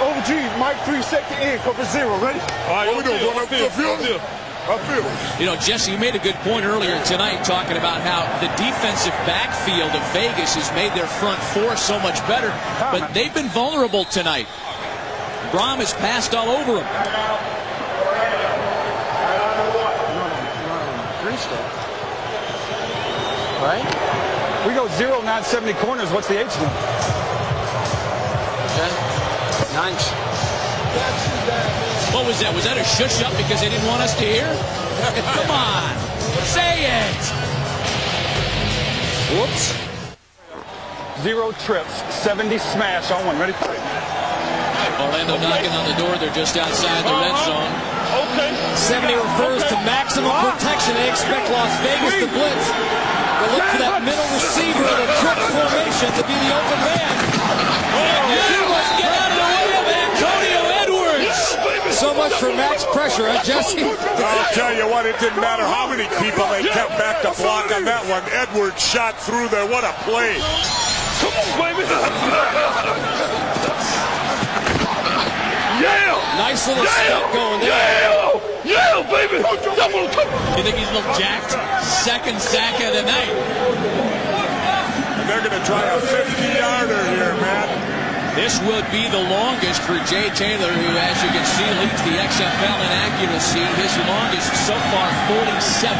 Over 0.04 0.20
oh, 0.20 0.28
G, 0.28 0.36
Mike 0.60 0.76
3 0.84 1.00
second 1.00 1.40
in, 1.48 1.60
cover 1.64 1.84
zero. 1.88 2.12
Ready? 2.20 2.44
All 2.68 2.76
right, 2.76 2.92
what 2.92 2.98
we 3.00 3.04
doing? 3.08 3.24
Going 3.24 3.40
up 3.40 3.48
the 3.48 3.72
field? 3.72 4.20
Upfield. 4.68 5.40
You 5.40 5.46
know, 5.48 5.56
Jesse, 5.56 5.92
you 5.92 5.98
made 5.98 6.16
a 6.16 6.20
good 6.20 6.36
point 6.44 6.66
earlier 6.66 7.02
tonight 7.08 7.48
talking 7.48 7.78
about 7.78 8.04
how 8.04 8.28
the 8.44 8.52
defensive 8.60 9.16
backfield 9.24 9.96
of 9.96 10.04
Vegas 10.12 10.60
has 10.60 10.68
made 10.76 10.92
their 10.92 11.08
front 11.08 11.40
four 11.56 11.78
so 11.78 11.98
much 12.00 12.20
better, 12.28 12.52
but 12.92 13.14
they've 13.14 13.34
been 13.34 13.48
vulnerable 13.48 14.04
tonight. 14.04 14.48
Brohm 15.56 15.80
has 15.80 15.94
passed 15.94 16.36
all 16.36 16.50
over 16.50 16.84
them. 16.84 17.59
Right? 23.62 23.86
We 24.68 24.74
go 24.74 24.88
zero, 24.98 25.22
not 25.22 25.46
70 25.46 25.74
corners. 25.80 26.12
What's 26.12 26.28
the 26.28 26.40
H 26.40 26.54
then? 26.56 26.70
Nine. 29.74 29.94
What 32.12 32.26
was 32.26 32.40
that? 32.42 32.52
Was 32.56 32.66
that 32.66 32.78
a 32.78 32.84
shush 32.84 33.22
up 33.22 33.32
because 33.38 33.62
they 33.62 33.70
didn't 33.70 33.88
want 33.88 34.02
us 34.02 34.18
to 34.18 34.26
hear? 34.26 34.48
Come 35.38 35.52
on, 35.52 35.94
say 36.44 36.90
it. 36.90 37.22
Whoops. 39.38 39.78
Zero 41.22 41.52
trips, 41.64 41.92
70 42.16 42.58
smash 42.58 43.12
on 43.12 43.26
one. 43.26 43.38
Ready? 43.38 43.54
Orlando 45.00 45.38
knocking 45.38 45.72
on 45.72 45.88
the 45.88 45.96
door. 45.96 46.16
They're 46.18 46.34
just 46.34 46.58
outside 46.58 47.04
the 47.04 47.12
red 47.12 47.32
uh-huh. 47.32 47.46
zone. 47.46 47.99
Okay. 48.10 48.50
70 48.74 49.14
refers 49.14 49.62
to 49.70 49.76
maximum 49.86 50.34
protection. 50.34 50.98
They 50.98 51.10
expect 51.14 51.46
Las 51.54 51.70
Vegas 51.86 52.26
to 52.26 52.28
blitz. 52.34 52.66
They 52.74 53.50
look 53.54 53.70
for 53.70 53.82
that 53.86 54.02
middle 54.02 54.30
receiver 54.34 54.82
in 54.82 55.00
a 55.06 55.10
trick 55.22 55.40
formation 55.54 56.10
to 56.18 56.24
be 56.26 56.34
the 56.34 56.52
open 56.58 56.80
man. 56.90 57.14
Oh, 57.94 58.34
you 58.34 58.66
must 58.66 58.92
get 58.98 59.14
out 59.14 59.30
of 59.30 59.38
the 59.38 59.46
way 59.46 59.66
of 59.78 59.86
Antonio 59.94 60.62
Edwards. 60.90 61.38
So 61.94 62.14
much 62.18 62.34
for 62.34 62.50
max 62.50 62.82
pressure, 62.90 63.30
huh, 63.30 63.44
Jesse? 63.46 63.86
I'll 63.86 64.54
tell 64.58 64.74
you 64.74 64.90
what, 64.90 65.06
it 65.06 65.20
didn't 65.20 65.42
matter 65.42 65.64
how 65.64 65.86
many 65.86 66.10
people 66.18 66.50
they 66.50 66.64
kept 66.66 66.98
back 66.98 67.22
to 67.22 67.32
block 67.38 67.70
on 67.72 67.86
that 67.86 68.02
one. 68.10 68.26
Edwards 68.34 68.82
shot 68.82 69.16
through 69.22 69.50
there. 69.50 69.70
What 69.70 69.84
a 69.86 69.94
play. 70.02 70.42
Come 71.22 71.34
on, 71.38 71.50
baby. 71.62 73.46
Yeah. 75.80 76.38
Nice 76.38 76.68
little 76.68 76.84
Yeah. 76.84 76.92
step 76.92 77.34
going 77.34 77.60
there. 77.62 77.72
Yeah. 77.72 78.40
Yeah, 78.64 79.08
baby. 79.10 79.40
Double, 79.42 80.08
double. 80.12 80.58
You 80.58 80.64
think 80.64 80.76
he's 80.76 80.90
a 80.90 80.94
little 80.94 81.14
jacked? 81.16 81.56
Second 81.84 82.40
sack 82.42 82.76
of 82.84 82.94
the 82.94 83.04
night. 83.04 83.32
They're 85.28 85.40
going 85.46 85.56
to 85.56 85.66
try 85.66 85.84
a 85.86 86.00
50-yarder 86.02 87.02
here, 87.16 87.34
man. 87.40 87.68
This 88.36 88.60
would 88.68 88.86
be 88.92 89.08
the 89.10 89.20
longest 89.30 89.82
for 89.84 89.98
Jay 90.10 90.30
Taylor, 90.36 90.72
who, 90.72 90.90
as 90.98 91.18
you 91.24 91.30
can 91.30 91.46
see, 91.46 91.66
leads 91.82 92.02
the 92.04 92.16
XFL 92.20 92.78
in 92.84 92.92
accuracy. 93.08 93.64
His 93.80 93.94
longest 94.08 94.50
so 94.68 94.76
far, 94.92 95.08
47. 95.28 95.96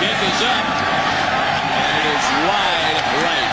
Kick 0.00 0.18
is 0.30 0.40
up. 0.44 0.66
And 1.76 1.92
it 1.96 2.06
is 2.16 2.26
wide 2.46 3.00
right. 3.24 3.52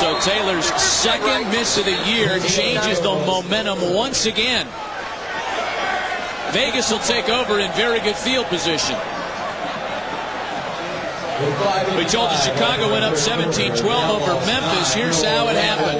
So 0.00 0.08
Taylor's 0.24 0.66
second 0.80 1.50
miss 1.50 1.78
of 1.78 1.84
the 1.84 1.98
year 2.06 2.38
changes 2.38 3.00
the 3.00 3.10
momentum 3.10 3.92
once 3.92 4.26
again. 4.26 4.68
Vegas 6.52 6.92
will 6.92 7.00
take 7.00 7.28
over 7.28 7.58
in 7.58 7.72
very 7.72 7.98
good 7.98 8.14
field 8.14 8.46
position. 8.46 8.94
We 11.96 12.04
told 12.04 12.30
you 12.30 12.38
Chicago 12.38 12.92
went 12.92 13.04
up 13.04 13.14
17-12 13.14 13.82
over 13.82 14.46
Memphis. 14.46 14.94
Here's 14.94 15.24
how 15.24 15.48
it 15.48 15.56
happened. 15.56 15.98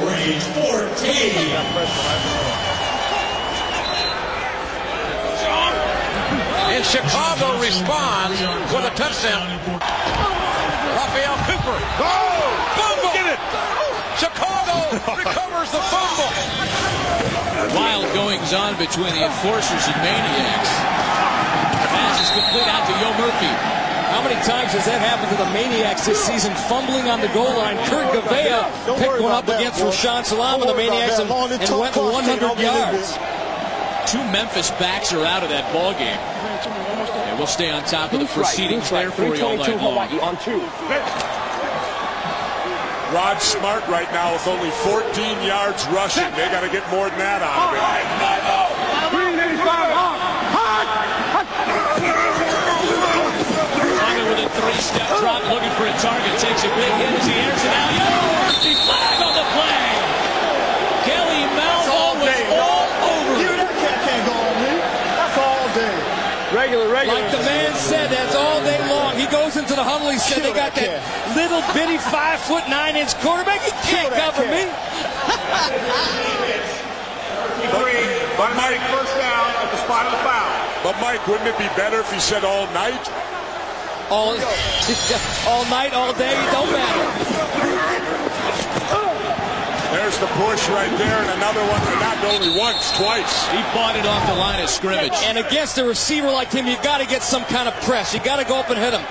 And 6.71 6.85
Chicago 6.85 7.61
responds 7.61 8.41
with 8.71 8.85
a 8.87 8.95
touchdown. 8.95 9.49
Raphael 10.95 11.37
Cooper. 11.51 11.79
Fumble. 12.79 13.13
Get 13.13 13.27
it. 13.35 13.92
Chicago 14.23 14.77
recovers 15.19 15.71
the 15.75 15.83
fumble. 15.91 16.31
Wild 17.75 18.07
goings 18.15 18.55
on 18.55 18.79
between 18.79 19.11
the 19.19 19.27
enforcers 19.27 19.83
and 19.91 19.99
maniacs. 19.99 20.71
Pass 21.91 22.23
is 22.23 22.31
complete 22.31 22.69
out 22.71 22.87
to 22.87 22.95
Yo 23.03 23.11
Murphy. 23.19 23.51
How 24.15 24.23
many 24.23 24.37
times 24.47 24.71
has 24.77 24.85
that 24.85 25.01
happened 25.01 25.33
to 25.33 25.39
the 25.41 25.49
Maniacs 25.57 26.05
this 26.05 26.21
season? 26.23 26.53
Fumbling 26.69 27.09
on 27.09 27.21
the 27.25 27.33
goal 27.33 27.49
line. 27.57 27.81
Kurt 27.89 28.13
Gouveia 28.13 28.69
picked 29.01 29.23
one 29.23 29.33
up 29.33 29.49
against 29.49 29.81
Rashaan 29.81 30.23
Salaam 30.23 30.61
and 30.61 30.69
the 30.71 30.77
Maniacs 30.77 31.19
and, 31.19 31.31
and 31.31 31.81
went 31.81 31.97
100 31.97 32.61
yards. 32.61 33.17
Two 34.13 34.23
Memphis 34.31 34.71
backs 34.77 35.15
are 35.15 35.25
out 35.25 35.43
of 35.43 35.49
that 35.49 35.65
ball 35.73 35.95
game. 35.97 36.21
And 37.33 37.39
we'll 37.39 37.47
stay 37.49 37.71
on 37.71 37.83
top 37.85 38.13
of 38.13 38.21
the 38.21 38.27
proceedings 38.27 38.91
there 38.91 39.11
for 39.11 39.35
you 39.35 39.43
all 39.43 39.57
night 39.57 39.81
long. 39.81 40.21
on 40.21 40.37
two. 40.45 40.61
Rod 43.13 43.41
Smart 43.43 43.87
right 43.89 44.11
now 44.13 44.33
with 44.33 44.47
only 44.49 44.71
14 44.71 45.43
yards 45.43 45.87
rushing. 45.89 46.25
They 46.33 46.49
got 46.49 46.61
to 46.61 46.71
get 46.71 46.89
more 46.91 47.09
than 47.11 47.19
that 47.19 47.43
out 47.43 47.69
of 47.69 47.77
him. 47.77 48.93
Simon 52.93 54.25
with 54.29 54.45
a 54.45 54.51
three-step 54.61 55.09
drop, 55.21 55.41
looking 55.49 55.73
for 55.81 55.89
a 55.89 55.95
target, 56.05 56.33
takes 56.37 56.63
a 56.65 56.71
big 56.77 56.93
hit 57.01 57.13
as 57.17 57.25
he 57.25 57.33
airs 57.33 57.63
it 57.65 57.73
out. 57.73 57.93
Murphy 58.53 58.75
flag 58.85 59.17
on 59.25 59.33
the 59.33 59.47
play. 59.57 59.87
Kelly 61.09 61.43
Malvo 61.57 62.21
was 62.21 62.41
all 62.53 62.87
over 63.09 63.33
You, 63.41 63.49
him. 63.49 63.65
that 63.65 63.75
cat 63.81 63.97
can't 64.05 64.25
go 64.29 64.35
on 64.37 64.57
me. 64.61 64.75
That's 65.17 65.39
all 65.41 65.67
day. 65.73 65.97
Regular, 66.53 66.89
regular. 66.93 67.17
Like 67.17 67.33
the 67.33 67.43
man 67.49 67.73
said, 67.75 68.11
that's 68.11 68.35
all 68.37 68.61
day 68.63 68.79
long. 68.93 69.17
He 69.17 69.27
goes 69.27 69.57
into 70.13 70.41
the 70.41 70.53
huddle. 70.53 70.53
He 70.53 70.53
said 70.53 70.53
they 70.53 70.53
got 70.53 70.75
that 70.77 71.01
little 71.37 71.63
bitty 71.73 71.99
five 71.99 72.39
foot 72.41 72.69
nine 72.69 72.97
inch 72.97 73.15
quarterback. 73.25 73.61
He 73.65 73.73
can't 73.89 74.13
that 74.13 74.37
cover 74.37 74.45
me. 74.49 74.69
But, 77.73 77.89
But 78.37 78.57
Mike, 78.57 78.81
first 78.93 79.15
down 79.17 79.49
at 79.57 79.71
the 79.73 79.81
spot 79.81 80.05
of 80.07 80.13
the 80.13 80.23
foul. 80.25 80.51
But 80.85 81.01
Mike, 81.01 81.25
wouldn't 81.27 81.49
it 81.49 81.57
be 81.59 81.69
better 81.77 82.01
if 82.01 82.13
he 82.13 82.21
said 82.21 82.45
all 82.45 82.67
night? 82.75 83.01
All, 84.11 84.37
all 85.49 85.65
night, 85.71 85.95
all 85.95 86.13
day, 86.13 86.37
it 86.37 86.53
don't 86.53 86.71
matter. 86.71 87.09
There's 89.93 90.19
the 90.19 90.27
push 90.27 90.69
right 90.71 90.91
there, 90.99 91.19
and 91.21 91.31
another 91.37 91.61
one, 91.61 91.81
not 92.01 92.17
only 92.25 92.59
once, 92.59 92.97
twice. 92.97 93.47
He 93.49 93.61
bought 93.77 93.95
it 93.95 94.07
off 94.07 94.27
the 94.27 94.35
line 94.35 94.63
of 94.63 94.69
scrimmage. 94.69 95.13
And 95.25 95.39
against 95.39 95.79
a 95.79 95.85
receiver 95.85 96.29
like 96.29 96.51
him, 96.51 96.67
you 96.67 96.77
got 96.83 96.99
to 96.99 97.07
get 97.07 97.23
some 97.23 97.45
kind 97.45 97.69
of 97.69 97.75
press. 97.83 98.13
You 98.15 98.21
got 98.21 98.37
to 98.37 98.45
go 98.45 98.59
up 98.59 98.71
and 98.71 98.79
hit 98.79 98.95
him. 98.95 99.05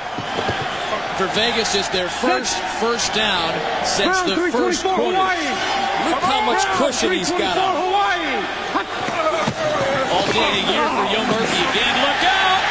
For 1.21 1.29
Vegas, 1.37 1.77
is 1.77 1.87
their 1.93 2.09
first 2.09 2.57
first 2.81 3.13
down 3.13 3.53
since 3.85 4.25
the 4.25 4.49
first 4.49 4.81
quarter. 4.81 5.21
Look 5.21 6.17
how 6.25 6.41
much 6.49 6.65
cushion 6.81 7.13
he's 7.13 7.29
got 7.29 7.61
on. 7.61 7.77
All 10.09 10.25
day 10.33 10.49
a 10.49 10.65
year 10.65 10.81
for 10.81 11.05
Yo 11.13 11.21
Murphy 11.29 11.61
again. 11.61 11.93
Look 12.01 12.21
out! 12.25 12.61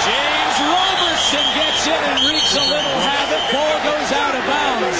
James 0.00 0.56
Robertson 0.64 1.44
gets 1.60 1.84
it 1.92 2.00
and 2.08 2.24
wreaks 2.24 2.56
a 2.56 2.64
little 2.64 2.96
havoc. 3.04 3.44
Ball 3.52 3.76
goes 3.84 4.10
out 4.16 4.32
of 4.40 4.44
bounds. 4.48 4.96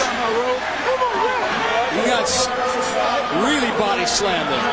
He 1.97 2.05
got 2.05 2.29
really 3.49 3.73
body 3.81 4.05
slammed 4.05 4.53
there. 4.53 4.69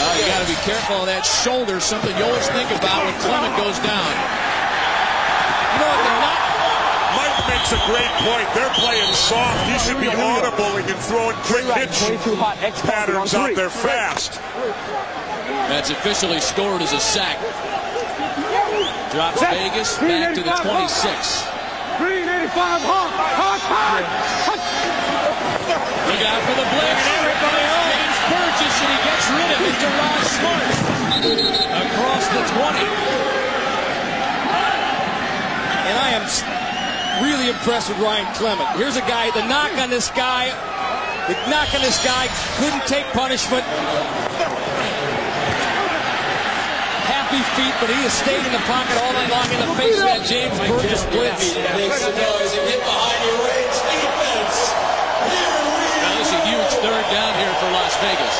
Oh, 0.00 0.16
you 0.16 0.24
got 0.32 0.40
to 0.40 0.48
be 0.48 0.56
careful 0.64 1.04
of 1.04 1.06
that 1.12 1.26
shoulder. 1.26 1.78
Something 1.78 2.16
you 2.16 2.24
always 2.24 2.48
think 2.56 2.70
about 2.72 3.04
when 3.04 3.12
Clement 3.20 3.54
goes 3.60 3.78
down. 3.80 4.47
You 5.78 5.84
know 5.84 5.94
what? 5.94 6.02
They're. 6.02 6.18
Mike 7.14 7.38
makes 7.46 7.70
a 7.70 7.78
great 7.86 8.10
point. 8.26 8.46
They're 8.52 8.74
playing 8.74 9.12
soft. 9.14 9.62
He 9.70 9.78
should 9.78 10.00
be 10.00 10.10
audibling 10.10 10.90
and 10.90 10.98
throwing 11.06 11.36
quick 11.46 11.64
hitch 11.78 12.82
patterns 12.82 13.32
out 13.34 13.54
there 13.54 13.70
fast. 13.70 14.40
That's 15.70 15.90
officially 15.90 16.40
scored 16.40 16.82
as 16.82 16.92
a 16.92 17.00
sack. 17.00 17.38
Drops 19.12 19.40
Vegas 19.40 19.98
back 19.98 20.34
to 20.34 20.42
the 20.42 20.50
26. 20.50 21.46
Green 21.98 22.28
85 22.28 22.82
hot, 22.82 23.10
hot, 23.14 23.60
hot, 23.62 23.98
hot. 24.44 24.60
Look 26.10 26.22
out 26.26 26.42
for 26.42 26.54
the 26.58 26.66
blitz. 26.74 27.06
Everybody 27.22 27.64
on. 27.70 27.88
James 27.88 28.18
Burgess, 28.28 28.76
and 28.82 28.90
he 28.92 28.98
gets 29.06 29.26
rid 29.30 29.48
of 29.54 29.60
it 29.62 29.76
to 29.78 29.88
Rod 29.94 30.22
Smart. 30.26 30.66
Across 31.86 32.24
the 32.34 32.42
20. 33.22 33.27
And 35.88 35.96
I 35.96 36.12
am 36.12 36.24
really 37.24 37.48
impressed 37.48 37.88
with 37.88 37.96
Ryan 38.04 38.28
Clement. 38.36 38.68
Here's 38.76 39.00
a 39.00 39.06
guy, 39.08 39.32
the 39.32 39.40
knock 39.48 39.72
on 39.80 39.88
this 39.88 40.12
guy, 40.12 40.52
the 41.24 41.32
knock 41.48 41.72
on 41.72 41.80
this 41.80 41.96
guy 42.04 42.28
couldn't 42.60 42.84
take 42.84 43.08
punishment. 43.16 43.64
Happy 47.08 47.40
feet, 47.56 47.72
but 47.80 47.88
he 47.88 47.96
has 48.04 48.12
stayed 48.12 48.44
in 48.44 48.52
the 48.52 48.60
pocket 48.68 49.00
all 49.00 49.16
night 49.16 49.32
long 49.32 49.48
in 49.48 49.64
the 49.64 49.72
face 49.80 49.96
of 49.96 50.04
that 50.04 50.28
James 50.28 50.60
Burgess 50.68 51.08
blitz. 51.08 51.56
Makes 51.56 52.04
some 52.04 52.12
noise 52.12 52.52
and 52.52 52.68
get 52.68 52.84
behind 52.84 53.20
your 53.24 53.40
range 53.48 53.76
defense. 53.88 54.56
Now 56.04 56.12
this 56.20 56.28
is 56.28 56.36
a 56.36 56.42
huge 56.52 56.72
third 56.84 57.04
down 57.08 57.32
here 57.40 57.54
for 57.64 57.72
Las 57.72 57.96
Vegas. 58.04 58.36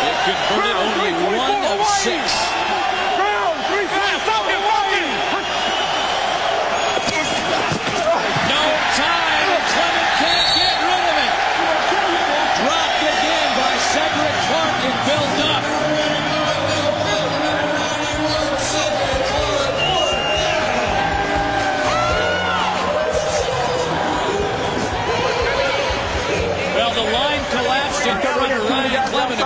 They've 0.00 0.24
converted 0.24 0.72
only 0.88 1.12
one 1.36 1.68
of 1.68 1.84
six. 2.00 2.59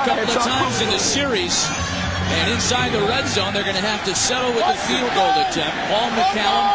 Couple 0.05 0.29
of 0.29 0.45
times 0.45 0.81
in 0.83 0.91
the 0.91 0.99
series. 0.99 1.65
And 2.37 2.53
inside 2.53 2.93
the 2.93 3.01
red 3.09 3.27
zone, 3.27 3.55
they're 3.55 3.65
going 3.65 3.81
to 3.81 3.89
have 3.89 4.05
to 4.05 4.15
settle 4.15 4.53
with 4.53 4.65
a 4.65 4.77
field 4.85 5.09
goal 5.17 5.33
attempt. 5.33 5.77
Paul 5.89 6.13
McCallum 6.13 6.69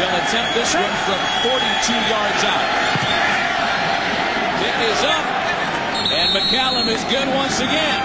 will 0.00 0.12
attempt 0.24 0.56
this 0.56 0.72
one 0.72 0.94
from 1.04 1.20
42 1.44 1.92
yards 2.08 2.42
out. 2.48 2.64
Kick 4.56 4.76
is 4.88 5.02
up, 5.04 5.26
and 6.16 6.28
McCallum 6.32 6.88
is 6.88 7.04
good 7.12 7.28
once 7.36 7.60
again. 7.60 8.00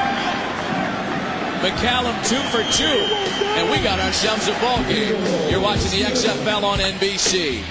McCallum 1.63 2.15
two 2.27 2.43
for 2.51 2.63
two, 2.75 2.99
and 3.55 3.71
we 3.71 3.79
got 3.79 3.99
ourselves 3.99 4.47
a 4.47 4.53
ball 4.59 4.83
game. 4.83 5.15
You're 5.49 5.61
watching 5.61 5.91
the 5.91 6.03
XFL 6.11 6.63
on 6.63 6.79
NBC. 6.79 7.63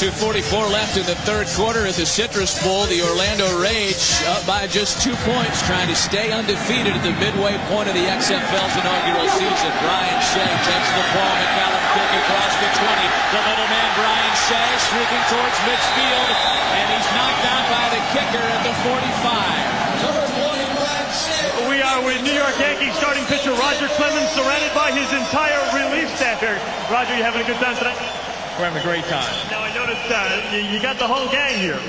2.44 0.00 0.72
left 0.72 0.96
in 0.96 1.04
the 1.04 1.12
third 1.28 1.44
quarter 1.60 1.84
at 1.84 1.92
the 1.92 2.08
Citrus 2.08 2.56
Bowl. 2.64 2.88
The 2.88 3.04
Orlando 3.04 3.44
Rage 3.60 4.00
up 4.32 4.40
by 4.48 4.64
just 4.64 5.04
two 5.04 5.12
points, 5.28 5.60
trying 5.68 5.92
to 5.92 5.94
stay 5.98 6.32
undefeated 6.32 6.96
at 6.96 7.04
the 7.04 7.12
midway 7.20 7.52
point 7.68 7.84
of 7.84 7.92
the 7.92 8.08
XFL's 8.08 8.80
inaugural 8.80 9.28
season. 9.36 9.68
Brian 9.84 10.20
Shay 10.24 10.48
takes 10.64 10.88
the 10.96 11.04
ball. 11.12 11.34
McCallum 11.44 11.84
kick 11.92 12.10
across 12.16 12.48
the 12.64 12.70
20. 12.80 12.80
The 12.80 13.44
little 13.44 13.68
man, 13.68 13.90
Brian 14.00 14.36
Shay, 14.48 14.70
streaking 14.88 15.20
towards 15.36 15.56
midfield, 15.68 16.32
and 16.32 16.86
he's 16.96 17.08
knocked 17.12 17.44
out 17.44 17.68
by 17.68 17.92
the 17.92 18.00
kicker 18.16 18.40
at 18.40 18.64
the 18.64 18.72
45. 18.88 21.68
We 21.68 21.84
are 21.84 22.00
with 22.08 22.24
New 22.24 22.32
York 22.32 22.56
Yankees 22.56 22.96
starting 22.96 23.28
pitcher 23.28 23.52
Roger 23.52 23.92
Clemens, 24.00 24.32
surrounded 24.32 24.72
by 24.72 24.96
his 24.96 25.12
entire 25.12 25.60
relief 25.76 26.08
staff 26.16 26.40
here. 26.40 26.56
Roger, 26.88 27.12
you 27.12 27.20
having 27.20 27.44
a 27.44 27.48
good 27.52 27.60
time 27.60 27.76
tonight? 27.76 28.29
We're 28.58 28.68
having 28.68 28.80
a 28.80 28.84
great 28.84 29.04
time. 29.04 29.30
Now 29.50 29.62
I 29.62 29.72
noticed 29.74 30.06
uh, 30.10 30.54
you, 30.54 30.62
you 30.62 30.82
got 30.82 30.98
the 30.98 31.06
whole 31.06 31.30
gang 31.30 31.58
here. 31.58 31.80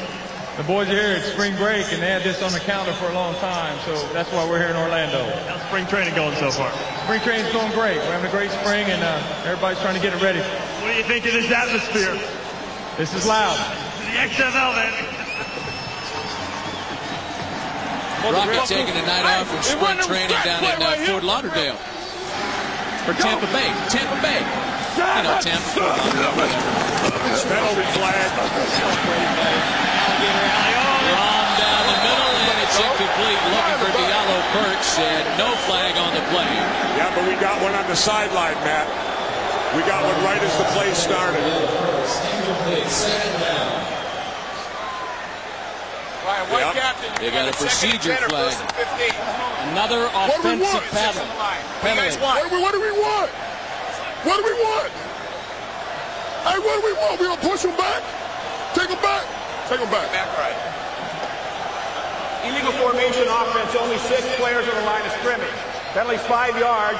The 0.58 0.64
boys 0.64 0.90
are 0.90 1.00
here 1.00 1.16
at 1.16 1.24
spring 1.24 1.56
break, 1.56 1.88
and 1.92 2.04
they 2.04 2.12
had 2.12 2.24
this 2.24 2.44
on 2.44 2.52
the 2.52 2.60
calendar 2.60 2.92
for 2.94 3.08
a 3.10 3.14
long 3.14 3.34
time, 3.40 3.80
so 3.88 3.96
that's 4.12 4.30
why 4.32 4.44
we're 4.44 4.60
here 4.60 4.68
in 4.68 4.76
Orlando. 4.76 5.24
How's 5.48 5.64
spring 5.72 5.88
training 5.88 6.14
going 6.14 6.36
so 6.36 6.52
far? 6.52 6.70
Spring 7.08 7.22
training's 7.22 7.52
going 7.56 7.72
great. 7.72 7.98
We're 7.98 8.12
having 8.12 8.28
a 8.28 8.36
great 8.36 8.52
spring, 8.52 8.86
and 8.92 9.02
uh, 9.02 9.48
everybody's 9.48 9.80
trying 9.80 9.96
to 9.96 10.02
get 10.04 10.14
it 10.14 10.22
ready. 10.22 10.40
What 10.84 10.92
do 10.92 10.98
you 11.00 11.08
think 11.08 11.26
of 11.26 11.34
this 11.34 11.50
atmosphere? 11.50 12.14
This 12.98 13.16
is 13.16 13.26
loud. 13.26 13.56
The 14.12 14.28
XFL, 14.28 14.76
man. 14.76 14.94
Rocket 18.30 18.68
taking 18.68 18.94
a 18.94 19.02
night 19.02 19.26
off 19.26 19.48
from 19.50 19.64
spring 19.64 19.98
training 20.06 20.38
down 20.44 20.64
in 20.64 20.84
uh, 20.84 20.96
Fort 21.08 21.24
Lauderdale. 21.24 21.80
For 23.08 23.14
Tampa 23.18 23.48
Bay. 23.50 23.72
Tampa 23.90 24.22
Bay. 24.22 24.71
You 24.98 25.24
know, 25.24 25.40
Tampa. 25.40 25.70
Fort 25.72 25.96
Penalty 27.48 27.88
flag. 27.96 28.32
Rom 31.12 31.48
down 31.58 31.84
the 31.88 32.00
middle, 32.04 32.34
and 32.52 32.58
it's 32.60 32.78
incomplete. 32.78 33.40
Looking 33.56 33.78
for 33.80 33.92
Diallo 33.96 34.38
Burks, 34.54 35.00
and 35.00 35.24
no 35.40 35.50
flag 35.68 35.96
on 35.98 36.14
the 36.14 36.22
play. 36.30 36.52
Yeah, 37.00 37.12
but 37.16 37.24
we 37.28 37.36
got 37.40 37.62
one 37.62 37.74
on 37.74 37.88
the 37.88 37.96
sideline, 37.96 38.56
Matt. 38.68 38.88
We 39.76 39.82
got 39.88 40.04
one 40.04 40.20
right 40.28 40.42
as 40.44 40.52
the 40.58 40.66
play 40.76 40.92
started. 40.94 41.40
Ryan, 46.26 46.46
what 46.52 46.76
captain? 46.76 47.12
They 47.20 47.32
got 47.32 47.48
a 47.50 47.56
procedure 47.58 48.16
flag. 48.16 48.56
Another 49.72 50.06
What 50.12 50.42
do 50.42 50.50
we 50.50 50.54
offensive 50.54 50.74
want? 50.74 50.92
pattern. 50.92 51.28
What 51.28 51.84
do 51.84 51.90
you 51.90 51.96
guys 51.96 52.18
want? 52.20 52.52
What 52.52 52.62
what 52.62 52.72
do 52.74 52.82
we 52.82 52.92
want? 52.92 53.32
What 54.24 54.38
do 54.38 54.44
we 54.46 54.54
want? 54.54 54.92
Hey, 56.46 56.58
what 56.62 56.74
do 56.78 56.86
we 56.86 56.94
want? 56.94 57.20
We 57.20 57.26
gonna 57.26 57.42
push 57.42 57.62
them 57.64 57.76
back? 57.78 58.04
Take 58.74 58.90
them 58.90 59.02
back? 59.02 59.26
Take 59.68 59.80
them 59.80 59.90
back. 59.90 60.12
Back 60.14 60.30
right. 60.38 60.58
Illegal 62.46 62.72
formation 62.82 63.26
offense, 63.28 63.76
only 63.82 63.98
six 64.10 64.22
players 64.38 64.68
on 64.68 64.76
the 64.76 64.86
line 64.86 65.06
of 65.06 65.12
scrimmage. 65.22 65.58
Penalties 65.94 66.22
five 66.26 66.58
yards. 66.58 67.00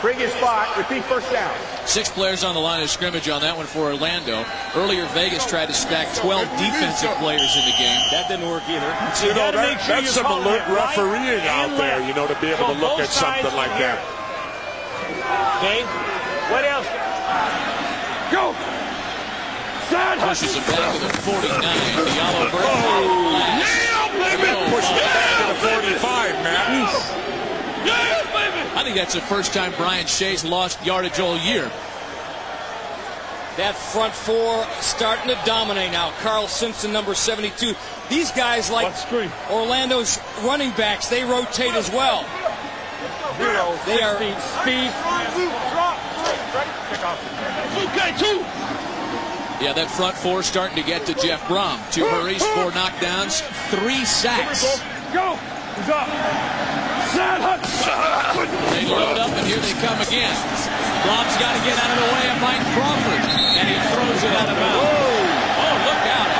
Previous 0.00 0.32
spot. 0.34 0.66
Repeat 0.76 1.04
first 1.04 1.30
down. 1.30 1.54
Six 1.86 2.08
players 2.08 2.42
on 2.42 2.54
the 2.54 2.60
line 2.60 2.82
of 2.82 2.90
scrimmage 2.90 3.28
on 3.28 3.40
that 3.42 3.56
one 3.56 3.66
for 3.66 3.92
Orlando. 3.92 4.44
Earlier, 4.74 5.06
Vegas 5.14 5.46
tried 5.46 5.66
to 5.66 5.74
stack 5.74 6.12
12 6.16 6.42
defensive 6.58 7.14
players 7.22 7.54
in 7.54 7.64
the 7.64 7.76
game. 7.78 8.00
That 8.10 8.26
didn't 8.28 8.48
work 8.50 8.64
either. 8.66 8.90
You 9.22 9.30
know, 9.30 9.54
gotta 9.54 9.56
that, 9.58 9.68
make 9.70 9.78
sure 9.78 9.94
that's 9.94 10.06
you 10.06 10.12
some 10.12 10.26
call 10.26 10.42
alert 10.42 10.58
that 10.66 10.74
right 10.74 10.96
refereeing 10.96 11.46
out 11.46 11.76
there, 11.78 12.02
you 12.02 12.14
know, 12.14 12.26
to 12.26 12.34
be 12.40 12.48
able 12.48 12.74
to 12.74 12.80
look 12.80 12.98
at 12.98 13.08
something 13.14 13.54
like 13.54 13.70
here. 13.78 13.94
that. 13.94 15.62
Okay. 15.62 16.21
What 16.52 16.64
else? 16.68 16.86
Go! 18.30 18.52
Pushes 20.28 20.54
him 20.54 20.62
back 20.64 20.92
to 20.94 21.00
the 21.00 21.08
49. 21.08 21.60
Diallo 21.60 22.50
Burke. 22.52 22.60
Oh, 22.60 23.40
yeah, 23.58 24.12
baby! 24.12 24.52
Push 24.70 24.84
it 24.84 25.00
back 25.00 25.40
to 25.40 25.46
the 25.48 25.58
45, 25.96 26.32
man. 26.44 26.88
Yeah, 27.86 28.22
baby! 28.32 28.60
I 28.76 28.84
think 28.84 28.96
that's 28.96 29.14
the 29.14 29.22
first 29.22 29.54
time 29.54 29.72
Brian 29.78 30.06
Shay's 30.06 30.44
lost 30.44 30.84
yardage 30.84 31.20
all 31.20 31.38
year. 31.38 31.70
That 33.56 33.74
front 33.74 34.12
four 34.14 34.66
starting 34.80 35.28
to 35.28 35.40
dominate 35.46 35.92
now. 35.92 36.10
Carl 36.20 36.48
Simpson, 36.48 36.92
number 36.92 37.14
72. 37.14 37.74
These 38.10 38.30
guys, 38.32 38.70
like 38.70 38.92
Orlando's 39.50 40.18
running 40.42 40.70
backs, 40.72 41.08
they 41.08 41.24
rotate 41.24 41.72
as 41.72 41.90
well. 41.90 42.26
Zero. 43.38 43.78
They 43.86 44.02
are 44.02 44.16
speed. 44.16 44.92
Okay, 44.92 45.26
two. 45.34 45.71
Yeah, 49.62 49.72
that 49.74 49.90
front 49.90 50.16
four 50.18 50.42
starting 50.42 50.74
to 50.74 50.82
get 50.82 51.06
to 51.06 51.14
Jeff 51.14 51.38
Brohm. 51.46 51.78
Two 51.94 52.02
hurries, 52.02 52.42
four 52.58 52.74
knockdowns, 52.74 53.42
three 53.70 54.04
sacks. 54.04 54.82
Go. 55.14 55.38
He's 55.78 55.88
up. 55.88 56.08
They 58.74 58.88
load 58.90 59.22
up, 59.22 59.30
and 59.30 59.46
here 59.46 59.62
they 59.62 59.76
come 59.78 60.00
again. 60.02 60.34
Brohm's 61.06 61.36
got 61.38 61.54
to 61.54 61.62
get 61.62 61.78
out 61.78 61.90
of 61.94 61.98
the 62.02 62.10
way 62.10 62.24
of 62.26 62.38
Mike 62.42 62.64
Crawford, 62.74 63.22
and 63.22 63.64
he 63.70 63.76
throws 63.94 64.20
it 64.26 64.34
out 64.34 64.48
of 64.50 64.56
bounds. 64.58 64.82
Oh, 64.82 65.76
look 65.86 66.04
out. 66.10 66.30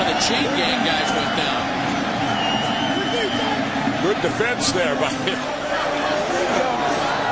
One 0.00 0.08
of 0.08 0.16
the 0.16 0.20
chain 0.24 0.48
gang 0.56 0.80
guys 0.86 1.12
went 1.12 1.32
down. 1.36 1.62
Good 4.00 4.22
defense 4.22 4.72
there 4.72 4.94
by 4.96 5.12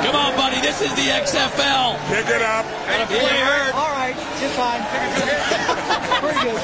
Come 0.06 0.14
on, 0.14 0.36
buddy. 0.36 0.60
This 0.60 0.80
is 0.80 0.94
the 0.94 1.02
XFL. 1.02 1.98
Pick 2.06 2.26
it 2.30 2.40
up. 2.40 2.64
Gotta 2.86 3.06
play 3.06 3.38
hurt. 3.42 3.74
All 3.74 3.90
right, 3.90 4.14
just 4.38 4.54
fine. 4.54 4.78
Pretty 6.22 6.40
good. 6.46 6.62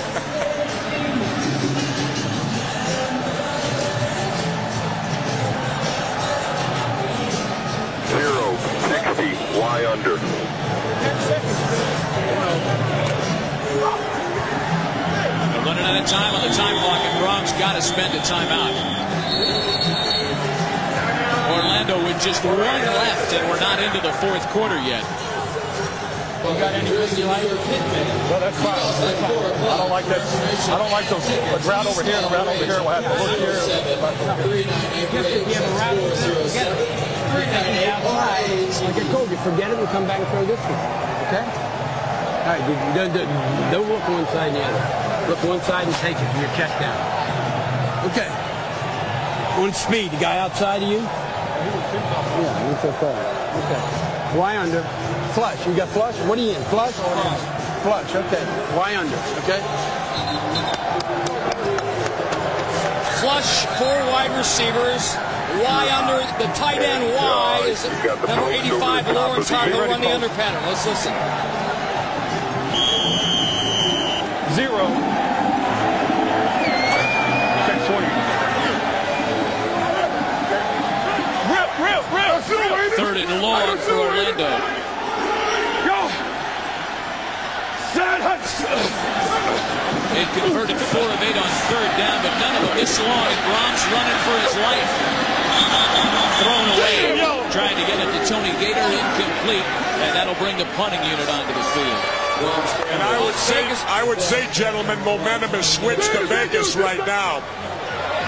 Zero, 8.14 8.54
60, 9.10 9.58
Y 9.58 9.86
under. 9.90 10.16
They're 15.50 15.64
running 15.66 15.84
out 15.84 16.00
of 16.00 16.06
time 16.06 16.34
on 16.36 16.48
the 16.48 16.54
time 16.54 16.78
clock, 16.78 17.02
and 17.02 17.18
Brohm's 17.18 17.52
got 17.58 17.74
to 17.74 17.82
spend 17.82 18.14
a 18.14 18.20
timeout. 18.20 19.21
Orlando 21.52 22.02
with 22.04 22.16
just 22.22 22.44
one 22.44 22.58
left, 22.58 23.32
and 23.34 23.48
we're 23.48 23.60
not 23.60 23.78
into 23.82 24.00
the 24.00 24.12
fourth 24.24 24.42
quarter 24.50 24.80
yet. 24.82 25.04
You 26.42 26.58
got 26.58 26.74
anything 26.74 27.18
you 27.18 27.26
like? 27.26 27.44
Well, 27.44 28.40
that's 28.40 28.56
fine. 28.58 28.74
That's 28.74 29.20
fine. 29.20 29.70
I 29.70 29.76
don't 29.78 29.90
like 29.90 30.06
that. 30.06 30.22
I 30.68 30.78
don't 30.78 30.90
like 30.90 31.08
those. 31.08 31.22
A 31.28 31.58
route 31.68 31.86
over 31.86 32.02
here 32.02 32.16
and 32.16 32.26
a 32.26 32.28
route 32.34 32.48
over 32.48 32.64
here. 32.64 32.80
We'll 32.82 32.90
have 32.98 33.04
to 33.06 33.14
look 33.22 33.38
here. 33.38 34.62
Like 38.82 38.96
I 38.96 39.04
told 39.12 39.30
you, 39.30 39.36
forget 39.38 39.70
it 39.70 39.78
and 39.78 39.88
come 39.88 40.06
back 40.06 40.18
and 40.18 40.28
throw 40.28 40.44
this 40.44 40.58
one. 40.66 40.80
Okay? 41.30 41.44
All 41.46 42.48
right, 42.50 42.62
you- 42.66 42.74
you 42.74 42.94
don't, 42.98 43.12
don't- 43.14 43.70
don't 43.70 43.88
look 43.88 44.02
one 44.08 44.26
side 44.34 44.48
and 44.50 44.56
the 44.56 44.64
other. 44.64 45.30
Look 45.30 45.44
one 45.44 45.60
side 45.62 45.86
and 45.86 45.94
take 46.02 46.16
it 46.18 46.26
from 46.32 46.40
your 46.42 46.50
chest 46.58 46.74
down. 46.82 46.98
Okay. 48.10 48.28
On 49.62 49.72
speed, 49.72 50.10
the 50.10 50.16
guy 50.18 50.38
outside 50.38 50.82
of 50.82 50.88
you? 50.88 50.98
Yeah, 52.40 52.72
that's 52.72 52.84
okay. 52.84 53.12
Okay. 53.12 54.38
Why 54.38 54.56
under? 54.56 54.82
Flush. 55.34 55.66
You 55.66 55.76
got 55.76 55.88
flush? 55.88 56.16
What 56.24 56.38
are 56.38 56.42
you 56.42 56.52
in? 56.52 56.62
Flush? 56.64 56.94
Flush, 57.82 58.14
okay. 58.14 58.44
Why 58.72 58.96
under? 58.96 59.16
Okay? 59.44 59.60
Flush, 63.20 63.66
four 63.76 63.98
wide 64.10 64.32
receivers. 64.36 65.14
Y 65.60 65.84
under 65.92 66.24
the 66.42 66.50
tight 66.54 66.80
end 66.80 67.04
Y 67.14 67.66
is 67.66 67.84
number 68.26 68.50
85, 68.50 69.12
Lawrence 69.12 69.50
Hart. 69.50 69.68
He'll 69.68 69.80
run 69.80 70.00
the 70.00 70.08
under 70.08 70.28
pattern. 70.30 70.62
Let's 70.64 70.86
listen. 70.86 71.12
Rip. 83.42 83.58
Third 83.58 83.74
and 83.74 83.74
long 83.74 83.78
for 83.78 83.98
Orlando. 83.98 84.50
Go. 85.82 85.98
Sad 87.90 88.22
It 90.14 90.28
converted 90.38 90.78
four 90.78 91.02
of 91.02 91.20
eight 91.22 91.34
on 91.34 91.50
third 91.66 91.90
down, 91.98 92.22
but 92.22 92.32
none 92.38 92.54
of 92.54 92.62
them 92.68 92.76
this 92.78 92.98
long, 93.00 93.26
and 93.26 93.42
Brohm's 93.42 93.84
running 93.90 94.18
for 94.22 94.36
his 94.46 94.54
life. 94.62 94.90
Thrown 96.42 96.66
away, 96.78 97.18
trying 97.50 97.76
to 97.76 97.86
get 97.86 97.98
it 97.98 98.10
to 98.14 98.20
Tony 98.30 98.50
Gator, 98.62 98.82
incomplete, 98.82 99.66
and 100.02 100.14
that'll 100.14 100.38
bring 100.38 100.56
the 100.58 100.66
punting 100.78 101.02
unit 101.02 101.28
onto 101.28 101.52
the 101.52 101.66
field. 101.74 102.02
And 102.42 103.02
I 103.02 103.22
would 103.24 103.34
say, 103.34 103.62
I 103.86 104.04
would 104.04 104.20
say, 104.20 104.48
gentlemen, 104.52 104.98
momentum 105.04 105.50
has 105.50 105.68
switched 105.68 106.10
to 106.12 106.26
Vegas 106.26 106.76
right 106.76 106.98
now. 107.06 107.42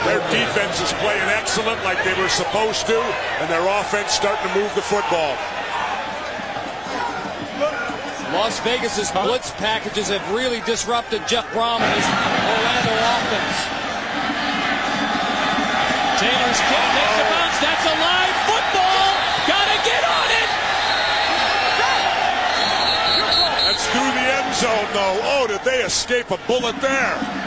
Their 0.05 0.21
defense 0.29 0.81
is 0.83 0.93
playing 1.01 1.29
excellent 1.33 1.83
like 1.83 2.05
they 2.05 2.13
were 2.21 2.29
supposed 2.29 2.87
to, 2.87 3.01
and 3.41 3.49
their 3.49 3.65
offense 3.81 4.13
starting 4.13 4.47
to 4.53 4.59
move 4.59 4.75
the 4.75 4.83
football. 4.83 5.33
Las 8.37 8.61
Vegas's 8.61 9.11
blitz 9.13 9.51
packages 9.53 10.09
have 10.09 10.21
really 10.31 10.61
disrupted 10.69 11.27
Jeff 11.27 11.47
Brohm 11.57 11.81
and 11.81 11.95
his 11.97 12.05
Orlando 12.05 12.95
offense. 13.17 13.57
Taylor's 16.21 16.61
kick 16.69 16.85
takes 16.93 17.17
a 17.17 17.27
bounce. 17.31 17.59
That's 17.65 17.87
a 17.89 17.97
live 17.97 18.37
football. 18.45 19.09
Gotta 19.49 19.79
get 19.89 20.03
on 20.05 20.29
it. 20.37 20.51
That's 23.73 23.87
through 23.89 24.13
the 24.13 24.27
end 24.37 24.53
zone, 24.55 24.89
though. 24.93 25.17
Oh, 25.23 25.47
did 25.49 25.63
they 25.65 25.81
escape 25.81 26.31
a 26.31 26.39
bullet 26.47 26.79
there? 26.81 27.44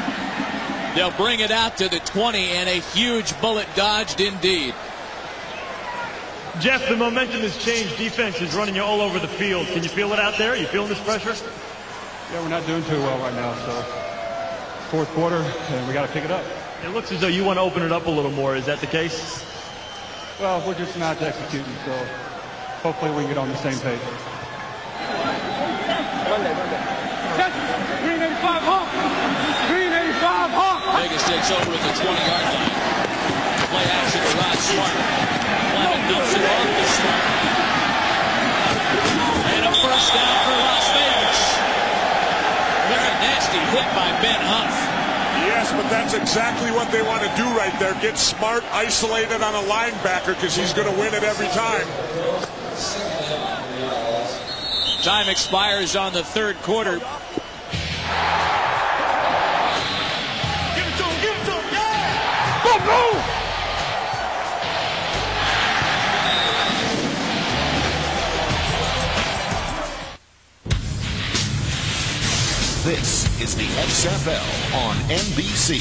They'll 0.98 1.12
bring 1.12 1.42
it 1.42 1.52
out 1.52 1.78
to 1.78 1.88
the 1.90 2.00
20, 2.00 2.40
and 2.58 2.68
a 2.68 2.80
huge 2.80 3.40
bullet 3.40 3.68
dodged 3.76 4.20
indeed. 4.20 4.74
Jeff, 6.60 6.90
the 6.90 6.96
momentum 6.98 7.42
has 7.42 7.56
changed. 7.64 7.96
Defense 8.00 8.42
is 8.42 8.56
running 8.56 8.74
you 8.74 8.82
all 8.82 9.00
over 9.02 9.20
the 9.20 9.28
field. 9.28 9.68
Can 9.68 9.84
you 9.84 9.90
feel 9.90 10.12
it 10.14 10.20
out 10.20 10.40
there? 10.40 10.54
Are 10.54 10.56
you 10.56 10.66
feeling 10.66 10.90
this 10.90 11.00
pressure? 11.04 11.36
Yeah, 12.34 12.42
we're 12.42 12.50
not 12.50 12.66
doing 12.66 12.84
too 12.86 12.98
well 12.98 13.20
right 13.20 13.34
now, 13.36 13.54
so 13.64 13.80
fourth 14.90 15.08
quarter, 15.10 15.36
and 15.38 15.88
we 15.88 15.94
got 15.94 16.08
to 16.08 16.12
pick 16.12 16.24
it 16.24 16.32
up. 16.32 16.44
It 16.84 16.90
looks 16.90 17.12
as 17.12 17.22
though 17.22 17.28
you 17.28 17.44
want 17.44 17.58
to 17.58 17.62
open 17.62 17.84
it 17.84 17.92
up 17.92 18.08
a 18.08 18.10
little 18.10 18.32
more. 18.32 18.56
Is 18.56 18.66
that 18.66 18.80
the 18.80 18.88
case? 18.88 19.46
Well, 20.40 20.68
we're 20.68 20.74
just 20.74 20.98
not 20.98 21.22
executing, 21.22 21.76
so 21.86 21.94
hopefully 22.82 23.12
we 23.12 23.18
can 23.18 23.28
get 23.28 23.38
on 23.38 23.50
the 23.50 23.58
same 23.58 23.78
page. 23.82 24.02
Green 28.02 28.22
85 28.22 28.62
hawk. 28.64 28.90
Green 29.70 29.94
85 29.94 30.50
hawk. 30.52 30.97
Vegas 31.08 31.24
takes 31.24 31.52
over 31.52 31.72
at 31.72 31.80
the 31.88 31.94
20-yard 32.04 32.48
line. 32.52 32.76
Play 33.72 33.88
action 33.96 34.20
to 34.20 34.32
Rod 34.44 34.60
Smart. 34.60 34.92
Clement 34.92 36.04
dumps 36.12 36.36
it 36.36 36.44
off 36.44 36.68
to 36.68 36.84
Smart. 37.00 37.24
And 39.56 39.64
a 39.64 39.74
first 39.88 40.12
down 40.12 40.36
for 40.44 40.58
Las 40.68 40.88
Vegas. 40.92 41.40
Very 42.92 43.14
nasty 43.24 43.62
hit 43.72 43.88
by 43.96 44.12
Ben 44.20 44.42
Huff. 44.52 44.76
Yes, 45.48 45.72
but 45.72 45.88
that's 45.90 46.14
exactly 46.14 46.72
what 46.72 46.92
they 46.92 47.02
want 47.02 47.24
to 47.24 47.32
do 47.38 47.48
right 47.56 47.72
there. 47.80 47.94
Get 48.02 48.18
smart, 48.18 48.66
isolated 48.74 49.42
on 49.42 49.56
a 49.56 49.66
linebacker 49.70 50.36
because 50.36 50.58
he's 50.58 50.74
going 50.74 50.94
to 50.94 51.00
win 51.00 51.14
it 51.14 51.24
every 51.24 51.48
time. 51.56 51.88
Time 55.04 55.30
expires 55.30 55.96
on 55.96 56.12
the 56.12 56.24
third 56.24 56.58
quarter. 56.64 57.00
This 72.88 73.42
is 73.42 73.54
the 73.54 73.66
XFL 73.66 74.74
on 74.74 74.96
NBC. 75.10 75.78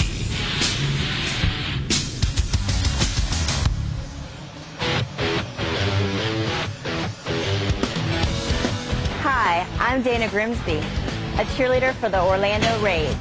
Hi, 9.22 9.64
I'm 9.78 10.02
Dana 10.02 10.28
Grimsby, 10.30 10.78
a 10.78 11.44
cheerleader 11.54 11.94
for 11.94 12.08
the 12.08 12.20
Orlando 12.20 12.76
Rage. 12.82 13.16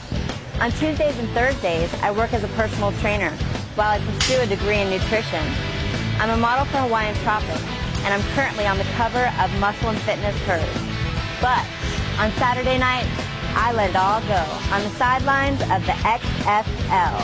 On 0.62 0.72
Tuesdays 0.72 1.20
and 1.20 1.30
Thursdays, 1.30 1.94
I 2.02 2.10
work 2.10 2.34
as 2.34 2.44
a 2.44 2.48
personal 2.58 2.92
trainer 2.94 3.30
while 3.76 4.02
I 4.02 4.04
pursue 4.04 4.42
a 4.42 4.48
degree 4.48 4.80
in 4.80 4.90
nutrition. 4.90 5.46
I'm 6.18 6.32
a 6.32 6.38
model 6.38 6.66
for 6.66 6.80
Hawaiian 6.80 7.16
Tropic, 7.18 7.62
and 8.04 8.12
I'm 8.12 8.24
currently 8.34 8.66
on 8.66 8.80
the 8.80 8.88
cover 8.96 9.32
of 9.40 9.60
Muscle 9.60 9.90
and 9.90 10.00
Fitness 10.00 10.36
Curves. 10.48 10.66
But 11.40 11.64
on 12.18 12.32
Saturday 12.40 12.80
night, 12.80 13.06
I 13.56 13.72
let 13.72 13.92
it 13.92 13.96
all 13.96 14.20
go 14.28 14.44
on 14.76 14.84
the 14.84 14.90
sidelines 15.00 15.62
of 15.64 15.80
the 15.88 15.96
XFL. 16.04 17.16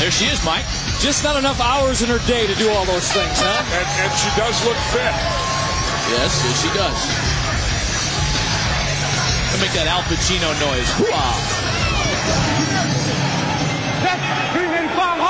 There 0.00 0.10
she 0.10 0.26
is, 0.26 0.44
Mike. 0.44 0.64
Just 1.00 1.24
not 1.24 1.36
enough 1.36 1.60
hours 1.60 2.02
in 2.02 2.08
her 2.08 2.20
day 2.26 2.46
to 2.46 2.54
do 2.56 2.68
all 2.70 2.84
those 2.84 3.12
things, 3.12 3.36
huh? 3.36 3.60
And, 3.76 3.88
and 4.00 4.12
she 4.16 4.28
does 4.40 4.56
look 4.64 4.76
fit. 4.92 5.12
Yes, 6.12 6.32
yes, 6.44 6.56
she 6.64 6.70
does. 6.72 6.98
I'll 9.52 9.60
make 9.60 9.72
that 9.72 9.88
Al 9.88 10.04
Pacino 10.08 10.52
noise. 10.60 10.88
Wow. 11.00 11.56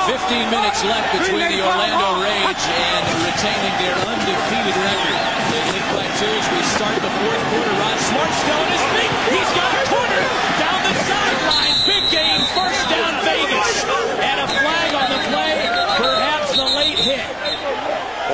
15 0.07 0.51
minutes 0.51 0.83
left 0.83 1.11
between 1.19 1.47
the 1.51 1.59
Orlando 1.59 2.23
Rage 2.23 2.63
and 2.63 3.03
retaining 3.27 3.75
their 3.83 4.06
undefeated 4.27 4.75
record. 4.75 5.17
They 5.55 5.63
lead 5.71 5.87
by 5.95 6.07
two 6.19 6.27
as 6.27 6.47
we 6.51 6.59
start 6.75 6.95
the 6.99 7.13
fourth 7.23 7.43
quarter. 7.47 7.73
Rod 7.79 7.99
Smart 8.11 8.31
still 8.35 8.59
on 8.59 8.69
his 8.75 8.85
feet. 8.91 9.13
He's 9.31 9.51
got 9.55 9.71
a 9.71 9.83
corner 9.87 10.23
down 10.59 10.79
the 10.83 10.93
sideline. 11.07 11.75
Big 11.87 12.03
game, 12.11 12.41
first 12.51 12.83
down 12.91 13.23
Vegas. 13.23 13.87
And 14.19 14.37
a 14.43 14.47
flag 14.51 14.89
on 14.99 15.07
the 15.15 15.21
play, 15.31 15.55
perhaps 15.95 16.51
the 16.59 16.67
late 16.75 16.99
hit. 16.99 17.23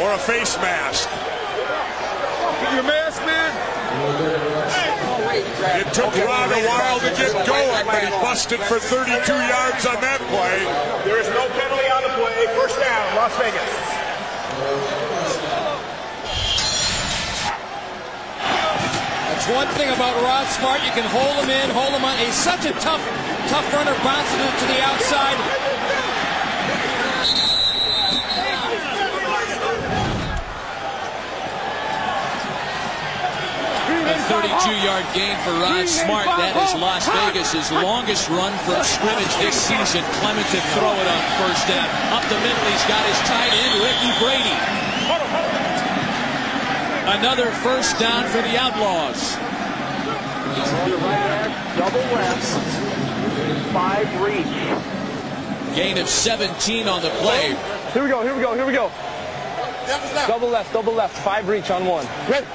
Or 0.01 0.17
a 0.17 0.17
face 0.17 0.57
mask. 0.57 1.05
Get 1.13 2.73
your 2.73 2.89
mask, 2.89 3.21
man. 3.29 3.53
It 5.77 5.93
took 5.93 6.09
Rod 6.25 6.49
a 6.49 6.61
while 6.65 6.99
to 7.05 7.09
get 7.13 7.33
going, 7.45 7.85
but 7.85 8.01
he 8.01 8.09
busted 8.17 8.59
for 8.61 8.79
32 8.79 9.13
yards 9.13 9.85
on 9.85 10.01
that 10.01 10.17
play. 10.33 10.57
There 11.05 11.21
is 11.21 11.29
no 11.29 11.45
penalty 11.53 11.85
on 11.93 12.01
the 12.01 12.13
play. 12.17 12.49
First 12.57 12.79
down, 12.81 13.15
Las 13.15 13.37
Vegas. 13.37 14.02
That's 19.43 19.59
one 19.59 19.75
thing 19.75 19.91
about 19.91 20.15
Rod 20.23 20.47
Smart. 20.47 20.79
You 20.87 20.91
can 20.95 21.03
hold 21.03 21.43
him 21.43 21.51
in, 21.51 21.67
hold 21.75 21.91
him 21.91 22.07
on. 22.07 22.15
He's 22.15 22.31
such 22.31 22.63
a 22.63 22.71
tough, 22.79 23.03
tough 23.51 23.67
runner, 23.75 23.91
bouncing 23.99 24.39
it 24.39 24.55
to 24.55 24.65
the 24.71 24.79
outside. 24.79 25.35
A 34.07 34.19
32-yard 34.31 35.03
gain 35.11 35.35
for 35.43 35.51
Rod 35.59 35.91
Smart. 35.91 36.23
That 36.39 36.55
is 36.63 36.79
Las 36.79 37.03
Vegas' 37.11 37.67
longest 37.83 38.31
run 38.31 38.55
from 38.63 38.79
scrimmage 38.87 39.35
this 39.43 39.59
season. 39.59 40.07
Clement 40.23 40.47
to 40.55 40.63
throw 40.71 40.95
it 40.95 41.07
on 41.11 41.21
first 41.43 41.67
down. 41.67 41.83
Up 42.15 42.23
the 42.31 42.39
middle, 42.39 42.63
he's 42.71 42.87
got 42.87 43.03
his 43.03 43.19
tight 43.27 43.51
end, 43.51 43.75
Ricky 43.83 44.11
Brady. 44.23 44.92
Another 47.05 47.51
first 47.51 47.99
down 47.99 48.23
for 48.31 48.41
the 48.41 48.57
Outlaws. 48.57 49.35
Double 51.75 51.99
left. 52.15 52.47
Five 53.73 54.07
reach. 54.21 55.75
Gain 55.75 55.97
of 55.97 56.07
17 56.07 56.87
on 56.87 57.01
the 57.01 57.09
play. 57.19 57.57
Here 57.91 58.03
we 58.03 58.09
go, 58.09 58.23
here 58.23 58.33
we 58.33 58.41
go, 58.41 58.55
here 58.55 58.65
we 58.65 58.71
go. 58.71 58.89
Double 60.27 60.47
left, 60.47 60.71
double 60.71 60.93
left. 60.93 61.17
Five 61.17 61.49
reach 61.49 61.71
on 61.71 61.85
one. 61.85 62.07
Ready. 62.29 62.47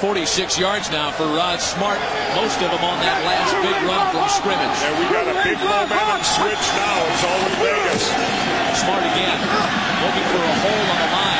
46 0.00 0.58
yards 0.58 0.90
now 0.90 1.10
for 1.10 1.24
Rod 1.24 1.60
Smart. 1.60 2.00
Most 2.32 2.56
of 2.64 2.72
them 2.72 2.80
on 2.80 2.96
that 3.04 3.20
last 3.28 3.52
big 3.60 3.76
run 3.84 4.08
from 4.08 4.24
scrimmage. 4.32 4.78
And 4.88 4.96
we 4.96 5.04
got 5.12 5.28
a 5.28 5.36
big 5.44 5.60
momentum 5.60 6.24
switch 6.24 6.64
now. 6.80 6.96
It's 7.12 7.24
all 7.28 7.40
in 7.44 7.54
Vegas. 7.60 8.04
Smart 8.80 9.04
again. 9.04 9.36
Looking 10.00 10.26
for 10.32 10.40
a 10.40 10.54
hole 10.64 10.86
on 10.92 10.98
the 11.00 11.10
line. 11.12 11.35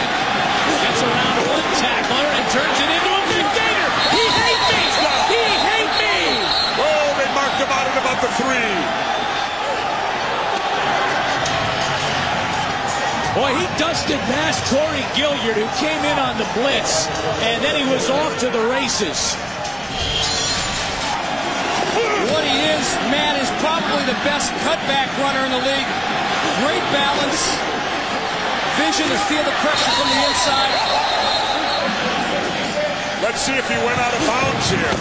Gets 1.77 1.85
around 1.85 2.09
one 2.09 2.17
tackler 2.17 2.25
and 2.25 2.45
turns 2.53 2.79
it 2.81 2.89
into 2.89 3.13
a 3.13 3.25
big 3.29 3.47
gainer. 3.53 3.91
He 4.13 4.25
hate 4.25 4.65
me. 4.73 4.85
He 5.29 5.45
hate 5.61 5.95
me. 6.01 6.17
Oh, 6.81 7.07
they 7.21 7.29
marked 7.37 7.61
him 7.61 7.69
out 7.69 7.85
at 7.85 7.97
about 8.01 8.21
the 8.25 8.31
three. 8.41 8.73
Boy, 13.37 13.53
he 13.61 13.67
dusted 13.77 14.17
past 14.33 14.65
Corey 14.73 15.05
Gilliard, 15.13 15.61
who 15.61 15.69
came 15.77 16.01
in 16.09 16.19
on 16.19 16.39
the 16.39 16.49
blitz, 16.57 17.07
and 17.45 17.63
then 17.63 17.77
he 17.77 17.85
was 17.93 18.09
off 18.09 18.39
to 18.41 18.49
the 18.49 18.65
races. 18.73 19.37
What 22.33 22.45
he 22.45 22.57
is, 22.73 22.85
man, 23.13 23.37
is 23.37 23.51
probably 23.61 24.05
the 24.09 24.17
best 24.25 24.53
cutback 24.65 25.13
runner 25.21 25.45
in 25.45 25.53
the 25.53 25.61
league. 25.61 25.91
Great 26.65 26.85
balance, 26.97 27.53
vision 28.81 29.09
to 29.13 29.19
feel 29.29 29.45
the 29.45 29.53
pressure 29.61 29.93
from 30.01 30.09
the 30.09 30.21
inside. 30.25 31.36
Let's 33.37 33.45
see 33.45 33.53
if 33.53 33.69
he 33.69 33.77
went 33.85 34.01
out 34.01 34.17
of 34.17 34.25
bounds 34.25 34.65
here. 34.73 34.97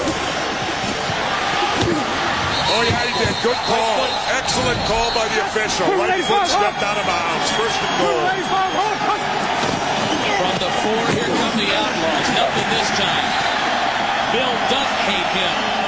Oh, 2.67 2.83
yeah, 2.83 3.07
he 3.07 3.15
did. 3.15 3.31
Good 3.39 3.55
call. 3.63 4.03
Excellent 4.35 4.75
call 4.91 5.07
by 5.15 5.23
the 5.31 5.39
official. 5.39 5.87
Right 5.95 6.19
foot 6.19 6.43
stepped 6.43 6.83
out 6.83 6.99
of 6.99 7.07
bounds. 7.07 7.47
First 7.55 7.79
and 7.79 7.95
goal. 7.95 8.27
From 10.35 10.55
the 10.59 10.67
four, 10.83 11.03
here 11.15 11.31
come 11.31 11.55
the 11.55 11.71
Outlaws. 11.79 12.27
Nothing 12.35 12.67
this 12.75 12.91
time. 12.99 13.23
Bill 14.35 14.51
Duck 14.67 14.89
hate 15.07 15.31
him. 15.31 15.84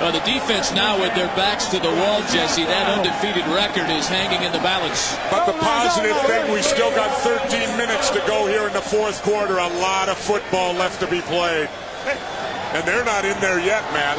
Well, 0.00 0.16
the 0.16 0.24
defense 0.24 0.72
now 0.72 0.96
with 0.96 1.14
their 1.14 1.28
backs 1.36 1.68
to 1.76 1.78
the 1.78 1.92
wall, 1.92 2.24
Jesse, 2.32 2.64
that 2.64 2.88
undefeated 2.88 3.44
record 3.52 3.84
is 3.92 4.08
hanging 4.08 4.40
in 4.40 4.52
the 4.52 4.64
balance. 4.64 5.12
But 5.28 5.44
the 5.44 5.52
positive 5.60 6.16
thing, 6.24 6.48
we 6.48 6.64
still 6.64 6.88
got 6.96 7.12
13 7.20 7.76
minutes 7.76 8.08
to 8.16 8.20
go 8.24 8.48
here 8.48 8.64
in 8.64 8.72
the 8.72 8.80
fourth 8.80 9.20
quarter. 9.20 9.60
A 9.60 9.68
lot 9.84 10.08
of 10.08 10.16
football 10.16 10.72
left 10.72 11.04
to 11.04 11.06
be 11.06 11.20
played. 11.28 11.68
And 12.72 12.80
they're 12.88 13.04
not 13.04 13.28
in 13.28 13.36
there 13.44 13.60
yet, 13.60 13.84
man. 13.92 14.16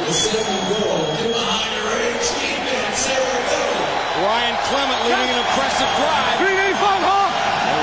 Ryan 4.22 4.54
Clement 4.70 5.02
leading 5.02 5.34
an 5.34 5.38
impressive 5.42 5.90
drive. 5.98 6.38
There 6.38 6.62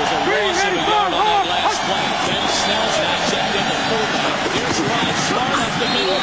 was 0.00 0.08
a 0.08 0.20
raise 0.24 0.56
of 0.56 0.72
a 0.72 0.80
yard 0.88 1.12
on 1.12 1.20
that 1.20 1.52
last 1.52 1.84
play. 1.84 2.00
Ben 2.32 2.48
Snell's 2.48 2.96
now 2.96 3.28
checked 3.28 3.54
in 3.60 3.66
the 3.68 3.76
fullback. 3.92 4.56
Here's 4.56 4.80
Rod 4.88 5.12
Smart 5.28 5.60
up 5.60 5.74
the 5.84 5.90
middle, 5.92 6.22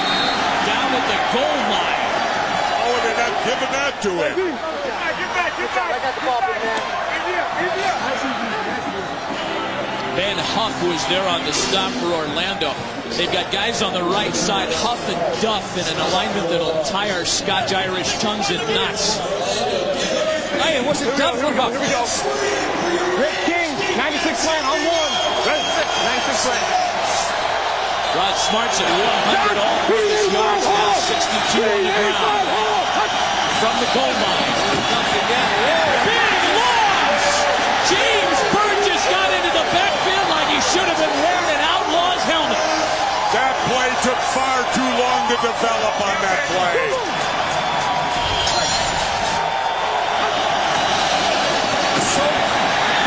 down 0.65 0.89
at 0.95 1.05
the 1.05 1.19
goal 1.37 1.59
line. 1.69 2.07
Oh, 2.87 2.97
they're 3.03 3.19
not 3.19 3.36
giving 3.47 3.71
that 3.71 3.95
to 4.03 4.11
him. 4.11 4.35
Get 4.35 4.59
back, 5.39 5.55
get 5.55 5.71
back. 5.71 5.95
I 5.95 5.99
got 6.03 6.11
the 6.19 6.23
ball, 6.27 6.43
big 6.43 6.59
man. 6.59 6.83
Ben 10.19 10.35
Huff 10.35 10.75
was 10.83 10.99
there 11.07 11.23
on 11.23 11.45
the 11.47 11.53
stop 11.55 11.93
for 12.03 12.11
Orlando. 12.11 12.75
They've 13.15 13.31
got 13.31 13.53
guys 13.53 13.79
on 13.81 13.93
the 13.93 14.03
right 14.03 14.35
side, 14.35 14.67
Huff 14.83 14.99
and 15.07 15.21
Duff, 15.39 15.63
in 15.79 15.87
an 15.87 15.95
alignment 16.11 16.49
that'll 16.51 16.83
tie 16.83 17.15
our 17.15 17.23
Scotch-Irish 17.23 18.19
tongues 18.19 18.51
in 18.51 18.59
knots. 18.75 19.15
Hey, 20.59 20.83
what's 20.83 20.99
it 20.99 21.15
done 21.15 21.39
for 21.39 21.53
Huff? 21.55 21.71
Here 21.71 21.79
we 21.79 21.87
go. 21.87 22.03
Rick 23.15 23.37
King, 23.47 23.71
96 23.95 24.43
slant 24.43 24.65
on 24.67 24.75
one. 24.75 25.11
96 25.47 26.35
slant. 26.35 26.67
Rod 28.17 28.35
Smart's 28.35 28.81
at 28.81 28.89
100 28.89 29.55
all 29.61 29.77
purpose 29.85 30.33
yards 30.33 30.65
now, 30.65 30.97
62 30.99 31.63
on 31.63 31.85
the 31.85 31.93
ground. 31.95 32.56
From 33.57 33.73
the 33.81 33.89
goal 33.89 34.05
line. 34.05 34.53
Here 34.53 35.01
it 35.01 35.17
again. 35.17 35.49
Big 36.05 36.41
loss! 36.61 37.25
James 37.89 38.39
Burgess 38.53 39.01
got 39.09 39.33
into 39.33 39.49
the 39.49 39.65
backfield 39.73 40.29
like 40.29 40.45
he 40.53 40.61
should 40.61 40.85
have 40.85 40.99
been 41.01 41.17
wearing 41.25 41.49
an 41.57 41.61
Outlaws 41.65 42.21
helmet. 42.29 42.61
That 43.33 43.57
play 43.65 43.89
took 44.05 44.21
far 44.29 44.61
too 44.77 44.91
long 45.01 45.25
to 45.33 45.37
develop 45.41 45.95
on 46.05 46.17
that 46.21 46.39
play. 46.53 46.85
So, 52.13 52.25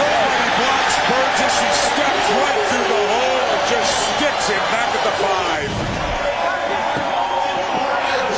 nobody 0.03 0.51
blocks 0.59 0.97
Burgess. 1.07 1.55
He 1.63 1.71
steps 1.79 2.27
right 2.43 2.63
through 2.75 2.89
the 2.91 3.03
hole 3.07 3.47
and 3.55 3.63
just 3.71 3.91
sticks 4.19 4.51
him 4.51 4.65
back 4.75 4.91
at 4.99 5.03
the 5.07 5.15
five. 5.23 5.90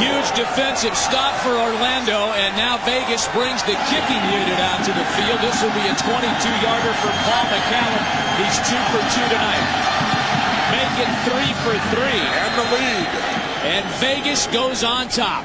Huge 0.02 0.34
defensive 0.34 0.98
stop 0.98 1.38
for 1.46 1.54
Orlando, 1.54 2.34
and 2.34 2.56
now 2.58 2.74
Vegas 2.82 3.30
brings 3.30 3.62
the 3.62 3.78
kicking 3.86 4.22
unit 4.34 4.58
out 4.58 4.82
to 4.82 4.90
the 4.90 5.06
field. 5.14 5.38
This 5.38 5.62
will 5.62 5.70
be 5.78 5.86
a 5.86 5.94
22-yarder 5.94 6.92
for 6.98 7.12
Paul 7.22 7.44
McCallum. 7.46 8.02
He's 8.42 8.58
two 8.66 8.82
for 8.90 8.98
two 9.14 9.26
tonight. 9.30 9.66
Make 10.74 11.06
it 11.06 11.10
three 11.22 11.52
for 11.62 11.78
three. 11.94 12.18
And 12.18 12.52
the 12.58 12.66
lead. 12.74 13.06
And 13.62 13.86
Vegas 14.02 14.48
goes 14.48 14.82
on 14.82 15.06
top. 15.06 15.44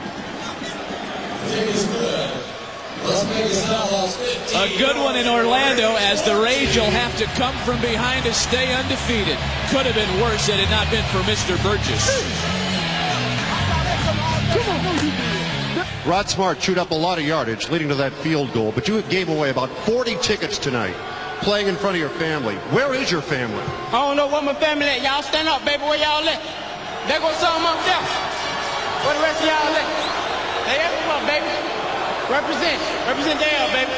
A 4.56 4.78
good 4.80 4.98
one 4.98 5.16
in 5.18 5.28
Orlando 5.28 5.96
as 5.98 6.24
the 6.24 6.36
Rage 6.36 6.76
will 6.76 6.90
have 6.90 7.16
to 7.20 7.26
come 7.38 7.56
from 7.58 7.80
behind 7.80 8.26
to 8.26 8.34
stay 8.34 8.74
undefeated. 8.74 9.38
Could 9.70 9.86
have 9.86 9.96
been 9.96 10.22
worse 10.22 10.48
had 10.48 10.60
it 10.60 10.70
not 10.72 10.90
been 10.90 11.06
for 11.14 11.20
Mr. 11.30 11.62
Burgess. 11.62 12.57
Rod 16.06 16.30
Smart 16.30 16.60
chewed 16.60 16.78
up 16.78 16.92
a 16.92 16.96
lot 16.96 17.20
of 17.20 17.26
yardage 17.26 17.70
leading 17.70 17.90
to 17.90 17.96
that 17.96 18.14
field 18.14 18.54
goal, 18.54 18.72
but 18.72 18.88
you 18.88 19.02
gave 19.04 19.30
away 19.30 19.50
about 19.50 19.70
40 19.86 20.16
tickets 20.22 20.58
tonight 20.58 20.96
playing 21.42 21.68
in 21.68 21.76
front 21.76 21.96
of 21.96 22.00
your 22.00 22.10
family. 22.16 22.56
Where 22.72 22.94
is 22.94 23.12
your 23.12 23.22
family? 23.22 23.64
I 23.92 24.08
don't 24.08 24.16
know 24.16 24.28
where 24.28 24.42
my 24.42 24.54
family 24.56 24.86
at. 24.88 25.04
Y'all 25.04 25.22
stand 25.22 25.48
up, 25.48 25.64
baby. 25.66 25.84
Where 25.84 26.00
y'all 26.00 26.24
at? 26.24 26.42
There 27.08 27.20
goes 27.20 27.36
some 27.38 27.64
up 27.64 27.80
there. 27.86 28.04
What 29.06 29.16
the 29.16 29.24
rest 29.24 29.40
of 29.42 29.48
y'all 29.48 29.72
think? 29.76 29.90
There? 30.68 30.92
Come 31.04 31.12
on, 31.12 31.24
baby. 31.28 31.48
Represent. 32.28 32.80
Represent 33.08 33.40
Dale, 33.40 33.70
baby. 33.72 33.96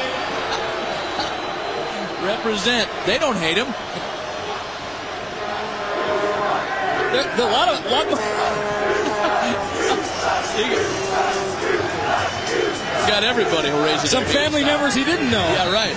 Represent. 2.26 2.90
They 3.06 3.18
don't 3.18 3.36
hate 3.36 3.56
him. 3.56 3.66
There, 7.10 7.26
there, 7.36 7.48
a 7.48 7.50
lot 7.50 7.68
of, 7.68 7.84
lot 7.90 8.06
of 8.06 8.18
Got 13.06 13.24
everybody 13.24 13.70
who 13.70 13.82
raises 13.84 14.10
some 14.10 14.24
family 14.24 14.64
members 14.64 14.94
he 14.94 15.04
didn't 15.04 15.30
know. 15.30 15.46
Yeah, 15.46 15.72
right. 15.72 15.94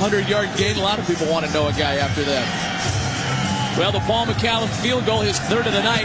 100 0.00 0.28
yard 0.28 0.48
gain. 0.56 0.76
A 0.76 0.80
lot 0.80 0.98
of 0.98 1.06
people 1.06 1.26
want 1.28 1.46
to 1.46 1.52
know 1.52 1.68
a 1.68 1.72
guy 1.72 1.96
after 1.96 2.22
that. 2.24 2.46
Well, 3.78 3.92
the 3.92 4.00
Paul 4.00 4.26
McCallum 4.26 4.68
field 4.82 5.06
goal, 5.06 5.20
his 5.20 5.38
third 5.48 5.66
of 5.66 5.72
the 5.72 5.82
night, 5.82 6.04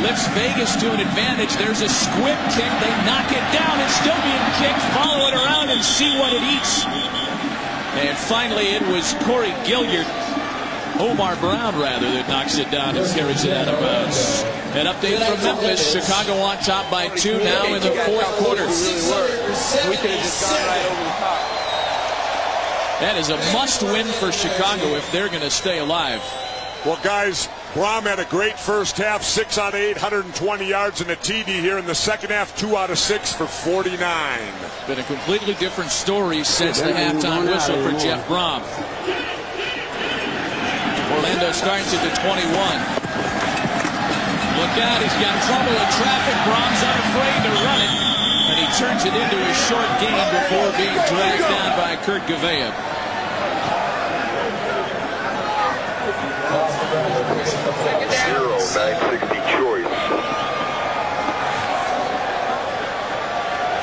lifts 0.00 0.28
Vegas 0.32 0.76
to 0.80 0.92
an 0.92 1.00
advantage. 1.00 1.52
There's 1.56 1.82
a 1.82 1.88
squib 1.88 2.38
kick. 2.54 2.70
They 2.80 2.92
knock 3.04 3.28
it 3.28 3.44
down. 3.52 3.80
It's 3.82 3.96
still 3.98 4.16
being 4.24 4.46
kicked. 4.56 4.80
Follow 4.94 5.26
it 5.28 5.34
around 5.34 5.68
and 5.68 5.82
see 5.82 6.08
what 6.16 6.32
it 6.32 6.42
eats. 6.44 6.84
And 7.98 8.16
finally, 8.16 8.78
it 8.78 8.82
was 8.88 9.12
Corey 9.26 9.50
Gilliard, 9.66 10.06
Omar 10.98 11.36
Brown 11.36 11.78
rather, 11.78 12.10
that 12.10 12.28
knocks 12.28 12.58
it 12.58 12.70
down 12.70 12.96
and 12.96 13.06
carries 13.14 13.44
it 13.44 13.56
out 13.56 13.68
of 13.68 13.78
bounds. 13.78 14.42
An 14.74 14.86
update 14.86 15.18
from 15.24 15.42
Memphis. 15.44 15.92
Chicago 15.92 16.34
on 16.34 16.58
top 16.58 16.90
by 16.90 17.08
two 17.08 17.38
now 17.38 17.64
in 17.66 17.80
the 17.80 17.94
fourth 18.04 18.26
quarter. 18.38 18.66
We 18.66 19.96
could 19.96 20.10
have 20.10 20.22
just 20.22 20.42
gone 20.42 20.66
right 20.66 20.84
over 20.86 21.02
the 21.02 21.16
top. 21.22 21.58
That 23.00 23.16
is 23.16 23.30
a 23.30 23.36
must 23.52 23.82
win 23.82 24.06
for 24.06 24.32
Chicago 24.32 24.96
if 24.96 25.10
they're 25.12 25.28
going 25.28 25.42
to 25.42 25.50
stay 25.50 25.78
alive. 25.78 26.20
Well, 26.84 26.98
guys, 27.02 27.48
Brohm 27.74 28.02
had 28.02 28.18
a 28.18 28.24
great 28.24 28.58
first 28.58 28.96
half, 28.96 29.22
six 29.22 29.56
out 29.56 29.74
of 29.74 29.80
eight, 29.80 29.94
120 29.94 30.66
yards 30.66 31.00
and 31.00 31.10
a 31.10 31.16
TD 31.16 31.46
here 31.46 31.78
in 31.78 31.86
the 31.86 31.94
second 31.94 32.30
half, 32.30 32.56
two 32.56 32.76
out 32.76 32.90
of 32.90 32.98
six 32.98 33.32
for 33.32 33.46
49. 33.46 34.40
Been 34.86 34.98
a 34.98 35.04
completely 35.04 35.54
different 35.54 35.90
story 35.90 36.42
since 36.44 36.80
the 36.80 36.90
halftime 36.90 37.46
whistle 37.46 37.82
for 37.82 37.96
Jeff 37.98 38.26
Brohm. 38.26 39.37
Orlando 41.12 41.52
starts 41.52 41.94
at 41.94 42.02
the 42.04 42.12
21. 42.20 42.48
Look 44.60 44.74
out, 44.82 45.00
he's 45.00 45.14
got 45.22 45.32
trouble 45.48 45.72
in 45.72 45.88
traffic. 45.96 46.36
Brohm's 46.44 46.82
unafraid 46.84 47.40
to 47.46 47.52
run 47.64 47.80
it. 47.80 47.92
And 48.50 48.56
he 48.60 48.66
turns 48.76 49.04
it 49.04 49.14
into 49.14 49.38
a 49.38 49.54
short 49.68 49.88
gain 50.00 50.18
before 50.34 50.68
being 50.76 50.98
dragged 51.08 51.48
down 51.48 51.78
by 51.78 51.96
Kurt 52.04 52.22
Gouveia. 52.28 52.74
Zero, 58.28 58.58
960 58.58 59.40
choice. 59.56 59.88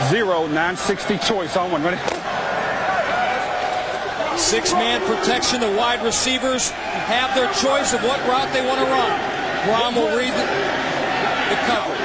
Zero, 0.10 0.48
960 0.48 1.18
choice 1.20 1.58
on 1.58 1.72
one. 1.72 1.84
Ready? 1.84 2.25
Six 4.38 4.74
man 4.74 5.00
protection. 5.08 5.60
The 5.62 5.72
wide 5.72 6.04
receivers 6.04 6.70
have 7.08 7.34
their 7.36 7.48
choice 7.56 7.94
of 7.94 8.04
what 8.04 8.20
route 8.28 8.52
they 8.52 8.62
want 8.68 8.80
to 8.84 8.88
run. 8.92 9.12
Brohm 9.64 9.96
will 9.96 10.12
read 10.12 10.36
the, 10.36 10.46
the 11.50 11.58
coverage. 11.66 12.04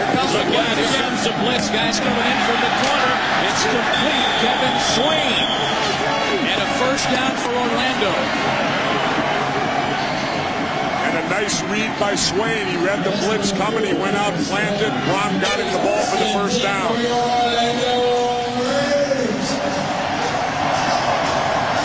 Here 0.00 0.10
comes 0.16 0.32
the 0.32 0.40
Look 0.40 0.56
out, 0.56 0.76
here 0.80 0.96
comes 0.96 1.20
the 1.28 1.34
blitz. 1.44 1.68
Guys 1.68 2.00
coming 2.00 2.24
in 2.24 2.38
from 2.48 2.58
the 2.58 2.72
corner. 2.82 3.12
It's 3.46 3.62
complete. 3.68 4.28
Kevin 4.40 4.76
Swayne. 4.96 5.44
And 6.50 6.58
a 6.58 6.68
first 6.80 7.04
down 7.12 7.36
for 7.36 7.52
Orlando. 7.52 8.12
And 11.04 11.14
a 11.20 11.24
nice 11.28 11.62
read 11.68 11.92
by 12.00 12.16
Swayne. 12.16 12.66
He 12.66 12.76
read 12.80 13.04
the 13.04 13.12
blitz 13.28 13.52
coming. 13.52 13.84
He 13.84 13.92
went 13.92 14.16
out, 14.16 14.32
planted. 14.48 14.90
Brohm 15.04 15.40
got 15.40 15.60
him 15.60 15.68
the 15.68 15.82
ball 15.84 16.02
for 16.08 16.16
the 16.16 16.32
first 16.32 16.62
down. 16.62 18.09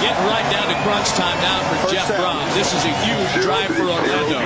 Getting 0.01 0.27
right 0.27 0.43
down 0.51 0.67
to 0.67 0.75
crunch 0.83 1.07
time 1.15 1.39
now 1.39 1.63
for 1.71 1.91
Jeff 1.91 2.07
Brohm. 2.19 2.43
This 2.53 2.73
is 2.73 2.83
a 2.83 2.93
huge 3.07 3.43
drive 3.43 3.71
for 3.75 3.83
Orlando. 3.83 4.43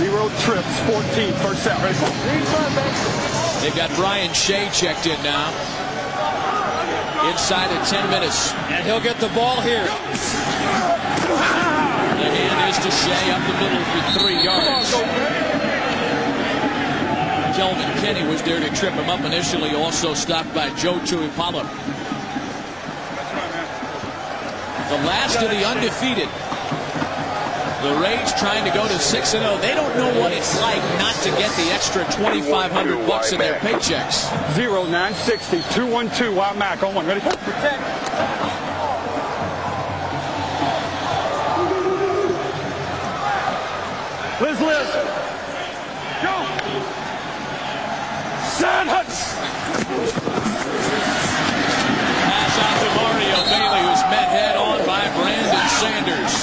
Zero 0.00 0.28
trips, 0.40 0.80
14. 0.88 1.32
First 1.44 1.66
out. 1.66 1.82
Ready? 1.84 1.98
They've 3.60 3.76
got 3.76 3.90
Brian 3.96 4.32
Shay 4.32 4.70
checked 4.72 5.06
in 5.06 5.22
now. 5.22 5.52
Inside 7.30 7.70
of 7.76 7.86
10 7.86 8.10
minutes. 8.10 8.52
And 8.72 8.84
he'll 8.86 9.00
get 9.00 9.20
the 9.20 9.28
ball 9.28 9.60
here. 9.60 9.84
The 9.84 9.90
hand 12.30 12.70
is 12.70 12.78
to 12.80 12.90
Shay 12.90 13.30
up 13.30 13.44
the 13.46 13.54
middle 13.60 13.84
for 13.92 14.02
three 14.20 14.40
yards. 14.42 14.90
Kelvin 17.56 17.92
Kinney 18.00 18.26
was 18.28 18.42
there 18.42 18.58
to 18.58 18.68
trip 18.74 18.94
him 18.94 19.08
up 19.08 19.20
initially, 19.20 19.74
also 19.74 20.12
stopped 20.12 20.52
by 20.54 20.70
Joe 20.74 20.98
Tuipala. 21.00 21.64
The 24.94 25.06
last 25.06 25.42
of 25.42 25.50
the 25.50 25.64
undefeated. 25.66 26.28
The 27.82 28.00
Rage 28.00 28.32
trying 28.38 28.64
to 28.64 28.70
go 28.70 28.86
to 28.88 28.98
6 28.98 29.30
0. 29.30 29.58
They 29.58 29.74
don't 29.74 29.94
know 29.96 30.20
what 30.20 30.32
it's 30.32 30.58
like 30.62 30.80
not 30.98 31.14
to 31.16 31.30
get 31.30 31.54
the 31.56 31.70
extra 31.72 32.04
2500 32.12 33.06
bucks 33.06 33.32
in 33.32 33.38
their 33.38 33.58
paychecks. 33.58 34.30
Zero, 34.54 34.84
960, 34.84 35.58
212, 35.74 36.34
Wild 36.34 36.56
Mac 36.56 36.82
on 36.82 36.94
one. 36.94 37.06
Ready? 37.06 37.20
Protect. 37.20 37.82
Liz, 44.40 44.60
Liz. 44.60 44.88
Go. 46.22 46.34
San 48.48 48.86
Hutch. 48.88 49.14
Pass 52.24 52.56
out 52.64 52.76
to 52.80 52.88
Mario 52.96 53.38
Bailey, 53.52 53.82
who's 53.90 54.04
met 54.08 54.28
head 54.32 54.56
on 54.56 54.78
by 54.86 55.04
Brandon 55.18 55.68
Sanders. 55.68 56.34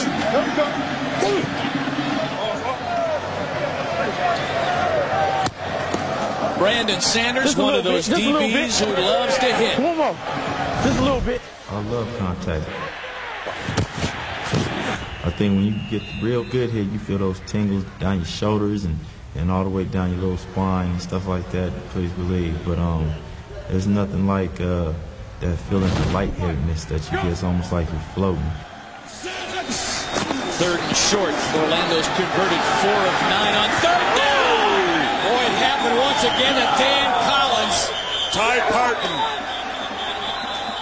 Brandon 6.62 7.02
Sanders, 7.02 7.56
one 7.58 7.74
of 7.74 7.84
those 7.84 8.08
bit, 8.08 8.18
just 8.18 8.28
a 8.28 8.32
little 8.32 8.48
DBs 8.48 8.86
who 8.86 9.02
loves 9.02 9.36
to 9.40 9.56
hit. 9.56 9.80
One 9.80 9.98
more. 9.98 10.14
Just 10.84 11.00
a 11.00 11.02
little 11.02 11.22
bit. 11.22 11.42
I 11.72 11.82
love 11.82 12.18
contact. 12.20 12.68
I 15.26 15.32
think 15.32 15.56
when 15.56 15.64
you 15.64 15.74
get 15.90 16.04
real 16.22 16.44
good 16.44 16.70
here, 16.70 16.84
you 16.84 17.00
feel 17.00 17.18
those 17.18 17.40
tingles 17.48 17.84
down 18.00 18.18
your 18.18 18.26
shoulders 18.26 18.86
and, 18.86 19.00
and 19.34 19.50
all 19.50 19.64
the 19.64 19.72
way 19.72 19.86
down 19.86 20.12
your 20.12 20.20
little 20.20 20.38
spine 20.38 20.92
and 20.92 21.02
stuff 21.02 21.26
like 21.26 21.50
that. 21.50 21.74
Please 21.90 22.12
believe. 22.12 22.64
But 22.64 22.78
um, 22.78 23.12
there's 23.68 23.88
nothing 23.88 24.28
like 24.28 24.62
uh, 24.62 24.94
that 25.40 25.58
feeling 25.58 25.90
of 25.90 26.14
lightheadedness 26.14 26.86
that 26.86 27.04
you 27.06 27.18
get. 27.18 27.26
It's 27.26 27.42
almost 27.42 27.72
like 27.72 27.90
you're 27.90 28.00
floating. 28.14 28.52
Third 30.62 30.80
and 30.80 30.96
short. 30.96 31.34
Orlando's 31.56 32.06
converted 32.06 32.62
four 32.84 33.02
of 33.02 33.22
nine 33.24 33.56
on 33.56 33.70
third 33.82 34.16
down. 34.16 34.31
Boy, 35.92 36.00
once 36.00 36.24
again 36.24 36.56
to 36.56 36.68
Dan 36.80 37.12
Collins. 37.28 37.92
Ty 38.32 38.60
Parten. 38.72 39.12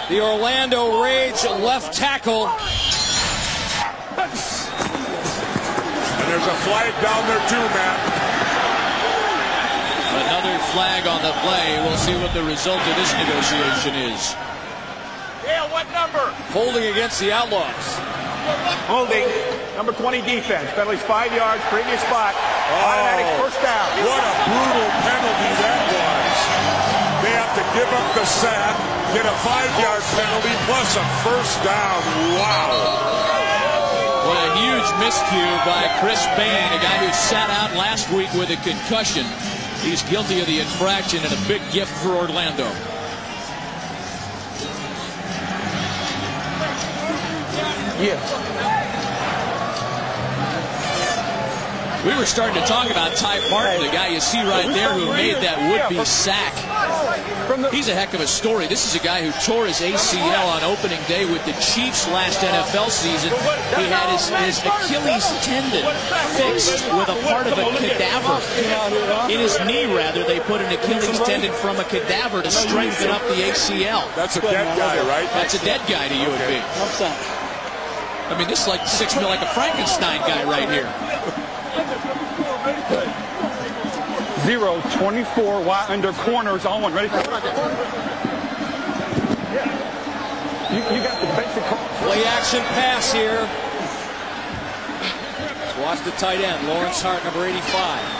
The 0.08 0.22
Orlando 0.22 1.02
Rage 1.02 1.42
left 1.44 1.94
tackle. 1.96 2.46
And 2.46 2.58
there's 6.30 6.46
a 6.46 6.56
flag 6.62 6.94
down 7.02 7.26
there 7.26 7.42
too, 7.48 7.66
Matt. 7.74 7.98
Another 10.30 10.58
flag 10.70 11.06
on 11.06 11.22
the 11.22 11.32
play. 11.42 11.82
We'll 11.82 11.96
see 11.96 12.14
what 12.14 12.32
the 12.32 12.44
result 12.44 12.78
of 12.78 12.94
this 12.94 13.12
negotiation 13.14 13.94
is. 14.14 14.36
Dale, 15.42 15.68
what 15.70 15.90
number? 15.92 16.32
Holding 16.52 16.84
against 16.92 17.18
the 17.18 17.32
Outlaws. 17.32 17.98
Holding. 18.86 19.26
Number 19.76 19.92
20 19.92 20.20
defense. 20.22 20.70
Penalties 20.74 21.02
five 21.02 21.34
yards, 21.34 21.62
previous 21.64 22.00
spot. 22.02 22.34
Automatic 22.70 23.26
oh. 23.26 23.42
first 23.42 23.58
down. 23.62 23.88
What 24.06 24.22
a 24.22 24.34
brutal 24.46 24.90
penalty 25.02 25.50
that 25.58 25.80
was. 25.90 26.36
They 27.26 27.34
have 27.34 27.52
to 27.58 27.64
give 27.74 27.90
up 27.90 28.08
the 28.14 28.24
sack, 28.24 28.78
get 29.12 29.26
a 29.26 29.36
five-yard 29.42 30.02
penalty 30.14 30.54
plus 30.70 30.94
a 30.94 31.04
first 31.26 31.58
down. 31.66 32.00
Wow. 32.38 33.10
What 34.30 34.38
a 34.38 34.50
huge 34.62 34.88
miscue 35.02 35.52
by 35.66 35.90
Chris 35.98 36.24
Bain, 36.38 36.70
a 36.70 36.80
guy 36.80 37.04
who 37.04 37.12
sat 37.12 37.50
out 37.50 37.76
last 37.76 38.10
week 38.12 38.32
with 38.34 38.50
a 38.50 38.56
concussion. 38.62 39.26
He's 39.82 40.02
guilty 40.04 40.40
of 40.40 40.46
the 40.46 40.60
infraction 40.60 41.24
and 41.24 41.32
a 41.32 41.48
big 41.48 41.62
gift 41.72 41.90
for 42.02 42.10
Orlando. 42.10 42.70
Yes. 48.00 48.79
We 52.00 52.16
were 52.16 52.24
starting 52.24 52.56
to 52.56 52.66
talk 52.66 52.90
about 52.90 53.14
Ty 53.14 53.44
Martin, 53.50 53.84
the 53.84 53.92
guy 53.92 54.08
you 54.08 54.20
see 54.20 54.40
right 54.40 54.66
there 54.72 54.88
who 54.94 55.12
made 55.12 55.36
that 55.44 55.60
would-be 55.68 56.02
sack. 56.06 56.56
He's 57.68 57.88
a 57.88 57.94
heck 57.94 58.14
of 58.14 58.20
a 58.24 58.26
story. 58.26 58.68
This 58.68 58.88
is 58.88 58.96
a 58.98 59.04
guy 59.04 59.20
who 59.20 59.28
tore 59.44 59.66
his 59.66 59.84
ACL 59.84 60.48
on 60.48 60.64
opening 60.64 61.00
day 61.12 61.28
with 61.28 61.44
the 61.44 61.52
Chiefs 61.60 62.08
last 62.08 62.40
NFL 62.40 62.88
season. 62.88 63.28
He 63.76 63.84
had 63.92 64.08
his, 64.16 64.32
his 64.32 64.64
Achilles 64.64 65.28
tendon 65.44 65.84
fixed 66.40 66.88
with 66.96 67.12
a 67.12 67.20
part 67.28 67.46
of 67.46 67.58
a 67.60 67.68
cadaver. 67.76 68.40
In 69.28 69.40
his 69.40 69.60
knee, 69.68 69.84
rather, 69.84 70.24
they 70.24 70.40
put 70.40 70.62
an 70.62 70.72
Achilles 70.72 71.20
tendon 71.28 71.52
from 71.52 71.76
a 71.80 71.84
cadaver 71.84 72.40
to 72.40 72.50
strengthen 72.50 73.10
up 73.10 73.20
the 73.28 73.44
ACL. 73.44 74.08
That's 74.16 74.36
a 74.36 74.40
dead 74.40 74.64
guy, 74.78 74.96
right? 75.06 75.28
That's 75.36 75.52
a 75.52 75.62
dead 75.66 75.82
guy 75.84 76.08
to 76.08 76.14
you 76.16 76.32
and 76.32 76.48
me. 76.48 76.60
I 76.64 78.38
mean, 78.38 78.48
this 78.48 78.62
is 78.62 78.68
like 78.68 78.86
six 78.86 79.14
like 79.16 79.42
a 79.42 79.52
Frankenstein 79.52 80.20
guy 80.20 80.44
right 80.48 80.70
here. 80.70 80.88
Zero, 84.44 84.80
24, 84.98 85.62
wide 85.62 85.90
under 85.90 86.12
corners 86.12 86.64
on 86.64 86.82
one. 86.82 86.92
Ready? 86.94 87.08
You, 90.70 90.78
you 90.90 91.02
got 91.02 91.18
the 91.18 91.26
basic. 91.34 91.62
Play 92.06 92.24
action 92.24 92.62
pass 92.74 93.12
here. 93.12 93.46
Watch 95.82 96.04
the 96.04 96.12
tight 96.20 96.44
end, 96.44 96.60
Lawrence 96.68 97.00
Hart, 97.00 97.24
number 97.24 97.46
85. 97.46 97.64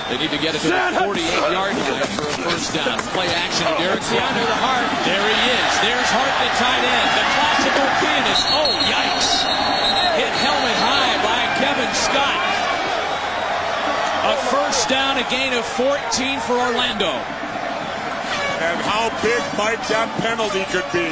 They 0.08 0.16
need 0.16 0.32
to 0.32 0.40
get 0.40 0.56
it 0.56 0.64
to 0.64 0.72
the 0.72 0.80
48-yard 0.96 1.76
line 1.76 2.08
for 2.16 2.24
a 2.24 2.36
first 2.48 2.72
down. 2.72 2.96
Play 3.12 3.28
action 3.36 3.68
to 3.68 3.76
Derek 3.76 4.00
Keanu 4.08 4.42
to 4.48 4.58
Hart. 4.64 4.88
There 5.04 5.20
he 5.20 5.38
is. 5.52 5.70
There's 5.84 6.10
Hart, 6.10 6.34
the 6.40 6.50
tight 6.56 6.80
end. 6.80 7.08
The 7.20 7.26
classical 7.36 7.88
pianist. 8.00 8.44
Oh, 8.56 8.72
yikes. 8.88 9.44
Hit 10.16 10.32
helmet 10.40 10.78
high 10.80 11.16
by 11.20 11.40
Kevin 11.60 11.92
Scott. 11.92 12.40
A 14.22 14.36
first 14.52 14.88
down, 14.88 15.16
a 15.16 15.24
gain 15.30 15.54
of 15.54 15.64
14 15.64 16.40
for 16.40 16.52
Orlando. 16.52 17.08
And 18.60 18.76
how 18.84 19.08
big 19.24 19.40
might 19.56 19.80
that 19.88 20.12
penalty 20.20 20.68
could 20.68 20.84
be? 20.92 21.08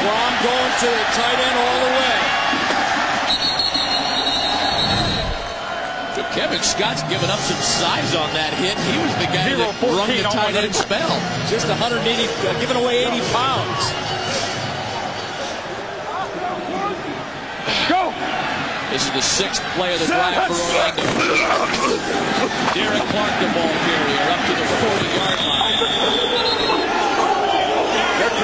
Rom 0.00 0.32
going 0.40 0.72
to 0.80 0.88
the 0.88 1.06
tight 1.12 1.38
end 1.44 1.56
all 1.60 1.78
the 1.84 1.92
way. 1.92 2.16
So 6.16 6.22
Kevin 6.32 6.62
Scott's 6.64 7.02
given 7.04 7.28
up 7.28 7.38
some 7.38 7.60
size 7.60 8.16
on 8.16 8.32
that 8.32 8.56
hit. 8.56 8.80
He 8.88 8.96
was 8.96 9.12
the 9.20 9.28
guy 9.28 9.52
that 9.52 9.76
rung 9.84 10.08
the 10.08 10.24
tight 10.32 10.56
end 10.56 10.74
spell. 10.74 11.12
Just 11.52 11.68
180, 11.68 12.00
uh, 12.00 12.60
giving 12.60 12.76
away 12.80 13.04
80 13.04 13.20
pounds. 13.36 14.10
Go! 17.90 18.10
This 18.90 19.06
is 19.06 19.12
the 19.12 19.22
sixth 19.22 19.62
play 19.78 19.94
of 19.94 20.00
the 20.00 20.06
drive 20.06 20.34
for 20.50 20.58
Orlando. 20.58 21.06
Derek 22.74 23.06
Clark, 23.14 23.34
the 23.38 23.46
ball 23.54 23.70
carrier, 23.86 24.26
up 24.34 24.42
to 24.42 24.54
the 24.58 24.66
40-yard 24.82 25.38
line. 25.46 25.78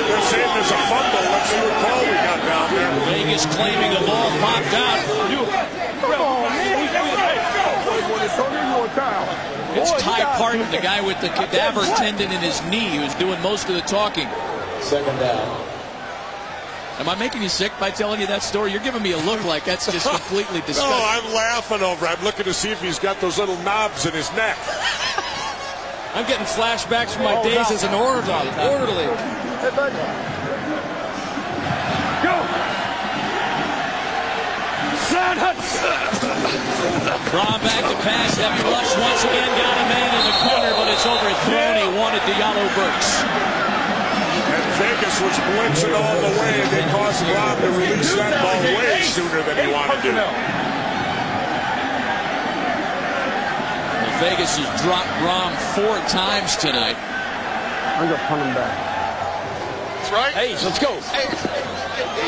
They're 0.07 0.23
saying 0.23 0.51
there's 0.55 0.71
a 0.71 0.79
fumble. 0.87 1.27
Let's 1.35 1.51
see 1.51 1.59
what 1.59 1.75
call 1.83 1.99
we 1.99 2.15
got 2.15 2.39
down 2.47 2.71
there. 2.71 2.95
Vegas 3.11 3.45
claiming 3.57 3.91
the 3.91 4.07
ball 4.07 4.31
popped 4.39 4.75
out. 4.75 5.03
It's 9.77 9.93
Ty 10.03 10.21
Parten, 10.39 10.71
the 10.71 10.79
guy 10.79 11.01
with 11.01 11.21
the 11.21 11.29
cadaver 11.29 11.85
tendon 11.97 12.31
in 12.31 12.41
his 12.41 12.63
knee, 12.71 12.97
who's 12.97 13.15
doing 13.17 13.41
most 13.43 13.69
of 13.69 13.75
the 13.75 13.83
talking. 13.83 14.29
Second 14.81 15.19
down. 15.19 15.76
Am 16.99 17.09
I 17.09 17.15
making 17.15 17.43
you 17.43 17.49
sick 17.51 17.73
by 17.79 17.91
telling 17.91 18.21
you 18.21 18.27
that 18.29 18.43
story? 18.43 18.73
You're 18.73 18.81
giving 18.83 19.03
me 19.03 19.13
a 19.13 19.19
look 19.19 19.45
like 19.45 19.65
that's 19.65 19.85
just 19.93 20.09
completely 20.09 20.61
No, 20.61 20.67
disgusting. 20.67 21.29
I'm 21.29 21.35
laughing 21.35 21.83
over. 21.83 22.07
I'm 22.07 22.23
looking 22.25 22.45
to 22.45 22.55
see 22.55 22.71
if 22.71 22.81
he's 22.81 22.99
got 22.99 23.21
those 23.21 23.37
little 23.39 23.57
knobs 23.59 24.07
in 24.07 24.13
his 24.15 24.33
neck. 24.33 24.57
I'm 26.17 26.25
getting 26.27 26.47
flashbacks 26.47 27.13
from 27.13 27.25
my 27.25 27.43
days 27.43 27.71
as 27.71 27.83
an 27.85 27.93
orderly. 27.93 28.49
orderly. 28.57 29.05
Go! 32.25 32.37
Sad 35.13 35.37
Brohm 37.29 37.61
back 37.61 37.85
to 37.85 37.97
pass. 38.01 38.33
Heavy 38.41 38.65
rush 38.73 38.97
once 38.97 39.23
again. 39.29 39.51
Got 39.61 39.77
a 39.77 39.87
man 39.93 40.11
in 40.17 40.25
the 40.25 40.37
corner, 40.49 40.73
but 40.81 40.89
it's 40.89 41.05
overthrown. 41.05 41.77
He 41.77 41.89
wanted 42.01 42.23
Diallo 42.25 42.65
Burks. 42.75 43.76
And 44.37 44.65
Vegas 44.77 45.17
was 45.21 45.37
blitzing 45.55 45.95
all 45.97 46.19
the 46.21 46.33
way, 46.41 46.61
and 46.61 46.71
they 46.71 46.85
caused 46.93 47.23
Rob 47.33 47.59
to 47.61 47.71
release 47.73 48.15
that 48.15 48.37
ball 48.43 48.61
way 48.77 49.03
sooner 49.03 49.43
than 49.43 49.57
he 49.57 49.73
wanted 49.73 50.03
to. 50.03 50.67
Vegas 54.21 54.57
has 54.57 54.81
dropped 54.81 55.13
Brohm 55.21 55.53
four 55.77 55.97
times 56.09 56.57
tonight. 56.57 56.97
I'm 56.97 58.09
going 58.09 58.19
to 58.19 58.27
punt 58.27 58.41
him 58.41 58.55
back. 58.55 58.73
That's 60.01 60.13
right. 60.13 60.33
Hey, 60.33 60.53
let's 60.65 60.79
go. 60.79 60.97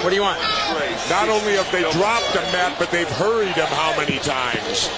What 0.03 0.11
do 0.11 0.15
you 0.15 0.21
want? 0.21 0.39
Not 1.09 1.29
only 1.29 1.55
have 1.55 1.71
they 1.73 1.81
dropped 1.93 2.37
him, 2.37 2.45
Matt, 2.53 2.79
but 2.79 2.91
they've 2.91 3.09
hurried 3.09 3.57
him 3.57 3.67
how 3.69 3.97
many 3.97 4.19
times? 4.19 4.91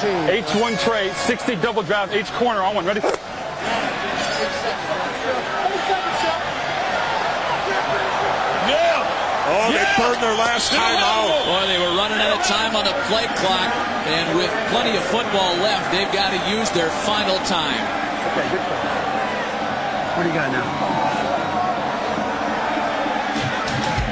H1 0.00 0.80
tray, 0.80 1.12
60 1.12 1.56
double 1.56 1.82
drive, 1.82 2.12
H 2.12 2.30
corner 2.32 2.62
on 2.62 2.74
one. 2.74 2.86
Ready? 2.86 3.00
Oh, 9.56 9.72
they 9.72 9.88
burned 9.96 10.20
their 10.20 10.36
last 10.36 10.68
time 10.68 11.00
out. 11.00 11.32
Boy, 11.48 11.64
they 11.66 11.80
were 11.80 11.96
running 11.96 12.20
out 12.20 12.36
of 12.36 12.44
time 12.44 12.76
on 12.76 12.84
the 12.84 12.92
play 13.08 13.24
clock, 13.40 13.72
and 14.04 14.36
with 14.36 14.52
plenty 14.68 14.92
of 14.96 15.02
football 15.08 15.56
left, 15.64 15.88
they've 15.92 16.12
got 16.12 16.28
to 16.36 16.40
use 16.52 16.68
their 16.76 16.90
final 17.08 17.38
time. 17.48 17.80
Okay, 18.36 18.44
good 18.52 18.60
play. 18.68 18.84
What 20.12 20.22
do 20.24 20.28
you 20.28 20.36
got 20.36 20.52
now? 20.52 20.66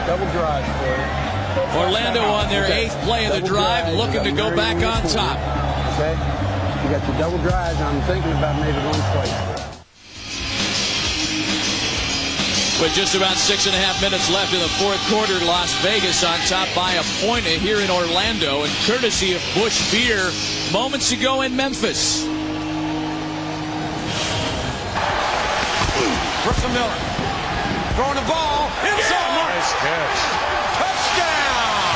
Double 0.07 0.27
drive 0.33 0.65
for. 0.81 1.79
Orlando 1.79 2.23
on 2.25 2.49
their 2.49 2.65
Okay. 2.65 2.85
eighth 2.87 2.97
play 3.03 3.27
of 3.27 3.33
the 3.33 3.41
Double 3.41 3.55
drive, 3.55 3.85
drive, 3.85 3.97
looking 3.97 4.25
to 4.25 4.33
go 4.33 4.55
back 4.57 4.77
on 4.77 5.03
top. 5.09 5.39
Okay? 5.95 6.16
You 6.85 6.91
got 6.91 7.07
your 7.09 7.19
double 7.19 7.39
drives. 7.39 7.81
I'm 7.81 8.01
thinking 8.03 8.33
about 8.33 8.59
maybe 8.61 8.79
one 8.79 9.01
play. 9.12 9.54
With 12.85 12.93
just 12.93 13.16
about 13.16 13.39
six 13.39 13.65
and 13.65 13.74
a 13.74 13.78
half 13.81 13.97
minutes 14.05 14.28
left 14.28 14.52
in 14.52 14.61
the 14.61 14.69
fourth 14.77 15.01
quarter, 15.09 15.40
Las 15.48 15.73
Vegas 15.81 16.20
on 16.20 16.36
top 16.52 16.69
by 16.77 17.01
a 17.01 17.05
point 17.24 17.48
here 17.48 17.81
in 17.81 17.89
Orlando, 17.89 18.61
and 18.61 18.73
courtesy 18.85 19.32
of 19.32 19.40
Busch 19.56 19.81
Beer 19.89 20.28
moments 20.69 21.09
ago 21.09 21.40
in 21.40 21.56
Memphis. 21.56 22.28
Brooks 26.44 26.61
Miller 26.77 27.01
throwing 27.97 28.20
the 28.20 28.28
ball 28.28 28.69
inside. 28.85 29.32
Mark. 29.32 29.48
Nice 29.48 29.73
catch. 29.81 30.20
Touchdown. 30.77 31.89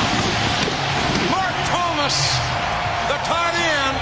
Mark 1.28 1.56
Thomas, 1.68 2.16
the 3.12 3.20
tight 3.28 3.60
end, 3.60 3.92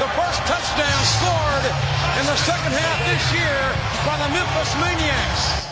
the 0.00 0.08
first 0.16 0.40
touchdown 0.48 1.00
scored 1.04 1.68
in 2.16 2.24
the 2.24 2.38
second 2.48 2.72
half 2.72 2.96
this 3.04 3.28
year 3.36 3.60
by 4.08 4.16
the 4.24 4.32
Memphis 4.32 4.72
Maniacs. 4.80 5.69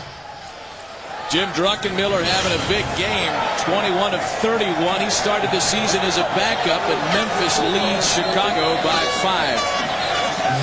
Jim 1.29 1.47
Druckenmiller 1.53 2.25
having 2.25 2.57
a 2.57 2.61
big 2.65 2.81
game, 2.97 3.29
21 3.61 4.17
of 4.17 4.21
31. 4.41 4.65
He 4.97 5.09
started 5.13 5.51
the 5.53 5.61
season 5.61 6.01
as 6.01 6.17
a 6.17 6.25
backup, 6.33 6.81
and 6.89 6.97
Memphis 7.13 7.61
leads 7.69 8.09
Chicago 8.17 8.73
by 8.81 8.97
five. 9.21 9.61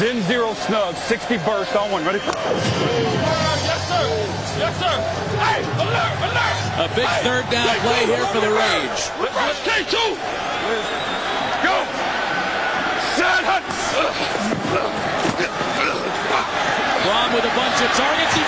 Zen 0.02 0.26
zero 0.26 0.54
snug, 0.66 0.96
60 0.96 1.38
burst 1.46 1.76
on 1.76 1.92
one. 1.92 2.04
Ready? 2.04 2.18
Yes, 2.18 3.78
sir. 3.86 4.10
Yes, 4.58 4.74
sir. 4.82 4.90
Hey, 5.38 5.62
alert, 5.78 6.18
alert. 6.34 6.58
A 6.82 6.90
big 6.98 7.06
third 7.22 7.46
down 7.46 7.70
play 7.86 8.02
here 8.10 8.26
for 8.34 8.42
the 8.42 8.50
Rage. 8.50 9.00
Reverse 9.22 9.62
K2. 9.62 9.94
Go! 11.62 11.76
Sad 13.14 13.46
Hunt. 13.46 13.66
Brohm 17.06 17.30
with 17.38 17.46
a 17.46 17.54
bunch 17.54 17.78
of 17.86 17.90
targets. 17.94 18.34
He 18.34 18.42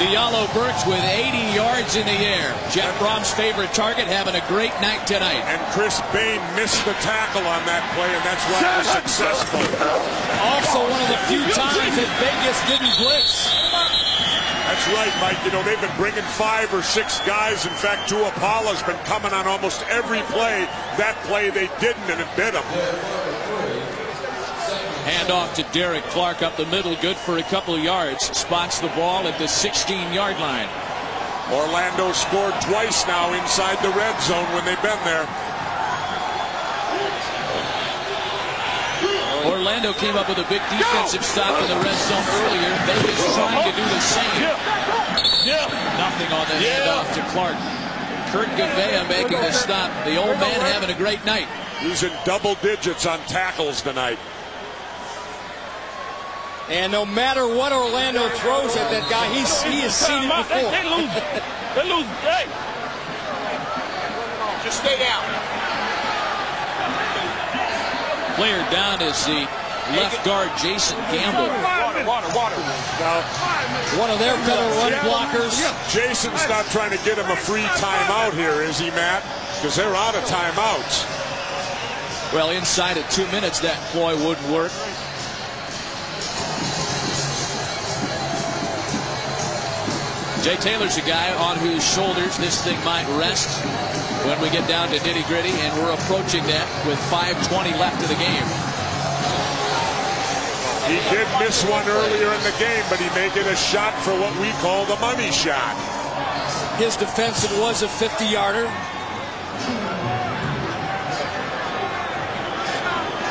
Diallo 0.00 0.48
Burks 0.56 0.86
with 0.88 1.04
80 1.04 1.52
yards 1.52 1.92
in 1.94 2.08
the 2.08 2.20
air. 2.24 2.56
Jeff 2.72 2.88
Brohm's 2.96 3.28
favorite 3.36 3.68
target 3.76 4.08
having 4.08 4.32
a 4.32 4.40
great 4.48 4.72
night 4.80 5.04
tonight. 5.06 5.44
And 5.44 5.60
Chris 5.76 6.00
Bain 6.08 6.40
missed 6.56 6.80
the 6.88 6.96
tackle 7.04 7.44
on 7.44 7.60
that 7.68 7.84
play, 7.92 8.08
and 8.08 8.24
that's 8.24 8.40
why 8.48 8.64
it 8.64 8.80
was 8.80 8.88
successful. 8.96 9.60
Also 10.40 10.80
one 10.88 11.04
of 11.04 11.10
the 11.12 11.20
few 11.28 11.44
times 11.52 11.92
that 12.00 12.08
Vegas 12.16 12.58
didn't 12.64 12.96
blitz. 12.96 13.52
That's 14.72 14.88
right, 14.96 15.12
Mike. 15.20 15.36
You 15.44 15.52
know, 15.52 15.60
they've 15.68 15.80
been 15.84 15.96
bringing 16.00 16.24
five 16.32 16.72
or 16.72 16.80
six 16.80 17.20
guys. 17.28 17.66
In 17.66 17.76
fact, 17.76 18.08
Tuipala's 18.08 18.82
been 18.84 18.96
coming 19.04 19.36
on 19.36 19.46
almost 19.46 19.84
every 19.92 20.24
play. 20.32 20.64
That 20.96 21.12
play 21.28 21.50
they 21.50 21.68
didn't, 21.76 22.08
and 22.08 22.24
it 22.24 22.30
bit 22.40 22.56
them. 22.56 22.64
Hand 25.30 25.46
off 25.46 25.54
to 25.54 25.62
Derek 25.70 26.02
Clark 26.10 26.42
up 26.42 26.56
the 26.56 26.66
middle, 26.66 26.96
good 26.98 27.14
for 27.14 27.38
a 27.38 27.42
couple 27.54 27.78
yards. 27.78 28.36
Spots 28.36 28.80
the 28.80 28.90
ball 28.98 29.28
at 29.30 29.38
the 29.38 29.46
16-yard 29.46 30.34
line. 30.42 30.66
Orlando 31.54 32.10
scored 32.10 32.58
twice 32.66 33.06
now 33.06 33.30
inside 33.38 33.78
the 33.78 33.94
red 33.94 34.18
zone 34.26 34.42
when 34.58 34.66
they've 34.66 34.82
been 34.82 34.98
there. 35.06 35.22
Orlando 39.46 39.94
came 40.02 40.18
up 40.18 40.26
with 40.26 40.42
a 40.42 40.48
big 40.50 40.66
defensive 40.66 41.22
stop 41.22 41.54
in 41.62 41.68
the 41.70 41.78
red 41.78 41.94
zone 42.10 42.26
earlier. 42.42 42.74
Vegas 42.90 43.22
trying 43.38 43.70
to 43.70 43.74
do 43.78 43.86
the 43.86 44.02
same. 44.02 44.50
Nothing 45.94 46.30
on 46.34 46.42
the 46.50 46.58
handoff 46.58 47.06
to 47.14 47.22
Clark. 47.30 47.54
Kurt 48.34 48.50
Gouveia 48.58 49.06
making 49.06 49.38
the 49.38 49.52
stop. 49.52 49.94
The 50.04 50.18
old 50.18 50.40
man 50.42 50.58
having 50.74 50.90
a 50.90 50.98
great 50.98 51.24
night. 51.24 51.46
He's 51.78 52.02
in 52.02 52.10
double 52.24 52.56
digits 52.56 53.06
on 53.06 53.20
tackles 53.30 53.80
tonight. 53.80 54.18
And 56.70 56.92
no 56.92 57.04
matter 57.04 57.50
what 57.50 57.72
Orlando 57.74 58.28
throws 58.38 58.78
at 58.78 58.86
that 58.94 59.02
guy, 59.10 59.26
he's, 59.34 59.50
he 59.66 59.82
has 59.82 59.90
seen 59.90 60.22
it 60.22 60.30
before. 60.30 60.70
They, 60.70 60.70
they 60.70 60.86
lose. 60.86 61.10
They 61.74 61.82
lose. 61.90 62.06
Hey. 62.22 62.46
Just 64.62 64.78
stay 64.78 64.94
down. 65.02 65.18
Player 68.38 68.62
down 68.70 69.02
is 69.02 69.18
the 69.26 69.50
left 69.98 70.22
guard 70.22 70.46
Jason 70.62 70.94
Gamble. 71.10 71.50
Water, 71.50 72.06
water, 72.06 72.30
water. 72.38 72.58
Now, 73.02 73.18
One 73.98 74.14
of 74.14 74.22
their 74.22 74.38
better 74.46 74.62
run 74.78 74.94
blockers. 75.02 75.58
Jason's 75.90 76.46
not 76.46 76.64
trying 76.70 76.94
to 76.94 77.02
get 77.02 77.18
him 77.18 77.26
a 77.26 77.36
free 77.36 77.66
timeout 77.82 78.32
here, 78.38 78.62
is 78.62 78.78
he, 78.78 78.94
Matt? 78.94 79.26
Because 79.58 79.74
they're 79.74 79.90
out 79.98 80.14
of 80.14 80.22
timeouts. 80.22 81.02
Well, 82.32 82.50
inside 82.54 82.96
of 82.96 83.10
two 83.10 83.26
minutes, 83.34 83.58
that 83.58 83.74
ploy 83.90 84.14
wouldn't 84.24 84.48
work. 84.54 84.70
Jay 90.42 90.56
Taylor's 90.56 90.96
a 90.96 91.02
guy 91.02 91.36
on 91.36 91.58
whose 91.58 91.84
shoulders 91.84 92.38
this 92.38 92.64
thing 92.64 92.82
might 92.82 93.04
rest 93.20 93.60
when 94.24 94.40
we 94.40 94.48
get 94.48 94.66
down 94.66 94.88
to 94.88 94.96
nitty 94.96 95.26
gritty, 95.28 95.52
and 95.52 95.76
we're 95.76 95.92
approaching 95.92 96.42
that 96.44 96.64
with 96.88 96.98
5.20 97.12 97.76
left 97.76 98.00
of 98.00 98.08
the 98.08 98.16
game. 98.16 98.48
He 100.88 100.96
did 101.12 101.28
miss 101.38 101.62
one 101.68 101.86
earlier 101.86 102.32
in 102.32 102.42
the 102.42 102.56
game, 102.56 102.82
but 102.88 102.98
he 102.98 103.08
made 103.12 103.36
it 103.36 103.46
a 103.46 103.54
shot 103.54 103.92
for 104.00 104.16
what 104.16 104.32
we 104.40 104.50
call 104.64 104.86
the 104.86 104.96
money 104.96 105.30
shot. 105.30 105.76
His 106.80 106.96
defense, 106.96 107.44
it 107.44 107.52
was 107.60 107.82
a 107.82 107.86
50-yarder. 107.86 108.64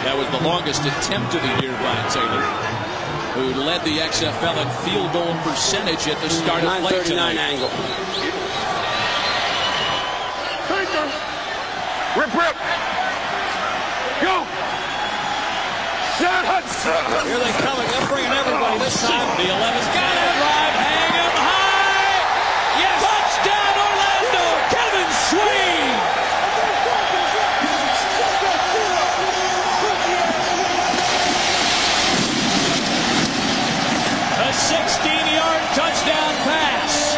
That 0.06 0.16
was 0.16 0.30
the 0.30 0.46
longest 0.46 0.86
attempt 0.86 1.34
of 1.34 1.42
the 1.42 1.54
year 1.66 1.74
by 1.82 1.98
Taylor, 2.14 2.69
who 3.34 3.54
led 3.54 3.84
the 3.84 3.98
XFL 4.00 4.58
in 4.62 4.70
field 4.86 5.12
goal 5.14 5.34
percentage 5.44 6.08
at 6.08 6.20
the 6.22 6.30
start 6.30 6.64
of 6.64 6.70
play 6.82 6.98
939 6.98 7.36
tonight. 7.36 7.38
angle. 7.38 7.70
Rip, 12.18 12.34
rip. 12.34 12.56
Go. 14.20 14.44
Shut 16.18 16.44
up. 16.52 16.66
Here 17.24 17.40
they 17.40 17.54
come. 17.64 17.78
They're 17.80 18.08
bringing 18.10 18.34
everybody 18.34 18.80
this 18.80 19.00
time. 19.08 19.38
The 19.38 19.46
11's 19.46 19.88
got 19.94 20.16
it. 20.18 20.36
Drive, 20.36 20.76
hang 20.76 21.14
him 21.16 21.32
high. 21.38 22.20
Yes. 22.82 23.00
Touchdown, 23.00 23.74
Orlando. 23.78 24.46
Kevin 24.74 25.10
Swayne. 25.30 25.96
A 34.44 34.52
16-yard 34.70 35.64
touchdown 35.74 36.34
pass. 36.46 37.18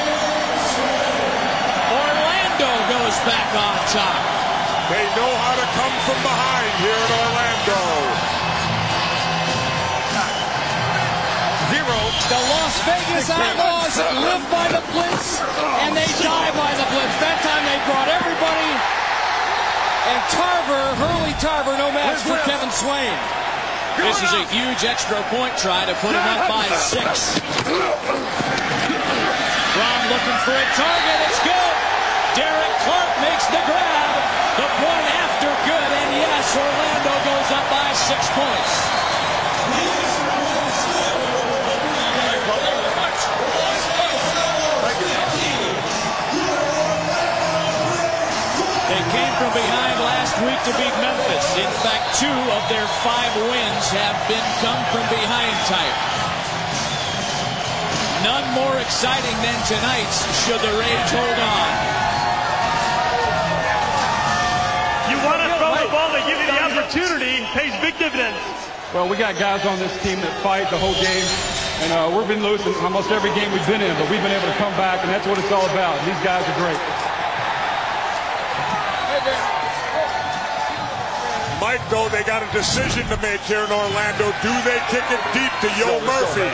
Orlando 1.92 2.72
goes 2.88 3.16
back 3.28 3.50
on 3.52 3.76
top. 3.92 4.24
They 4.88 5.04
know 5.20 5.28
how 5.28 5.56
to 5.60 5.68
come 5.76 5.96
from 6.08 6.20
behind 6.24 6.72
here 6.80 6.96
in 6.96 7.12
Orlando. 7.12 7.82
Zero. 11.76 12.00
The 12.32 12.40
Las 12.40 12.76
Vegas 12.88 13.28
Outlaws 13.28 14.00
live 14.00 14.46
by 14.48 14.72
the 14.72 14.80
blitz, 14.96 15.44
and 15.84 15.92
they 15.92 16.08
die 16.24 16.52
by 16.56 16.72
the 16.80 16.88
blitz. 16.88 17.16
That 17.20 17.36
time 17.44 17.64
they 17.68 17.80
brought 17.84 18.08
everybody. 18.08 18.72
And 20.08 20.20
Tarver, 20.32 20.86
Hurley 21.04 21.36
Tarver, 21.44 21.76
no 21.76 21.92
match 21.92 22.24
for 22.24 22.40
Kevin 22.48 22.72
Swayne. 22.72 23.20
This 23.98 24.24
is 24.24 24.32
a 24.32 24.46
huge 24.48 24.84
extra 24.88 25.20
point 25.28 25.58
try 25.58 25.84
to 25.86 25.94
put 26.00 26.16
him 26.16 26.24
up 26.24 26.48
by 26.48 26.64
six. 26.80 27.40
Brown 29.76 30.02
looking 30.08 30.38
for 30.48 30.56
a 30.56 30.68
target. 30.80 31.18
It's 31.28 31.42
good. 31.44 31.76
Derek 32.40 32.74
Clark 32.88 33.12
makes 33.20 33.46
the 33.52 33.60
grab. 33.68 34.12
The 34.56 34.70
point 34.80 35.08
after 35.20 35.52
good. 35.68 35.92
And 35.92 36.12
yes, 36.24 36.56
Orlando 36.56 37.14
goes 37.28 37.50
up 37.52 37.68
by 37.68 37.92
six 37.92 38.32
points. 38.32 38.72
They 44.82 45.36
came 45.40 45.51
from 49.42 49.58
behind 49.58 49.98
last 50.06 50.38
week 50.46 50.60
to 50.70 50.74
beat 50.78 50.94
Memphis. 51.02 51.58
In 51.58 51.72
fact, 51.82 52.14
two 52.22 52.30
of 52.30 52.62
their 52.70 52.86
five 53.02 53.34
wins 53.50 53.86
have 53.90 54.14
been 54.30 54.48
come 54.62 54.78
from 54.94 55.02
behind 55.10 55.58
type. 55.66 55.98
None 58.22 58.46
more 58.54 58.78
exciting 58.78 59.34
than 59.42 59.58
tonight's 59.66 60.22
should 60.46 60.62
the 60.62 60.70
Rage 60.78 61.10
hold 61.10 61.40
on. 61.42 61.72
You 65.10 65.18
want 65.26 65.42
to 65.42 65.50
throw 65.58 65.74
the 65.74 65.90
ball, 65.90 66.14
they 66.14 66.22
give 66.30 66.38
you 66.38 66.46
the 66.46 66.62
opportunity, 66.62 67.42
pays 67.58 67.74
big 67.82 67.98
dividends. 67.98 68.38
Well, 68.94 69.10
we 69.10 69.18
got 69.18 69.42
guys 69.42 69.66
on 69.66 69.82
this 69.82 69.96
team 70.06 70.22
that 70.22 70.38
fight 70.46 70.70
the 70.70 70.78
whole 70.78 70.94
game. 71.02 71.26
And 71.82 71.90
uh, 71.90 72.14
we've 72.14 72.30
been 72.30 72.46
losing 72.46 72.78
almost 72.86 73.10
every 73.10 73.34
game 73.34 73.50
we've 73.50 73.66
been 73.66 73.82
in, 73.82 73.98
but 73.98 74.06
we've 74.06 74.22
been 74.22 74.38
able 74.38 74.54
to 74.54 74.60
come 74.62 74.78
back, 74.78 75.02
and 75.02 75.10
that's 75.10 75.26
what 75.26 75.42
it's 75.42 75.50
all 75.50 75.66
about. 75.74 75.98
These 76.06 76.22
guys 76.22 76.46
are 76.46 76.58
great. 76.62 77.01
Mike, 81.62 81.86
though, 81.94 82.10
they 82.10 82.26
got 82.26 82.42
a 82.42 82.50
decision 82.50 83.06
to 83.14 83.18
make 83.22 83.40
here 83.46 83.62
in 83.62 83.70
Orlando. 83.70 84.34
Do 84.42 84.50
they 84.66 84.82
kick 84.90 85.06
it 85.14 85.22
deep 85.30 85.54
to 85.62 85.70
Yo 85.78 86.02
Murphy? 86.10 86.50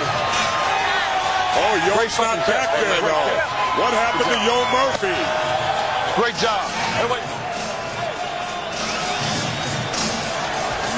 Oh, 1.56 1.74
Yo's 1.88 2.12
not 2.20 2.44
back 2.44 2.68
there, 2.76 3.00
though. 3.00 3.32
What 3.80 3.96
happened 3.96 4.28
to 4.28 4.40
Yo 4.44 4.58
Murphy? 4.68 5.16
Great 6.20 6.36
job. 6.44 6.68
Hey, 7.00 7.08
wait. 7.08 7.24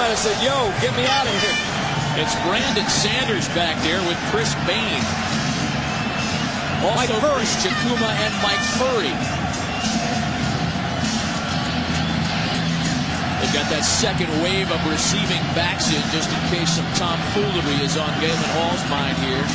Might 0.02 0.18
said, 0.18 0.42
yo, 0.42 0.58
get 0.82 0.96
me 0.98 1.06
out 1.06 1.30
of 1.30 1.36
here. 1.46 1.60
It's 2.18 2.34
Brandon 2.48 2.90
Sanders 2.90 3.48
back 3.50 3.78
there 3.84 4.02
with 4.10 4.18
Chris 4.32 4.56
Bain. 4.66 5.04
Also 6.82 7.14
Chris 7.20 7.54
Chukwuma 7.62 8.10
and 8.10 8.34
Mike 8.42 8.64
Furrey. 8.80 9.39
That 13.70 13.86
second 13.86 14.34
wave 14.42 14.74
of 14.74 14.82
receiving 14.90 15.38
backs 15.54 15.94
in 15.94 16.02
just 16.10 16.34
in 16.34 16.42
case 16.50 16.74
some 16.74 16.90
tomfoolery 16.98 17.78
is 17.86 18.02
on 18.02 18.10
Galen 18.18 18.50
Hall's 18.58 18.82
mind 18.90 19.14
here. 19.22 19.46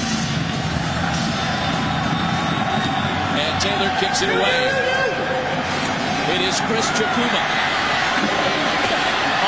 And 3.43 3.59
Taylor 3.59 3.91
kicks 3.99 4.23
it 4.23 4.31
away. 4.31 4.61
It 6.31 6.47
is 6.47 6.55
Chris 6.71 6.87
Chukwuma. 6.95 7.43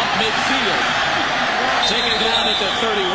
Up 0.03 0.11
midfield. 0.19 0.83
Taking 1.87 2.11
it 2.11 2.27
down 2.27 2.51
at 2.51 2.59
the 2.59 2.67
31. 2.83 3.07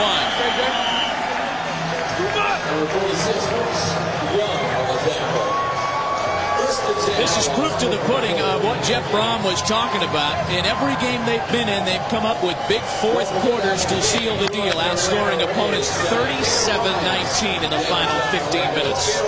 This 6.92 7.38
is 7.40 7.48
proof 7.56 7.72
to 7.80 7.88
the 7.88 7.98
pudding 8.04 8.36
of 8.42 8.64
what 8.66 8.84
Jeff 8.84 9.04
Brohm 9.12 9.44
was 9.48 9.62
talking 9.64 10.04
about. 10.04 10.36
In 10.52 10.66
every 10.66 10.92
game 11.00 11.24
they've 11.26 11.52
been 11.52 11.70
in, 11.70 11.86
they've 11.86 12.04
come 12.12 12.26
up 12.26 12.44
with 12.44 12.60
big 12.68 12.82
fourth 13.00 13.32
quarters 13.40 13.86
to 13.86 14.02
seal 14.02 14.36
the 14.36 14.48
deal, 14.48 14.76
outscoring 14.76 15.40
opponents 15.40 15.88
37-19 16.12 17.64
in 17.64 17.72
the 17.72 17.80
final 17.88 18.20
15 18.36 18.76
minutes. 18.76 19.24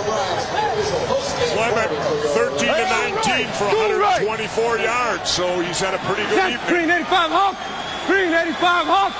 Clement, 1.56 1.88
13 2.36 2.68
to 2.68 2.84
19 3.24 3.48
for 3.56 3.64
124 3.72 4.78
yards, 4.78 5.30
so 5.30 5.60
he's 5.60 5.80
had 5.80 5.94
a 5.94 5.98
pretty 6.04 6.22
good 6.28 6.36
Set, 6.36 6.52
evening. 6.52 6.68
Green 6.68 6.90
85 6.90 7.30
Hawk. 7.30 7.56
Green 8.06 8.34
85 8.34 8.86
Hawk. 8.92 9.14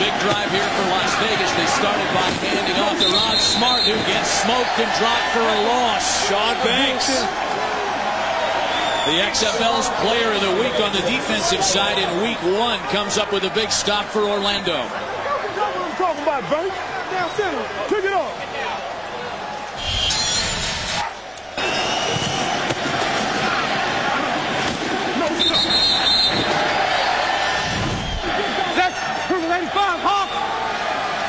Big 0.00 0.14
drive 0.24 0.50
here 0.50 0.70
for 0.76 0.84
Las 0.88 1.12
Vegas. 1.20 1.52
They 1.56 1.68
started 1.76 2.08
by 2.16 2.28
handing 2.48 2.78
off 2.80 2.96
to 3.00 3.08
Rod 3.12 3.38
Smart, 3.38 3.82
who 3.84 3.96
gets 4.08 4.30
smoked 4.42 4.76
and 4.80 4.90
dropped 4.98 5.28
for 5.36 5.44
a 5.44 5.58
loss. 5.68 6.04
Sean 6.28 6.56
Banks. 6.64 7.08
The 9.04 9.18
XFL's 9.18 9.88
player 10.00 10.30
of 10.32 10.40
the 10.40 10.54
week 10.62 10.78
on 10.80 10.92
the 10.92 11.02
defensive 11.10 11.62
side 11.64 11.98
in 11.98 12.22
week 12.22 12.38
one 12.56 12.78
comes 12.94 13.18
up 13.18 13.32
with 13.32 13.42
a 13.44 13.50
big 13.50 13.70
stop 13.72 14.06
for 14.06 14.20
Orlando. 14.20 14.74
That's 14.74 15.58
what 15.58 15.90
I'm 15.90 15.96
talking 15.96 16.22
about, 16.22 16.42
baby. 16.50 16.70
Down 17.10 17.30
center. 17.36 17.66
Pick 17.88 18.04
it 18.04 18.12
up. 18.12 18.30
No 25.18 25.26
stop. 25.42 25.62
That's 28.78 28.98
Purple 29.26 29.52
85 29.52 30.00
Hawk. 30.06 30.30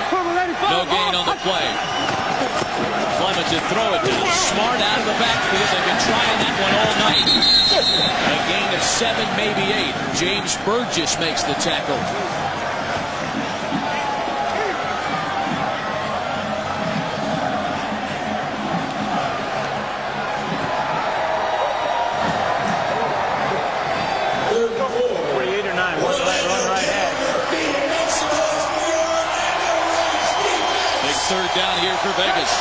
Purple 0.09 0.39
85 0.39 0.69
No 0.69 0.85
gain 0.91 1.15
on 1.15 1.25
the 1.25 1.32
play. 1.43 1.67
To 3.43 3.59
throw 3.69 3.93
it 3.93 4.01
down. 4.07 4.25
Smart 4.31 4.79
out 4.79 4.99
of 4.99 5.05
the 5.05 5.13
backfield. 5.19 5.67
They've 5.67 5.85
been 5.85 6.01
trying 6.07 6.37
that 6.41 6.55
one 6.63 6.73
all 6.79 6.95
night. 7.03 7.27
A 7.27 8.39
gain 8.47 8.73
of 8.73 8.81
seven, 8.81 9.27
maybe 9.35 9.73
eight. 9.73 9.93
James 10.15 10.55
Burgess 10.65 11.19
makes 11.19 11.43
the 11.43 11.53
tackle. 11.55 12.62
For 32.03 32.11
Vegas. 32.19 32.51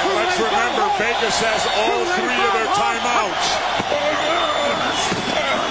And 0.00 0.16
let's 0.16 0.40
remember, 0.40 0.80
Vegas 0.96 1.36
has 1.44 1.60
all 1.76 2.00
three 2.16 2.40
of 2.40 2.52
their 2.56 2.70
timeouts. 2.72 3.44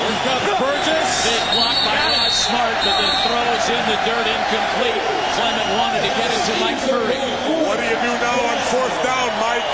Here 0.06 0.20
comes 0.22 0.46
Burgess. 0.62 1.10
Big 1.26 1.44
block 1.58 1.74
by 1.82 1.98
Rod 1.98 2.30
Smart, 2.30 2.78
but 2.86 2.94
the 3.02 3.10
throw 3.26 3.48
is 3.58 3.68
in 3.74 3.84
the 3.90 3.98
dirt, 4.06 4.28
incomplete. 4.30 5.02
Clement 5.34 5.70
wanted 5.82 6.06
to 6.06 6.12
get 6.14 6.30
it 6.30 6.42
to 6.46 6.54
Mike 6.62 6.78
Curry. 6.86 7.18
What 7.66 7.82
do 7.82 7.86
you 7.90 7.98
do 8.06 8.14
now 8.22 8.38
on 8.38 8.58
fourth 8.70 8.94
down, 9.02 9.34
Mike? 9.42 9.66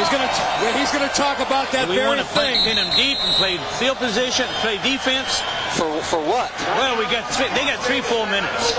He's 0.00 0.12
going 0.12 0.28
to 0.28 0.32
he's 0.76 0.92
going 0.92 1.08
to 1.08 1.14
talk 1.16 1.40
about 1.40 1.72
that 1.72 1.88
we 1.88 1.96
very 1.96 2.08
want 2.08 2.20
to 2.20 2.28
play, 2.36 2.52
thing. 2.60 2.68
pin 2.68 2.76
them 2.76 2.92
deep 2.96 3.16
and 3.16 3.32
play 3.40 3.56
field 3.80 3.96
position, 3.96 4.44
play 4.60 4.76
defense. 4.84 5.40
For 5.76 5.88
for 6.08 6.20
what? 6.24 6.48
Well, 6.80 6.96
we 6.96 7.04
got 7.12 7.28
three, 7.30 7.48
they 7.52 7.64
got 7.68 7.78
three 7.84 8.00
full 8.00 8.24
minutes. 8.26 8.72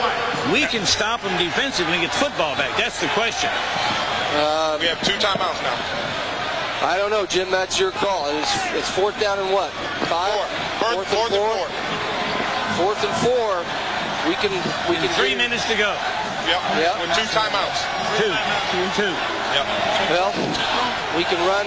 We 0.52 0.66
can 0.66 0.86
stop 0.86 1.22
them 1.22 1.34
defensively 1.38 1.94
and 1.94 2.02
get 2.02 2.12
the 2.12 2.18
football 2.26 2.56
back. 2.58 2.74
That's 2.78 3.00
the 3.00 3.08
question. 3.14 3.50
Uh, 4.34 4.78
We 4.82 4.88
have 4.90 4.98
two 5.06 5.14
timeouts 5.22 5.62
now. 5.62 5.78
I 6.82 6.98
don't 6.98 7.10
know, 7.10 7.26
Jim. 7.26 7.50
That's 7.50 7.80
your 7.80 7.92
call. 7.92 8.30
It's, 8.38 8.54
it's 8.74 8.90
fourth 8.90 9.18
down 9.20 9.38
and 9.38 9.50
what? 9.54 9.70
Five. 10.10 10.34
Fourth, 10.82 10.98
and 10.98 11.08
fourth 11.10 11.32
and 11.34 11.42
four. 11.42 11.54
four. 11.54 11.68
Fourth 12.82 13.02
and 13.06 13.16
four. 13.22 13.50
We 14.30 14.34
can 14.42 14.54
we 14.90 14.98
can 14.98 15.10
Three 15.14 15.38
get- 15.38 15.42
minutes 15.46 15.66
to 15.70 15.78
go. 15.78 15.94
Yep. 16.50 16.62
Yeah. 16.82 16.98
With 17.02 17.14
two 17.14 17.28
timeouts. 17.30 17.80
Two, 18.18 18.34
two 18.74 18.82
and 18.82 18.94
two. 18.98 19.14
Yep. 19.54 19.66
Well, 20.18 20.32
we 21.14 21.24
can 21.30 21.38
run 21.46 21.66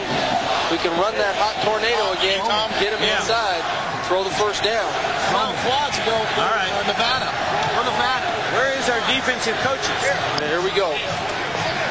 we 0.75 0.79
can 0.83 0.91
run 0.99 1.15
that 1.23 1.35
hot 1.39 1.55
tornado 1.63 2.15
again. 2.19 2.43
Get 2.83 2.95
him 2.95 3.03
Yeah. 3.03 3.19
inside. 3.23 3.63
Throw 4.11 4.27
the 4.27 4.35
first 4.43 4.67
down. 4.67 4.91
Come 5.31 5.39
on, 5.39 5.55
quads 5.63 5.95
go. 6.03 6.11
All 6.11 6.51
right. 6.51 6.67
Nevada. 6.83 7.31
For 7.79 7.87
Nevada. 7.87 8.27
Where 8.59 8.75
is 8.75 8.91
our 8.91 8.99
defensive 9.07 9.55
coaches? 9.63 9.87
Here 10.43 10.59
we 10.59 10.75
go. 10.75 10.91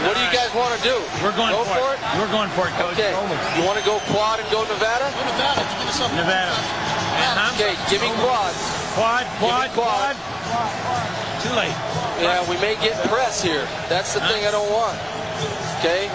What 0.03 0.19
do 0.19 0.21
you 0.27 0.27
guys 0.35 0.51
want 0.51 0.75
to 0.75 0.81
do? 0.83 0.99
We're 1.23 1.31
going 1.31 1.55
go 1.55 1.63
for, 1.63 1.79
for 1.79 1.95
it. 1.95 1.99
We're 2.19 2.27
going 2.27 2.51
for 2.59 2.67
it, 2.67 2.75
coach. 2.75 2.99
Okay. 2.99 3.15
You 3.55 3.63
want 3.63 3.79
to 3.79 3.85
go 3.87 4.03
quad 4.11 4.43
and 4.43 4.51
go 4.51 4.67
Nevada? 4.67 5.07
Nevada. 6.19 6.51
Uh-huh. 6.51 7.55
Okay, 7.55 7.79
give 7.87 8.03
me 8.03 8.11
quad. 8.19 8.51
Quad, 8.99 9.23
quad, 9.39 9.71
quad. 9.71 10.15
Too 11.39 11.55
late. 11.55 11.71
Yeah, 12.19 12.43
we 12.51 12.59
may 12.59 12.75
get 12.83 12.99
press 13.07 13.39
here. 13.39 13.63
That's 13.87 14.11
the 14.13 14.19
thing 14.27 14.43
I 14.43 14.51
don't 14.51 14.67
want. 14.67 14.99
Okay? 15.79 16.11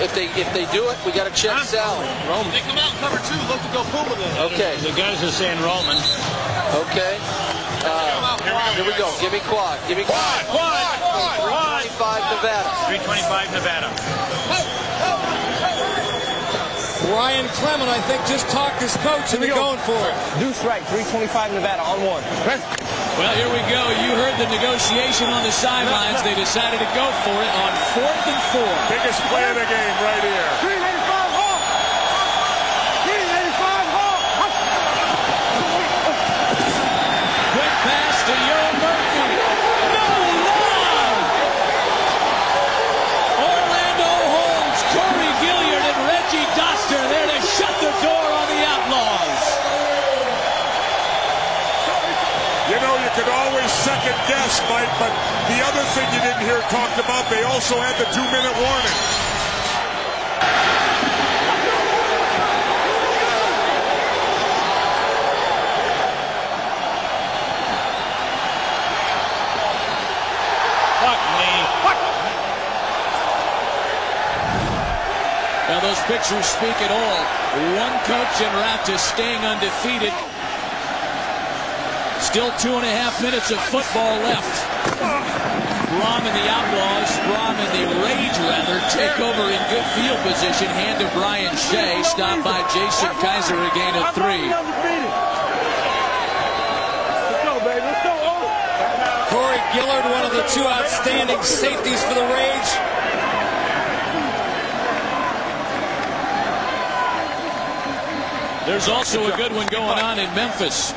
If 0.00 0.14
they 0.14 0.26
if 0.38 0.48
they 0.54 0.64
do 0.72 0.88
it, 0.88 0.96
we 1.04 1.12
got 1.12 1.28
to 1.28 1.34
check 1.34 1.58
Sally. 1.64 2.06
Roman. 2.28 2.50
They 2.52 2.60
come 2.64 2.78
out 2.78 2.90
and 2.90 3.00
cover 3.00 3.18
two. 3.28 3.36
Look 3.50 3.60
to 3.60 3.70
go 3.76 3.82
Puma 3.92 4.16
then. 4.16 4.32
Okay. 4.52 4.76
The 4.80 4.92
guys 4.96 5.22
are 5.22 5.30
saying 5.30 5.60
Roman. 5.60 5.98
Okay. 6.88 7.18
Uh, 7.84 8.38
here 8.74 8.86
we 8.86 8.96
go. 8.96 9.12
Give 9.20 9.32
me 9.32 9.40
quad. 9.50 9.78
Give 9.88 9.98
me 9.98 10.04
quad. 10.04 10.46
Quad, 10.46 10.98
quad, 11.02 11.38
quad. 11.40 11.82
325 11.92 12.22
Nevada. 12.30 12.70
325 12.88 13.52
Nevada. 13.52 14.71
Ryan 17.12 17.44
Clement, 17.60 17.92
I 17.92 18.00
think, 18.08 18.24
just 18.24 18.48
talked 18.48 18.80
his 18.80 18.96
coach 19.04 19.36
into 19.36 19.46
going 19.52 19.78
for 19.84 20.00
it. 20.00 20.14
Deuce 20.40 20.64
right, 20.64 20.80
325 20.88 21.52
Nevada 21.52 21.84
on 21.84 22.00
one. 22.08 22.24
Well, 23.20 23.34
here 23.36 23.52
we 23.52 23.60
go. 23.68 23.84
You 24.00 24.16
heard 24.16 24.32
the 24.40 24.48
negotiation 24.48 25.28
on 25.28 25.44
the 25.44 25.52
sidelines. 25.52 26.24
They 26.24 26.34
decided 26.34 26.80
to 26.80 26.88
go 26.96 27.04
for 27.20 27.36
it 27.36 27.52
on 27.52 27.70
fourth 27.92 28.24
and 28.24 28.40
four. 28.56 28.72
Biggest 28.88 29.20
play 29.28 29.44
of 29.44 29.60
the 29.60 29.68
game 29.68 29.96
right 30.00 30.24
here. 30.24 30.81
Could 53.14 53.28
always 53.28 53.70
second 53.70 54.16
guess, 54.26 54.62
Mike, 54.70 54.88
but 54.98 55.12
the 55.52 55.60
other 55.60 55.84
thing 55.92 56.08
you 56.14 56.20
didn't 56.24 56.40
hear 56.48 56.62
talked 56.72 56.98
about, 56.98 57.28
they 57.28 57.42
also 57.42 57.76
had 57.76 57.92
the 58.00 58.08
two-minute 58.08 58.56
warning. 58.56 58.96
Fuck 71.04 71.20
me. 71.36 71.52
Now 75.68 75.80
those 75.80 76.00
pictures 76.08 76.46
speak 76.46 76.80
it 76.80 76.90
all. 76.90 77.18
One 77.76 77.92
coach 78.08 78.40
route 78.40 78.86
to 78.86 78.96
staying 78.96 79.44
undefeated. 79.44 80.14
Still 82.32 82.48
two 82.56 82.72
and 82.72 82.86
a 82.88 82.96
half 82.96 83.20
minutes 83.20 83.52
of 83.52 83.60
football 83.68 84.16
left. 84.24 84.48
Brohm 85.92 86.24
and 86.24 86.32
the 86.32 86.48
Outlaws, 86.48 87.12
Brohm 87.28 87.52
and 87.60 87.72
the 87.76 87.84
Rage 88.00 88.38
rather, 88.48 88.80
take 88.88 89.20
over 89.20 89.52
in 89.52 89.60
good 89.68 89.84
field 89.92 90.16
position. 90.24 90.64
Hand 90.72 90.96
to 91.04 91.12
Brian 91.12 91.52
Shay, 91.68 92.00
stopped 92.00 92.40
by 92.40 92.64
Jason 92.72 93.12
Kaiser, 93.20 93.52
again 93.52 93.68
a 93.68 93.76
gain 93.76 93.92
of 94.00 94.16
three. 94.16 94.48
Corey 99.28 99.60
Gilliard, 99.76 100.08
one 100.08 100.24
of 100.24 100.32
the 100.32 100.48
two 100.48 100.64
outstanding 100.64 101.42
safeties 101.42 102.02
for 102.02 102.14
the 102.16 102.24
Rage. 102.32 102.70
There's 108.64 108.88
also 108.88 109.20
a 109.30 109.36
good 109.36 109.52
one 109.52 109.68
going 109.68 110.00
on 110.00 110.18
in 110.18 110.32
Memphis, 110.34 110.94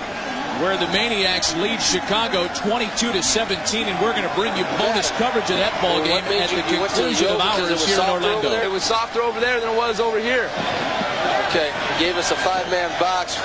where 0.61 0.77
the 0.77 0.87
Maniacs 0.87 1.55
lead 1.55 1.81
Chicago 1.81 2.47
22 2.55 3.11
to 3.13 3.21
17, 3.23 3.87
and 3.87 3.99
we're 4.01 4.11
going 4.11 4.27
to 4.27 4.35
bring 4.35 4.55
you 4.57 4.63
bonus 4.77 5.11
coverage 5.11 5.49
of 5.49 5.57
that 5.57 5.73
ball 5.81 6.01
game 6.01 6.23
at 6.25 6.51
you- 6.51 6.61
the 6.61 6.73
you 6.73 6.79
went 6.79 6.93
to 6.95 7.03
the 7.03 7.13
conclusion 7.13 7.27
of 7.27 7.31
Yoga 7.31 7.43
'cause 7.43 7.59
it 7.59 7.71
ours 7.71 7.85
here 7.85 7.99
in 7.99 8.09
Orlando. 8.09 8.51
It 8.51 8.71
was 8.71 8.83
softer 8.83 9.21
over 9.21 9.39
there 9.39 9.59
than 9.59 9.69
it 9.69 9.75
was 9.75 9.99
over 9.99 10.19
here. 10.19 10.49
Okay. 11.49 11.71
Gave 11.99 12.17
us 12.17 12.31
a 12.31 12.35
five-man 12.35 12.89
box. 12.99 13.37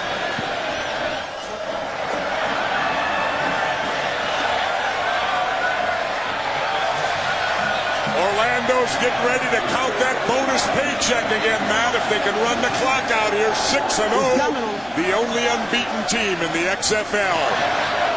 Getting 8.98 9.24
ready 9.24 9.46
to 9.54 9.62
count 9.70 9.94
that 10.02 10.18
bonus 10.26 10.66
paycheck 10.74 11.24
again, 11.30 11.62
Matt, 11.70 11.94
if 11.94 12.04
they 12.10 12.18
can 12.20 12.34
run 12.42 12.58
the 12.60 12.68
clock 12.82 13.06
out 13.14 13.32
here. 13.32 13.54
6 13.54 13.80
and 14.02 14.12
0, 14.12 14.50
the 14.98 15.14
only 15.14 15.46
unbeaten 15.46 16.02
team 16.10 16.36
in 16.42 16.50
the 16.52 16.68
XFL. 16.74 18.09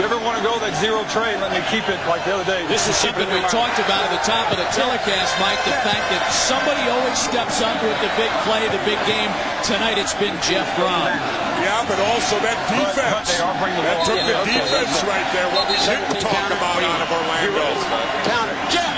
If 0.00 0.08
you 0.08 0.16
ever 0.16 0.24
want 0.24 0.40
to 0.40 0.46
go 0.48 0.56
that 0.64 0.72
zero 0.80 1.04
trade, 1.12 1.36
let 1.44 1.52
me 1.52 1.60
keep 1.68 1.84
it 1.84 2.00
like 2.08 2.24
the 2.24 2.32
other 2.32 2.48
day. 2.48 2.64
This 2.72 2.88
is 2.88 2.96
something 2.96 3.28
we 3.36 3.44
talked 3.52 3.76
about 3.84 4.00
at 4.08 4.12
the 4.16 4.24
top 4.24 4.48
of 4.48 4.56
the 4.56 4.64
telecast, 4.72 5.36
Mike. 5.36 5.60
The 5.68 5.76
fact 5.84 6.08
that 6.08 6.24
somebody 6.32 6.80
always 6.88 7.20
steps 7.20 7.60
up 7.60 7.76
with 7.84 7.92
the 8.00 8.08
big 8.16 8.32
play, 8.48 8.64
the 8.72 8.80
big 8.88 8.96
game. 9.04 9.28
Tonight 9.60 10.00
it's 10.00 10.16
been 10.16 10.32
Jeff 10.40 10.64
Brohm. 10.80 11.04
Yeah, 11.60 11.84
but 11.84 12.00
also 12.16 12.40
that 12.40 12.56
defense. 12.72 13.28
that 13.84 14.00
took 14.08 14.24
the 14.24 14.40
defense 14.48 15.04
right 15.04 15.28
there. 15.36 15.44
What 15.52 15.68
we 15.68 15.76
didn't 15.84 16.16
talk 16.16 16.48
about 16.48 16.80
out 16.80 17.04
of 17.04 17.12
Orlando. 17.12 17.60
Counter. 18.24 18.56
Jeff. 18.72 18.96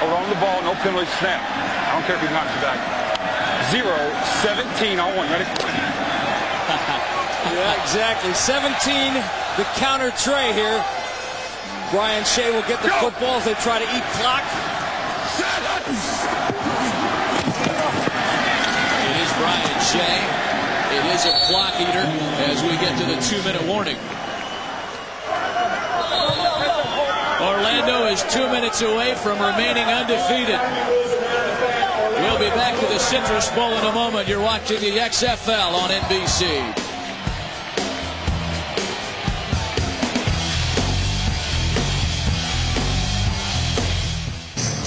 Hold 0.00 0.12
on 0.16 0.24
the 0.32 0.40
ball, 0.40 0.64
no 0.64 0.72
penalty 0.80 1.04
snap. 1.20 1.44
I 1.44 2.00
don't 2.00 2.04
care 2.08 2.16
if 2.16 2.24
he 2.24 2.32
knocks 2.32 2.48
you 2.56 2.64
back. 2.64 2.97
Zero, 3.70 3.98
17 4.40 4.98
on 4.98 5.14
one. 5.16 5.28
Ready? 5.28 5.44
yeah, 7.52 7.82
exactly. 7.82 8.32
17, 8.32 9.12
the 9.56 9.64
counter 9.76 10.10
tray 10.16 10.52
here. 10.54 10.82
Brian 11.90 12.24
Shay 12.24 12.50
will 12.50 12.66
get 12.68 12.80
the 12.82 12.88
Go. 12.88 13.10
football 13.10 13.36
as 13.36 13.44
they 13.44 13.54
try 13.60 13.78
to 13.78 13.84
eat 13.84 14.04
clock. 14.16 14.44
It 19.04 19.16
is 19.20 19.30
Brian 19.36 19.80
Shay. 19.84 20.16
It 20.96 21.04
is 21.14 21.24
a 21.26 21.36
clock 21.46 21.74
eater 21.80 22.08
as 22.48 22.62
we 22.62 22.70
get 22.80 22.96
to 22.98 23.04
the 23.04 23.20
two-minute 23.20 23.62
warning. 23.68 23.96
Orlando 27.40 28.06
is 28.06 28.22
two 28.32 28.48
minutes 28.48 28.80
away 28.82 29.14
from 29.14 29.38
remaining 29.40 29.84
undefeated. 29.84 30.60
We'll 32.38 32.50
be 32.50 32.54
back 32.54 32.78
to 32.78 32.86
the 32.86 33.00
Citrus 33.00 33.50
Bowl 33.50 33.72
in 33.72 33.84
a 33.84 33.92
moment. 33.92 34.28
You're 34.28 34.40
watching 34.40 34.78
the 34.78 34.92
XFL 34.92 35.74
on 35.74 35.90
NBC. 35.90 36.87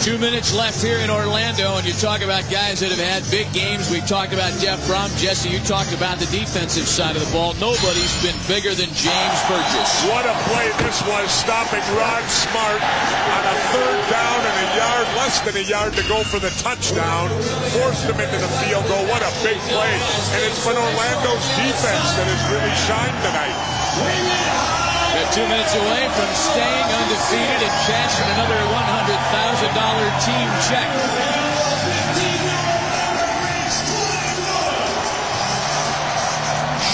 Two 0.01 0.17
minutes 0.17 0.49
left 0.57 0.81
here 0.81 0.97
in 0.97 1.13
Orlando, 1.13 1.77
and 1.77 1.85
you 1.85 1.93
talk 1.93 2.25
about 2.25 2.41
guys 2.49 2.81
that 2.81 2.89
have 2.89 2.97
had 2.97 3.21
big 3.29 3.45
games. 3.53 3.85
We've 3.93 4.05
talked 4.09 4.33
about 4.33 4.49
Jeff 4.57 4.81
Brohm. 4.89 5.13
Jesse, 5.21 5.53
you 5.53 5.61
talked 5.61 5.93
about 5.93 6.17
the 6.17 6.25
defensive 6.33 6.89
side 6.89 7.13
of 7.13 7.21
the 7.21 7.29
ball. 7.29 7.53
Nobody's 7.61 8.09
been 8.25 8.33
bigger 8.49 8.73
than 8.73 8.89
James 8.97 9.39
Burgess. 9.45 9.91
What 10.09 10.25
a 10.25 10.33
play 10.49 10.73
this 10.81 11.05
was, 11.05 11.29
stopping 11.29 11.85
Rod 11.93 12.25
Smart 12.25 12.81
on 12.81 13.43
a 13.45 13.55
third 13.69 14.01
down 14.09 14.39
and 14.41 14.57
a 14.57 14.67
yard, 14.73 15.05
less 15.21 15.37
than 15.45 15.53
a 15.61 15.65
yard 15.69 15.93
to 15.93 16.03
go 16.09 16.25
for 16.25 16.41
the 16.41 16.49
touchdown. 16.65 17.29
Forced 17.77 18.09
him 18.09 18.17
into 18.17 18.41
the 18.41 18.51
field 18.65 18.81
goal. 18.89 19.05
What 19.05 19.21
a 19.21 19.29
big 19.45 19.61
play. 19.69 19.93
And 20.33 20.41
it's 20.49 20.65
been 20.65 20.81
Orlando's 20.81 21.45
defense 21.61 22.09
that 22.17 22.25
has 22.25 22.41
really 22.49 22.73
shined 22.89 23.17
tonight. 23.21 24.90
They're 25.11 25.27
two 25.35 25.43
minutes 25.43 25.75
away 25.75 26.07
from 26.15 26.29
staying 26.31 26.87
undefeated 26.87 27.59
and 27.67 27.75
cashing 27.83 28.29
another 28.31 28.55
$100,000 28.55 30.23
team 30.23 30.47
check. 30.71 30.87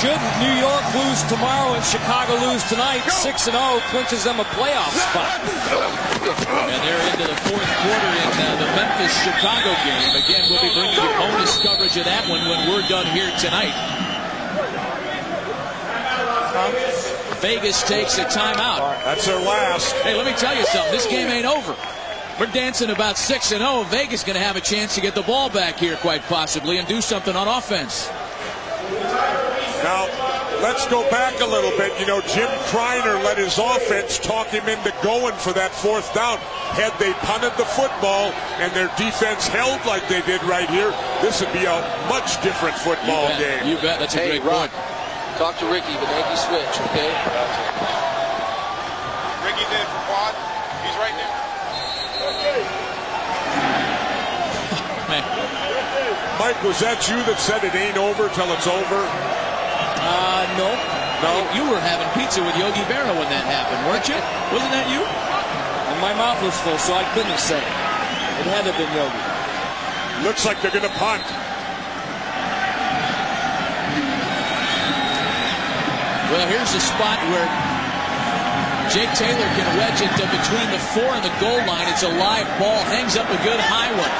Should 0.01 0.21
New 0.41 0.53
York 0.57 0.85
lose 0.93 1.21
tomorrow 1.29 1.73
and 1.73 1.83
Chicago 1.85 2.37
lose 2.41 2.63
tonight, 2.69 3.05
6 3.05 3.43
0 3.45 3.53
clinches 3.89 4.23
them 4.25 4.39
a 4.39 4.45
playoff 4.53 4.93
spot. 4.93 5.37
And 6.69 6.81
they're 6.85 7.05
into 7.13 7.25
the 7.25 7.37
fourth 7.45 7.69
quarter 7.85 8.11
in 8.17 8.29
uh, 8.33 8.57
the 8.61 8.69
Memphis 8.77 9.13
Chicago 9.25 9.73
game. 9.85 10.09
Again, 10.25 10.45
we'll 10.49 10.61
be 10.61 10.73
bringing 10.73 10.97
you 10.97 11.09
bonus 11.17 11.61
coverage 11.61 11.97
of 11.97 12.05
that 12.05 12.29
one 12.29 12.41
when 12.49 12.69
we're 12.69 12.87
done 12.89 13.05
here 13.13 13.29
tonight. 13.37 13.77
Vegas 17.47 17.81
takes 17.83 18.17
a 18.17 18.25
timeout. 18.25 18.79
That's 19.05 19.25
their 19.25 19.39
last. 19.39 19.95
Hey, 20.03 20.17
let 20.17 20.25
me 20.25 20.33
tell 20.33 20.53
you 20.53 20.65
something. 20.65 20.91
This 20.91 21.07
game 21.07 21.29
ain't 21.29 21.45
over. 21.45 21.77
We're 22.41 22.51
dancing 22.51 22.89
about 22.89 23.17
6 23.17 23.53
and 23.53 23.61
0. 23.61 23.83
Vegas 23.83 24.25
going 24.25 24.35
to 24.35 24.43
have 24.43 24.57
a 24.57 24.61
chance 24.61 24.95
to 24.95 25.01
get 25.01 25.15
the 25.15 25.21
ball 25.21 25.49
back 25.49 25.77
here, 25.77 25.95
quite 25.95 26.21
possibly, 26.23 26.77
and 26.77 26.85
do 26.89 26.99
something 26.99 27.37
on 27.37 27.47
offense. 27.47 28.09
Now, 29.79 30.11
let's 30.61 30.85
go 30.87 31.09
back 31.09 31.39
a 31.39 31.45
little 31.45 31.71
bit. 31.77 31.97
You 32.01 32.05
know, 32.05 32.19
Jim 32.19 32.49
Criner 32.67 33.15
let 33.23 33.37
his 33.37 33.57
offense 33.57 34.19
talk 34.19 34.47
him 34.47 34.67
into 34.67 34.93
going 35.01 35.35
for 35.35 35.53
that 35.53 35.71
fourth 35.71 36.13
down. 36.13 36.39
Had 36.75 36.91
they 36.99 37.13
punted 37.23 37.53
the 37.55 37.63
football 37.63 38.33
and 38.59 38.73
their 38.73 38.91
defense 38.97 39.47
held 39.47 39.79
like 39.85 40.05
they 40.09 40.21
did 40.23 40.43
right 40.43 40.69
here, 40.69 40.91
this 41.21 41.39
would 41.39 41.53
be 41.53 41.63
a 41.63 41.79
much 42.09 42.43
different 42.43 42.75
football 42.75 43.31
you 43.31 43.39
game. 43.39 43.67
You 43.69 43.75
bet. 43.75 43.99
That's 44.01 44.15
a 44.15 44.19
hey, 44.19 44.29
great 44.31 44.43
Rock, 44.43 44.69
point. 44.69 44.96
Talk 45.37 45.57
to 45.59 45.65
Ricky, 45.69 45.93
the 45.93 46.09
Yankee 46.09 46.35
switch, 46.35 46.73
okay? 46.89 47.13
Ricky 49.45 49.65
did 49.69 49.79
it 49.81 49.89
for 49.93 50.01
quad. 50.09 50.33
He's 50.81 50.97
right 50.97 51.13
there. 51.13 51.33
Okay. 52.27 52.87
Mike, 56.37 56.61
was 56.61 56.79
that 56.81 57.07
you 57.09 57.17
that 57.25 57.39
said 57.39 57.63
it 57.63 57.73
ain't 57.73 57.97
over 57.97 58.29
till 58.29 58.49
it's 58.53 58.67
over? 58.67 58.99
Uh, 58.99 60.43
no. 60.57 60.69
No. 61.23 61.33
You 61.55 61.65
were 61.69 61.81
having 61.81 62.05
pizza 62.13 62.43
with 62.43 62.57
Yogi 62.57 62.83
Berra 62.85 63.09
when 63.15 63.29
that 63.33 63.45
happened, 63.45 63.81
weren't 63.89 64.05
you? 64.05 64.17
Wasn't 64.53 64.73
that 64.73 64.85
you? 64.91 65.01
And 65.01 65.97
my 66.03 66.13
mouth 66.13 66.37
was 66.45 66.53
full, 66.61 66.77
so 66.77 66.93
I 66.93 67.05
couldn't 67.17 67.31
have 67.33 67.41
said 67.41 67.61
it. 67.61 67.73
It 68.41 68.47
had 68.53 68.65
to 68.65 68.71
have 68.71 68.79
been 68.79 68.93
Yogi. 68.93 69.23
Looks 70.27 70.45
like 70.45 70.61
they're 70.61 70.73
going 70.73 70.85
to 70.85 70.97
punt. 71.01 71.25
Well, 76.27 76.43
here's 76.51 76.73
a 76.75 76.83
spot 76.83 77.23
where 77.31 77.47
Jake 78.91 79.11
Taylor 79.15 79.47
can 79.55 79.67
wedge 79.79 80.03
it 80.03 80.11
to 80.19 80.25
between 80.27 80.67
the 80.75 80.81
four 80.91 81.07
and 81.15 81.23
the 81.23 81.31
goal 81.39 81.59
line. 81.63 81.87
It's 81.87 82.03
a 82.03 82.11
live 82.11 82.47
ball, 82.59 82.83
hangs 82.91 83.15
up 83.15 83.27
a 83.31 83.39
good 83.47 83.59
high 83.59 83.91
one. 83.95 84.13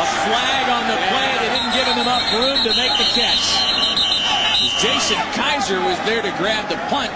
A 0.00 0.06
flag 0.24 0.64
on 0.72 0.84
the 0.88 0.96
play. 1.12 1.30
They 1.44 1.50
didn't 1.52 1.72
give 1.76 1.86
him 1.92 2.00
enough 2.00 2.24
room 2.32 2.56
to 2.64 2.72
make 2.72 2.92
the 2.96 3.08
catch. 3.12 3.44
Jason 4.80 5.20
Kaiser 5.36 5.80
was 5.84 6.00
there 6.08 6.20
to 6.24 6.32
grab 6.40 6.68
the 6.72 6.80
punt. 6.88 7.12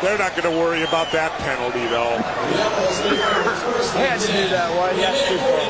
They're 0.00 0.18
not 0.18 0.34
going 0.34 0.50
to 0.50 0.56
worry 0.58 0.82
about 0.82 1.12
that 1.12 1.30
penalty, 1.46 1.86
though. 1.86 2.16
He 2.18 4.02
had 4.02 4.18
to 4.18 4.32
do 4.34 4.44
that 4.50 4.66
one. 4.74 4.96
That's 4.98 5.20
too 5.30 5.38
far. 5.38 5.62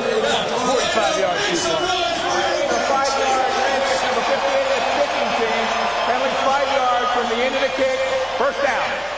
45 0.73 1.21
yards 1.21 1.43
too 1.51 1.59
far. 1.69 1.77
Five 2.83 3.13
yards, 3.13 3.55
number 4.03 4.23
58 4.27 4.41
is 4.41 4.85
kicking 4.97 5.31
team. 5.37 5.65
Penalty 6.09 6.35
five 6.43 6.67
yards 6.73 7.09
from 7.13 7.22
the 7.37 7.43
end 7.43 7.55
of 7.55 7.61
the 7.61 7.73
kick. 7.75 7.99
First 8.37 8.61
down. 8.61 9.13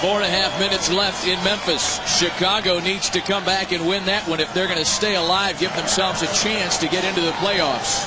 Four 0.00 0.22
and 0.22 0.24
a 0.24 0.30
half 0.30 0.58
minutes 0.60 0.92
left 0.92 1.26
in 1.26 1.42
Memphis. 1.42 1.98
Chicago 2.06 2.78
needs 2.78 3.10
to 3.10 3.20
come 3.20 3.44
back 3.44 3.72
and 3.72 3.86
win 3.86 4.04
that 4.06 4.28
one 4.28 4.38
if 4.38 4.52
they're 4.54 4.68
going 4.68 4.78
to 4.78 4.84
stay 4.84 5.16
alive, 5.16 5.58
give 5.58 5.74
themselves 5.74 6.22
a 6.22 6.30
chance 6.32 6.78
to 6.78 6.86
get 6.86 7.02
into 7.02 7.20
the 7.20 7.32
playoffs. 7.42 8.06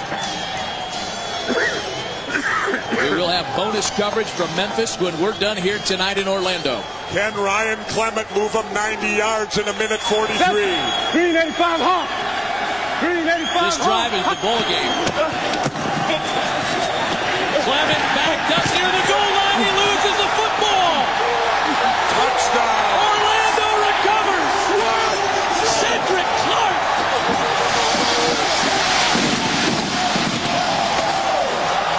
We 2.96 3.18
will 3.18 3.28
have 3.28 3.44
bonus 3.58 3.90
coverage 3.90 4.28
from 4.28 4.48
Memphis 4.56 4.96
when 5.02 5.20
we're 5.20 5.38
done 5.38 5.58
here 5.58 5.80
tonight 5.80 6.18
in 6.18 6.30
Orlando. 6.30 6.82
Can 7.10 7.34
Ryan 7.36 7.84
Clement 7.92 8.28
move 8.36 8.54
them 8.54 8.74
90 8.74 9.08
yards 9.08 9.58
in 9.58 9.68
a 9.68 9.74
minute 9.74 10.00
43? 10.00 10.48
Green 11.12 11.36
85 11.36 11.60
hump. 11.84 12.08
Green 13.04 13.28
85 13.28 13.68
This 13.68 13.84
drive 13.84 14.14
is 14.16 14.24
the 14.32 14.40
ball 14.40 14.64
game. 14.72 14.96
Clement 17.68 18.21
backed 18.50 18.74
near 18.74 18.90
the 18.90 19.06
goal 19.10 19.30
line. 19.38 19.60
He 19.62 19.70
loses 19.70 20.16
the 20.18 20.30
football. 20.38 20.94
Touchdown. 22.18 22.94
Orlando 23.06 23.68
recovers. 23.86 24.54
Cedric 25.78 26.30
Clark. 26.46 26.82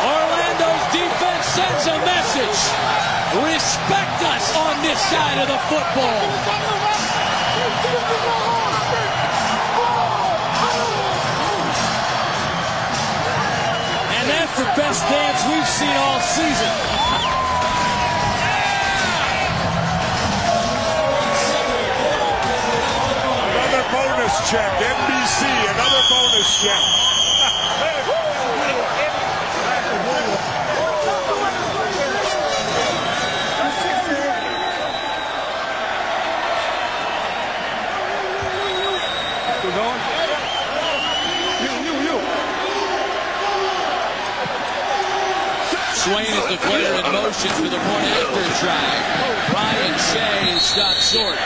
Orlando's 0.03 0.87
defense 0.91 1.47
sends 1.47 1.85
a 1.87 1.99
message. 2.07 2.61
Respect 3.45 4.19
us 4.25 4.57
on 4.57 4.83
this 4.83 5.01
side 5.11 5.39
of 5.39 5.49
the 5.49 5.59
football. 5.71 7.12
Best 14.93 15.09
dance 15.09 15.47
we've 15.49 15.67
seen 15.67 15.97
all 15.97 16.21
season. 16.21 16.69
Another 23.49 23.85
bonus 23.91 24.51
check. 24.51 24.71
NBC, 24.71 25.71
another 25.73 26.03
bonus 26.11 26.63
check. 26.63 27.12
Swayne 46.03 46.35
is 46.35 46.47
the 46.51 46.59
player 46.67 46.99
in 46.99 47.07
motion 47.15 47.47
for 47.63 47.71
the 47.71 47.79
point 47.79 48.11
after 48.11 48.43
try. 48.59 48.91
Ryan 49.55 49.95
Shay 50.11 50.51
is 50.51 50.63
stopped 50.67 50.99
short. 50.99 51.39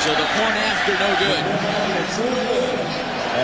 So 0.00 0.16
the 0.16 0.24
point 0.32 0.56
after 0.64 0.96
no 0.96 1.12
good. 1.20 1.44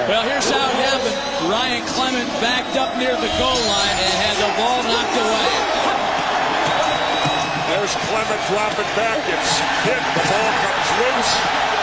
Well, 0.08 0.24
here's 0.24 0.48
how 0.48 0.64
it 0.72 0.80
happened. 0.88 1.52
Ryan 1.52 1.84
Clement 1.92 2.28
backed 2.40 2.80
up 2.80 2.96
near 2.96 3.12
the 3.12 3.28
goal 3.36 3.60
line 3.60 3.96
and 4.00 4.14
had 4.24 4.36
the 4.40 4.48
ball 4.56 4.80
knocked 4.88 5.20
away. 5.20 5.52
There's 7.68 7.92
Clement 8.08 8.40
dropping 8.48 8.88
back. 8.96 9.20
It's 9.28 9.52
hit. 9.84 10.00
The 10.00 10.24
ball 10.32 10.50
comes 10.64 10.88
loose. 10.96 11.77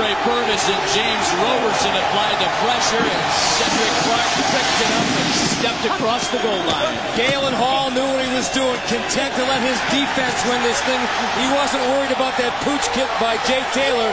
Andre 0.00 0.16
Purvis 0.24 0.64
and 0.64 0.80
James 0.96 1.28
Robertson 1.44 1.92
applied 1.92 2.40
the 2.40 2.48
pressure, 2.64 3.04
and 3.04 3.22
Cedric 3.60 3.94
Clark 4.08 4.28
picked 4.48 4.80
it 4.80 4.92
up 4.96 5.08
and 5.12 5.28
stepped 5.60 5.84
across 5.92 6.24
the 6.32 6.40
goal 6.40 6.56
line. 6.56 6.96
Galen 7.20 7.52
Hall 7.52 7.92
knew 7.92 8.08
what 8.08 8.24
he 8.24 8.32
was 8.32 8.48
doing, 8.56 8.80
content 8.88 9.28
to 9.36 9.44
let 9.44 9.60
his 9.60 9.76
defense 9.92 10.40
win 10.48 10.56
this 10.64 10.80
thing. 10.88 10.96
He 11.36 11.52
wasn't 11.52 11.84
worried 11.92 12.16
about 12.16 12.32
that 12.40 12.48
pooch 12.64 12.80
kick 12.96 13.12
by 13.20 13.36
Jay 13.44 13.60
Taylor. 13.76 14.08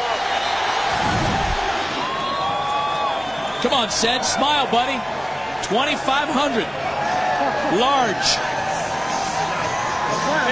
Come 3.64 3.72
on, 3.72 3.88
Ced. 3.88 4.28
Smile, 4.28 4.68
buddy. 4.68 5.00
2,500. 5.72 6.68
Large. 7.80 8.28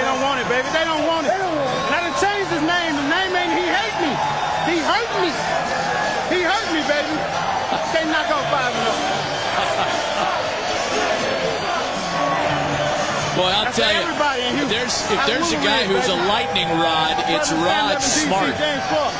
don't 0.00 0.24
want 0.24 0.40
it, 0.40 0.48
baby. 0.48 0.64
They 0.72 0.88
don't 0.88 1.04
want 1.04 1.28
it. 1.28 1.36
And 1.36 1.92
I 1.92 2.08
done 2.08 2.16
changed 2.24 2.48
his 2.56 2.64
name. 2.64 2.85
Me. 5.26 5.34
He 6.30 6.42
hurt 6.42 6.68
me, 6.70 6.82
baby. 6.86 7.14
Can't 7.90 8.10
knock 8.10 8.30
off 8.30 8.46
five 8.50 8.74
Boy, 13.36 13.52
I'll 13.52 13.68
That's 13.68 13.76
tell 13.76 13.92
you, 13.92 14.00
everybody 14.00 14.48
in 14.48 14.56
if 14.64 14.68
there's, 14.72 14.96
if 15.12 15.20
there's 15.28 15.52
a 15.52 15.60
guy 15.60 15.84
who's 15.84 16.08
a 16.08 16.16
lightning 16.24 16.68
rod, 16.80 17.20
it's 17.28 17.52
Rod 17.52 18.00
Smart. 18.00 18.56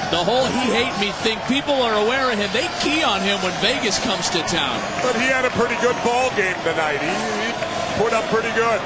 The 0.08 0.24
whole 0.24 0.46
he 0.46 0.72
hate 0.72 0.96
me 0.96 1.12
thing, 1.20 1.36
people 1.52 1.74
are 1.74 2.00
aware 2.00 2.32
of 2.32 2.38
him. 2.38 2.48
They 2.56 2.64
key 2.80 3.04
on 3.04 3.20
him 3.20 3.36
when 3.44 3.52
Vegas 3.60 4.00
comes 4.00 4.30
to 4.30 4.40
town. 4.48 4.80
But 5.02 5.20
he 5.20 5.28
had 5.28 5.44
a 5.44 5.52
pretty 5.52 5.76
good 5.84 5.96
ball 6.00 6.32
game 6.32 6.56
tonight. 6.64 6.96
He, 6.96 7.12
he 7.12 7.52
put 8.00 8.16
up 8.16 8.24
pretty 8.32 8.52
good. 8.56 8.80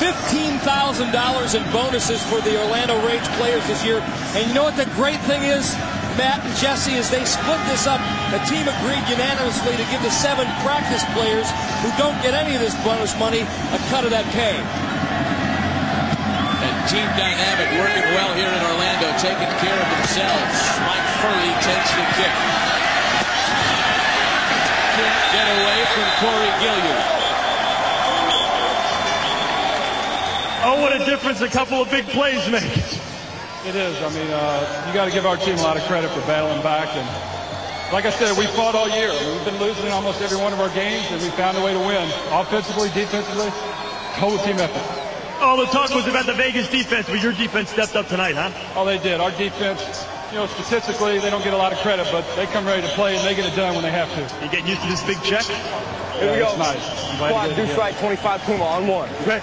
$15,000 0.00 0.64
in 1.52 1.62
bonuses 1.76 2.24
for 2.24 2.40
the 2.40 2.56
Orlando 2.56 2.96
Rage 3.04 3.28
players 3.36 3.60
this 3.68 3.84
year. 3.84 4.00
And 4.32 4.48
you 4.48 4.54
know 4.56 4.64
what 4.64 4.80
the 4.80 4.88
great 4.96 5.20
thing 5.28 5.44
is, 5.44 5.76
Matt 6.16 6.40
and 6.40 6.56
Jesse, 6.56 6.96
is 6.96 7.12
they 7.12 7.20
split 7.28 7.60
this 7.68 7.84
up. 7.84 8.00
The 8.32 8.40
team 8.48 8.64
agreed 8.64 9.04
unanimously 9.12 9.76
to 9.76 9.84
give 9.92 10.00
the 10.00 10.08
seven 10.08 10.48
practice 10.64 11.04
players 11.12 11.52
who 11.84 11.92
don't 12.00 12.16
get 12.24 12.32
any 12.32 12.56
of 12.56 12.64
this 12.64 12.72
bonus 12.80 13.12
money 13.20 13.44
a 13.44 13.78
cut 13.92 14.08
of 14.08 14.10
that 14.16 14.24
pay. 14.32 14.56
And 16.64 16.74
team 16.88 17.04
dynamic 17.20 17.68
working 17.76 18.08
well 18.16 18.32
here 18.40 18.48
in 18.48 18.62
Orlando, 18.72 19.12
taking 19.20 19.52
care 19.60 19.76
of 19.76 19.88
themselves. 20.00 20.56
Mike 20.88 21.08
Furrey 21.20 21.52
takes 21.60 21.92
the 21.92 22.04
kick. 22.16 22.34
Can't 24.96 25.24
get 25.28 25.44
away 25.60 25.78
from 25.92 26.08
Corey 26.24 26.52
Gilliard. 26.64 27.19
Oh, 30.62 30.80
what 30.82 30.92
a 30.92 31.04
difference 31.04 31.40
a 31.40 31.48
couple 31.48 31.80
of 31.80 31.90
big 31.90 32.04
plays 32.06 32.48
make. 32.50 32.64
It 33.66 33.76
is. 33.76 33.96
I 34.02 34.08
mean, 34.10 34.30
uh, 34.30 34.84
you 34.88 34.94
got 34.94 35.04
to 35.06 35.10
give 35.10 35.26
our 35.26 35.36
team 35.36 35.56
a 35.58 35.62
lot 35.62 35.76
of 35.76 35.82
credit 35.84 36.10
for 36.10 36.20
battling 36.28 36.62
back. 36.62 36.88
And 36.96 37.92
like 37.92 38.04
I 38.04 38.10
said, 38.10 38.36
we 38.36 38.46
fought 38.46 38.74
all 38.74 38.88
year. 38.88 39.10
I 39.10 39.20
mean, 39.20 39.36
we've 39.36 39.44
been 39.44 39.60
losing 39.60 39.86
in 39.86 39.92
almost 39.92 40.20
every 40.22 40.36
one 40.36 40.52
of 40.52 40.60
our 40.60 40.68
games, 40.70 41.06
and 41.10 41.20
we 41.22 41.28
found 41.30 41.56
a 41.56 41.64
way 41.64 41.72
to 41.72 41.78
win. 41.78 42.08
Offensively, 42.28 42.88
defensively, 42.90 43.48
total 44.16 44.38
team 44.44 44.56
effort. 44.60 44.84
All 45.40 45.56
the 45.56 45.66
talk 45.66 45.88
was 45.94 46.06
about 46.06 46.26
the 46.26 46.34
Vegas 46.34 46.68
defense, 46.68 47.08
but 47.08 47.22
your 47.22 47.32
defense 47.32 47.70
stepped 47.70 47.96
up 47.96 48.08
tonight, 48.08 48.34
huh? 48.34 48.52
Oh, 48.76 48.84
they 48.84 48.98
did. 48.98 49.20
Our 49.20 49.30
defense, 49.32 49.80
you 50.30 50.36
know, 50.36 50.46
statistically, 50.46 51.18
they 51.18 51.30
don't 51.30 51.42
get 51.42 51.54
a 51.54 51.56
lot 51.56 51.72
of 51.72 51.78
credit, 51.78 52.06
but 52.12 52.24
they 52.36 52.44
come 52.52 52.66
ready 52.66 52.82
to 52.82 52.92
play 52.92 53.16
and 53.16 53.24
they 53.26 53.34
get 53.34 53.50
it 53.50 53.56
done 53.56 53.72
when 53.74 53.82
they 53.82 53.90
have 53.90 54.12
to. 54.12 54.44
You 54.44 54.50
getting 54.50 54.68
used 54.68 54.82
to 54.82 54.88
this 54.88 55.02
big 55.04 55.16
check? 55.24 55.44
Here 56.20 56.32
we 56.32 56.38
go. 56.38 56.48
It's 56.52 56.58
nice. 56.58 57.08
I'm 57.08 57.16
glad 57.16 57.28
Squad 57.30 57.42
to 57.42 57.48
get 57.48 57.52
it 57.52 57.56
do 57.56 57.62
again. 57.62 57.74
strike 57.74 57.98
25 57.98 58.40
Puma 58.42 58.64
on 58.64 58.86
one. 58.86 59.08
Okay. 59.22 59.40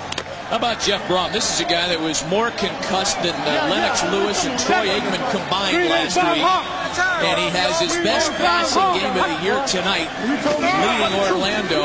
How 0.48 0.56
about 0.56 0.80
Jeff 0.80 1.06
Brohm? 1.10 1.34
This 1.34 1.53
is 1.53 1.60
a 1.60 1.68
guy 1.68 1.90
that 1.90 1.99
was 1.99 2.24
more 2.32 2.52
concussed 2.52 3.19
than 3.22 3.36
uh, 3.36 3.68
Lennox 3.68 3.99
Lewis 4.15 4.45
and 4.48 4.56
Troy 4.56 4.88
Aikman 4.88 5.19
combined 5.36 5.91
last 5.91 6.15
week. 6.15 6.40
And 6.40 7.36
he 7.36 7.52
has 7.52 7.82
his 7.84 7.91
best 7.99 8.32
passing 8.40 8.80
game 8.95 9.11
of 9.11 9.28
the 9.28 9.44
year 9.44 9.60
tonight, 9.68 10.07
leading 10.24 11.19
Orlando. 11.19 11.84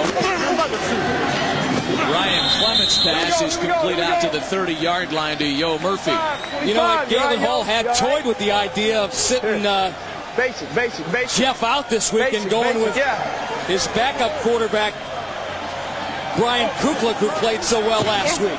Ryan 2.07 2.63
Clement's 2.63 3.03
pass 3.03 3.43
is 3.43 3.57
complete 3.57 3.99
out 3.99 4.23
to 4.23 4.31
the 4.31 4.39
30-yard 4.39 5.13
line 5.13 5.39
to 5.39 5.45
Yo 5.45 5.81
Murphy. 5.81 6.15
You 6.65 6.75
know 6.75 6.85
what? 6.85 7.09
Galen 7.09 7.41
Hall 7.41 7.65
had 7.65 7.97
toyed 7.97 8.25
with 8.25 8.39
the 8.39 8.53
idea 8.53 9.03
of 9.03 9.13
sitting 9.13 9.67
uh, 9.67 9.93
Basic, 10.37 10.75
basic, 10.75 11.13
basic. 11.13 11.45
Jeff 11.45 11.63
out 11.63 11.91
this 11.91 12.11
week 12.11 12.33
and 12.33 12.49
going 12.49 12.73
basic, 12.73 12.87
with 12.87 12.97
yeah. 12.97 13.67
his 13.67 13.87
backup 13.89 14.33
quarterback, 14.41 14.95
Brian 16.37 16.71
Kuklick, 16.81 17.17
who 17.17 17.29
played 17.41 17.63
so 17.63 17.81
well 17.81 18.03
last 18.03 18.41
week. 18.41 18.51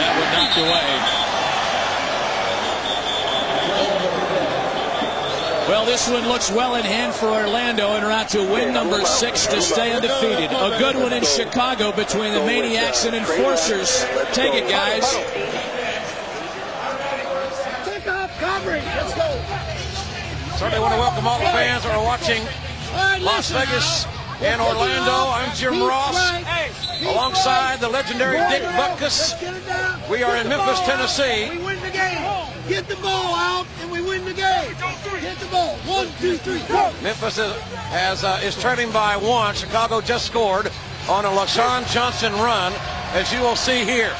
That 0.00 0.12
one 0.20 0.32
knocked 0.36 0.58
away. 0.58 1.20
Well, 5.68 5.86
this 5.86 6.08
one 6.10 6.26
looks 6.26 6.50
well 6.50 6.74
in 6.74 6.84
hand 6.84 7.14
for 7.14 7.26
Orlando 7.28 7.92
en 7.94 8.02
route 8.02 8.28
to 8.30 8.42
win 8.42 8.74
number 8.74 9.04
six 9.04 9.46
to 9.46 9.62
stay 9.62 9.92
undefeated. 9.92 10.50
A 10.50 10.76
good 10.78 10.96
one 10.96 11.12
in 11.12 11.24
Chicago 11.24 11.92
between 11.92 12.34
the 12.34 12.44
Maniacs 12.44 13.04
and 13.06 13.14
Enforcers. 13.16 14.04
Take 14.32 14.52
it, 14.54 14.68
guys. 14.68 15.14
Take 17.86 18.08
off 18.08 18.36
coverage. 18.38 18.84
Let's 18.84 19.14
go. 19.14 19.40
Certainly 20.56 20.80
want 20.80 20.92
to 20.92 21.00
welcome 21.00 21.26
all 21.26 21.38
the 21.38 21.44
fans 21.46 21.84
that 21.84 21.94
are 21.94 22.04
watching 22.04 22.42
Las 23.24 23.50
Vegas 23.50 24.06
now. 24.40 24.52
and 24.52 24.60
Orlando. 24.60 25.30
I'm 25.32 25.54
Jim 25.54 25.80
Ross. 25.82 26.16
Alongside 27.02 27.80
the 27.80 27.88
legendary 27.88 28.38
Dick 28.50 28.62
now. 28.62 28.94
Butkus. 28.94 29.00
Let's 29.00 29.40
get 29.40 29.56
it 29.56 29.66
down. 29.66 30.00
We 30.10 30.22
are 30.22 30.36
in 30.36 30.48
Memphis. 30.48 30.80
Tennessee. 30.80 31.50
We 31.50 31.64
win 31.64 31.80
the 31.80 31.90
game. 31.90 32.50
Get 32.68 32.86
the 32.88 32.96
ball 32.96 33.34
out 33.34 33.66
and 33.80 33.90
we 33.90 34.00
win 34.02 34.24
the 34.24 34.34
game. 34.34 34.74
Get 35.20 35.38
the 35.38 35.46
ball. 35.46 35.76
One, 35.86 36.08
two, 36.20 36.36
three, 36.36 36.60
go. 36.68 36.92
Memphis 37.02 37.38
is, 37.38 37.52
has, 37.90 38.24
uh, 38.24 38.40
is 38.42 38.60
trailing 38.60 38.90
by 38.92 39.16
one. 39.16 39.54
Chicago 39.54 40.00
just 40.00 40.26
scored 40.26 40.70
on 41.08 41.24
a 41.24 41.28
LaShawn 41.28 41.90
Johnson 41.92 42.32
run, 42.34 42.72
as 43.12 43.32
you 43.32 43.40
will 43.40 43.56
see 43.56 43.84
here. 43.84 44.12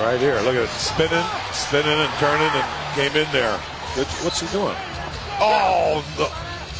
Right 0.00 0.18
here. 0.20 0.34
Look 0.40 0.54
at 0.54 0.62
it. 0.62 0.68
Spinning, 0.70 1.24
spinning 1.52 1.98
and 1.98 2.12
turning 2.14 2.48
and 2.48 2.94
came 2.94 3.16
in 3.20 3.30
there. 3.32 3.56
What's 4.22 4.40
he 4.40 4.46
doing? 4.48 4.76
Oh, 5.40 6.04
the, 6.16 6.30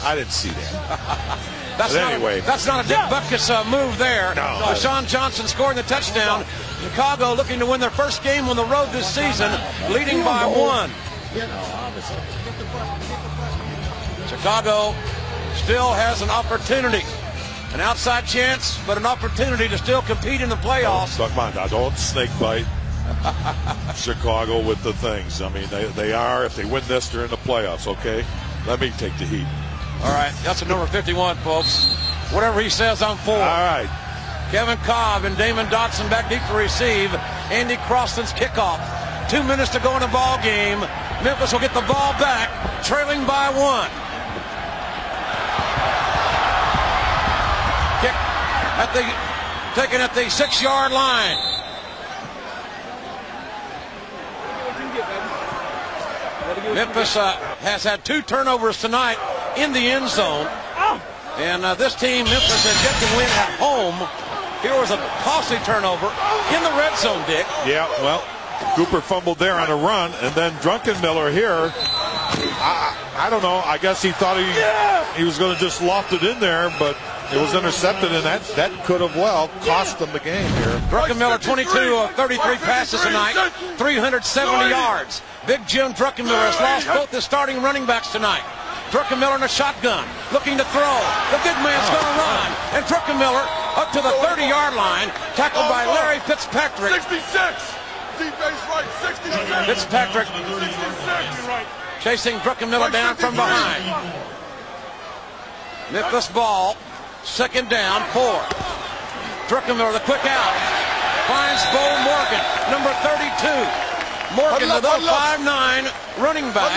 I 0.06 0.14
didn't 0.14 0.32
see 0.32 0.50
that. 0.50 1.54
That's 1.78 1.94
But 1.94 2.00
not 2.00 2.12
anyway. 2.12 2.40
a, 2.40 2.42
that's 2.42 2.66
not 2.66 2.84
a 2.84 2.88
Dick 2.88 2.98
Butkus 2.98 3.48
uh, 3.54 3.62
move 3.70 3.96
there. 3.98 4.34
No. 4.34 4.74
Johnson 4.74 5.46
scoring 5.46 5.76
the 5.76 5.84
touchdown. 5.84 6.44
Chicago 6.82 7.34
looking 7.34 7.60
to 7.60 7.66
win 7.66 7.80
their 7.80 7.90
first 7.90 8.24
game 8.24 8.48
on 8.48 8.56
the 8.56 8.64
road 8.64 8.88
this 8.90 9.06
season, 9.06 9.50
leading 9.90 10.24
by 10.24 10.44
one. 10.44 10.90
Chicago 14.28 14.94
still 15.54 15.92
has 15.92 16.20
an 16.20 16.30
opportunity. 16.30 17.04
An 17.74 17.80
outside 17.80 18.26
chance, 18.26 18.78
but 18.86 18.96
an 18.96 19.06
opportunity 19.06 19.68
to 19.68 19.78
still 19.78 20.02
compete 20.02 20.40
in 20.40 20.48
the 20.48 20.56
playoffs. 20.56 21.16
Come 21.16 21.38
on, 21.38 21.54
now 21.54 21.66
don't 21.66 21.96
snake 21.96 22.30
bite 22.40 22.64
Chicago 23.94 24.66
with 24.66 24.82
the 24.82 24.92
things. 24.94 25.42
I 25.42 25.48
mean, 25.50 25.68
they, 25.68 25.84
they 25.86 26.12
are. 26.12 26.44
If 26.44 26.56
they 26.56 26.64
win 26.64 26.82
this, 26.88 27.08
they're 27.08 27.24
in 27.24 27.30
the 27.30 27.36
playoffs, 27.36 27.86
okay? 27.86 28.24
Let 28.66 28.80
me 28.80 28.90
take 28.98 29.16
the 29.18 29.24
heat. 29.26 29.46
All 30.02 30.12
right, 30.12 30.32
that's 30.44 30.62
a 30.62 30.64
number 30.64 30.86
51, 30.86 31.36
folks. 31.38 31.92
Whatever 32.30 32.60
he 32.60 32.70
says, 32.70 33.02
I'm 33.02 33.16
for. 33.16 33.32
All 33.32 33.38
right. 33.38 33.88
Kevin 34.50 34.78
Cobb 34.78 35.24
and 35.24 35.36
Damon 35.36 35.66
Dotson 35.66 36.08
back 36.08 36.30
deep 36.30 36.40
to 36.48 36.54
receive. 36.54 37.12
Andy 37.50 37.76
Crosland's 37.76 38.32
kickoff. 38.32 38.78
Two 39.28 39.42
minutes 39.42 39.70
to 39.72 39.80
go 39.80 39.94
in 39.94 40.00
the 40.00 40.08
ball 40.08 40.40
game. 40.42 40.80
Memphis 41.24 41.52
will 41.52 41.60
get 41.60 41.74
the 41.74 41.82
ball 41.82 42.12
back, 42.14 42.48
trailing 42.84 43.26
by 43.26 43.50
one. 43.50 43.90
Kick 48.00 48.14
at 48.78 48.92
the 48.94 49.80
taken 49.80 50.00
at 50.00 50.14
the 50.14 50.30
six-yard 50.30 50.92
line. 50.92 51.36
Memphis 56.74 57.16
uh, 57.16 57.32
has 57.60 57.82
had 57.84 58.04
two 58.04 58.22
turnovers 58.22 58.80
tonight 58.80 59.18
in 59.58 59.72
the 59.72 59.90
end 59.90 60.08
zone. 60.08 60.46
And 61.38 61.64
uh, 61.64 61.74
this 61.74 61.94
team, 61.94 62.24
Memphis, 62.24 62.66
has 62.66 62.78
yet 62.82 62.96
to 62.98 63.08
win 63.16 63.30
at 63.38 63.54
home. 63.62 63.94
Here 64.62 64.74
was 64.74 64.90
a 64.90 64.98
costly 65.22 65.58
turnover 65.58 66.10
in 66.50 66.62
the 66.64 66.74
red 66.74 66.96
zone, 66.98 67.22
Dick. 67.26 67.46
Yeah, 67.64 67.86
well, 68.02 68.24
Cooper 68.74 69.00
fumbled 69.00 69.38
there 69.38 69.54
on 69.54 69.70
a 69.70 69.76
run, 69.76 70.12
and 70.20 70.34
then 70.34 70.50
Druckenmiller 70.54 71.32
here 71.32 71.72
I, 72.38 72.96
I 73.16 73.30
don't 73.30 73.42
know. 73.42 73.62
I 73.64 73.78
guess 73.78 74.02
he 74.02 74.12
thought 74.12 74.36
he 74.36 75.18
he 75.18 75.24
was 75.24 75.38
going 75.38 75.54
to 75.54 75.60
just 75.60 75.82
loft 75.82 76.12
it 76.12 76.22
in 76.22 76.38
there, 76.40 76.70
but 76.78 76.96
it 77.32 77.40
was 77.40 77.54
intercepted, 77.54 78.12
and 78.12 78.24
that 78.24 78.42
that 78.56 78.72
could 78.84 79.00
have 79.00 79.16
well 79.16 79.48
cost 79.62 79.98
them 79.98 80.12
the 80.12 80.20
game 80.20 80.50
here. 80.54 80.78
Druckenmiller, 80.90 81.40
22 81.40 81.96
of 81.96 82.10
33 82.12 82.56
passes 82.56 83.00
tonight, 83.00 83.34
370 83.76 84.70
yards. 84.70 85.22
Big 85.46 85.66
Jim 85.66 85.92
Druckenmiller 85.92 86.50
has 86.50 86.60
lost 86.60 86.86
both 86.86 87.10
his 87.10 87.24
starting 87.24 87.62
running 87.62 87.86
backs 87.86 88.12
tonight. 88.12 88.42
Druckenmiller 88.88 89.36
in 89.36 89.42
a 89.44 89.48
shotgun, 89.48 90.08
looking 90.32 90.56
to 90.56 90.64
throw. 90.72 90.96
The 91.28 91.40
big 91.44 91.56
man's 91.60 91.84
oh. 91.88 92.00
going 92.00 92.08
to 92.08 92.16
run. 92.24 92.48
And 92.72 92.82
Druckenmiller 92.88 93.44
up 93.76 93.92
to 93.92 94.00
the 94.00 94.16
30-yard 94.24 94.74
line, 94.74 95.12
tackled 95.36 95.68
by 95.68 95.84
oh, 95.84 95.92
Larry 95.92 96.20
Fitzpatrick. 96.24 96.96
66. 96.96 97.20
Defense 98.16 98.60
right, 98.72 98.88
66. 99.04 99.66
Fitzpatrick 99.68 100.26
66. 100.26 102.02
chasing 102.02 102.36
Druckenmiller 102.40 102.90
down 102.90 103.14
from 103.16 103.36
behind. 103.36 103.84
Memphis 105.92 106.28
ball, 106.32 106.76
second 107.24 107.68
down, 107.68 108.00
four. 108.16 108.40
Druckenmiller, 109.52 109.92
the 109.92 110.04
quick 110.08 110.24
out, 110.24 110.56
finds 111.28 111.60
Bo 111.76 111.84
Morgan, 112.08 112.40
number 112.72 112.92
32. 113.04 113.88
Morgan 114.36 114.68
the 114.68 114.80
059 114.80 115.84
running 116.20 116.48
back. 116.52 116.72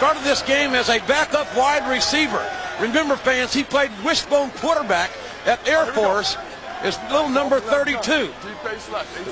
Started 0.00 0.24
this 0.24 0.40
game 0.40 0.70
as 0.72 0.88
a 0.88 0.98
backup 1.00 1.54
wide 1.54 1.86
receiver. 1.86 2.42
Remember, 2.80 3.16
fans, 3.16 3.52
he 3.52 3.62
played 3.62 3.90
wishbone 4.02 4.48
quarterback 4.52 5.10
at 5.44 5.60
Air 5.68 5.84
Force. 5.92 6.38
Is 6.82 6.98
little 7.12 7.28
number 7.28 7.60
32. 7.60 8.32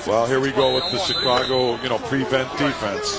Well, 0.05 0.27
here 0.27 0.39
we 0.39 0.51
go 0.51 0.75
with 0.75 0.83
the 0.91 0.99
Chicago, 0.99 1.81
you 1.81 1.89
know, 1.89 1.97
prevent 1.97 2.51
defense. 2.59 3.17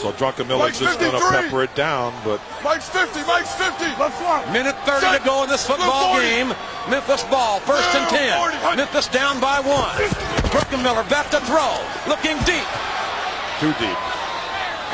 So 0.00 0.10
Druckenmiller's 0.16 0.80
just 0.80 0.98
going 0.98 1.12
to 1.12 1.20
pepper 1.20 1.62
it 1.64 1.74
down, 1.74 2.14
but 2.24 2.40
Mike's 2.64 2.88
50, 2.88 3.20
Mike's 3.26 3.54
50. 3.54 3.84
Left 4.00 4.16
front. 4.16 4.50
Minute 4.54 4.76
30 4.86 5.18
to 5.18 5.22
go 5.22 5.42
in 5.44 5.50
this 5.50 5.66
football 5.66 6.18
game. 6.18 6.48
Memphis 6.88 7.24
ball, 7.24 7.60
first 7.60 7.94
and 7.94 8.08
10. 8.08 8.76
Memphis 8.78 9.08
down 9.08 9.38
by 9.38 9.60
one. 9.60 9.92
Druckenmiller 10.48 11.06
back 11.10 11.28
to 11.28 11.40
throw, 11.40 11.76
looking 12.08 12.38
deep. 12.48 12.64
too 13.60 13.74
deep. 13.78 14.13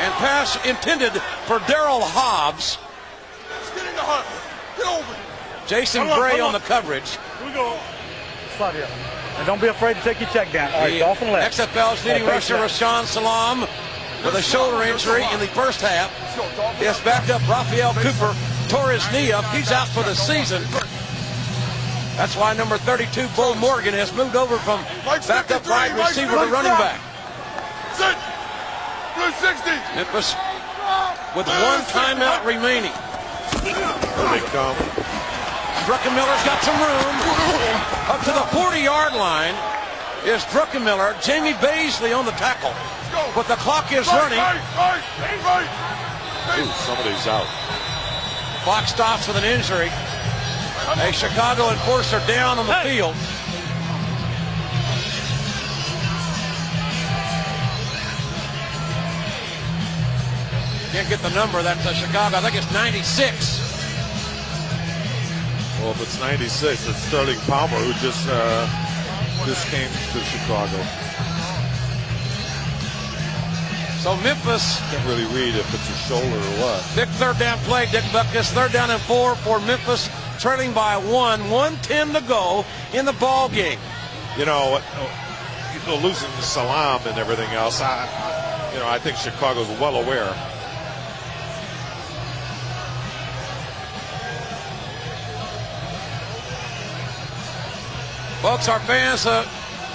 And 0.01 0.13
pass 0.15 0.57
intended 0.65 1.13
for 1.45 1.59
Daryl 1.69 2.01
Hobbs. 2.01 2.79
Get 3.75 3.85
in 3.85 3.95
the 3.95 4.01
hunt. 4.01 4.25
Get 4.75 4.87
over. 4.89 5.15
Jason 5.67 6.01
Huddle 6.01 6.13
up, 6.13 6.19
Bray 6.19 6.31
huddle 6.31 6.47
on 6.47 6.53
the 6.53 6.59
coverage. 6.65 7.17
Here 7.37 7.45
we 7.45 7.53
go. 7.53 7.77
Slide 8.57 8.73
here. 8.73 8.87
And 9.37 9.45
don't 9.45 9.61
be 9.61 9.67
afraid 9.67 9.95
to 9.97 10.01
take 10.01 10.19
your 10.19 10.29
check 10.29 10.51
down. 10.51 10.73
All 10.73 10.81
right, 10.81 10.89
The 10.89 11.03
off 11.03 11.21
and 11.21 11.31
left. 11.31 11.57
XFL's 11.57 12.03
leading 12.03 12.23
Yeah, 12.23 12.31
rusher, 12.31 12.57
face 12.57 12.81
Rashaan 12.81 13.05
Salaam, 13.05 13.61
with 14.25 14.35
a 14.35 14.41
shoulder 14.41 14.81
injury 14.83 15.23
in 15.31 15.39
the 15.39 15.47
first 15.53 15.81
half. 15.81 16.09
Yes, 16.81 16.99
backed 17.05 17.29
up. 17.29 17.41
Raphael 17.47 17.93
Cooper, 17.93 18.35
tore 18.69 18.89
his 18.89 19.05
knee 19.13 19.31
up. 19.31 19.45
He's 19.53 19.71
out 19.71 19.87
for 19.87 20.01
the 20.03 20.15
season. 20.15 20.63
That's 22.17 22.35
why 22.35 22.53
number 22.53 22.77
32, 22.77 23.27
Bo 23.37 23.55
Morgan, 23.55 23.93
has 23.93 24.11
moved 24.13 24.35
over 24.35 24.57
from 24.57 24.83
backup 25.05 25.65
wide 25.65 25.97
receiver 25.97 26.33
to 26.33 26.51
running 26.51 26.73
back. 26.77 26.99
Sit. 29.21 29.37
Blue 29.37 29.45
60. 29.53 29.69
Memphis 29.95 30.33
with 31.35 31.47
one 31.47 31.81
timeout 31.93 32.45
remaining. 32.45 32.93
Here 33.61 33.75
they 34.33 34.41
come. 34.49 34.75
Druckenmiller's 35.85 36.43
got 36.45 36.61
some 36.63 36.77
room. 36.77 37.15
Up 38.09 38.19
to 38.21 38.31
the 38.31 38.45
40-yard 38.53 39.13
line 39.13 39.55
is 40.25 40.43
Druckenmiller. 40.45 41.21
Jamie 41.21 41.53
Baisley 41.53 42.17
on 42.17 42.25
the 42.25 42.31
tackle. 42.31 42.73
But 43.35 43.47
the 43.47 43.55
clock 43.55 43.91
is 43.91 44.07
running. 44.07 44.39
Ooh, 46.57 46.71
somebody's 46.85 47.27
out. 47.27 47.47
Fox 48.65 48.91
stops 48.91 49.27
with 49.27 49.37
an 49.37 49.43
injury. 49.43 49.89
A 50.97 51.11
Chicago 51.13 51.69
enforcer 51.69 52.21
down 52.27 52.57
on 52.57 52.67
the 52.67 52.75
field. 52.83 53.15
Can't 60.91 61.07
get 61.07 61.19
the 61.21 61.29
number. 61.29 61.63
That's 61.63 61.85
uh, 61.85 61.93
Chicago. 61.93 62.37
I 62.37 62.41
think 62.41 62.55
it's 62.55 62.71
96. 62.73 63.59
Well, 65.79 65.91
if 65.91 66.01
it's 66.01 66.19
96, 66.19 66.89
it's 66.89 66.97
Sterling 67.03 67.39
Palmer 67.47 67.77
who 67.77 67.93
just 68.05 68.27
uh, 68.29 68.67
just 69.45 69.67
came 69.71 69.87
to 69.87 70.19
Chicago. 70.19 70.77
So 74.01 74.17
Memphis, 74.17 74.81
Can't 74.91 75.07
really 75.07 75.25
read 75.33 75.55
if 75.55 75.73
it's 75.73 75.89
a 75.89 75.97
shoulder 76.09 76.25
or 76.25 76.53
what. 76.59 76.83
Dick 76.95 77.07
third 77.21 77.39
down 77.39 77.57
play. 77.59 77.85
Dick 77.85 78.03
Butkus, 78.05 78.51
third 78.51 78.73
down 78.73 78.89
and 78.89 79.01
four 79.03 79.35
for 79.35 79.59
Memphis, 79.61 80.09
trailing 80.39 80.73
by 80.73 80.97
one. 80.97 81.49
110 81.49 82.13
to 82.15 82.27
go 82.27 82.65
in 82.93 83.05
the 83.05 83.13
ball 83.13 83.47
game. 83.47 83.79
You 84.37 84.45
know, 84.45 84.81
you 85.73 85.87
know, 85.87 85.97
losing 86.01 86.31
the 86.31 86.41
Salaam 86.41 87.01
and 87.05 87.17
everything 87.17 87.49
else. 87.51 87.79
I, 87.79 88.71
you 88.73 88.79
know, 88.79 88.87
I 88.87 88.99
think 88.99 89.17
Chicago's 89.17 89.69
well 89.79 89.95
aware. 89.95 90.35
Folks, 98.41 98.67
our 98.67 98.79
fans 98.79 99.27
uh, 99.27 99.47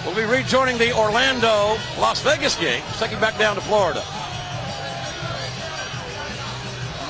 will 0.06 0.14
be 0.14 0.22
rejoining 0.22 0.78
the 0.78 0.96
Orlando 0.96 1.76
Las 1.98 2.22
Vegas 2.22 2.54
game, 2.54 2.80
taking 2.98 3.18
back 3.18 3.36
down 3.38 3.56
to 3.56 3.60
Florida. 3.60 4.00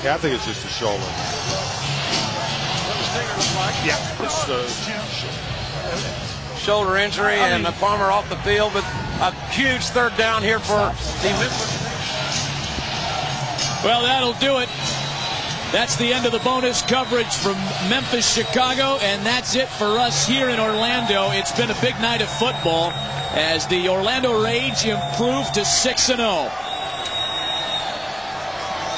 Yeah, 0.02 0.14
I 0.14 0.18
think 0.18 0.34
it's 0.34 0.46
just 0.46 0.64
a 0.64 0.68
shoulder. 0.68 1.04
Yeah, 3.84 4.00
it's 4.24 4.48
uh, 4.48 4.66
Shoulder 6.56 6.96
injury 6.96 7.34
and 7.34 7.66
uh, 7.66 7.72
Palmer 7.72 8.10
off 8.10 8.28
the 8.30 8.36
field, 8.36 8.72
but 8.72 8.84
a 9.20 9.30
huge 9.50 9.82
third 9.92 10.16
down 10.16 10.42
here 10.42 10.58
for 10.58 10.78
the 11.20 11.28
Memphis. 11.38 11.84
Well, 13.84 14.02
that'll 14.02 14.32
do 14.40 14.58
it. 14.60 14.70
That's 15.72 15.96
the 15.96 16.12
end 16.12 16.26
of 16.26 16.32
the 16.32 16.38
bonus 16.38 16.80
coverage 16.82 17.34
from 17.34 17.56
Memphis, 17.90 18.32
Chicago, 18.32 18.98
and 19.02 19.26
that's 19.26 19.56
it 19.56 19.68
for 19.68 19.98
us 19.98 20.26
here 20.26 20.48
in 20.48 20.60
Orlando. 20.60 21.30
It's 21.32 21.52
been 21.52 21.70
a 21.70 21.80
big 21.80 22.00
night 22.00 22.22
of 22.22 22.28
football 22.28 22.92
as 23.34 23.66
the 23.66 23.88
Orlando 23.88 24.42
Rage 24.42 24.84
improved 24.86 25.54
to 25.54 25.64
6 25.64 26.08
and 26.10 26.20
oh. 26.20 26.48
0. 26.48 26.65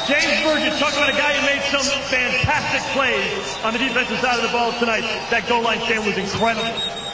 James 0.09 0.41
Burgess, 0.41 0.81
talk 0.81 0.97
about 0.97 1.11
a 1.11 1.19
guy 1.21 1.37
who 1.37 1.45
made 1.45 1.61
some 1.69 1.85
fantastic 2.09 2.81
plays 2.97 3.45
on 3.61 3.75
the 3.75 3.79
defensive 3.79 4.17
side 4.25 4.41
of 4.41 4.43
the 4.43 4.49
ball 4.57 4.73
tonight. 4.81 5.05
That 5.29 5.45
goal 5.47 5.61
line 5.61 5.85
stand 5.85 6.07
was 6.07 6.17
incredible. 6.17 6.65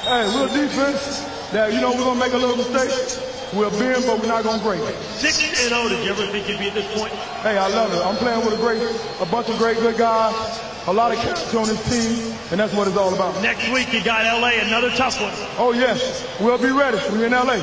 Hey, 0.06 0.30
we're 0.30 0.46
defense 0.46 1.26
that, 1.50 1.74
you 1.74 1.80
know, 1.80 1.90
we're 1.90 2.06
going 2.06 2.20
to 2.20 2.24
make 2.24 2.34
a 2.34 2.38
little 2.38 2.54
mistake. 2.54 2.94
We'll 3.50 3.74
bend, 3.74 4.06
but 4.06 4.22
we're 4.22 4.30
not 4.30 4.44
going 4.46 4.62
to 4.62 4.64
break. 4.64 4.78
6 5.18 5.26
and 5.66 5.74
0. 5.74 5.88
Did 5.90 6.06
you 6.06 6.14
ever 6.14 6.30
think 6.30 6.46
you'd 6.46 6.62
be 6.62 6.70
at 6.70 6.74
this 6.74 6.86
point? 6.94 7.10
Hey, 7.42 7.58
I 7.58 7.66
love 7.66 7.90
it. 7.90 7.98
I'm 7.98 8.14
playing 8.14 8.46
with 8.46 8.54
a 8.54 8.62
great, 8.62 8.78
a 8.78 9.26
bunch 9.26 9.50
of 9.50 9.58
great 9.58 9.78
good 9.78 9.98
guys, 9.98 10.30
a 10.86 10.92
lot 10.92 11.10
of 11.10 11.18
chemistry 11.18 11.58
on 11.58 11.66
this 11.66 11.82
team, 11.90 12.30
and 12.52 12.60
that's 12.62 12.74
what 12.74 12.86
it's 12.86 12.96
all 12.96 13.12
about. 13.12 13.42
Next 13.42 13.66
week 13.74 13.92
you 13.92 14.04
got 14.04 14.22
LA, 14.22 14.62
another 14.62 14.90
tough 14.94 15.20
one. 15.20 15.34
Oh, 15.58 15.72
yes. 15.74 16.22
We'll 16.38 16.62
be 16.62 16.70
ready. 16.70 16.98
We're 17.10 17.26
in 17.26 17.34
L.A. 17.34 17.58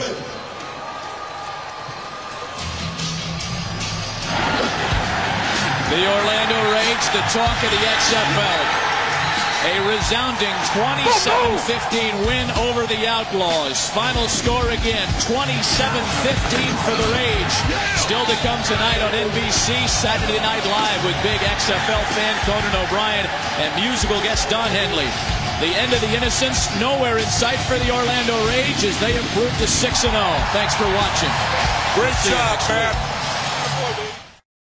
The 5.91 6.07
Orlando 6.07 6.55
Rage, 6.71 7.05
the 7.11 7.19
talk 7.35 7.57
of 7.59 7.67
the 7.67 7.83
XFL. 7.83 8.63
A 9.67 9.75
resounding 9.91 10.55
27-15 10.71 12.25
win 12.25 12.47
over 12.63 12.87
the 12.87 13.11
Outlaws. 13.11 13.91
Final 13.91 14.31
score 14.31 14.71
again, 14.71 15.05
27-15 15.27 16.87
for 16.87 16.95
the 16.95 17.11
Rage. 17.11 17.55
Still 17.99 18.23
to 18.23 18.39
come 18.39 18.63
tonight 18.63 19.03
on 19.03 19.11
NBC, 19.11 19.83
Saturday 19.91 20.39
Night 20.39 20.63
Live 20.63 21.03
with 21.03 21.19
big 21.27 21.43
XFL 21.43 22.07
fan 22.15 22.39
Conan 22.47 22.87
O'Brien 22.87 23.27
and 23.59 23.75
musical 23.75 24.15
guest 24.23 24.49
Don 24.49 24.71
Henley. 24.71 25.11
The 25.59 25.75
end 25.75 25.91
of 25.91 25.99
the 25.99 26.15
Innocence 26.15 26.71
nowhere 26.79 27.17
in 27.19 27.27
sight 27.27 27.59
for 27.67 27.77
the 27.77 27.91
Orlando 27.91 28.39
Rage 28.47 28.87
as 28.87 28.97
they 29.03 29.11
improve 29.11 29.51
to 29.59 29.67
6-0. 29.67 30.07
Thanks 30.55 30.73
for 30.73 30.87
watching. 30.95 31.35
Great 31.99 32.15
job, 32.23 32.57
man. 32.71 33.10